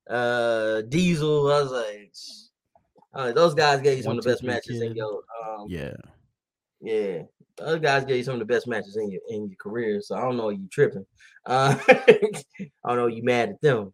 uh, 0.10 0.82
Diesel. 0.82 1.52
I 1.52 1.62
was 1.62 1.72
like, 1.72 2.14
all 3.14 3.26
right, 3.26 3.36
those 3.36 3.54
guys 3.54 3.82
gave 3.82 3.98
you 3.98 4.04
some 4.04 4.12
One, 4.12 4.18
of 4.20 4.24
the 4.24 4.30
two, 4.32 4.34
best 4.36 4.44
matches 4.44 4.82
in 4.82 4.90
kid. 4.90 4.98
your 4.98 5.24
um, 5.46 5.66
Yeah. 5.70 5.94
Yeah, 6.82 7.22
those 7.58 7.80
guys 7.80 8.06
gave 8.06 8.18
you 8.18 8.24
some 8.24 8.34
of 8.34 8.40
the 8.40 8.46
best 8.46 8.68
matches 8.68 8.98
in 8.98 9.10
your 9.12 9.22
in 9.30 9.48
your 9.48 9.58
career. 9.58 10.02
So 10.02 10.16
I 10.16 10.22
don't 10.22 10.38
know 10.38 10.50
you 10.50 10.68
tripping. 10.72 11.06
Uh, 11.46 11.78
I 11.88 12.44
don't 12.88 12.98
know 12.98 13.08
you 13.08 13.24
mad 13.24 13.50
at 13.50 13.62
them. 13.62 13.94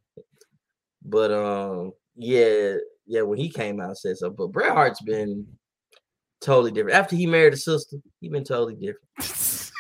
But 1.04 1.32
um, 1.32 1.92
yeah, 2.16 2.76
yeah. 3.06 3.22
When 3.22 3.38
he 3.38 3.50
came 3.50 3.82
out, 3.82 3.98
said 3.98 4.18
so. 4.18 4.30
But 4.30 4.52
Bret 4.52 4.72
Hart's 4.72 5.02
been 5.02 5.46
totally 6.42 6.72
different 6.72 6.98
after 6.98 7.16
he 7.16 7.26
married 7.26 7.54
a 7.54 7.58
sister. 7.58 7.98
He 8.22 8.30
been 8.30 8.44
totally 8.44 8.76
different. 8.76 9.04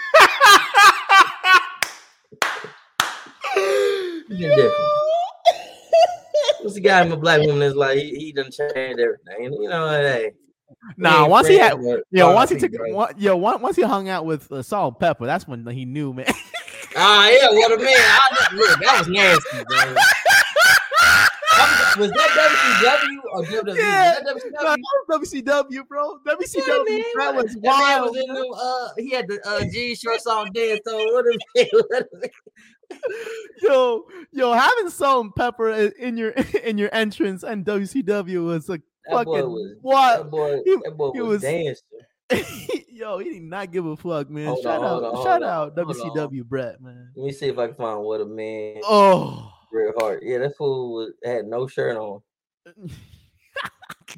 He 4.29 4.43
been 4.43 4.55
different. 4.55 4.73
What's 6.61 6.75
the 6.75 6.81
guy 6.81 7.05
in 7.05 7.11
a 7.11 7.17
black 7.17 7.39
woman 7.39 7.59
that's 7.59 7.75
like 7.75 7.97
he, 7.97 8.09
he 8.15 8.33
done 8.33 8.51
changed 8.51 8.99
everything. 8.99 9.53
You 9.53 9.69
know, 9.69 9.89
hey. 9.89 10.33
Nah, 10.97 11.27
once 11.27 11.47
he 11.47 11.57
had, 11.57 11.73
but 11.81 12.03
once 12.11 12.49
he 12.49 12.57
took, 12.57 12.71
one, 12.73 13.13
yeah, 13.17 13.33
one, 13.33 13.61
once 13.61 13.75
he 13.75 13.81
hung 13.81 14.09
out 14.09 14.25
with 14.25 14.51
uh, 14.51 14.63
Salt 14.63 14.99
Pepper, 14.99 15.25
that's 15.25 15.47
when 15.47 15.65
he 15.67 15.85
knew, 15.85 16.13
man. 16.13 16.25
Ah, 16.95 17.29
yeah, 17.29 17.49
what 17.51 17.71
a 17.73 17.77
man. 17.77 17.93
I, 17.93 18.47
look, 18.53 18.79
that 18.79 18.99
was 18.99 19.07
nasty, 19.07 19.63
bro. 19.67 19.95
Was, 21.97 22.11
that 22.11 22.29
WCW 22.83 23.17
or 23.31 23.43
WWE? 23.43 23.77
Yeah. 23.77 24.19
Was 24.33 24.43
that 24.43 24.53
WCW? 24.53 24.77
was 25.19 25.33
WCW, 25.33 25.87
bro. 25.87 26.19
WCW, 26.25 26.87
man, 26.87 27.03
that 27.17 27.35
was 27.35 27.53
that 27.53 27.61
wild. 27.61 28.11
was 28.11 28.23
in 28.23 28.33
them, 28.33 28.45
uh, 28.55 28.89
he 28.97 29.11
had 29.11 29.27
the 29.27 29.39
uh, 29.45 29.63
jean 29.71 29.95
shorts 29.95 30.27
on 30.27 30.51
dead. 30.53 30.79
So 30.85 30.95
what 30.97 31.25
a 31.25 31.37
man. 31.55 31.67
What 31.89 32.07
a 32.13 32.17
man. 32.17 32.29
yo, 33.61 34.05
yo, 34.31 34.53
having 34.53 34.89
Salt-N-Pepa 34.89 35.93
in 35.93 36.17
your 36.17 36.29
in 36.63 36.77
your 36.77 36.89
entrance 36.93 37.43
and 37.43 37.65
WCW 37.65 38.45
was 38.45 38.69
like 38.69 38.81
fucking 39.11 39.31
was 39.49 39.75
what? 39.81 40.17
that 40.17 40.29
boy, 40.31 40.61
He- 40.65 40.75
that 40.83 40.97
boy 40.97 41.11
he 41.13 41.21
was, 41.21 41.29
was- 41.29 41.41
dancing. 41.41 41.83
yo, 42.91 43.19
he 43.19 43.29
did 43.33 43.43
not 43.43 43.71
give 43.71 43.85
a 43.85 43.95
fuck, 43.95 44.29
man. 44.29 44.47
Hold 44.47 44.61
shout 44.63 44.79
on, 44.79 45.03
out, 45.05 45.15
on, 45.15 45.23
shout 45.23 45.43
out 45.43 45.79
on. 45.79 45.85
WCW 45.85 46.43
Bret, 46.43 46.81
man. 46.81 47.09
Let 47.15 47.25
me 47.25 47.31
see 47.31 47.47
if 47.47 47.57
I 47.57 47.67
can 47.67 47.75
find 47.75 48.01
what 48.01 48.19
a 48.19 48.25
man 48.25 48.81
Oh, 48.83 49.49
Bret 49.71 49.93
Hart. 49.97 50.23
Yeah, 50.25 50.39
that 50.39 50.57
fool 50.57 50.93
was, 50.93 51.13
had 51.23 51.45
no 51.45 51.67
shirt 51.67 51.95
on, 51.95 52.21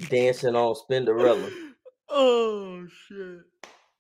dancing 0.10 0.56
on 0.56 0.74
Spinderella. 0.76 1.52
oh 2.10 2.88
shit. 3.08 3.42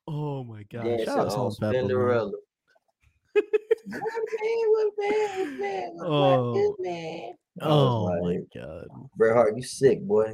Oh 0.07 0.43
my 0.43 0.63
god. 0.71 0.85
dancing 0.85 1.05
Shout 1.05 1.19
out 1.19 1.25
on 1.25 1.51
Salt 1.51 1.63
and 1.75 1.87
Pepper. 1.89 2.07
man. 2.07 2.17
Spinderella. 2.17 2.31
Man, 3.87 4.01
what 4.01 4.91
man, 4.97 5.39
what 5.39 5.59
man, 5.59 5.91
what 5.95 6.07
Oh. 6.07 6.75
man. 6.79 7.31
I 7.61 7.65
Oh 7.67 8.21
my 8.21 8.37
god. 8.55 8.85
Bret 9.15 9.35
Hart, 9.35 9.55
you 9.55 9.63
sick, 9.63 10.01
boy. 10.01 10.33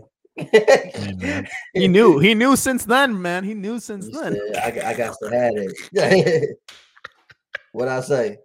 He 1.73 1.87
knew. 1.87 2.19
He 2.19 2.33
knew 2.35 2.55
since 2.55 2.85
then, 2.85 3.21
man. 3.21 3.43
He 3.43 3.53
knew 3.53 3.79
since 3.79 4.09
then. 4.09 4.39
I, 4.61 4.71
got- 4.71 4.85
I 4.85 4.93
got 4.93 5.15
to 5.21 5.29
have 5.29 5.53
it. 5.55 6.57
what 7.71 7.87
I 7.87 8.01
say? 8.01 8.37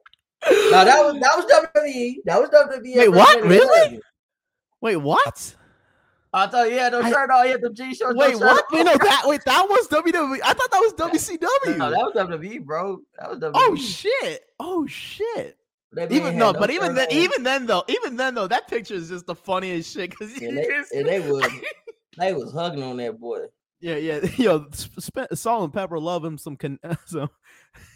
No, 0.51 0.85
that 0.85 1.05
was 1.05 1.21
that 1.21 1.37
was 1.37 1.45
WWE. 1.77 2.15
That 2.25 2.41
was 2.41 2.49
WWE. 2.51 2.97
Wait, 2.97 3.09
what? 3.09 3.43
Really? 3.45 4.01
Wait, 4.81 4.97
what? 4.97 5.55
I 6.33 6.47
thought 6.47 6.71
you 6.71 6.79
had 6.79 6.93
no 6.93 7.01
I- 7.03 7.11
shirt 7.11 7.31
on. 7.31 7.45
You 7.47 7.53
had 7.53 7.61
them 7.61 7.75
jean 7.75 7.93
shorts. 7.93 8.15
no 8.17 8.25
Wait, 8.25 8.33
shirt 8.33 8.41
what? 8.41 8.65
Wait, 8.73 8.85
no, 8.87 8.93
that 9.01 9.23
wait, 9.27 9.45
that 9.45 9.67
was 9.69 9.89
WWE. 9.89 10.39
I 10.45 10.53
thought 10.55 10.71
that 10.71 10.79
was 10.81 10.95
WCW. 10.95 11.77
No, 11.77 11.91
that 11.91 11.99
was 11.99 12.15
WWE, 12.17 12.65
bro. 12.65 13.01
That 13.19 13.31
was 13.31 13.39
WWE. 13.41 13.53
oh 13.57 13.75
shit. 13.77 14.43
Oh 14.59 14.87
shit. 14.87 15.57
Even 16.11 16.39
no, 16.39 16.53
but 16.53 16.71
even 16.71 16.95
then, 16.95 17.09
on. 17.09 17.13
even 17.13 17.43
then 17.43 17.67
though, 17.67 17.83
even 17.89 18.17
then 18.17 18.35
though, 18.35 18.47
that 18.47 18.69
picture 18.69 18.95
is 18.95 19.09
just 19.09 19.27
the 19.27 19.35
funniest 19.35 19.93
shit 19.93 20.11
because 20.11 20.33
and 20.37 20.57
they, 20.57 20.69
and 20.95 21.09
they 21.09 21.19
was 21.19 21.51
they 22.19 22.33
was 22.33 22.53
hugging 22.53 22.83
on 22.83 22.97
that 22.99 23.19
boy. 23.19 23.41
yeah, 23.81 23.97
yeah, 23.97 24.21
yo, 24.37 24.67
Sp- 24.71 25.35
Salt-N-Pepa 25.35 26.01
love 26.01 26.25
him 26.25 26.39
some 26.39 26.57
con- 26.57 26.79
some 27.07 27.29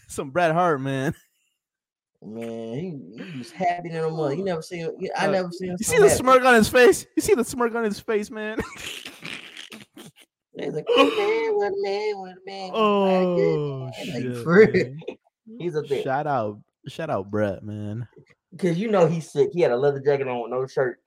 some 0.09 0.31
Bret 0.31 0.53
Hart, 0.53 0.81
man. 0.81 1.15
Man, 2.21 2.75
he, 2.75 3.23
he 3.23 3.39
was 3.39 3.53
happy 3.53 3.91
in 3.91 4.01
the 4.01 4.09
mud. 4.11 4.39
You 4.39 4.45
never 4.45 4.63
seen 4.63 4.81
him. 4.81 4.93
I 5.17 5.27
never 5.29 5.51
seen 5.53 5.69
him. 5.71 5.77
You 5.79 5.85
so 5.85 5.93
see 5.93 5.99
the 5.99 6.09
happy. 6.09 6.19
smirk 6.19 6.45
on 6.45 6.55
his 6.55 6.69
face? 6.71 7.07
You 7.17 7.23
see 7.23 7.35
the 7.35 7.45
smirk 7.45 7.75
on 7.75 7.85
his 7.85 8.01
face, 8.01 8.31
man? 8.31 8.59
He's 10.59 10.73
like, 10.73 10.89
"What 10.89 11.13
a 11.13 11.17
man, 11.17 11.55
what 11.57 11.73
man, 11.83 12.17
what 12.17 12.37
man. 12.47 12.71
oh. 12.73 13.91
Like, 13.99 14.73
shit. 14.75 14.75
man. 14.75 14.99
He's 15.59 15.75
a 15.75 15.83
thing. 15.83 16.03
Shout 16.03 16.27
out, 16.27 16.59
shout 16.89 17.11
out, 17.11 17.31
Bret, 17.31 17.63
man. 17.63 18.07
Because 18.53 18.79
you 18.79 18.91
know 18.91 19.07
he's 19.07 19.31
sick. 19.31 19.51
He 19.53 19.61
had 19.61 19.73
a 19.73 19.77
leather 19.77 20.01
jacket 20.01 20.29
on 20.29 20.43
with 20.43 20.51
no 20.51 20.67
shirt. 20.67 21.01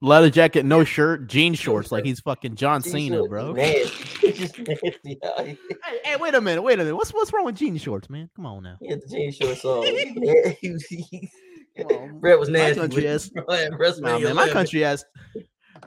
Leather 0.00 0.30
jacket, 0.30 0.64
no 0.64 0.82
shirt, 0.82 1.28
jean 1.28 1.54
shorts, 1.54 1.92
like 1.92 2.04
he's 2.04 2.18
fucking 2.18 2.56
John 2.56 2.82
Jean 2.82 2.92
Cena, 2.92 3.16
shorts 3.18 3.28
bro. 3.30 3.52
Nasty. 3.52 4.32
Just 4.32 4.58
nasty. 4.58 5.18
Hey, 5.22 5.56
hey, 6.04 6.16
wait 6.16 6.34
a 6.34 6.40
minute, 6.40 6.60
wait 6.62 6.74
a 6.80 6.82
minute. 6.82 6.96
What's 6.96 7.12
what's 7.12 7.32
wrong 7.32 7.44
with 7.44 7.54
jean 7.54 7.76
shorts, 7.76 8.10
man? 8.10 8.28
Come 8.34 8.46
on 8.46 8.64
now. 8.64 8.76
He 8.80 8.88
had 8.88 9.00
the 9.00 9.06
jean 9.06 9.30
shorts 9.30 9.64
on. 9.64 9.84
He- 9.84 10.56
he 10.60 10.70
was- 10.72 10.84
he- 10.86 11.30
Come 11.76 11.86
on. 11.86 12.18
Bret 12.20 12.38
was 12.38 12.50
My 12.50 12.74
country 12.74 13.06
ass- 13.08 13.30
Nah, 13.34 14.18
man, 14.18 14.34
my 14.34 14.48
country 14.48 14.84
ass, 14.84 15.04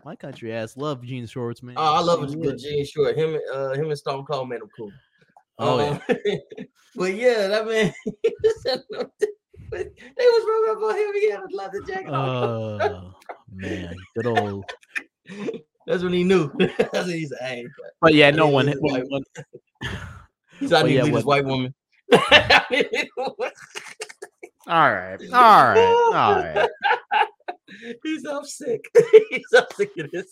my 0.03 0.15
country 0.15 0.51
ass 0.53 0.75
love 0.77 1.03
jean 1.03 1.27
shorts, 1.27 1.61
man. 1.61 1.75
Oh, 1.77 1.93
I 1.95 1.99
love 1.99 2.23
a 2.23 2.27
good 2.27 2.43
shorts. 2.43 2.63
jean 2.63 2.85
short. 2.85 3.15
Him, 3.17 3.35
and, 3.35 3.41
uh, 3.53 3.73
him 3.73 3.89
and 3.89 3.97
Stone 3.97 4.25
Cold 4.25 4.49
made 4.49 4.61
him 4.61 4.69
cool. 4.75 4.91
Oh 5.57 5.79
yeah. 5.79 5.99
Um, 6.09 6.17
but 6.95 7.15
yeah, 7.15 7.47
that 7.47 7.65
man. 7.67 7.93
they 9.71 9.85
was 10.17 10.45
rolling 10.47 10.71
up 10.71 10.91
on 10.91 10.97
him. 10.97 11.13
He 11.15 11.31
had 11.31 11.39
a 11.41 11.55
leather 11.55 11.81
jacket 11.87 12.09
on. 12.09 12.81
Oh 12.81 13.13
man, 13.53 13.95
good 14.15 14.27
old. 14.27 14.65
That's 15.87 16.03
when 16.03 16.13
he 16.13 16.23
knew. 16.23 16.51
That's 16.57 17.07
when 17.07 17.09
he 17.09 17.25
said, 17.27 17.37
"Hey." 17.41 17.67
But 18.01 18.13
yeah, 18.13 18.31
no 18.31 18.47
one. 18.47 18.67
yeah, 18.67 18.73
when- 18.79 19.05
like- 19.09 19.23
He 20.59 20.67
said, 20.67 20.85
"I 20.85 20.87
need 20.87 20.95
yeah, 20.95 21.03
this 21.05 21.23
white 21.23 21.45
woman." 21.45 21.73
all 22.11 22.19
right, 24.67 25.17
all 25.33 25.65
right, 25.67 26.11
all 26.13 26.35
right. 26.35 26.69
He's 28.03 28.23
so 28.23 28.41
sick. 28.43 28.81
He's 29.29 29.45
so 29.49 29.65
sick 29.75 29.91
of 29.99 30.11
this. 30.11 30.27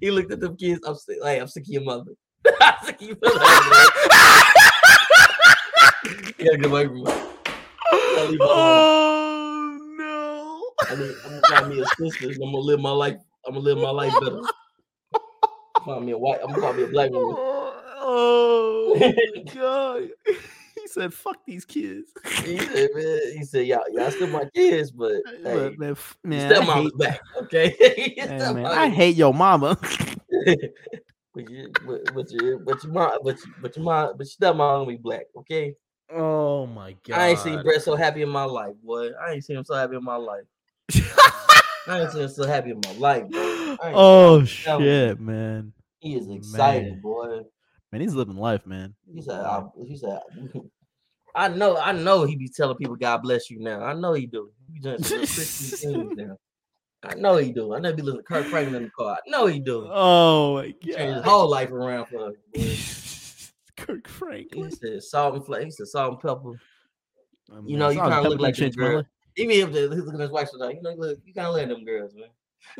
he 0.00 0.10
looked 0.10 0.32
at 0.32 0.40
them 0.40 0.56
kids. 0.56 0.80
I'm 0.86 0.96
sick. 0.96 1.18
Like 1.20 1.40
I'm 1.40 1.48
sick 1.48 1.64
of 1.64 1.68
your 1.68 1.82
mother. 1.82 2.12
I'm 2.60 2.84
sick 2.84 3.00
of 3.00 3.18
yeah, 6.38 6.56
good 6.56 6.64
away 6.66 6.86
from 6.86 7.02
me. 7.04 7.04
I'll 7.06 8.28
leave 8.28 8.40
her 8.40 8.46
alone. 8.46 8.76
oh 8.76 9.78
no. 9.98 10.62
I 10.90 10.94
mean, 10.96 11.16
I'm 11.24 11.30
gonna 11.30 11.46
find 11.46 11.68
me 11.68 11.80
a 11.80 11.86
sister. 11.86 12.26
I'm 12.26 12.38
gonna 12.38 12.58
live 12.58 12.80
my 12.80 12.90
life. 12.90 13.16
I'm 13.46 13.54
gonna 13.54 13.64
live 13.64 13.78
my 13.78 13.90
life 13.90 14.12
better. 14.20 14.40
Find 15.84 16.06
me 16.06 16.12
a 16.12 16.18
white. 16.18 16.40
I'm 16.42 16.48
gonna 16.48 16.60
find 16.62 16.76
me 16.76 16.82
a 16.84 16.86
black 16.88 17.10
woman. 17.10 17.34
Oh, 17.38 17.80
oh 18.00 18.94
my 18.98 19.52
god. 19.52 20.10
He 20.76 20.88
said, 20.88 21.14
fuck 21.14 21.38
these 21.46 21.64
kids. 21.64 22.10
He 22.44 22.58
said, 22.58 22.90
man, 22.94 23.20
he 23.38 23.44
said, 23.44 23.66
y'all, 23.66 23.84
y'all 23.90 24.10
still 24.10 24.26
my 24.26 24.44
kids, 24.54 24.90
but 24.90 25.22
hey, 25.42 25.74
man, 25.78 25.92
f- 25.92 26.18
man, 26.22 26.52
I 26.52 26.60
stepmom 26.60 26.74
hate, 26.74 26.86
is 26.86 26.92
back, 26.98 27.20
okay? 27.38 27.74
hey, 28.18 28.24
man, 28.28 28.66
I 28.66 28.88
hate 28.90 29.16
your 29.16 29.32
mama. 29.32 29.78
but 31.34 31.50
you, 31.50 31.72
but, 31.86 32.00
but 32.14 32.30
you, 32.30 32.60
but 32.64 32.82
your 32.84 32.92
mom, 32.92 33.18
but 33.22 33.76
your 33.76 33.84
mom, 33.84 34.14
but 34.16 34.26
your 34.40 34.52
stepmom 34.52 34.58
gonna 34.58 34.86
be 34.86 34.96
black, 34.96 35.26
okay? 35.38 35.74
Oh 36.12 36.66
my 36.66 36.92
god. 37.06 37.18
I 37.18 37.28
ain't 37.28 37.38
seen 37.38 37.62
Bret 37.62 37.82
so 37.82 37.96
happy 37.96 38.22
in 38.22 38.28
my 38.28 38.44
life, 38.44 38.74
boy. 38.82 39.10
I 39.14 39.32
ain't 39.32 39.44
seen 39.44 39.56
him 39.56 39.64
so 39.64 39.74
happy 39.74 39.96
in 39.96 40.04
my 40.04 40.16
life. 40.16 40.44
I 41.86 42.00
ain't 42.00 42.12
seen 42.12 42.22
him 42.22 42.28
so 42.28 42.46
happy 42.46 42.70
in 42.70 42.80
my 42.84 42.92
life. 42.92 43.28
Bro. 43.30 43.76
I 43.82 43.88
ain't- 43.88 43.96
oh 43.96 44.44
shit, 44.44 45.20
man. 45.20 45.72
He 46.00 46.16
is 46.16 46.28
excited, 46.28 46.92
Man. 46.92 47.00
boy. 47.00 47.40
Man, 47.90 48.00
he's 48.00 48.14
living 48.14 48.36
life, 48.36 48.66
man. 48.66 48.94
He 49.12 49.22
said, 49.22 49.40
I, 49.40 49.62
he 49.86 49.96
said, 49.96 50.18
I 51.34 51.48
know, 51.48 51.76
I 51.76 51.92
know 51.92 52.24
he 52.24 52.36
be 52.36 52.48
telling 52.48 52.76
people 52.76 52.96
God 52.96 53.22
bless 53.22 53.50
you 53.50 53.58
now. 53.60 53.82
I 53.82 53.92
know 53.94 54.12
he 54.12 54.26
do. 54.26 54.50
He 54.72 54.78
doing 54.80 55.02
some 55.02 55.18
Christian 55.18 55.70
things 55.70 56.12
now. 56.16 56.36
I 57.06 57.14
know 57.14 57.36
he 57.36 57.52
do. 57.52 57.74
I 57.74 57.78
know 57.80 57.90
he 57.90 57.96
be 57.96 58.02
listening 58.02 58.22
to 58.22 58.26
Kirk 58.28 58.46
Franklin 58.46 58.76
in 58.76 58.82
the 58.84 58.90
car. 58.90 59.18
I 59.26 59.30
know 59.30 59.46
he 59.46 59.58
do. 59.60 59.86
Oh 59.90 60.54
my 60.54 60.74
He 60.80 60.92
changed 60.92 61.16
his 61.16 61.24
whole 61.24 61.48
life 61.50 61.70
around 61.70 62.06
for 62.06 62.28
us. 62.28 62.34
Kirk 63.76 64.06
He 64.06 64.12
Franklin. 64.12 64.70
said 64.70 65.02
salt 65.02 65.34
and 65.34 65.44
flavor. 65.44 65.64
He 65.64 65.70
said 65.70 65.88
salt 65.88 66.12
and 66.12 66.20
pepper. 66.20 66.52
Oh, 67.52 67.62
You 67.66 67.76
know, 67.76 67.90
you 67.90 68.00
kinda 68.00 68.22
look 68.22 68.40
like 68.40 68.58
my 68.58 68.68
girl. 68.70 68.96
life. 68.98 69.06
Even 69.36 69.56
if 69.56 69.68
he's 69.70 69.88
looking 69.90 70.14
at 70.14 70.20
his 70.20 70.30
wife, 70.30 70.48
so 70.50 70.68
you 70.68 70.80
know, 70.80 70.94
look, 70.96 71.18
you 71.24 71.34
kind 71.34 71.48
of 71.48 71.54
let 71.54 71.68
them 71.68 71.84
girls, 71.84 72.14
man. 72.14 72.28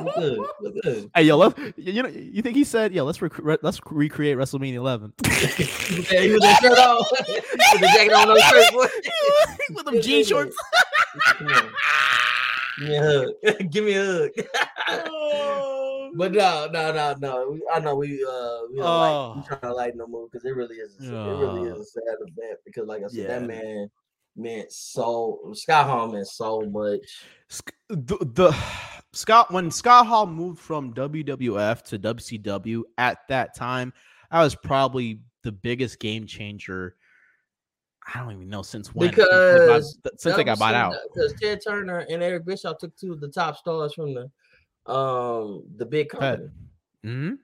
look 0.00 0.14
good, 0.16 0.38
look 0.60 0.74
good. 0.82 1.10
Hey, 1.14 1.22
yo, 1.22 1.36
let 1.38 1.56
you 1.78 2.02
know. 2.02 2.08
You 2.08 2.42
think 2.42 2.54
he 2.56 2.64
said, 2.64 2.92
"Yo, 2.92 3.04
let's 3.04 3.22
rec- 3.22 3.38
re- 3.38 3.56
let's 3.62 3.80
recreate 3.90 4.36
WrestleMania 4.36 4.74
11 4.74 5.12
Yeah, 5.24 5.30
he 6.20 6.30
was 6.32 6.40
that 6.42 6.58
shirt 6.60 6.78
on, 6.78 6.96
with 6.98 7.80
the 7.80 7.86
jacket 7.94 8.12
on, 8.12 8.28
no 8.28 8.36
shirt, 8.36 8.72
boy. 8.72 8.86
with 9.74 9.86
them 9.86 10.02
jean 10.02 10.24
shorts." 10.24 10.56
Come 11.24 11.48
on, 11.48 11.72
give 12.78 12.88
me 12.88 12.96
a 12.96 13.02
hug. 13.02 13.70
give 13.70 13.84
me 13.84 13.92
a 13.94 14.04
hug. 14.04 14.30
Oh, 14.88 16.12
But 16.14 16.32
no, 16.32 16.68
no, 16.72 16.92
no, 16.92 17.14
no. 17.18 17.58
I 17.74 17.80
know 17.80 17.96
we 17.96 18.24
uh 18.24 18.58
we 18.70 18.76
don't 18.78 18.86
Oh. 18.86 19.34
like 19.34 19.36
we 19.36 19.48
trying 19.48 19.60
to 19.60 19.74
lighten 19.74 19.98
the 19.98 20.06
mood 20.06 20.30
because 20.30 20.44
it 20.44 20.54
really 20.54 20.76
is 20.76 20.96
a, 21.00 21.04
it 21.04 21.38
really 21.38 21.68
is 21.70 21.78
a 21.80 21.84
sad 21.84 22.02
event 22.20 22.58
because 22.64 22.86
like 22.86 23.02
I 23.02 23.08
said, 23.08 23.28
that 23.30 23.42
man 23.46 23.90
meant 24.36 24.70
so 24.70 25.40
Scott 25.54 25.86
Hall 25.86 26.08
meant 26.12 26.28
so 26.28 26.60
much. 26.62 27.24
The, 27.88 28.16
the 28.34 28.56
Scott 29.12 29.52
when 29.52 29.70
Scott 29.70 30.06
Hall 30.06 30.26
moved 30.26 30.60
from 30.60 30.92
WWF 30.94 31.82
to 31.84 31.98
WCW 31.98 32.82
at 32.98 33.18
that 33.28 33.54
time, 33.56 33.92
that 34.30 34.40
was 34.42 34.54
probably 34.54 35.20
the 35.42 35.52
biggest 35.52 35.98
game 36.00 36.26
changer. 36.26 36.95
I 38.14 38.20
don't 38.20 38.32
even 38.32 38.48
know 38.48 38.62
since 38.62 38.94
when 38.94 39.12
since 39.12 39.26
they 39.26 39.32
bought- 39.32 39.82
Because 39.82 39.98
since 40.16 40.36
they 40.36 40.44
got 40.44 40.58
bought 40.58 40.74
out. 40.74 40.94
Because 41.12 41.34
Ted 41.40 41.60
Turner 41.62 41.98
and 42.08 42.22
Eric 42.22 42.44
Bischoff 42.44 42.78
took 42.78 42.96
two 42.96 43.12
of 43.12 43.20
the 43.20 43.28
top 43.28 43.56
stars 43.56 43.94
from 43.94 44.14
the 44.14 44.30
um 44.90 45.64
the 45.76 45.84
big 45.84 46.08
company. 46.08 46.48
hmm 47.02 47.34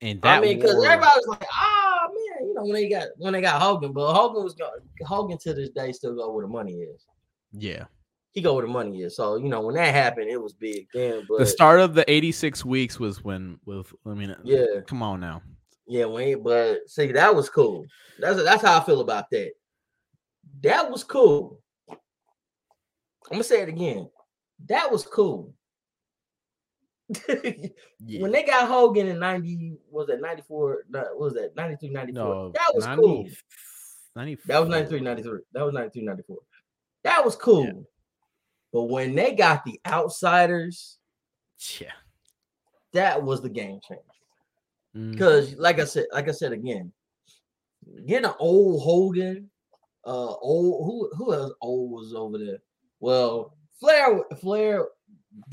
And 0.00 0.22
that 0.22 0.38
I 0.38 0.40
mean, 0.40 0.56
because 0.58 0.84
everybody 0.84 1.12
was 1.16 1.26
like, 1.28 1.48
ah 1.52 2.08
man, 2.08 2.48
you 2.48 2.54
know, 2.54 2.62
when 2.64 2.72
they 2.72 2.88
got 2.88 3.08
when 3.18 3.32
they 3.32 3.40
got 3.40 3.62
Hogan, 3.62 3.92
but 3.92 4.12
Hogan 4.12 4.42
was 4.42 4.54
going 4.54 4.80
Hogan 5.02 5.38
to 5.38 5.54
this 5.54 5.70
day 5.70 5.92
still 5.92 6.16
go 6.16 6.32
where 6.32 6.44
the 6.44 6.48
money 6.50 6.74
is. 6.74 7.06
yeah, 7.52 7.84
He 8.32 8.40
go 8.42 8.54
where 8.54 8.66
the 8.66 8.72
money 8.72 9.02
is. 9.02 9.14
So, 9.14 9.36
you 9.36 9.48
know, 9.48 9.60
when 9.60 9.76
that 9.76 9.94
happened, 9.94 10.28
it 10.28 10.42
was 10.42 10.54
big 10.54 10.88
then. 10.92 11.24
But 11.28 11.38
the 11.38 11.46
start 11.46 11.78
of 11.78 11.94
the 11.94 12.10
86 12.10 12.64
weeks 12.64 12.98
was 12.98 13.22
when 13.22 13.60
with 13.64 13.94
I 14.04 14.14
mean, 14.14 14.34
yeah, 14.42 14.80
come 14.88 15.02
on 15.04 15.20
now. 15.20 15.42
yeah, 15.86 16.06
when 16.06 16.42
but 16.42 16.80
see, 16.88 17.12
that 17.12 17.34
was 17.34 17.48
cool. 17.48 17.86
That's 18.18 18.42
that's 18.42 18.62
how 18.62 18.80
I 18.80 18.84
feel 18.84 19.00
about 19.00 19.30
that. 19.30 19.52
That 20.62 20.90
was 20.90 21.04
cool. 21.04 21.60
I'm 21.90 21.96
gonna 23.32 23.44
say 23.44 23.62
it 23.62 23.68
again. 23.68 24.08
That 24.66 24.90
was 24.90 25.04
cool. 25.06 25.54
Yeah. 28.00 28.22
when 28.22 28.30
they 28.30 28.44
got 28.44 28.68
Hogan 28.68 29.08
in 29.08 29.18
90, 29.18 29.76
was 29.90 30.06
that 30.06 30.20
94? 30.20 30.84
What 30.88 31.18
was 31.18 31.34
that? 31.34 31.56
93, 31.56 31.88
94. 31.88 32.24
no, 32.24 32.52
that 32.54 32.70
was 32.74 32.84
90 32.86 33.02
cool. 33.02 33.28
94. 34.14 34.44
That 34.46 34.60
was 34.60 34.68
93, 34.68 35.00
93. 35.00 35.38
That 35.52 35.64
was 35.64 35.74
93, 35.74 36.02
94. 36.04 36.36
That 37.02 37.24
was 37.24 37.34
cool. 37.36 37.88
But 38.72 38.84
when 38.84 39.16
they 39.16 39.34
got 39.34 39.64
the 39.64 39.80
outsiders, 39.84 40.98
Yeah. 41.80 41.90
that 42.92 43.20
was 43.22 43.42
the 43.42 43.48
game 43.48 43.80
changer. 43.86 44.02
Mm-hmm. 44.96 45.10
Because, 45.12 45.54
like 45.56 45.80
I 45.80 45.84
said, 45.84 46.06
like 46.12 46.28
I 46.28 46.32
said 46.32 46.52
again, 46.52 46.92
getting 48.06 48.26
an 48.26 48.34
old 48.38 48.82
Hogan, 48.82 49.50
uh, 50.08 50.34
old 50.40 50.86
who 50.86 51.10
who 51.16 51.34
else 51.34 51.52
old 51.60 51.90
was 51.92 52.14
over 52.14 52.38
there? 52.38 52.58
Well, 53.00 53.56
Flair, 53.78 54.24
Flair. 54.40 54.86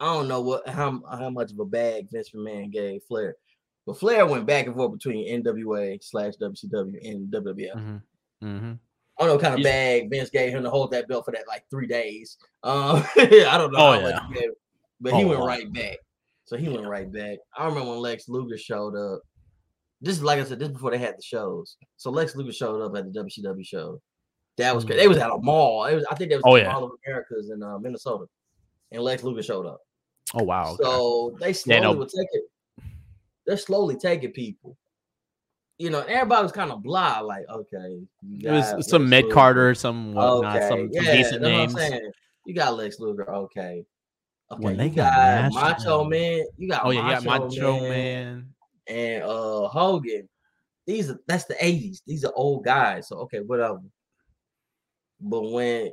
I 0.00 0.06
don't 0.14 0.28
know 0.28 0.40
what 0.40 0.66
how 0.68 1.02
how 1.10 1.30
much 1.30 1.52
of 1.52 1.58
a 1.58 1.64
bag 1.64 2.08
Vince 2.10 2.30
McMahon 2.30 2.72
gave 2.72 3.02
Flair, 3.04 3.36
but 3.86 3.98
Flair 3.98 4.26
went 4.26 4.46
back 4.46 4.66
and 4.66 4.74
forth 4.74 4.92
between 4.92 5.28
NWA 5.42 6.02
slash 6.02 6.34
WCW 6.40 7.06
and 7.08 7.30
WWF. 7.30 7.74
Mhm. 7.74 8.02
Mhm. 8.42 8.78
I 9.18 9.22
don't 9.22 9.28
know 9.28 9.34
what 9.34 9.42
kind 9.42 9.54
of 9.56 9.62
bag 9.62 10.08
Vince 10.10 10.30
gave 10.30 10.52
him 10.54 10.62
to 10.62 10.70
hold 10.70 10.90
that 10.92 11.06
belt 11.06 11.26
for 11.26 11.32
that 11.32 11.46
like 11.46 11.64
three 11.68 11.86
days. 11.86 12.38
Um, 12.62 13.04
I 13.18 13.58
don't 13.58 13.72
know 13.72 13.78
Oh, 13.78 13.92
how 13.92 14.00
much 14.00 14.14
yeah. 14.14 14.28
he 14.28 14.34
gave, 14.40 14.50
but 15.00 15.12
he 15.12 15.24
Oh, 15.24 15.28
went 15.28 15.40
wow. 15.40 15.46
right 15.46 15.70
back. 15.72 15.98
So 16.46 16.56
he 16.56 16.68
went 16.70 16.86
right 16.88 17.12
back. 17.12 17.38
I 17.56 17.66
remember 17.66 17.90
when 17.90 17.98
Lex 18.00 18.28
Luger 18.28 18.56
showed 18.56 18.96
up. 18.96 19.20
This 20.00 20.16
is 20.16 20.22
like 20.22 20.38
I 20.40 20.44
said, 20.44 20.58
this 20.58 20.68
is 20.68 20.74
before 20.74 20.90
they 20.90 20.98
had 20.98 21.16
the 21.18 21.22
shows. 21.22 21.76
So 21.96 22.10
Lex 22.10 22.34
Luger 22.34 22.52
showed 22.52 22.80
up 22.82 22.96
at 22.96 23.12
the 23.12 23.20
WCW 23.22 23.64
show. 23.66 24.00
That 24.56 24.74
was 24.74 24.84
crazy. 24.84 25.00
They 25.00 25.08
was 25.08 25.18
at 25.18 25.30
a 25.30 25.38
mall. 25.38 25.84
It 25.84 25.94
was, 25.94 26.04
I 26.10 26.14
think 26.14 26.30
they 26.30 26.36
was 26.36 26.44
Oh, 26.46 26.56
yeah. 26.56 26.72
Mall 26.72 26.84
of 26.84 26.92
Americas 27.06 27.50
in 27.50 27.62
uh, 27.62 27.78
Minnesota, 27.78 28.26
and 28.92 29.02
Lex 29.02 29.22
Luger 29.22 29.42
showed 29.42 29.66
up. 29.66 29.80
Oh 30.34 30.42
wow. 30.44 30.72
okay. 30.72 30.82
So 30.82 31.36
they 31.40 31.52
slowly 31.52 31.98
would 31.98 32.08
take 32.08 32.28
it. 32.32 32.44
They're 33.46 33.56
slowly 33.56 33.96
taking 33.96 34.32
people. 34.32 34.76
You 35.78 35.90
know, 35.90 36.00
everybody 36.00 36.42
was 36.42 36.52
kind 36.52 36.70
of 36.70 36.82
blah, 36.82 37.20
like, 37.20 37.44
okay. 37.48 38.00
it 38.38 38.50
was 38.50 38.88
some 38.88 39.08
Lex 39.08 39.24
Luger. 39.24 39.34
Carter, 39.34 39.74
some 39.74 40.12
whatnot, 40.12 40.56
Okay, 40.56 40.68
some, 40.68 40.92
some 40.92 41.04
yeah, 41.04 41.16
decent 41.16 41.42
names. 41.42 41.72
what 41.72 41.82
I'm 41.84 41.90
saying. 41.90 42.10
You 42.44 42.54
got 42.54 42.76
Lex 42.76 43.00
Luger, 43.00 43.30
okay. 43.34 43.84
Okay, 44.52 44.62
When 44.62 44.74
you 44.74 44.78
they 44.78 44.90
got, 44.90 45.52
got 45.52 45.78
Macho 45.78 46.04
Man. 46.04 46.44
You 46.58 46.68
got 46.68 46.84
Oh 46.84 46.90
yeah, 46.90 47.04
you 47.04 47.10
got 47.14 47.24
Macho, 47.24 47.44
Macho 47.48 47.80
Man, 47.80 47.88
Man. 47.88 48.48
And 48.90 49.22
uh 49.22 49.68
Hogan. 49.68 50.28
These 50.86 51.10
are 51.10 51.20
that's 51.26 51.44
the 51.44 51.54
80s. 51.54 52.02
These 52.06 52.24
are 52.24 52.32
old 52.34 52.64
guys. 52.64 53.08
So 53.08 53.16
okay, 53.18 53.40
whatever. 53.40 53.80
But 55.20 55.50
when 55.50 55.92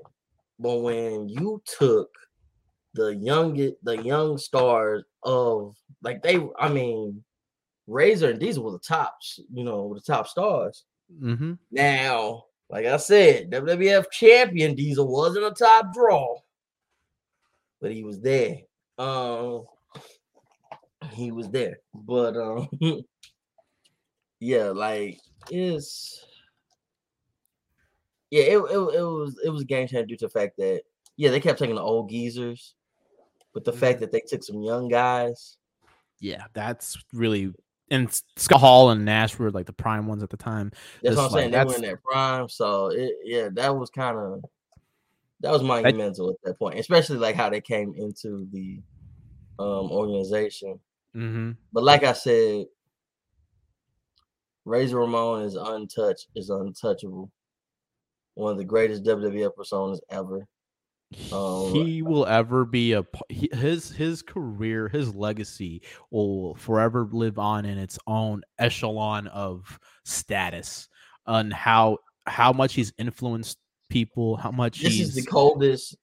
but 0.59 0.77
when 0.77 1.29
you 1.29 1.61
took 1.77 2.09
the 2.93 3.15
youngest 3.15 3.75
the 3.83 4.01
young 4.03 4.37
stars 4.37 5.03
of 5.23 5.75
like 6.01 6.23
they 6.23 6.39
I 6.59 6.69
mean 6.69 7.23
Razor 7.87 8.31
and 8.31 8.39
Diesel 8.39 8.63
were 8.63 8.71
the 8.71 8.79
tops, 8.79 9.39
you 9.53 9.63
know, 9.63 9.93
the 9.93 10.01
top 10.01 10.27
stars. 10.27 10.83
Mm-hmm. 11.21 11.53
Now, 11.71 12.43
like 12.69 12.85
I 12.85 12.97
said, 12.97 13.49
WWF 13.49 14.11
champion 14.11 14.75
Diesel 14.75 15.07
wasn't 15.07 15.45
a 15.45 15.51
top 15.51 15.93
draw, 15.93 16.37
but 17.79 17.91
he 17.91 18.03
was 18.03 18.19
there. 18.19 18.57
Um, 18.97 19.63
he 21.11 21.31
was 21.31 21.49
there, 21.49 21.79
but 21.93 22.35
um, 22.38 22.67
yeah, 24.39 24.65
like 24.65 25.19
it's 25.49 26.25
yeah, 28.29 28.43
it, 28.43 28.57
it, 28.57 28.77
it 28.77 29.03
was 29.03 29.39
it 29.43 29.49
was 29.49 29.61
a 29.61 29.65
game 29.65 29.88
changer 29.88 30.05
due 30.05 30.17
to 30.17 30.25
the 30.25 30.29
fact 30.29 30.57
that 30.57 30.81
yeah, 31.15 31.31
they 31.31 31.39
kept 31.39 31.59
taking 31.59 31.75
the 31.75 31.81
old 31.81 32.09
geezers, 32.09 32.75
but 33.53 33.65
the 33.65 33.73
fact 33.73 33.99
that 34.01 34.11
they 34.11 34.21
took 34.21 34.43
some 34.43 34.61
young 34.61 34.88
guys, 34.88 35.57
Yeah, 36.19 36.45
that's 36.53 36.97
really 37.13 37.53
and 37.89 38.21
Scott 38.35 38.59
Hall 38.59 38.89
and 38.89 39.05
Nash 39.05 39.39
were 39.39 39.51
like 39.51 39.65
the 39.65 39.73
prime 39.73 40.07
ones 40.07 40.21
at 40.23 40.29
the 40.29 40.38
time. 40.38 40.71
that's 41.01 41.13
It's 41.13 41.15
what 41.15 41.23
I'm 41.25 41.31
like, 41.31 41.39
saying. 41.41 41.51
They 41.51 41.63
were 41.63 41.75
in 41.75 41.81
their 41.81 41.97
prime, 41.97 42.49
so 42.49 42.88
it 42.88 43.13
yeah, 43.23 43.49
that 43.53 43.75
was 43.75 43.89
kind 43.89 44.17
of 44.17 44.43
that 45.41 45.51
was 45.51 45.63
monumental 45.63 46.31
at 46.31 46.35
that 46.43 46.59
point, 46.59 46.79
especially 46.79 47.17
like 47.17 47.35
how 47.35 47.49
they 47.49 47.61
came 47.61 47.93
into 47.95 48.47
the 48.51 48.79
um 49.59 49.91
organization. 49.91 50.79
Mm-hmm. 51.18 51.52
But 51.73 51.84
like 51.84 52.03
I 52.03 52.14
said, 52.14 52.65
Razor 54.65 54.98
Ramon 54.98 55.44
is 55.44 55.56
untouched, 55.56 56.27
is 56.35 56.49
untouchable. 56.49 57.31
One 58.35 58.52
of 58.52 58.57
the 58.57 58.65
greatest 58.65 59.03
WWF 59.03 59.52
personas 59.57 59.99
ever. 60.11 60.45
Um, 61.31 61.73
he 61.73 62.02
will 62.02 62.26
ever 62.26 62.65
be 62.65 62.91
a 62.91 63.06
his 63.30 63.89
his 63.89 64.22
career 64.22 64.89
his 64.89 65.15
legacy 65.15 65.81
will 66.11 66.53
forever 66.56 67.07
live 67.10 67.39
on 67.39 67.64
in 67.64 67.77
its 67.77 67.98
own 68.07 68.41
echelon 68.60 69.27
of 69.27 69.80
status 70.03 70.89
on 71.26 71.49
how 71.49 71.99
how 72.26 72.52
much 72.52 72.73
he's 72.73 72.91
influenced 72.98 73.57
people 73.89 74.35
how 74.35 74.52
much 74.52 74.81
this 74.81 74.95
he's 74.95 75.10
is 75.10 75.15
the 75.15 75.31
coldest, 75.31 75.95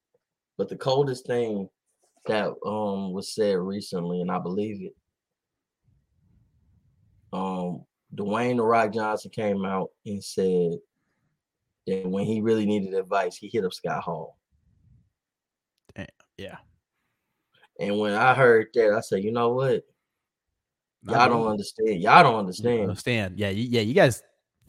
but 0.57 0.71
the 0.71 0.77
coldest 0.77 1.27
thing 1.27 1.69
that 2.25 2.49
um 2.65 3.13
was 3.13 3.35
said 3.35 3.59
recently, 3.59 4.23
and 4.23 4.31
I 4.31 4.39
believe 4.39 4.81
it. 4.81 4.95
Um, 7.35 7.85
Dwayne 8.15 8.57
the 8.57 8.63
Rock 8.63 8.93
Johnson 8.93 9.31
came 9.33 9.65
out 9.65 9.91
and 10.07 10.23
said 10.23 10.79
that 11.87 12.07
when 12.09 12.25
he 12.25 12.41
really 12.41 12.65
needed 12.65 12.95
advice, 12.95 13.37
he 13.37 13.49
hit 13.49 13.65
up 13.65 13.75
Scott 13.75 14.05
Hall. 14.05 14.39
yeah 16.39 16.57
And 17.81 17.99
when 17.99 18.13
I 18.13 18.35
heard 18.35 18.69
that, 18.75 18.93
I 18.93 19.01
said, 19.01 19.25
you 19.25 19.33
know 19.33 19.53
what? 19.55 19.83
I 21.09 21.13
Y'all 21.13 21.29
don't 21.29 21.49
understand. 21.49 22.01
Y'all 22.01 22.23
don't 22.23 22.39
understand. 22.39 22.83
understand 22.83 23.39
yeah 23.39 23.51
you, 23.51 23.65
yeah 23.65 23.83
you 23.83 23.95
guys 23.95 24.23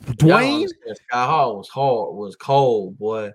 Dwayne. 0.03 0.67
Scott 1.07 1.29
Hall 1.29 1.57
was 1.57 1.69
hard, 1.69 2.15
was 2.15 2.35
cold, 2.35 2.97
boy. 2.97 3.31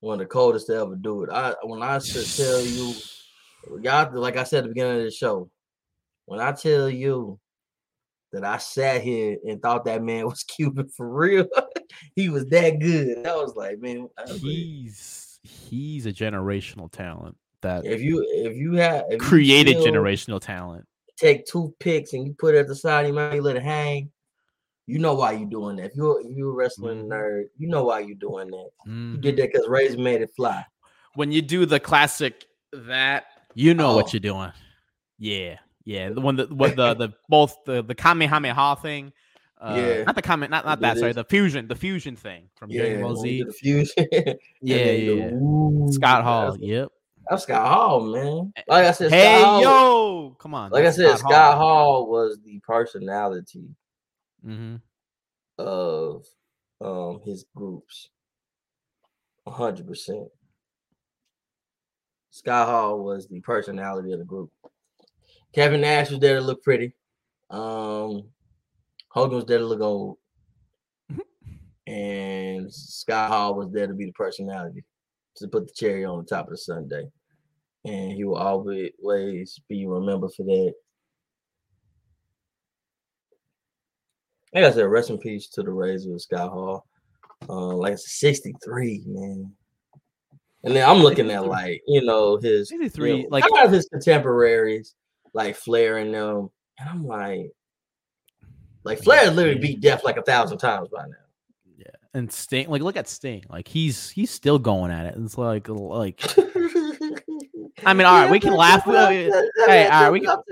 One 0.00 0.14
of 0.14 0.18
the 0.18 0.26
coldest 0.26 0.66
to 0.66 0.74
ever 0.74 0.96
do 0.96 1.22
it. 1.22 1.30
I 1.30 1.54
when 1.62 1.82
I 1.82 1.98
should 2.00 2.26
tell 2.26 2.60
you, 2.60 2.92
y'all 3.82 4.20
like 4.20 4.36
I 4.36 4.44
said 4.44 4.58
at 4.58 4.62
the 4.64 4.68
beginning 4.68 4.98
of 4.98 5.04
the 5.04 5.10
show, 5.10 5.48
when 6.26 6.40
I 6.40 6.52
tell 6.52 6.90
you 6.90 7.38
that 8.32 8.44
I 8.44 8.58
sat 8.58 9.02
here 9.02 9.36
and 9.46 9.60
thought 9.62 9.84
that 9.86 10.02
man 10.02 10.24
was 10.28 10.42
Cuban 10.44 10.88
for 10.88 11.08
real, 11.08 11.46
he 12.16 12.28
was 12.28 12.46
that 12.46 12.78
good. 12.78 13.26
I 13.26 13.36
was 13.36 13.54
like, 13.56 13.78
man, 13.80 14.08
was 14.18 14.30
like, 14.30 14.40
he's 14.40 15.40
he's 15.42 16.06
a 16.06 16.12
generational 16.12 16.90
talent 16.90 17.36
that 17.62 17.84
if 17.86 18.00
you 18.00 18.24
if 18.28 18.56
you 18.56 18.74
have 18.74 19.04
if 19.08 19.20
created 19.20 19.78
still 19.80 19.92
generational 19.92 20.40
talent 20.40 20.84
take 21.16 21.44
two 21.46 21.74
picks 21.80 22.12
and 22.12 22.24
you 22.26 22.32
put 22.34 22.54
it 22.54 22.58
at 22.58 22.68
the 22.68 22.74
side 22.76 23.00
of 23.00 23.06
your 23.08 23.14
mouth, 23.16 23.34
you 23.34 23.42
let 23.42 23.56
it 23.56 23.62
hang. 23.62 24.10
You 24.86 24.98
know 25.00 25.14
why 25.14 25.32
you're 25.32 25.48
doing 25.50 25.76
that. 25.76 25.86
If 25.86 25.96
you're 25.96 26.20
if 26.20 26.36
you're 26.36 26.50
a 26.50 26.54
wrestling 26.54 27.04
Mhm. 27.04 27.08
nerd, 27.08 27.44
you 27.58 27.68
know 27.68 27.84
why 27.84 28.00
you're 28.00 28.16
doing 28.16 28.50
that. 28.50 28.68
You 28.86 28.92
Mhm. 28.92 29.20
did 29.20 29.36
that 29.36 29.50
because 29.52 29.66
Razor 29.68 29.98
made 29.98 30.22
it 30.22 30.30
fly. 30.36 30.64
when 31.14 31.32
you 31.32 31.42
do 31.42 31.66
the 31.66 31.80
classic 31.80 32.46
that 32.72 33.24
you 33.54 33.74
know 33.74 33.90
Oh. 33.90 33.96
what 33.96 34.12
you're 34.12 34.20
doing. 34.20 34.52
Yeah, 35.18 35.58
yeah. 35.88 36.10
The 36.10 36.20
one 36.20 36.36
that 36.36 36.52
what 36.52 36.76
the 36.76 36.92
the 36.94 37.08
both 37.30 37.56
the 37.64 37.82
the 37.82 37.94
Kamehameha 37.94 38.76
thing. 38.82 39.10
Uh, 39.58 39.74
Yeah. 39.74 40.04
not 40.04 40.14
the 40.14 40.22
comment, 40.22 40.50
not 40.50 40.66
not 40.66 40.78
It 40.78 40.82
that. 40.82 40.98
Sorry, 40.98 41.10
is. 41.10 41.16
the 41.16 41.24
fusion, 41.24 41.66
the 41.66 41.74
fusion 41.74 42.14
thing 42.14 42.50
from 42.56 42.70
Dragon 42.70 43.00
Ball 43.00 43.16
Z. 43.16 43.42
the 43.42 43.52
fusion. 43.52 44.06
Yeah, 44.60 44.76
yeah, 44.76 45.30
the 45.30 45.88
Scott 45.92 46.24
Hall. 46.24 46.50
That's, 46.52 46.62
Yep. 46.62 46.88
that's 47.30 47.42
Scott 47.44 47.66
Hall, 47.68 48.00
man. 48.02 48.52
Like 48.68 48.84
I 48.84 48.90
said, 48.92 49.10
Hey 49.10 49.22
Scott 49.40 49.44
Hall, 49.44 49.62
yo, 49.62 50.36
come 50.38 50.54
on. 50.54 50.70
like 50.72 50.84
I 50.84 50.90
said, 50.90 51.16
Scott 51.18 51.56
Hall 51.56 52.06
was 52.06 52.38
the 52.44 52.60
personality 52.60 53.64
hmm 54.44 54.76
of 55.58 56.24
um 56.82 57.20
his 57.24 57.46
groups. 57.56 58.10
hundred 59.48 59.86
percent. 59.86 60.28
Scott 62.30 62.68
Hall 62.68 63.02
was 63.02 63.26
the 63.26 63.40
personality 63.40 64.12
of 64.12 64.18
the 64.18 64.24
group. 64.26 64.50
Kevin 65.54 65.80
Nash 65.80 66.10
was 66.10 66.20
there 66.20 66.36
to 66.36 66.40
look 66.44 66.62
pretty. 66.62 66.92
Um 67.50 68.24
Hogan 69.10 69.36
was 69.36 69.46
there 69.46 69.58
to 69.58 69.66
look 69.66 69.80
old. 69.80 70.18
and 71.86 72.72
Scott 72.72 73.30
Hall 73.30 73.54
was 73.54 73.70
there 73.72 73.86
to 73.86 73.94
be 73.94 74.04
the 74.06 74.12
personality 74.12 74.84
to 75.36 75.48
put 75.48 75.66
the 75.66 75.72
cherry 75.74 76.04
on 76.04 76.18
the 76.18 76.24
top 76.24 76.46
of 76.46 76.50
the 76.50 76.58
sundae. 76.58 77.04
And 77.84 78.12
he 78.12 78.24
will 78.24 78.36
always 78.36 79.60
be 79.68 79.86
remembered 79.86 80.32
for 80.36 80.42
that. 80.44 80.74
Like 84.54 84.64
I 84.64 84.70
said, 84.72 84.82
rest 84.82 85.10
in 85.10 85.18
peace 85.18 85.48
to 85.50 85.62
the 85.62 85.70
Razor 85.70 86.14
of 86.14 86.22
Scott 86.22 86.50
Hall. 86.50 86.86
Uh, 87.48 87.74
like 87.76 87.94
it's 87.94 88.18
63, 88.18 89.04
man. 89.06 89.52
And 90.64 90.74
then 90.74 90.88
I'm 90.88 90.98
looking 90.98 91.30
at 91.30 91.46
like, 91.46 91.82
you 91.86 92.02
know, 92.04 92.36
his 92.36 92.70
you 92.70 92.78
63, 92.78 93.22
know, 93.22 93.28
like- 93.30 93.44
his 93.70 93.88
contemporaries, 93.88 94.94
like 95.34 95.56
Flair 95.56 95.98
and 95.98 96.12
them. 96.14 96.50
And 96.78 96.88
I'm 96.88 97.04
like, 97.06 97.50
like 98.84 99.02
Flair 99.02 99.30
literally 99.30 99.58
beat 99.58 99.80
death 99.80 100.04
like 100.04 100.16
a 100.16 100.22
thousand 100.22 100.58
times 100.58 100.88
by 100.88 101.02
now. 101.02 101.14
Yeah, 101.76 101.86
and 102.14 102.32
Sting, 102.32 102.68
like 102.68 102.82
look 102.82 102.96
at 102.96 103.08
Sting, 103.08 103.44
like 103.50 103.68
he's 103.68 104.10
he's 104.10 104.30
still 104.30 104.58
going 104.58 104.90
at 104.90 105.06
it. 105.06 105.14
It's 105.18 105.36
like 105.38 105.68
like 105.68 106.22
I 107.84 107.94
mean, 107.94 108.06
all 108.06 108.20
right, 108.22 108.30
we 108.30 108.40
can 108.40 108.54
laugh. 108.54 108.84
Hey, 108.84 109.30
all 109.88 110.02
right, 110.02 110.10
we 110.10 110.20
can- 110.20 110.28
All 110.30 110.42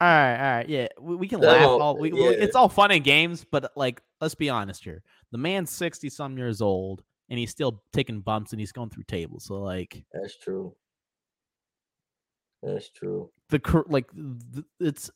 right, 0.00 0.34
all 0.36 0.56
right, 0.56 0.68
yeah, 0.68 0.88
we, 0.98 1.16
we 1.16 1.28
can 1.28 1.40
laugh. 1.40 1.62
All 1.66 1.98
we, 1.98 2.10
we- 2.12 2.22
yeah. 2.24 2.30
it's 2.30 2.56
all 2.56 2.68
fun 2.70 2.90
and 2.90 3.04
games, 3.04 3.44
but 3.50 3.70
like, 3.76 4.00
let's 4.20 4.34
be 4.34 4.48
honest 4.48 4.82
here. 4.82 5.02
The 5.32 5.38
man's 5.38 5.70
sixty 5.70 6.08
some 6.08 6.38
years 6.38 6.60
old, 6.62 7.02
and 7.28 7.38
he's 7.38 7.50
still 7.50 7.82
taking 7.92 8.20
bumps, 8.20 8.52
and 8.52 8.60
he's 8.60 8.72
going 8.72 8.88
through 8.90 9.04
tables. 9.04 9.44
So 9.44 9.56
like, 9.60 10.02
That's 10.12 10.38
true. 10.38 10.74
That's 12.62 12.90
true. 12.90 13.30
the 13.48 13.84
like, 13.88 14.06
it's 14.78 15.10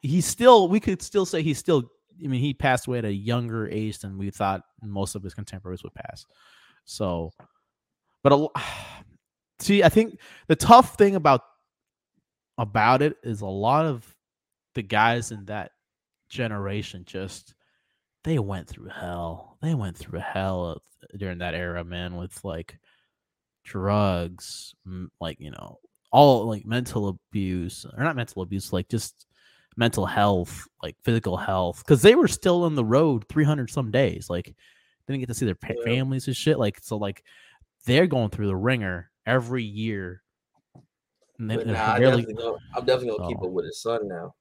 he's 0.00 0.26
still. 0.26 0.68
We 0.68 0.80
could 0.80 1.02
still 1.02 1.26
say 1.26 1.42
he's 1.42 1.58
still. 1.58 1.90
I 2.22 2.26
mean, 2.26 2.40
he 2.40 2.52
passed 2.54 2.86
away 2.86 2.98
at 2.98 3.04
a 3.04 3.12
younger 3.12 3.68
age 3.68 3.98
than 4.00 4.18
we 4.18 4.30
thought 4.30 4.62
most 4.82 5.14
of 5.14 5.22
his 5.22 5.34
contemporaries 5.34 5.82
would 5.82 5.94
pass. 5.94 6.26
So, 6.84 7.30
but 8.22 8.32
a, 8.32 8.48
see, 9.60 9.82
I 9.82 9.88
think 9.88 10.18
the 10.48 10.56
tough 10.56 10.96
thing 10.96 11.14
about 11.14 11.42
about 12.58 13.02
it 13.02 13.16
is 13.22 13.40
a 13.40 13.46
lot 13.46 13.86
of 13.86 14.06
the 14.74 14.82
guys 14.82 15.30
in 15.32 15.46
that 15.46 15.72
generation 16.28 17.04
just 17.06 17.54
they 18.24 18.38
went 18.38 18.68
through 18.68 18.88
hell. 18.88 19.58
They 19.62 19.74
went 19.74 19.96
through 19.96 20.20
hell 20.20 20.82
during 21.16 21.38
that 21.38 21.54
era, 21.54 21.84
man, 21.84 22.16
with 22.16 22.44
like 22.44 22.78
drugs, 23.64 24.74
like 25.20 25.38
you 25.40 25.50
know, 25.50 25.78
all 26.12 26.46
like 26.46 26.64
mental 26.66 27.08
abuse 27.08 27.84
or 27.96 28.04
not 28.04 28.14
mental 28.16 28.42
abuse, 28.42 28.72
like 28.72 28.88
just 28.88 29.26
mental 29.76 30.04
health, 30.06 30.68
like 30.82 30.96
physical 31.02 31.36
health, 31.36 31.78
because 31.78 32.02
they 32.02 32.14
were 32.14 32.28
still 32.28 32.64
on 32.64 32.74
the 32.74 32.84
road 32.84 33.24
300 33.28 33.70
some 33.70 33.90
days. 33.90 34.28
Like, 34.30 34.54
didn't 35.06 35.20
get 35.20 35.26
to 35.28 35.34
see 35.34 35.46
their 35.46 35.54
pa- 35.54 35.72
families 35.84 36.26
and 36.26 36.36
shit. 36.36 36.58
Like, 36.58 36.78
so 36.82 36.96
like 36.98 37.24
they're 37.86 38.06
going 38.06 38.28
through 38.30 38.46
the 38.48 38.56
ringer 38.56 39.10
every 39.26 39.64
year. 39.64 40.22
And 41.38 41.50
they, 41.50 41.56
nah, 41.56 41.94
I 41.94 41.98
barely- 41.98 42.22
definitely 42.22 42.34
gonna, 42.34 42.58
I'm 42.76 42.84
definitely 42.84 43.18
gonna 43.18 43.28
keep 43.28 43.38
Oh. 43.42 43.46
up 43.46 43.52
with 43.52 43.64
his 43.64 43.80
son 43.80 44.06
now. 44.06 44.34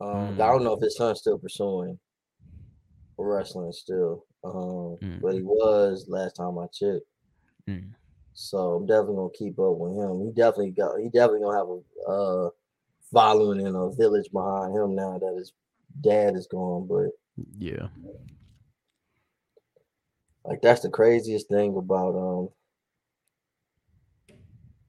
Um, 0.00 0.36
Mm. 0.36 0.40
I 0.40 0.46
don't 0.48 0.64
know 0.64 0.74
if 0.74 0.82
his 0.82 0.96
son's 0.96 1.20
still 1.20 1.38
pursuing 1.38 1.98
wrestling 3.18 3.72
still. 3.72 4.26
Um, 4.44 4.98
Mm. 5.00 5.20
but 5.22 5.34
he 5.34 5.42
was 5.42 6.06
last 6.08 6.34
time 6.36 6.58
I 6.58 6.66
checked. 6.66 7.06
Mm. 7.66 7.94
So 8.36 8.74
I'm 8.74 8.86
definitely 8.86 9.16
gonna 9.16 9.30
keep 9.30 9.58
up 9.58 9.76
with 9.78 9.96
him. 9.96 10.26
He 10.26 10.30
definitely 10.30 10.70
got 10.72 10.98
he 11.00 11.08
definitely 11.08 11.40
gonna 11.40 11.56
have 11.56 11.68
a 11.68 12.10
uh 12.10 12.50
following 13.10 13.66
and 13.66 13.74
a 13.74 13.90
village 13.96 14.30
behind 14.30 14.76
him 14.76 14.94
now 14.94 15.18
that 15.18 15.34
his 15.38 15.54
dad 16.02 16.36
is 16.36 16.46
gone. 16.46 16.86
But 16.86 17.12
yeah. 17.58 17.88
like 20.44 20.60
that's 20.60 20.82
the 20.82 20.90
craziest 20.90 21.48
thing 21.48 21.78
about 21.78 22.14
um 22.14 22.50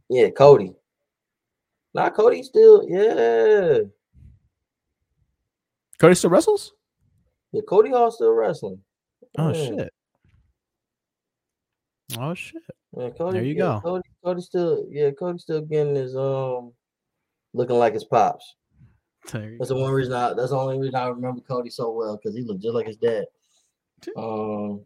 yeah, 0.10 0.30
Cody. 0.30 0.74
Not 1.94 2.16
Cody 2.16 2.44
still, 2.44 2.86
yeah. 2.88 3.80
Cody 6.00 6.16
still 6.16 6.30
wrestles? 6.30 6.74
Yeah, 7.54 7.62
Cody 7.68 7.92
Hall 7.92 8.12
still 8.12 8.32
wrestling. 8.34 8.82
Oh 9.38 9.54
Yeah. 9.54 9.54
shit. 9.54 9.94
Oh 12.20 12.34
shit. 12.34 12.62
Yeah, 12.98 13.10
Cody, 13.12 13.38
There 13.38 13.46
you 13.46 13.54
yeah, 13.54 13.62
go. 13.62 13.82
Cody, 13.84 14.10
Cody 14.24 14.42
still, 14.42 14.86
yeah, 14.90 15.12
Cody 15.12 15.38
still 15.38 15.62
getting 15.62 15.96
his 15.96 16.16
um, 16.16 16.74
looking 17.54 17.78
like 17.78 17.94
his 17.94 18.04
pops. 18.04 18.56
That's 19.32 19.70
the 19.70 19.76
one 19.76 19.92
reason 19.92 20.14
I. 20.14 20.34
That's 20.34 20.52
the 20.52 20.58
only 20.58 20.80
reason 20.80 20.96
I 20.96 21.08
remember 21.08 21.42
Cody 21.42 21.70
so 21.70 21.92
well 21.92 22.18
because 22.18 22.36
he 22.36 22.44
looked 22.44 22.62
just 22.62 22.74
like 22.74 22.88
his 22.88 22.98
dad. 22.98 23.26
Um, 24.16 24.86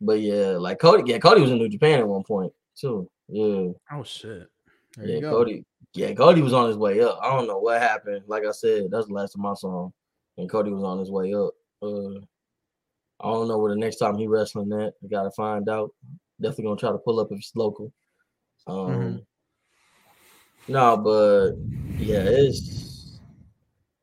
but 0.00 0.20
yeah, 0.20 0.56
like 0.58 0.78
Cody, 0.78 1.10
yeah, 1.10 1.18
Cody 1.18 1.42
was 1.42 1.50
in 1.50 1.58
New 1.58 1.68
Japan 1.68 2.00
at 2.00 2.08
one 2.08 2.24
point 2.24 2.52
too. 2.74 3.08
Yeah, 3.28 3.68
Oh 3.92 4.02
shit. 4.02 4.48
There 4.96 5.06
yeah, 5.06 5.14
you 5.16 5.20
go. 5.20 5.30
Cody. 5.30 5.64
Yeah, 5.94 6.14
Cody 6.14 6.42
was 6.42 6.52
on 6.52 6.68
his 6.68 6.76
way 6.76 7.00
up. 7.00 7.18
I 7.22 7.34
don't 7.34 7.46
know 7.46 7.58
what 7.58 7.80
happened. 7.80 8.22
Like 8.26 8.44
I 8.44 8.52
said, 8.52 8.90
that's 8.90 9.06
the 9.06 9.14
last 9.14 9.32
time 9.34 9.46
I 9.46 9.54
saw 9.54 9.86
him, 9.86 9.92
and 10.38 10.50
Cody 10.50 10.70
was 10.70 10.84
on 10.84 10.98
his 10.98 11.10
way 11.10 11.32
up. 11.34 11.52
Uh, 11.82 12.18
I 13.20 13.30
don't 13.30 13.48
know 13.48 13.58
where 13.58 13.72
the 13.72 13.78
next 13.80 13.96
time 13.96 14.16
he 14.16 14.26
wrestling 14.26 14.72
at. 14.72 14.94
I 15.02 15.06
gotta 15.08 15.30
find 15.30 15.68
out. 15.68 15.90
Definitely 16.40 16.64
gonna 16.64 16.76
try 16.76 16.92
to 16.92 16.98
pull 16.98 17.20
up 17.20 17.28
if 17.30 17.38
it's 17.38 17.52
local. 17.54 17.92
Um, 18.66 18.76
Mhm. 18.76 19.26
no, 20.68 20.96
but 20.98 21.52
yeah, 21.98 22.24
it's 22.26 23.18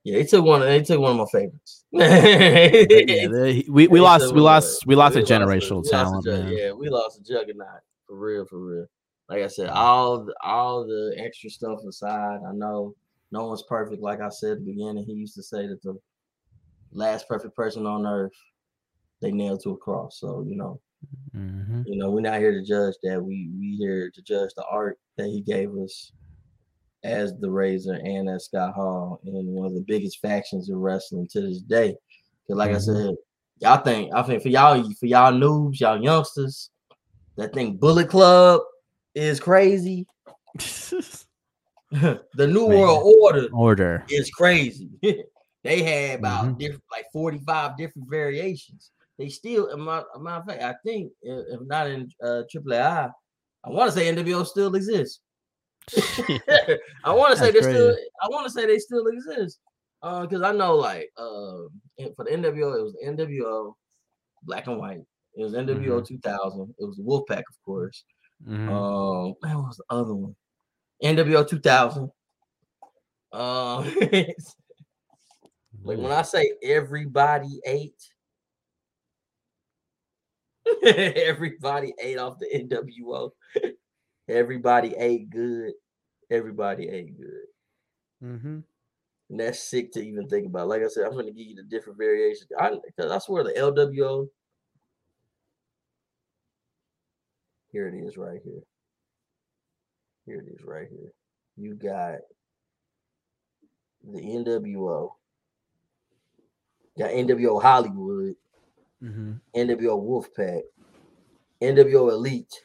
yeah. 0.03 0.17
They 0.17 0.23
took 0.25 0.43
one. 0.43 0.61
They 0.61 0.81
took 0.81 0.99
one 0.99 1.11
of 1.11 1.17
my 1.17 1.25
favorites. 1.25 1.85
yeah, 1.91 3.27
they- 3.27 3.65
we, 3.69 3.87
we 3.87 3.99
lost 3.99 4.25
we 4.25 4.27
one 4.27 4.37
of 4.39 4.43
lost 4.43 4.85
we 4.85 4.95
lost 4.95 5.15
a 5.15 5.19
we 5.19 5.25
generational 5.25 5.83
we 5.83 5.89
talent, 5.89 6.25
a. 6.27 6.51
Yeah, 6.51 6.71
we 6.71 6.89
lost 6.89 7.19
a 7.19 7.23
juggernaut. 7.23 7.81
for 8.07 8.17
real, 8.17 8.45
for 8.45 8.59
real. 8.59 8.85
Like 9.29 9.43
I 9.43 9.47
said, 9.47 9.69
all 9.69 10.25
the, 10.25 10.35
all 10.43 10.85
the 10.85 11.15
extra 11.17 11.49
stuff 11.49 11.79
aside, 11.87 12.39
I 12.47 12.51
know 12.51 12.93
no 13.31 13.45
one's 13.47 13.63
perfect. 13.63 14.01
Like 14.01 14.19
I 14.21 14.29
said 14.29 14.51
at 14.53 14.59
the 14.59 14.65
beginning, 14.65 15.05
he 15.05 15.13
used 15.13 15.35
to 15.35 15.43
say 15.43 15.65
that 15.67 15.81
the 15.81 15.97
last 16.91 17.27
perfect 17.27 17.55
person 17.55 17.85
on 17.85 18.05
earth 18.05 18.33
they 19.21 19.31
nailed 19.31 19.61
to 19.63 19.71
a 19.71 19.77
cross. 19.77 20.19
So 20.19 20.43
you 20.47 20.55
know, 20.55 20.81
Mm-hmm. 21.35 21.81
you 21.87 21.97
know, 21.97 22.11
we're 22.11 22.21
not 22.21 22.39
here 22.39 22.51
to 22.51 22.63
judge 22.63 22.93
that. 23.03 23.21
We 23.23 23.49
we 23.59 23.75
here 23.77 24.11
to 24.13 24.21
judge 24.21 24.51
the 24.55 24.63
art 24.69 24.99
that 25.17 25.27
he 25.27 25.41
gave 25.41 25.75
us 25.77 26.11
as 27.03 27.35
the 27.39 27.49
Razor 27.49 27.93
and 27.95 28.29
as 28.29 28.45
Scott 28.45 28.73
Hall 28.75 29.19
and 29.25 29.47
one 29.47 29.65
of 29.65 29.73
the 29.73 29.81
biggest 29.87 30.19
factions 30.21 30.69
of 30.69 30.77
wrestling 30.77 31.27
to 31.31 31.41
this 31.41 31.59
day. 31.61 31.95
Cause 32.47 32.57
like 32.57 32.71
Mhm. 32.71 32.75
I 32.75 32.79
said, 32.79 33.15
y'all 33.59 33.83
think 33.83 34.13
I 34.13 34.21
think 34.23 34.41
for 34.43 34.49
y'all 34.49 34.83
for 34.99 35.05
y'all 35.07 35.33
noobs, 35.33 35.79
y'all 35.79 36.01
youngsters 36.01 36.69
that 37.35 37.51
think 37.53 37.79
Bullet 37.79 38.09
Club 38.09 38.61
is 39.15 39.39
crazy. 39.39 40.05
the 41.91 42.47
New 42.47 42.69
Man. 42.69 42.79
World 42.79 43.13
Order 43.21 43.47
Order. 43.53 44.05
is 44.09 44.29
crazy. 44.31 44.89
they 45.63 45.83
had 45.83 46.19
about 46.19 46.45
Mhm. 46.45 46.57
different, 46.59 46.83
like 46.91 47.05
45 47.13 47.77
different 47.77 48.09
variations. 48.09 48.91
They 49.17 49.29
still, 49.29 49.69
a 49.69 49.77
matter, 49.77 50.05
of 50.15 50.45
fact, 50.45 50.63
I 50.63 50.73
think 50.83 51.11
if 51.21 51.61
not 51.61 51.87
in 51.87 52.09
uh, 52.23 52.43
AAA, 52.53 53.11
I 53.63 53.69
want 53.69 53.91
to 53.91 53.97
say 53.97 54.13
NWO 54.13 54.45
still 54.45 54.73
exists. 54.75 55.21
I 57.03 57.13
want 57.13 57.31
to 57.33 57.37
say 57.37 57.51
they 57.51 57.61
still. 57.61 57.95
I 58.21 58.27
want 58.29 58.45
to 58.45 58.51
say 58.51 58.65
they 58.65 58.79
still 58.79 59.05
exist. 59.07 59.59
Uh, 60.01 60.21
because 60.21 60.41
I 60.41 60.51
know, 60.51 60.75
like, 60.75 61.09
uh, 61.17 61.69
for 62.15 62.25
the 62.25 62.31
NWO, 62.31 62.77
it 62.77 62.83
was 62.83 62.95
NWO, 63.05 63.73
black 64.43 64.67
and 64.67 64.77
white. 64.77 65.01
It 65.35 65.43
was 65.43 65.53
NWO 65.53 66.01
Mhm. 66.01 66.07
2000. 66.07 66.75
It 66.77 66.85
was 66.85 66.99
Wolfpack, 66.99 67.39
of 67.39 67.63
course. 67.65 68.03
Mhm. 68.45 68.69
Um, 68.69 69.35
man, 69.41 69.57
what 69.57 69.67
was 69.67 69.77
the 69.77 69.83
other 69.89 70.13
one? 70.13 70.35
NWO 71.01 71.47
2000. 71.47 72.11
Um, 73.31 73.83
like 75.83 75.97
when 75.97 76.11
I 76.11 76.21
say 76.21 76.53
everybody 76.61 77.61
ate, 77.65 78.12
everybody 80.85 81.93
ate 82.01 82.17
off 82.17 82.39
the 82.39 82.47
NWO. 82.53 83.31
Everybody 84.29 84.95
ate 84.97 85.29
good. 85.29 85.73
Everybody 86.31 86.87
ate 86.87 87.17
good. 87.17 88.23
mm-hmm. 88.23 88.59
And 89.29 89.39
that's 89.39 89.59
sick 89.59 89.91
to 89.93 89.99
even 89.99 90.27
think 90.29 90.47
about. 90.47 90.67
Like 90.67 90.81
I 90.81 90.87
said, 90.87 91.05
I'm 91.05 91.13
going 91.13 91.25
to 91.25 91.31
give 91.31 91.47
you 91.47 91.55
the 91.55 91.63
different 91.63 91.97
variations. 91.97 92.49
I, 92.57 92.77
cause 92.97 93.11
I 93.11 93.17
swear 93.19 93.43
the 93.43 93.51
LWO. 93.51 94.27
Here 97.71 97.87
it 97.87 97.95
is 97.95 98.17
right 98.17 98.39
here. 98.43 98.61
Here 100.25 100.39
it 100.39 100.53
is 100.53 100.63
right 100.63 100.87
here. 100.89 101.11
You 101.57 101.75
got 101.75 102.19
the 104.03 104.19
NWO. 104.19 105.09
Got 106.97 107.09
NWO 107.09 107.61
Hollywood, 107.61 108.35
Mm-hmm. 109.03 109.33
NWO 109.55 110.01
Wolfpack, 110.01 110.61
NWO 111.61 112.11
Elite, 112.11 112.63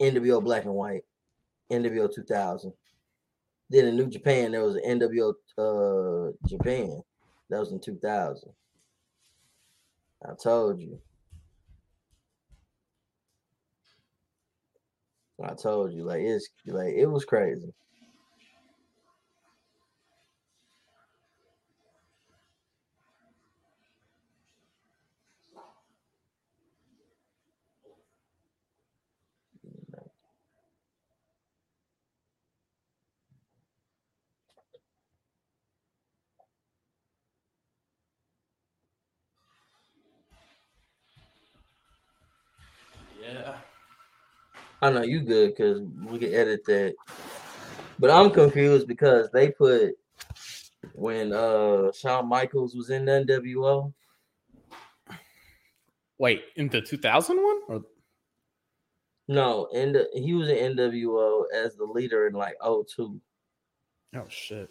NWO 0.00 0.44
Black 0.44 0.64
and 0.64 0.74
White, 0.74 1.04
NWO 1.72 2.12
2000. 2.12 2.72
Then 3.70 3.86
in 3.86 3.96
New 3.96 4.08
Japan, 4.08 4.52
there 4.52 4.62
was 4.62 4.76
NWO 4.76 5.34
uh, 5.58 6.32
Japan. 6.46 7.02
That 7.48 7.60
was 7.60 7.72
in 7.72 7.80
2000. 7.80 8.50
I 10.24 10.34
told 10.42 10.80
you. 10.80 11.00
I 15.42 15.54
told 15.54 15.92
you, 15.92 16.04
like 16.04 16.22
it's 16.22 16.48
like 16.66 16.94
it 16.94 17.06
was 17.06 17.24
crazy. 17.24 17.74
Yeah. 43.20 43.56
I 44.84 44.90
know 44.90 45.00
you 45.00 45.22
good 45.22 45.54
because 45.56 45.80
we 45.80 46.18
can 46.18 46.34
edit 46.34 46.62
that. 46.66 46.94
But 47.98 48.10
I'm 48.10 48.30
confused 48.30 48.86
because 48.86 49.30
they 49.30 49.50
put 49.50 49.94
when 50.92 51.32
uh 51.32 51.90
Shawn 51.92 52.28
Michaels 52.28 52.74
was 52.76 52.90
in 52.90 53.06
the 53.06 53.24
NWO. 53.26 53.94
Wait, 56.18 56.42
in 56.56 56.68
the 56.68 56.82
2001 56.82 57.60
or 57.66 57.82
No, 59.26 59.68
and 59.74 59.96
he 60.12 60.34
was 60.34 60.50
in 60.50 60.76
NWO 60.76 61.44
as 61.54 61.76
the 61.76 61.84
leader 61.84 62.26
in 62.26 62.34
like 62.34 62.56
02. 62.62 63.18
oh 64.16 64.26
shit. 64.28 64.68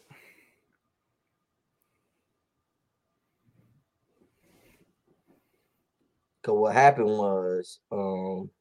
Cause 6.43 6.55
what 6.55 6.73
happened 6.73 7.07
was, 7.07 7.79
um, 7.91 8.51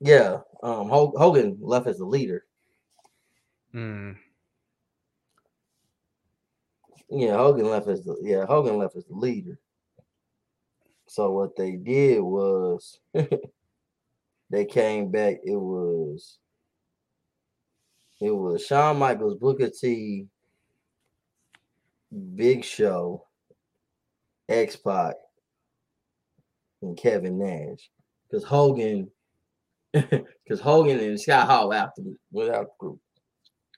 yeah, 0.00 0.38
um, 0.62 0.88
Hogan 0.88 1.58
left 1.60 1.86
as 1.86 1.98
the 1.98 2.06
leader. 2.06 2.44
Mm. 3.74 4.16
Yeah, 7.10 7.36
Hogan 7.36 7.68
left 7.68 7.88
as 7.88 8.04
the 8.04 8.16
yeah 8.22 8.46
Hogan 8.46 8.78
left 8.78 8.96
as 8.96 9.04
the 9.04 9.14
leader. 9.14 9.58
So 11.06 11.32
what 11.32 11.56
they 11.56 11.72
did 11.72 12.20
was 12.20 13.00
they 14.50 14.64
came 14.64 15.10
back. 15.10 15.38
It 15.44 15.56
was 15.56 16.38
it 18.20 18.30
was 18.30 18.64
Shawn 18.64 18.98
Michaels, 18.98 19.36
Booker 19.36 19.70
T, 19.70 20.26
Big 22.34 22.64
Show, 22.64 23.26
X 24.48 24.76
Pac, 24.76 25.14
and 26.82 26.96
Kevin 26.96 27.38
Nash. 27.38 27.90
Because 28.28 28.44
Hogan, 28.44 29.10
because 29.92 30.60
Hogan 30.60 31.00
and 31.00 31.20
Scott 31.20 31.46
Hall 31.46 31.72
after 31.72 32.02
without 32.30 32.66
the 32.66 32.72
group. 32.78 33.00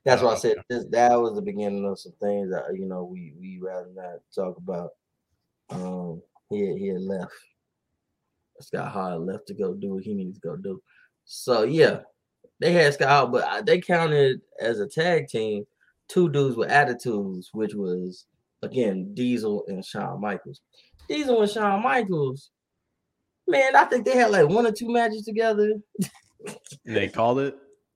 That's 0.05 0.21
why 0.21 0.33
I 0.33 0.37
said 0.37 0.57
this, 0.69 0.85
that 0.91 1.21
was 1.21 1.35
the 1.35 1.43
beginning 1.43 1.87
of 1.87 1.99
some 1.99 2.13
things 2.21 2.51
that 2.51 2.65
you 2.75 2.87
know 2.87 3.05
we 3.05 3.35
we 3.39 3.61
rather 3.63 3.89
not 3.95 4.19
talk 4.35 4.57
about. 4.57 4.91
Um, 5.71 6.23
he 6.51 6.67
had, 6.67 6.77
he 6.77 6.89
had 6.89 7.01
left. 7.01 7.33
Scott 8.61 8.93
Hall 8.93 9.25
left 9.25 9.47
to 9.49 9.55
go 9.55 9.75
do 9.75 9.95
what 9.95 10.05
he 10.05 10.15
needed 10.15 10.35
to 10.35 10.41
go 10.41 10.57
do. 10.57 10.83
So 11.25 11.63
yeah, 11.63 12.01
they 12.61 12.73
had 12.73 12.95
Scott 12.95 13.09
Hall, 13.09 13.27
but 13.29 13.65
they 13.65 13.81
counted 13.81 14.41
as 14.61 14.81
a 14.81 14.89
tag 14.89 15.29
team 15.29 15.65
two 16.09 16.29
dudes 16.29 16.57
with 16.57 16.71
attitudes, 16.71 17.51
which 17.53 17.75
was 17.75 18.27
again 18.63 19.15
Diesel 19.15 19.65
and 19.69 19.85
Shawn 19.85 20.21
Michaels. 20.21 20.61
Diesel 21.09 21.43
and 21.43 21.51
Shawn 21.51 21.83
Michaels, 21.83 22.51
man, 23.53 23.77
I 23.77 23.85
think 23.85 24.05
they 24.05 24.17
had 24.17 24.31
like 24.31 24.49
one 24.49 24.67
or 24.67 24.73
two 24.73 24.91
matches 24.91 25.25
together, 25.25 25.75
They 26.85 27.09
called 27.09 27.39
it. 27.41 27.55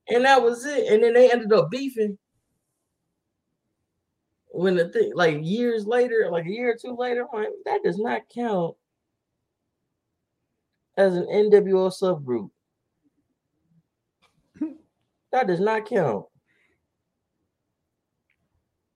and 0.09 0.25
that 0.25 0.43
was 0.43 0.65
it. 0.65 0.93
And 0.93 1.03
then 1.03 1.15
they 1.15 1.31
ended 1.33 1.53
up 1.53 1.71
beefing. 1.71 2.17
When 4.51 4.77
the 4.77 4.89
thing, 4.89 5.13
like 5.15 5.39
years 5.43 5.87
later, 5.87 6.29
like 6.31 6.47
a 6.47 6.51
year 6.51 6.71
or 6.71 6.77
two 6.81 6.97
later, 6.97 7.27
I'm 7.33 7.41
like, 7.43 7.53
that 7.67 7.81
does 7.83 7.99
not 7.99 8.23
count 8.35 8.77
as 10.97 11.15
an 11.15 11.27
NWO 11.27 11.93
subgroup. 11.93 12.51
that 15.33 15.47
does 15.47 15.61
not 15.61 15.87
count. 15.87 16.25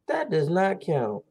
That 0.08 0.30
does 0.30 0.48
not 0.48 0.80
count. 0.80 1.24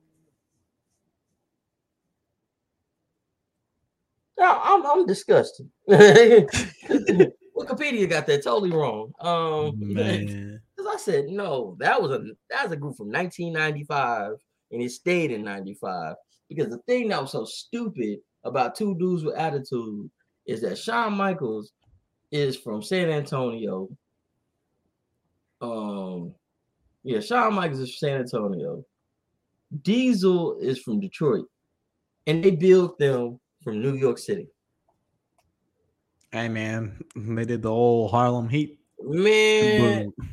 No, 4.39 4.59
I'm 4.63 4.85
I'm 4.85 5.05
disgusted. 5.05 5.69
Wikipedia 5.89 7.29
got 8.09 8.25
that 8.27 8.43
totally 8.43 8.71
wrong. 8.71 9.11
Um, 9.19 9.73
Man. 9.77 10.61
because 10.77 10.95
I 10.95 10.97
said 10.97 11.27
no, 11.27 11.75
that 11.79 12.01
was 12.01 12.11
a 12.11 12.21
that 12.49 12.63
was 12.63 12.71
a 12.71 12.77
group 12.77 12.95
from 12.95 13.11
1995, 13.11 14.31
and 14.71 14.81
it 14.81 14.91
stayed 14.91 15.31
in 15.31 15.43
95. 15.43 16.15
Because 16.47 16.69
the 16.69 16.77
thing 16.87 17.09
that 17.09 17.21
was 17.21 17.33
so 17.33 17.43
stupid 17.43 18.19
about 18.45 18.75
two 18.75 18.95
dudes 18.97 19.25
with 19.25 19.35
attitude 19.35 20.09
is 20.47 20.61
that 20.61 20.77
Shawn 20.77 21.11
Michaels 21.13 21.73
is 22.31 22.55
from 22.55 22.81
San 22.81 23.09
Antonio. 23.09 23.89
Um, 25.59 26.33
yeah, 27.03 27.19
Shawn 27.19 27.55
Michaels 27.55 27.81
is 27.81 27.97
from 27.97 28.09
San 28.09 28.21
Antonio. 28.21 28.85
Diesel 29.81 30.59
is 30.59 30.79
from 30.79 31.01
Detroit, 31.01 31.45
and 32.25 32.41
they 32.41 32.51
built 32.51 32.97
them 32.97 33.37
from 33.63 33.81
New 33.81 33.95
York 33.95 34.17
City. 34.17 34.47
Hey 36.31 36.47
man, 36.47 36.99
they 37.15 37.45
did 37.45 37.61
the 37.63 37.71
old 37.71 38.11
Harlem 38.11 38.47
Heat. 38.49 38.79
Man, 39.01 40.11
Boom. 40.11 40.29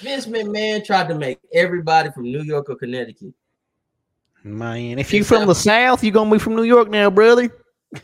Vince 0.00 0.26
McMahon 0.26 0.84
tried 0.84 1.08
to 1.08 1.14
make 1.14 1.38
everybody 1.52 2.10
from 2.10 2.24
New 2.24 2.42
York 2.42 2.68
or 2.68 2.76
Connecticut. 2.76 3.32
Man, 4.42 4.98
if 4.98 5.06
If 5.08 5.14
you 5.14 5.24
from 5.24 5.46
the 5.46 5.54
South, 5.54 6.04
you 6.04 6.10
gonna 6.10 6.30
be 6.30 6.38
from 6.38 6.56
New 6.56 6.64
York 6.64 6.90
now, 6.90 7.08
brother. 7.08 7.48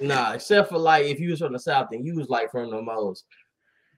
Nah, 0.01 0.33
except 0.33 0.69
for 0.71 0.79
like 0.79 1.05
if 1.05 1.21
you 1.21 1.31
was 1.31 1.41
from 1.41 1.53
the 1.53 1.59
South, 1.59 1.89
then 1.91 2.05
you 2.07 2.15
was 2.15 2.29
like 2.29 2.51
from 2.51 2.71
the 2.71 2.81
most 2.81 3.25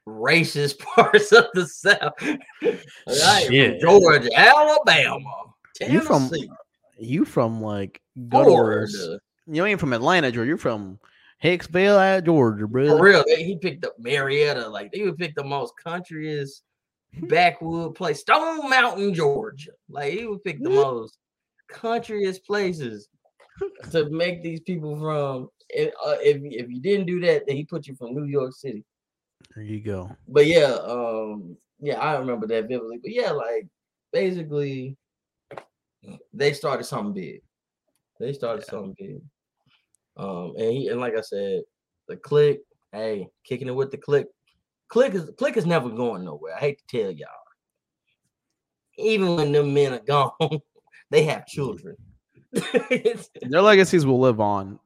racist 0.08 0.78
parts 0.96 1.30
of 1.32 1.44
the 1.54 1.66
South. 1.68 2.14
Like, 2.62 2.80
I 3.24 3.46
Shit. 3.48 3.80
from 3.80 4.00
Georgia, 4.00 4.30
Alabama, 4.36 5.18
You 5.88 6.00
from- 6.00 6.28
Tennessee, 6.28 6.50
You 6.98 7.24
from 7.24 7.60
like 7.60 8.00
good 8.28 8.44
Florida. 8.46 9.20
You 9.46 9.64
ain't 9.66 9.80
from 9.80 9.92
Atlanta, 9.92 10.30
Georgia. 10.30 10.48
You're 10.48 10.58
from 10.58 10.98
Hicksville, 11.42 12.24
Georgia, 12.24 12.66
bro. 12.66 12.96
For 12.96 13.02
real, 13.02 13.24
they, 13.26 13.42
he 13.42 13.58
picked 13.58 13.84
up 13.84 13.94
Marietta. 13.98 14.68
Like 14.68 14.92
they 14.92 15.02
would 15.02 15.18
pick 15.18 15.34
the 15.34 15.44
most 15.44 15.74
countryest 15.82 16.62
backwood 17.28 17.94
place, 17.94 18.20
Stone 18.20 18.70
Mountain, 18.70 19.14
Georgia. 19.14 19.72
Like 19.88 20.12
he 20.12 20.26
would 20.26 20.44
pick 20.44 20.62
the 20.62 20.70
most 20.70 21.18
countryest 21.68 22.46
places 22.46 23.08
to 23.90 24.08
make 24.10 24.42
these 24.42 24.60
people 24.60 24.98
from. 24.98 25.48
If, 25.70 25.92
uh, 26.04 26.16
if 26.20 26.38
if 26.44 26.70
you 26.70 26.80
didn't 26.80 27.06
do 27.06 27.20
that, 27.20 27.46
then 27.46 27.56
he 27.56 27.64
put 27.64 27.86
you 27.86 27.96
from 27.96 28.14
New 28.14 28.24
York 28.26 28.52
City. 28.54 28.84
There 29.54 29.64
you 29.64 29.80
go. 29.80 30.14
But 30.28 30.46
yeah, 30.46 30.76
um, 30.84 31.56
yeah, 31.80 31.98
I 31.98 32.18
remember 32.18 32.46
that 32.46 32.68
vividly. 32.68 32.98
But 33.02 33.12
yeah, 33.12 33.32
like 33.32 33.66
basically, 34.12 34.96
they 36.32 36.52
started 36.52 36.84
something 36.84 37.14
big. 37.14 37.42
They 38.20 38.32
started 38.32 38.64
Yeah. 38.66 38.70
something 38.70 38.94
big. 38.98 39.22
Um, 40.16 40.54
and 40.56 40.72
he 40.72 40.88
and 40.88 41.00
like 41.00 41.16
I 41.16 41.20
said, 41.20 41.62
the 42.08 42.16
Kliq, 42.16 42.58
hey, 42.92 43.28
kicking 43.44 43.68
it 43.68 43.74
with 43.74 43.90
the 43.90 43.98
Kliq. 43.98 44.24
Kliq 44.92 45.14
is 45.14 45.30
Kliq 45.30 45.56
is 45.56 45.66
never 45.66 45.88
going 45.88 46.24
nowhere. 46.24 46.54
I 46.54 46.60
hate 46.60 46.82
to 46.86 47.02
tell 47.02 47.10
y'all. 47.10 47.28
Even 48.98 49.36
when 49.36 49.52
them 49.52 49.72
men 49.72 49.94
are 49.94 49.98
gone, 50.06 50.60
they 51.10 51.24
have 51.24 51.46
children. 51.46 51.96
Their 52.52 53.62
legacies 53.62 54.04
will 54.04 54.20
live 54.20 54.40
on. 54.40 54.78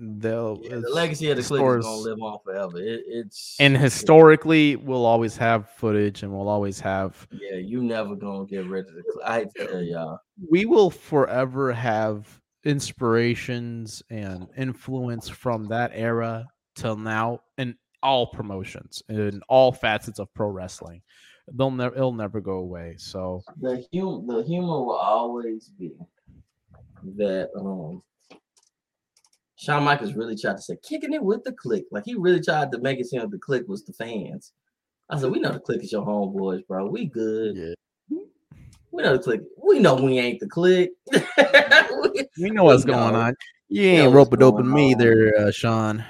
They'll 0.00 0.60
yeah, 0.62 0.76
the 0.76 0.90
legacy 0.90 1.28
of 1.30 1.38
the 1.38 1.42
Kliq 1.42 1.78
is 1.78 1.84
gonna 1.84 1.96
live 1.96 2.22
on 2.22 2.38
forever. 2.44 2.78
It, 2.78 3.02
it's 3.08 3.56
and 3.58 3.76
historically 3.76 4.76
we'll 4.76 5.04
always 5.04 5.36
have 5.38 5.70
footage 5.70 6.22
and 6.22 6.32
we'll 6.32 6.48
always 6.48 6.78
have 6.78 7.26
yeah, 7.32 7.56
you 7.56 7.82
never 7.82 8.14
gonna 8.14 8.46
get 8.46 8.66
rid 8.66 8.86
of 8.86 8.94
the 8.94 9.00
Kliq. 9.00 9.24
I 9.24 9.38
hate 9.40 9.48
to 9.56 9.66
tell 9.66 9.82
y'all. 9.82 10.18
we 10.48 10.66
will 10.66 10.90
forever 10.90 11.72
have 11.72 12.40
inspirations 12.64 14.02
and 14.10 14.48
influence 14.56 15.28
from 15.28 15.66
that 15.68 15.92
era 15.94 16.46
till 16.74 16.96
now 16.96 17.40
in 17.56 17.76
all 18.02 18.26
promotions 18.26 19.02
in 19.08 19.40
all 19.48 19.72
facets 19.72 20.18
of 20.18 20.32
pro 20.34 20.48
wrestling 20.48 21.00
they'll 21.54 21.70
never 21.70 21.94
it'll 21.96 22.12
never 22.12 22.40
go 22.40 22.58
away 22.58 22.94
so 22.98 23.42
the 23.60 23.84
hum 23.92 24.26
the 24.26 24.42
humor 24.44 24.82
will 24.84 24.96
always 24.96 25.70
be 25.78 25.92
that 27.16 27.48
um 27.58 28.02
Shawn 29.56 29.82
Michaels 29.82 30.14
really 30.14 30.36
tried 30.36 30.56
to 30.56 30.62
say 30.62 30.76
kicking 30.84 31.12
it 31.12 31.22
with 31.22 31.42
the 31.42 31.50
Kliq. 31.50 31.82
Like 31.90 32.04
he 32.04 32.14
really 32.14 32.40
tried 32.40 32.70
to 32.70 32.78
make 32.78 33.00
it 33.00 33.06
seem 33.06 33.20
like 33.20 33.30
the 33.30 33.38
Kliq 33.38 33.66
was 33.66 33.82
the 33.84 33.92
fans. 33.92 34.52
I 35.10 35.18
said, 35.18 35.32
we 35.32 35.40
know 35.40 35.50
the 35.50 35.58
Kliq 35.58 35.82
is 35.82 35.90
your 35.90 36.06
homeboys, 36.06 36.64
bro. 36.64 36.86
We 36.86 37.06
good. 37.06 37.56
yeah 37.56 37.74
We 38.90 39.02
know 39.02 39.16
the 39.16 39.22
Kliq. 39.22 39.44
We 39.62 39.78
know 39.80 39.94
we 39.96 40.18
ain't 40.18 40.40
the 40.40 40.48
Kliq. 40.48 40.88
We- 41.12 42.28
we 42.42 42.50
know 42.50 42.64
what's 42.64 42.84
We 42.84 42.92
going 42.92 43.12
know. 43.14 43.20
on 43.20 43.34
you 43.68 43.82
ain't 43.82 44.14
rope 44.14 44.32
open 44.32 44.42
going 44.42 44.72
me 44.74 44.94
there 44.94 45.36
uh, 45.38 45.50
sean 45.50 46.04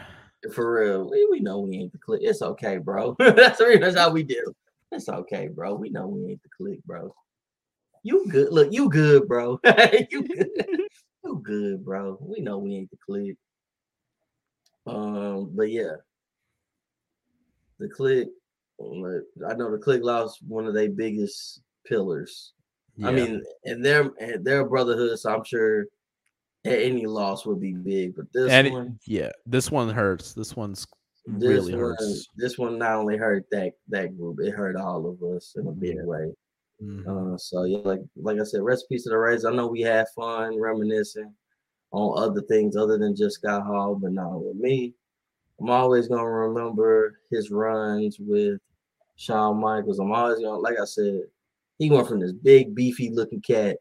For 0.52 0.80
real. 0.80 1.10
We, 1.10 1.26
we 1.30 1.40
know 1.40 1.59
we 1.60 1.76
ain't 1.76 1.92
the 1.92 1.98
Kliq. 1.98 2.18
It's 2.20 2.40
okay, 2.42 2.78
bro. 2.78 3.16
that's, 3.18 3.60
really- 3.60 3.78
that's 3.78 3.96
how 3.96 4.10
we 4.10 4.22
do. 4.22 4.52
It's 4.92 5.09
okay, 5.09 5.48
bro. 5.48 5.74
We 5.74 5.90
know 5.90 6.06
we 6.06 6.30
ain't 6.30 6.40
the 6.42 6.48
Kliq, 6.64 6.82
bro. 6.84 7.14
You 8.05 8.26
good. 8.30 8.52
Look, 8.52 8.72
you 8.72 8.88
good, 8.88 9.26
bro. 9.28 9.59
you 10.10 10.22
good. 10.22 10.48
You 11.24 11.40
good, 11.42 11.84
bro. 11.84 12.16
We 12.20 12.40
know 12.40 12.59
we 12.59 12.76
ain't 12.76 12.90
the 12.90 12.96
Kliq. 13.09 13.36
Um, 14.86 15.50
but 15.55 15.70
yeah. 15.70 15.96
The 17.80 17.88
Kliq. 17.88 18.26
I 18.80 19.55
know 19.55 19.70
the 19.72 19.82
Kliq 19.84 20.02
lost 20.02 20.38
one 20.46 20.66
of 20.66 20.74
their 20.74 20.88
biggest 20.88 21.60
pillars. 21.84 22.52
I 23.04 23.12
mean, 23.12 23.42
and 23.64 23.84
their 23.84 24.10
and 24.20 24.44
their 24.44 24.64
brotherhood, 24.66 25.18
so 25.18 25.30
I'm 25.34 25.44
sure 25.44 25.86
any 26.64 27.06
loss 27.06 27.46
would 27.46 27.60
be 27.60 27.72
big. 27.74 28.16
But 28.16 28.26
this 28.32 28.50
and 28.50 28.66
it- 28.66 28.72
one, 28.72 28.98
yeah 29.06 29.30
this 29.46 29.70
one 29.70 29.88
hurts 29.90 30.34
this 30.34 30.56
one's 30.56 30.86
this 31.26 31.48
really 31.48 31.72
one, 31.74 31.80
hurts 31.90 32.26
this 32.36 32.58
one 32.58 32.78
not 32.78 32.94
only 32.96 33.16
hurt 33.16 33.44
that 33.50 33.72
that 33.88 34.16
group, 34.18 34.40
it 34.40 34.50
hurt 34.50 34.76
all 34.76 35.06
of 35.06 35.22
us 35.22 35.54
in 35.56 35.66
a 35.66 35.72
big 35.72 35.96
Yeah. 35.96 36.04
way. 36.04 36.34
Mhm. 36.82 37.34
Uh, 37.34 37.36
so 37.38 37.64
yeah, 37.64 37.78
like 37.78 38.00
like 38.16 38.40
I 38.40 38.44
said, 38.44 38.62
recipe 38.62 38.98
to 38.98 39.08
the 39.08 39.18
race. 39.18 39.44
I 39.44 39.52
know 39.52 39.66
we 39.66 39.80
had 39.82 40.08
fun 40.16 40.60
reminiscing 40.60 41.32
on 41.92 42.22
other 42.22 42.42
things 42.42 42.76
other 42.76 42.98
than 42.98 43.16
just 43.16 43.36
Scott 43.36 43.64
Hall, 43.64 43.94
but 43.94 44.12
not 44.12 44.42
with 44.42 44.56
me. 44.56 44.94
I'm 45.60 45.70
always 45.70 46.06
gonna 46.08 46.24
remember 46.28 47.18
his 47.30 47.50
runs 47.50 48.18
with 48.20 48.60
Shawn 49.16 49.58
Michaels. 49.58 49.98
I'm 49.98 50.12
always 50.12 50.38
gonna, 50.38 50.58
like 50.60 50.78
I 50.80 50.84
said, 50.84 51.22
he 51.78 51.90
went 51.90 52.09
from 52.09 52.20
this 52.20 52.32
big 52.32 52.74
beefy 52.74 53.10
looking 53.10 53.40
cat 53.40 53.78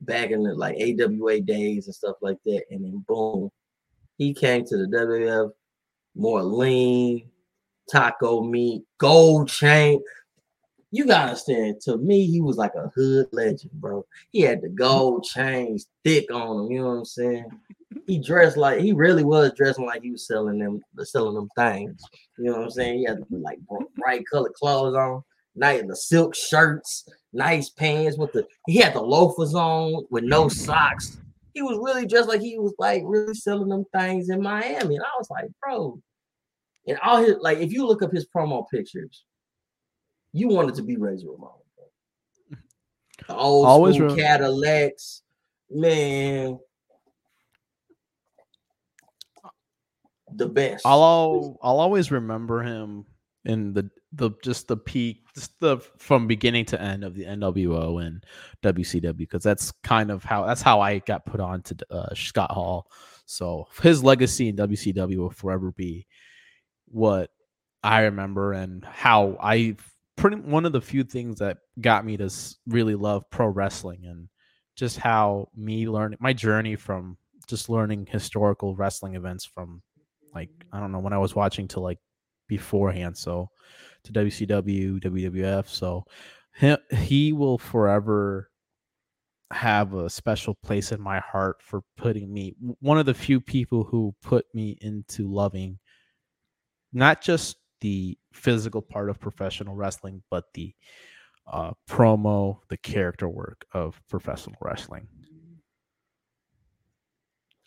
back 0.00 0.30
in 0.30 0.42
the 0.42 0.54
like 0.54 0.76
AWA 0.76 1.40
days 1.40 1.86
and 1.86 1.94
stuff 1.94 2.16
like 2.20 2.38
that, 2.44 2.64
and 2.70 2.84
then 2.84 3.04
boom, 3.06 3.50
he 4.18 4.34
came 4.34 4.64
to 4.64 4.76
the 4.76 4.86
WWF 4.86 5.50
more 6.14 6.42
lean, 6.42 7.30
taco 7.90 8.42
meat, 8.42 8.84
gold 8.98 9.48
chain. 9.48 10.02
You 10.90 11.06
gotta 11.06 11.28
understand, 11.28 11.80
to 11.82 11.96
me, 11.96 12.26
he 12.26 12.42
was 12.42 12.58
like 12.58 12.74
a 12.74 12.90
hood 12.94 13.26
legend, 13.32 13.72
bro. 13.72 14.04
He 14.30 14.42
had 14.42 14.60
the 14.60 14.68
gold 14.68 15.24
chains 15.24 15.86
thick 16.04 16.30
on 16.30 16.66
him, 16.66 16.72
you 16.72 16.80
know 16.80 16.88
what 16.88 16.98
I'm 16.98 17.04
saying? 17.06 17.46
He 18.06 18.18
dressed 18.18 18.56
like 18.56 18.80
he 18.80 18.92
really 18.92 19.24
was 19.24 19.52
dressing 19.56 19.86
like 19.86 20.02
he 20.02 20.10
was 20.10 20.26
selling 20.26 20.58
them 20.58 20.80
selling 21.04 21.34
them 21.34 21.48
things. 21.56 22.02
You 22.36 22.46
know 22.46 22.52
what 22.58 22.64
I'm 22.64 22.70
saying? 22.70 22.98
He 22.98 23.04
had 23.04 23.24
like 23.30 23.58
bright 23.96 24.24
colored 24.30 24.52
clothes 24.52 24.94
on, 24.94 25.22
nice 25.54 25.82
the 25.86 25.96
silk 25.96 26.34
shirts, 26.34 27.08
nice 27.32 27.70
pants 27.70 28.18
with 28.18 28.32
the 28.32 28.46
he 28.66 28.76
had 28.76 28.94
the 28.94 29.02
loafers 29.02 29.54
on 29.54 30.06
with 30.10 30.24
no 30.24 30.48
socks. 30.48 31.18
He 31.54 31.62
was 31.62 31.78
really 31.82 32.06
just 32.06 32.28
like 32.28 32.40
he 32.40 32.58
was 32.58 32.74
like 32.78 33.02
really 33.04 33.34
selling 33.34 33.68
them 33.68 33.84
things 33.94 34.30
in 34.30 34.42
Miami. 34.42 34.96
And 34.96 35.04
I 35.04 35.18
was 35.18 35.28
like, 35.30 35.46
bro, 35.62 36.00
and 36.86 36.98
all 37.02 37.18
his 37.18 37.36
like 37.40 37.58
if 37.58 37.72
you 37.72 37.86
look 37.86 38.02
up 38.02 38.12
his 38.12 38.26
promo 38.34 38.64
pictures, 38.70 39.24
you 40.32 40.48
wanted 40.48 40.74
to 40.76 40.82
be 40.82 40.96
Razor 40.96 41.30
Ramon. 41.30 41.50
bro. 41.76 42.58
The 43.28 43.36
old 43.36 43.66
Always 43.66 43.96
school 43.96 44.16
Cadillacs, 44.16 45.22
man. 45.70 46.58
The 50.34 50.48
best. 50.48 50.86
I'll 50.86 51.58
I'll 51.62 51.80
always 51.80 52.10
remember 52.10 52.62
him 52.62 53.04
in 53.44 53.72
the 53.72 53.90
the 54.12 54.30
just 54.42 54.68
the 54.68 54.76
peak, 54.76 55.24
just 55.34 55.58
the 55.60 55.78
from 55.98 56.26
beginning 56.26 56.64
to 56.66 56.80
end 56.80 57.04
of 57.04 57.14
the 57.14 57.24
NWO 57.24 58.04
and 58.04 58.24
WCW 58.62 59.16
because 59.16 59.42
that's 59.42 59.72
kind 59.82 60.10
of 60.10 60.22
how 60.24 60.46
that's 60.46 60.62
how 60.62 60.80
I 60.80 60.98
got 60.98 61.26
put 61.26 61.40
on 61.40 61.62
to 61.62 61.76
uh, 61.90 62.14
Scott 62.14 62.50
Hall. 62.50 62.90
So 63.26 63.68
his 63.82 64.04
legacy 64.04 64.48
in 64.48 64.56
WCW 64.56 65.16
will 65.16 65.30
forever 65.30 65.72
be 65.72 66.06
what 66.86 67.30
I 67.82 68.02
remember 68.02 68.52
and 68.52 68.84
how 68.84 69.36
I 69.40 69.76
pretty 70.16 70.36
one 70.36 70.66
of 70.66 70.72
the 70.72 70.80
few 70.80 71.04
things 71.04 71.38
that 71.38 71.58
got 71.80 72.04
me 72.04 72.16
to 72.18 72.30
really 72.66 72.94
love 72.94 73.28
pro 73.30 73.48
wrestling 73.48 74.04
and 74.04 74.28
just 74.76 74.98
how 74.98 75.48
me 75.56 75.88
learning 75.88 76.18
my 76.20 76.32
journey 76.32 76.76
from 76.76 77.16
just 77.46 77.68
learning 77.68 78.06
historical 78.10 78.76
wrestling 78.76 79.14
events 79.14 79.44
from 79.44 79.82
like 80.34 80.50
I 80.72 80.80
don't 80.80 80.92
know 80.92 81.00
when 81.00 81.12
I 81.12 81.18
was 81.18 81.34
watching 81.34 81.68
to 81.68 81.80
like 81.80 81.98
beforehand. 82.48 83.16
So 83.16 83.50
to 84.04 84.12
WCW, 84.12 85.00
WWF. 85.02 85.68
So 85.68 86.04
he, 86.58 86.76
he 86.94 87.32
will 87.32 87.58
forever 87.58 88.50
have 89.52 89.94
a 89.94 90.08
special 90.08 90.54
place 90.54 90.92
in 90.92 91.00
my 91.00 91.20
heart 91.20 91.62
for 91.62 91.82
putting 91.96 92.32
me 92.32 92.54
one 92.80 92.98
of 92.98 93.06
the 93.06 93.14
few 93.14 93.40
people 93.40 93.84
who 93.84 94.14
put 94.22 94.46
me 94.54 94.78
into 94.80 95.30
loving 95.30 95.78
not 96.92 97.20
just 97.22 97.56
the 97.80 98.16
physical 98.32 98.82
part 98.82 99.10
of 99.10 99.18
professional 99.18 99.74
wrestling, 99.74 100.22
but 100.30 100.44
the 100.54 100.74
uh, 101.50 101.72
promo, 101.88 102.58
the 102.68 102.76
character 102.76 103.28
work 103.28 103.64
of 103.72 104.00
professional 104.08 104.56
wrestling. 104.60 105.08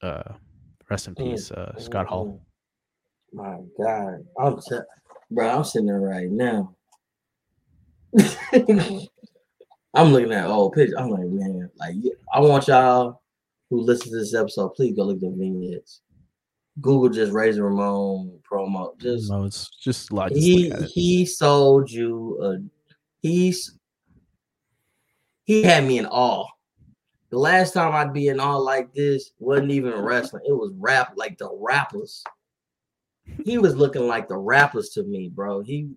Uh, 0.01 0.33
rest 0.89 1.07
in 1.07 1.15
peace, 1.15 1.51
uh, 1.51 1.77
Scott 1.77 2.07
Hall. 2.07 2.39
My 3.35 3.59
God, 3.77 4.25
I'm 4.39 4.61
t- 4.61 4.77
bro. 5.29 5.49
I'm 5.49 5.65
sitting 5.65 5.87
there 5.87 5.99
right 5.99 6.31
now. 6.31 6.73
I'm 9.93 10.13
looking 10.13 10.31
at 10.31 10.47
old 10.47 10.71
pictures. 10.71 10.95
I'm 10.97 11.09
like, 11.09 11.25
man, 11.25 11.69
like 11.77 11.95
I 12.33 12.39
want 12.39 12.69
y'all 12.69 13.21
who 13.69 13.81
listen 13.81 14.09
to 14.11 14.19
this 14.19 14.33
episode, 14.33 14.69
please 14.69 14.95
go 14.95 15.03
look 15.03 15.17
at 15.17 15.21
the 15.21 15.31
vignettes. 15.31 15.99
Google 16.79 17.09
just 17.09 17.33
Razor 17.33 17.65
Ramon 17.65 18.39
promo. 18.49 18.97
Just 19.01 19.29
no, 19.29 19.43
it's 19.43 19.69
just 19.83 20.13
lot. 20.13 20.31
he 20.31 20.71
he 20.93 21.25
sold 21.25 21.91
you 21.91 22.39
a 22.41 22.57
he's 23.19 23.77
he 25.43 25.63
had 25.63 25.83
me 25.83 25.97
in 25.97 26.05
awe. 26.05 26.47
The 27.31 27.39
last 27.39 27.73
time 27.73 27.93
I'd 27.93 28.13
be 28.13 28.29
in 28.29 28.39
awe 28.39 28.55
like 28.55 28.93
this 28.93 29.31
wasn't 29.39 29.71
even 29.71 29.93
wrestling. 29.93 30.43
It 30.47 30.53
was 30.53 30.71
rap 30.77 31.15
like 31.17 31.37
the 31.37 31.49
rappers. 31.59 32.23
He 33.43 33.57
was 33.57 33.75
looking 33.75 34.07
like 34.07 34.27
the 34.27 34.37
rappers 34.37 34.89
to 34.89 35.03
me, 35.03 35.29
bro. 35.29 35.61
He 35.61 35.89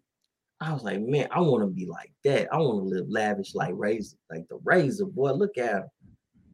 I 0.60 0.72
was 0.72 0.82
like, 0.82 1.00
man, 1.00 1.28
I 1.30 1.40
want 1.40 1.62
to 1.62 1.68
be 1.68 1.86
like 1.86 2.12
that. 2.24 2.48
I 2.52 2.58
want 2.58 2.80
to 2.80 2.88
live 2.88 3.08
lavish 3.08 3.54
like 3.54 3.74
Razor, 3.76 4.16
like 4.30 4.48
the 4.48 4.58
Razor 4.64 5.06
boy. 5.06 5.32
Look 5.32 5.56
at 5.56 5.74
him. 5.74 5.84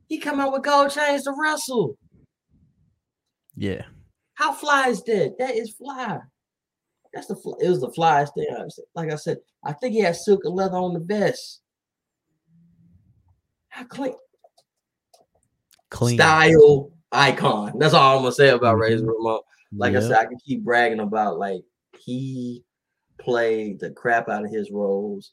He 0.09 0.18
come 0.18 0.40
out 0.40 0.52
with 0.52 0.62
gold 0.62 0.90
chains 0.90 1.24
to 1.24 1.34
wrestle. 1.40 1.96
Yeah. 3.56 3.82
How 4.34 4.52
fly 4.52 4.88
is 4.88 5.02
that? 5.05 5.36
That 5.38 5.55
is 5.55 5.70
fly. 5.70 6.18
That's 7.14 7.28
the 7.28 7.36
fly. 7.36 7.55
It 7.60 7.68
was 7.68 7.80
the 7.80 7.90
flyest 7.90 8.34
thing 8.34 8.46
Like 8.94 9.10
I 9.10 9.16
said, 9.16 9.38
I 9.64 9.72
think 9.72 9.94
he 9.94 10.01
had 10.01 10.16
silk 10.16 10.40
and 10.44 10.55
leather 10.55 10.76
on 10.76 10.92
the 10.92 11.01
vest. 11.01 11.62
How 13.68 13.84
clean, 13.84 14.14
Clean. 15.90 16.16
style 16.18 16.92
icon. 17.10 17.78
That's 17.78 17.94
all 17.94 18.18
I'm 18.18 18.22
gonna 18.22 18.34
say 18.34 18.51
about. 18.51 18.78
Razor 18.78 19.05
mm-hmm. 19.05 19.09
Ramon. 19.09 19.40
Like 19.76 19.96
I 19.96 20.01
said, 20.01 20.12
I 20.12 20.26
can 20.26 20.38
keep 20.44 20.62
bragging 20.62 21.01
about 21.01 21.38
like 21.38 21.62
he 21.98 22.62
played 23.18 23.80
the 23.80 23.90
crap 23.90 24.28
out 24.28 24.44
of 24.44 24.51
his 24.51 24.70
roles 24.70 25.32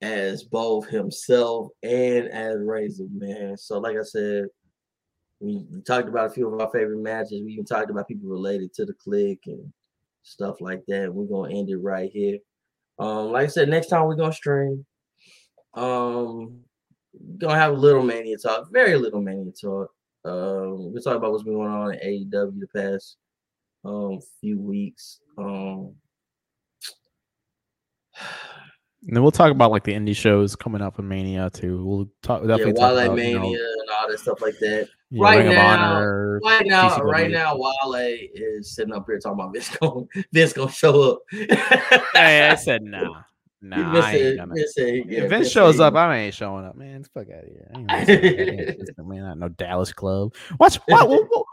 as 0.00 0.42
both 0.42 0.88
himself 0.88 1.68
and 1.82 2.28
as 2.28 2.56
Razor, 2.58 3.06
man. 3.12 3.56
So, 3.56 3.78
like 3.78 3.96
I 3.96 4.02
said, 4.02 4.46
we, 5.40 5.64
we 5.70 5.80
talked 5.82 6.08
about 6.08 6.26
a 6.26 6.30
few 6.30 6.52
of 6.52 6.60
our 6.60 6.70
favorite 6.70 6.98
matches. 6.98 7.42
We 7.44 7.52
even 7.52 7.64
talked 7.64 7.90
about 7.90 8.08
people 8.08 8.28
related 8.28 8.74
to 8.74 8.84
the 8.84 8.94
Kliq 8.94 9.38
and 9.46 9.72
stuff 10.22 10.60
like 10.60 10.82
that. 10.88 11.12
We're 11.12 11.24
gonna 11.24 11.54
end 11.54 11.70
it 11.70 11.76
right 11.76 12.10
here. 12.12 12.38
Um, 12.98 13.32
like 13.32 13.44
I 13.44 13.48
said, 13.48 13.68
next 13.68 13.88
time 13.88 14.06
we're 14.06 14.16
gonna 14.16 14.32
stream. 14.32 14.84
Um, 15.74 16.60
gonna 17.38 17.58
have 17.58 17.72
a 17.72 17.76
little 17.76 18.02
mania 18.02 18.38
talk, 18.38 18.70
very 18.72 18.96
little 18.96 19.20
mania 19.20 19.52
talk. 19.52 19.91
Um, 20.24 20.92
we'll 20.92 21.02
talk 21.02 21.16
about 21.16 21.32
what's 21.32 21.42
been 21.44 21.54
going 21.54 21.70
on 21.70 21.94
in 21.94 22.28
AEW 22.30 22.60
the 22.60 22.68
past 22.74 23.16
um 23.84 24.20
few 24.40 24.58
weeks. 24.60 25.20
Um, 25.38 25.94
And 29.04 29.16
then 29.16 29.24
we'll 29.24 29.32
talk 29.32 29.50
about 29.50 29.72
like 29.72 29.82
the 29.82 29.92
indie 29.92 30.14
shows 30.14 30.54
coming 30.54 30.80
up 30.80 31.00
in 31.00 31.08
Mania 31.08 31.50
too. 31.50 31.84
We'll 31.84 32.08
talk 32.22 32.42
yeah, 32.42 32.46
definitely 32.46 32.74
talk 32.74 32.94
Wale 32.94 32.98
about, 33.06 33.10
you 33.10 33.16
Mania 33.16 33.40
know, 33.40 33.46
and 33.80 33.90
all 34.00 34.08
that 34.08 34.18
stuff 34.20 34.40
like 34.40 34.56
that. 34.60 34.88
you 35.10 35.20
Right 35.20 35.44
now- 35.44 35.96
Honor. 35.96 36.40
Right 36.44 36.64
now, 36.66 36.88
TCW. 36.88 37.02
right 37.10 37.30
now, 37.32 37.56
Wale 37.56 37.94
is 38.32 38.76
sitting 38.76 38.94
up 38.94 39.06
here 39.08 39.18
talking 39.18 39.40
about 39.40 39.52
Vince 39.52 39.76
gonna 39.76 40.06
Vince 40.32 40.52
gonna 40.52 40.70
show 40.70 41.14
up. 41.14 41.18
Hey, 42.14 42.48
I 42.48 42.54
said 42.54 42.82
nah. 42.84 43.22
Nah, 43.64 44.00
I 44.00 44.12
ain't 44.14 44.36
gonna. 44.38 44.54
Yeah, 44.56 44.64
if 45.22 45.30
Vince 45.30 45.48
shows 45.48 45.78
up, 45.78 45.94
I 45.94 46.16
ain't 46.16 46.34
showing 46.34 46.64
up, 46.64 46.74
man. 46.74 47.04
Fuck 47.14 47.28
out 47.30 47.44
of 47.44 47.48
here. 47.48 47.70
I 47.72 47.78
ain't 47.78 48.10
ain't 48.10 48.98
not 48.98 49.38
no 49.38 49.48
Dallas 49.48 49.92
club. 49.92 50.34
Watch, 50.58 50.80
watch, 50.88 51.08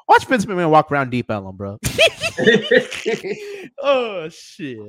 watch 0.07 0.26
Vince 0.26 0.48
McMahon 0.48 0.72
walk 0.72 0.91
around 0.91 1.11
Deep 1.11 1.30
Ellum, 1.30 1.56
bro. 1.56 1.77
oh 3.84 4.27
shit, 4.30 4.80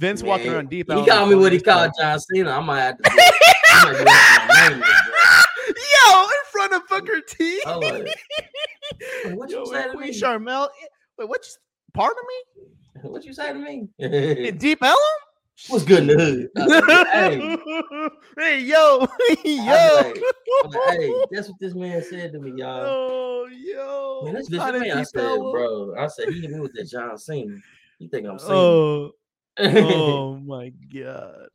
Vince 0.00 0.24
walking 0.24 0.52
around 0.52 0.68
Deep 0.68 0.88
He 0.88 0.94
Ellum. 0.94 1.06
called 1.06 1.28
me 1.30 1.36
what 1.36 1.52
he 1.52 1.60
called 1.60 1.92
John 2.00 2.18
Cena. 2.18 2.50
I 2.50 2.60
might 2.60 2.80
have 2.80 2.96
to. 2.98 3.02
Do, 3.10 3.10
I 3.72 3.84
might 3.84 3.98
do 3.98 4.04
that 4.04 4.68
name, 4.70 4.82
Yo, 5.68 6.22
in 6.24 6.28
front 6.50 6.72
of 6.72 6.88
Booker 6.88 7.20
T. 7.28 7.60
Oh, 7.66 7.80
eh, 7.80 8.04
wait, 9.24 9.36
what 9.36 9.50
you 9.50 9.58
Yo, 9.58 9.64
say 9.66 9.88
to 9.90 9.96
me? 9.98 10.10
Charmel. 10.10 10.68
Wait, 11.18 11.28
what? 11.28 11.44
You, 11.44 11.52
pardon 11.94 12.22
me? 12.26 13.08
What 13.10 13.24
you 13.24 13.32
say 13.32 13.52
to 13.52 13.58
me? 13.58 14.50
Deep 14.52 14.82
Ellum? 14.82 14.96
What's 15.68 15.84
good 15.84 16.00
in 16.00 16.06
the 16.08 16.14
hood? 16.22 16.50
I 16.56 16.68
said, 16.68 17.06
hey, 17.12 17.56
hey, 18.58 18.60
yo, 18.62 18.98
yo. 19.44 19.96
like- 19.96 20.22
like, 20.64 20.98
hey, 21.00 21.14
that's 21.30 21.48
what 21.48 21.58
this 21.60 21.74
man 21.74 22.02
said 22.02 22.32
to 22.32 22.38
me, 22.40 22.52
y'all. 22.56 22.84
Oh, 22.86 23.48
yo. 23.50 24.20
Man, 24.24 24.34
that's 24.34 24.48
It's 24.48 24.56
Vince 24.56 24.72
not. 24.72 24.96
I 24.98 25.02
said, 25.02 25.20
Ellum. 25.24 25.50
bro. 25.52 25.94
I 25.98 26.06
said 26.08 26.28
he 26.28 26.40
hit 26.40 26.50
me 26.50 26.60
with 26.60 26.72
that 26.74 26.88
John 26.88 27.16
Cena. 27.18 27.56
You 27.98 28.08
think 28.08 28.26
I'm 28.26 28.38
saying? 28.38 28.52
Oh, 28.52 29.12
oh 29.58 30.36
my 30.36 30.72
god. 30.94 31.48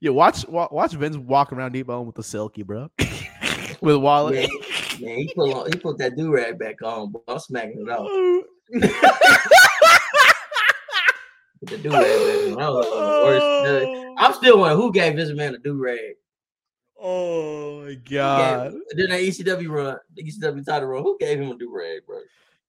Yeah, 0.00 0.10
watch 0.10 0.46
wa- 0.48 0.68
watch 0.70 0.92
Vince 0.92 1.16
walk 1.16 1.52
around 1.52 1.72
Deep 1.72 1.88
Ellum 1.88 2.06
with 2.06 2.16
the 2.16 2.22
silky, 2.22 2.62
bro. 2.62 2.90
with 3.80 3.96
Wallet. 3.96 4.34
man, 4.34 4.48
man, 5.00 5.18
he 5.18 5.32
put 5.34 5.52
on, 5.52 5.70
he 5.72 5.78
put 5.78 5.98
that 5.98 6.16
do 6.16 6.32
rag 6.32 6.58
back 6.58 6.82
on. 6.82 7.12
Bro. 7.12 7.22
I'm 7.28 7.38
smacking 7.38 7.84
it 7.86 7.90
off. 7.90 8.44
The 11.66 11.78
do 11.78 11.90
rag 11.90 12.02
back 12.02 12.56
on. 12.56 12.62
I 12.62 12.68
was 12.68 12.86
like, 12.86 12.94
the 12.94 13.22
worst. 13.24 13.86
Oh. 13.86 14.14
I'm 14.18 14.32
still 14.34 14.58
wondering 14.58 14.80
who 14.80 14.92
gave 14.92 15.16
this 15.16 15.30
man 15.32 15.54
a 15.54 15.58
do 15.58 15.74
rag. 15.82 16.14
Oh 17.00 17.82
my 17.84 17.94
God. 17.94 18.74
Then 18.96 19.10
that 19.10 19.20
ECW 19.20 19.68
run, 19.68 19.98
the 20.14 20.22
ECW 20.24 20.64
title 20.64 20.88
run, 20.88 21.02
who 21.02 21.16
gave 21.18 21.40
him 21.40 21.50
a 21.50 21.56
do 21.58 21.70
rag, 21.74 22.06
bro? 22.06 22.20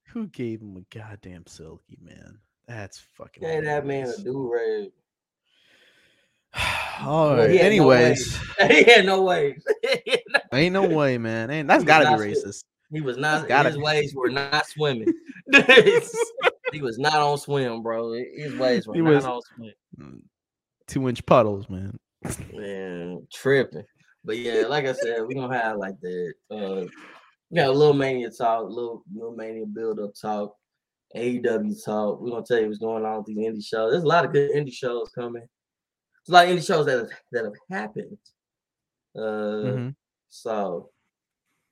Who 0.10 0.28
gave 0.28 0.62
him 0.62 0.78
a 0.78 0.98
goddamn 0.98 1.46
silky, 1.48 1.98
man? 2.02 2.40
That's 2.68 3.00
fucking 3.14 3.42
Gave 3.42 3.64
that 3.66 3.86
man 3.86 4.08
a 4.08 4.24
do 4.24 4.52
rag. 4.52 4.92
All 7.02 7.32
right. 7.32 7.38
Well, 7.38 7.48
had 7.48 7.58
no 7.58 7.66
Anyways, 7.66 8.40
he 8.68 8.84
had 8.84 9.06
no 9.06 9.22
way. 9.24 9.58
ain't 10.54 10.74
no 10.74 10.88
way, 10.88 11.18
man. 11.18 11.50
Ain't 11.52 11.68
that's 11.68 11.84
was 11.84 11.88
gotta 11.88 12.18
be 12.18 12.32
racist. 12.32 12.64
he 12.92 13.02
was 13.02 13.18
not. 13.18 13.48
gotta 13.48 13.70
His 13.70 13.78
be. 13.78 13.84
ways 13.84 14.16
were 14.16 14.30
not 14.30 14.66
swimming. 14.68 15.14
he 16.76 16.82
was 16.82 16.98
not 17.00 17.16
on 17.16 17.38
swim, 17.38 17.82
bro. 17.82 18.12
His 18.14 18.56
ways 18.56 18.86
were 18.88 18.94
He 18.96 19.02
not 19.02 19.14
was- 19.14 19.26
on 19.26 19.42
swim. 19.42 19.74
Mm, 20.00 20.22
Two 20.88 21.08
inch 21.10 21.26
puddles, 21.26 21.70
man. 21.70 21.98
Man, 22.54 23.26
tripping. 23.34 23.84
But 24.24 24.38
yeah, 24.38 24.66
like 24.68 24.86
I 24.86 24.94
said, 24.94 25.20
we're 25.22 25.36
gonna 25.36 25.58
have 25.58 25.78
like 25.78 26.00
that. 26.02 26.34
Uh 26.50 26.86
we 27.52 27.58
got 27.58 27.68
a 27.70 27.72
little 27.72 27.94
mania 27.94 28.30
talk, 28.32 28.68
little 28.70 29.04
little 29.14 29.36
mania 29.36 29.66
build 29.66 30.00
up 30.00 30.12
talk, 30.20 30.56
AEW 31.16 31.84
talk. 31.86 32.20
We're 32.20 32.32
gonna 32.32 32.44
tell 32.46 32.60
you 32.60 32.68
what's 32.68 32.80
going 32.80 33.06
on 33.06 33.18
with 33.18 33.28
these 33.28 33.38
indie 33.38 33.66
shows. 33.66 33.92
There's 33.92 34.04
a 34.04 34.08
lot 34.08 34.26
of 34.26 34.32
good 34.34 34.52
indie 34.52 34.74
shows 34.74 35.10
coming. 35.14 35.44
There's 36.28 36.30
a 36.30 36.32
lot 36.32 36.48
of 36.48 36.52
indie 36.58 36.66
shows 36.68 36.86
that 36.88 36.98
have, 36.98 37.10
that 37.32 37.44
have 37.46 37.54
happened. 37.70 38.18
Uh 39.16 39.20
Mhm. 39.22 39.96
so 40.30 40.90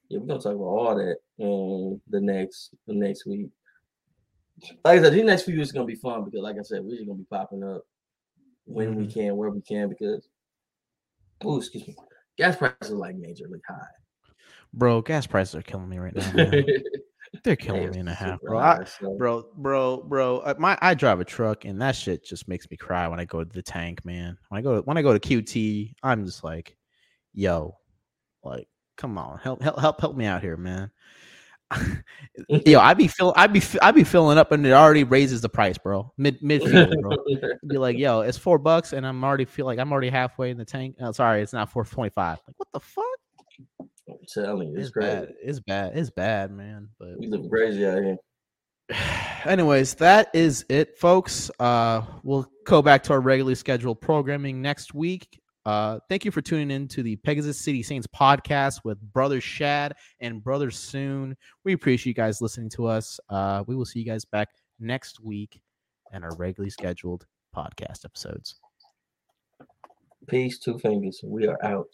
yeah, 0.10 0.20
we're 0.20 0.28
gonna 0.28 0.40
talk 0.40 0.54
about 0.56 0.64
all 0.64 0.96
that 0.96 1.18
in 1.40 2.00
the 2.10 2.22
next 2.22 2.76
the 2.88 2.94
next 2.94 3.26
week. 3.26 3.50
Like 4.86 5.00
I 5.00 5.02
said, 5.04 5.14
these 5.14 5.24
next 5.24 5.44
few 5.44 5.56
years 5.56 5.72
are 5.72 5.74
gonna 5.74 5.86
be 5.86 5.96
fun 5.96 6.24
because, 6.26 6.42
like 6.42 6.58
I 6.58 6.64
said, 6.64 6.84
we're 6.84 6.96
just 6.96 7.08
gonna 7.08 7.20
be 7.20 7.26
popping 7.30 7.64
up 7.64 7.84
when 8.66 8.96
we 8.96 9.08
can, 9.08 9.36
where 9.36 9.50
we 9.50 9.62
can, 9.62 9.90
because 9.90 10.28
oh, 11.44 11.58
excuse 11.58 11.88
me, 11.88 11.96
gas 12.38 12.56
prices 12.56 12.92
are 12.92 12.96
like 12.96 13.16
majorly 13.16 13.60
high. 13.68 13.86
Bro, 14.74 15.02
gas 15.04 15.28
prices 15.28 15.56
are 15.56 15.62
killing 15.62 15.90
me 15.90 16.00
right 16.00 16.16
now. 16.16 16.52
They're 17.44 17.56
killing 17.56 17.92
me 17.92 18.00
in 18.00 18.08
a 18.08 18.14
half, 18.14 18.40
bro. 18.42 18.58
I, 18.60 18.86
bro, 19.18 19.46
bro, 19.56 20.04
bro. 20.04 20.38
uh, 20.40 20.54
My 20.60 20.78
I 20.82 20.94
drive 20.94 21.20
a 21.20 21.26
truck, 21.26 21.66
and 21.66 21.82
that 21.82 21.96
shit 21.96 22.24
just 22.24 22.48
makes 22.48 22.70
me 22.70 22.78
cry 22.78 23.08
when 23.08 23.20
I 23.20 23.26
go 23.26 23.44
to 23.44 23.50
the 23.50 23.62
tank, 23.62 24.06
man. 24.06 24.38
When 24.50 24.60
I 24.60 24.62
go 24.62 24.76
to, 24.76 24.82
when 24.82 24.98
I 24.98 25.02
go 25.02 25.18
to 25.18 25.20
QT, 25.20 25.94
I'm 26.04 26.26
just 26.26 26.44
like, 26.44 26.78
yo, 27.34 27.78
like, 28.44 28.68
come 28.98 29.18
on, 29.18 29.40
help, 29.40 29.62
help, 29.62 29.80
help, 29.80 30.00
help 30.00 30.16
me 30.16 30.26
out 30.26 30.42
here, 30.42 30.58
man. 30.58 30.92
yo, 32.66 32.80
I 32.80 32.94
be 32.94 33.08
fill, 33.08 33.34
I 33.36 33.48
be, 33.48 33.60
fi- 33.60 33.80
I 33.82 33.92
be 33.92 34.04
filling 34.04 34.38
up, 34.38 34.52
and 34.52 34.66
it 34.66 34.72
already 34.72 35.04
raises 35.04 35.42
the 35.42 35.50
price, 35.50 35.78
bro. 35.78 36.12
Mid 36.18 36.42
midfield, 36.42 37.02
bro. 37.02 37.18
be 37.68 37.78
like, 37.78 37.98
yo, 38.00 38.22
it's 38.22 38.38
four 38.38 38.58
bucks, 38.58 38.94
and 38.94 39.06
I'm 39.06 39.24
already 39.24 39.46
feel 39.46 39.66
like 39.66 39.80
I'm 39.80 39.92
already 39.92 40.10
halfway 40.10 40.52
in 40.52 40.58
the 40.58 40.66
tank. 40.66 40.96
Oh, 41.02 41.12
sorry, 41.12 41.42
it's 41.42 41.54
not 41.54 41.70
four 41.70 41.86
twenty 41.86 42.10
five. 42.10 42.40
Like, 42.48 42.56
what 42.58 42.68
the 42.74 42.80
fuck? 42.80 43.06
I'm 44.10 44.18
telling 44.34 44.70
you, 44.70 44.78
it's, 44.78 44.88
It's 44.88 44.96
bad. 44.96 45.34
It's 45.42 45.60
bad. 45.60 45.98
It's 45.98 46.10
bad, 46.10 46.52
man. 46.52 46.90
But 47.00 47.20
We 47.20 47.28
live 47.28 47.50
crazy 47.50 47.86
out 47.86 48.04
here. 48.04 48.18
anyways 49.46 49.94
that 49.96 50.30
is 50.34 50.66
it 50.68 50.98
folks 50.98 51.50
uh 51.60 52.02
we'll 52.24 52.46
go 52.66 52.82
back 52.82 53.02
to 53.04 53.14
our 53.14 53.22
regularly 53.22 53.56
scheduled 53.56 54.00
programming 54.02 54.62
next 54.62 54.94
week 54.94 55.40
uh 55.66 56.00
thank 56.10 56.26
you 56.26 56.32
for 56.32 56.42
tuning 56.42 56.72
in 56.72 56.88
to 56.88 57.04
the 57.04 57.16
pegasus 57.18 57.58
city 57.58 57.82
saints 57.82 58.08
podcast 58.08 58.82
with 58.84 59.00
brother 59.14 59.40
shad 59.40 59.94
and 60.20 60.44
brother 60.44 60.70
soon 60.72 61.36
we 61.64 61.74
appreciate 61.74 62.12
you 62.12 62.14
guys 62.14 62.42
listening 62.42 62.70
to 62.70 62.86
us 62.86 63.20
uh 63.30 63.64
we 63.68 63.76
will 63.76 63.86
see 63.86 64.00
you 64.00 64.06
guys 64.06 64.26
back 64.26 64.50
next 64.80 65.20
week 65.22 65.62
and 66.12 66.24
our 66.24 66.36
regularly 66.36 66.70
scheduled 66.70 67.26
podcast 67.56 68.06
episodes 68.06 68.60
Peace, 70.28 70.58
two 70.58 70.80
fingers. 70.80 71.20
We 71.24 71.48
are 71.48 71.64
out. 71.66 71.94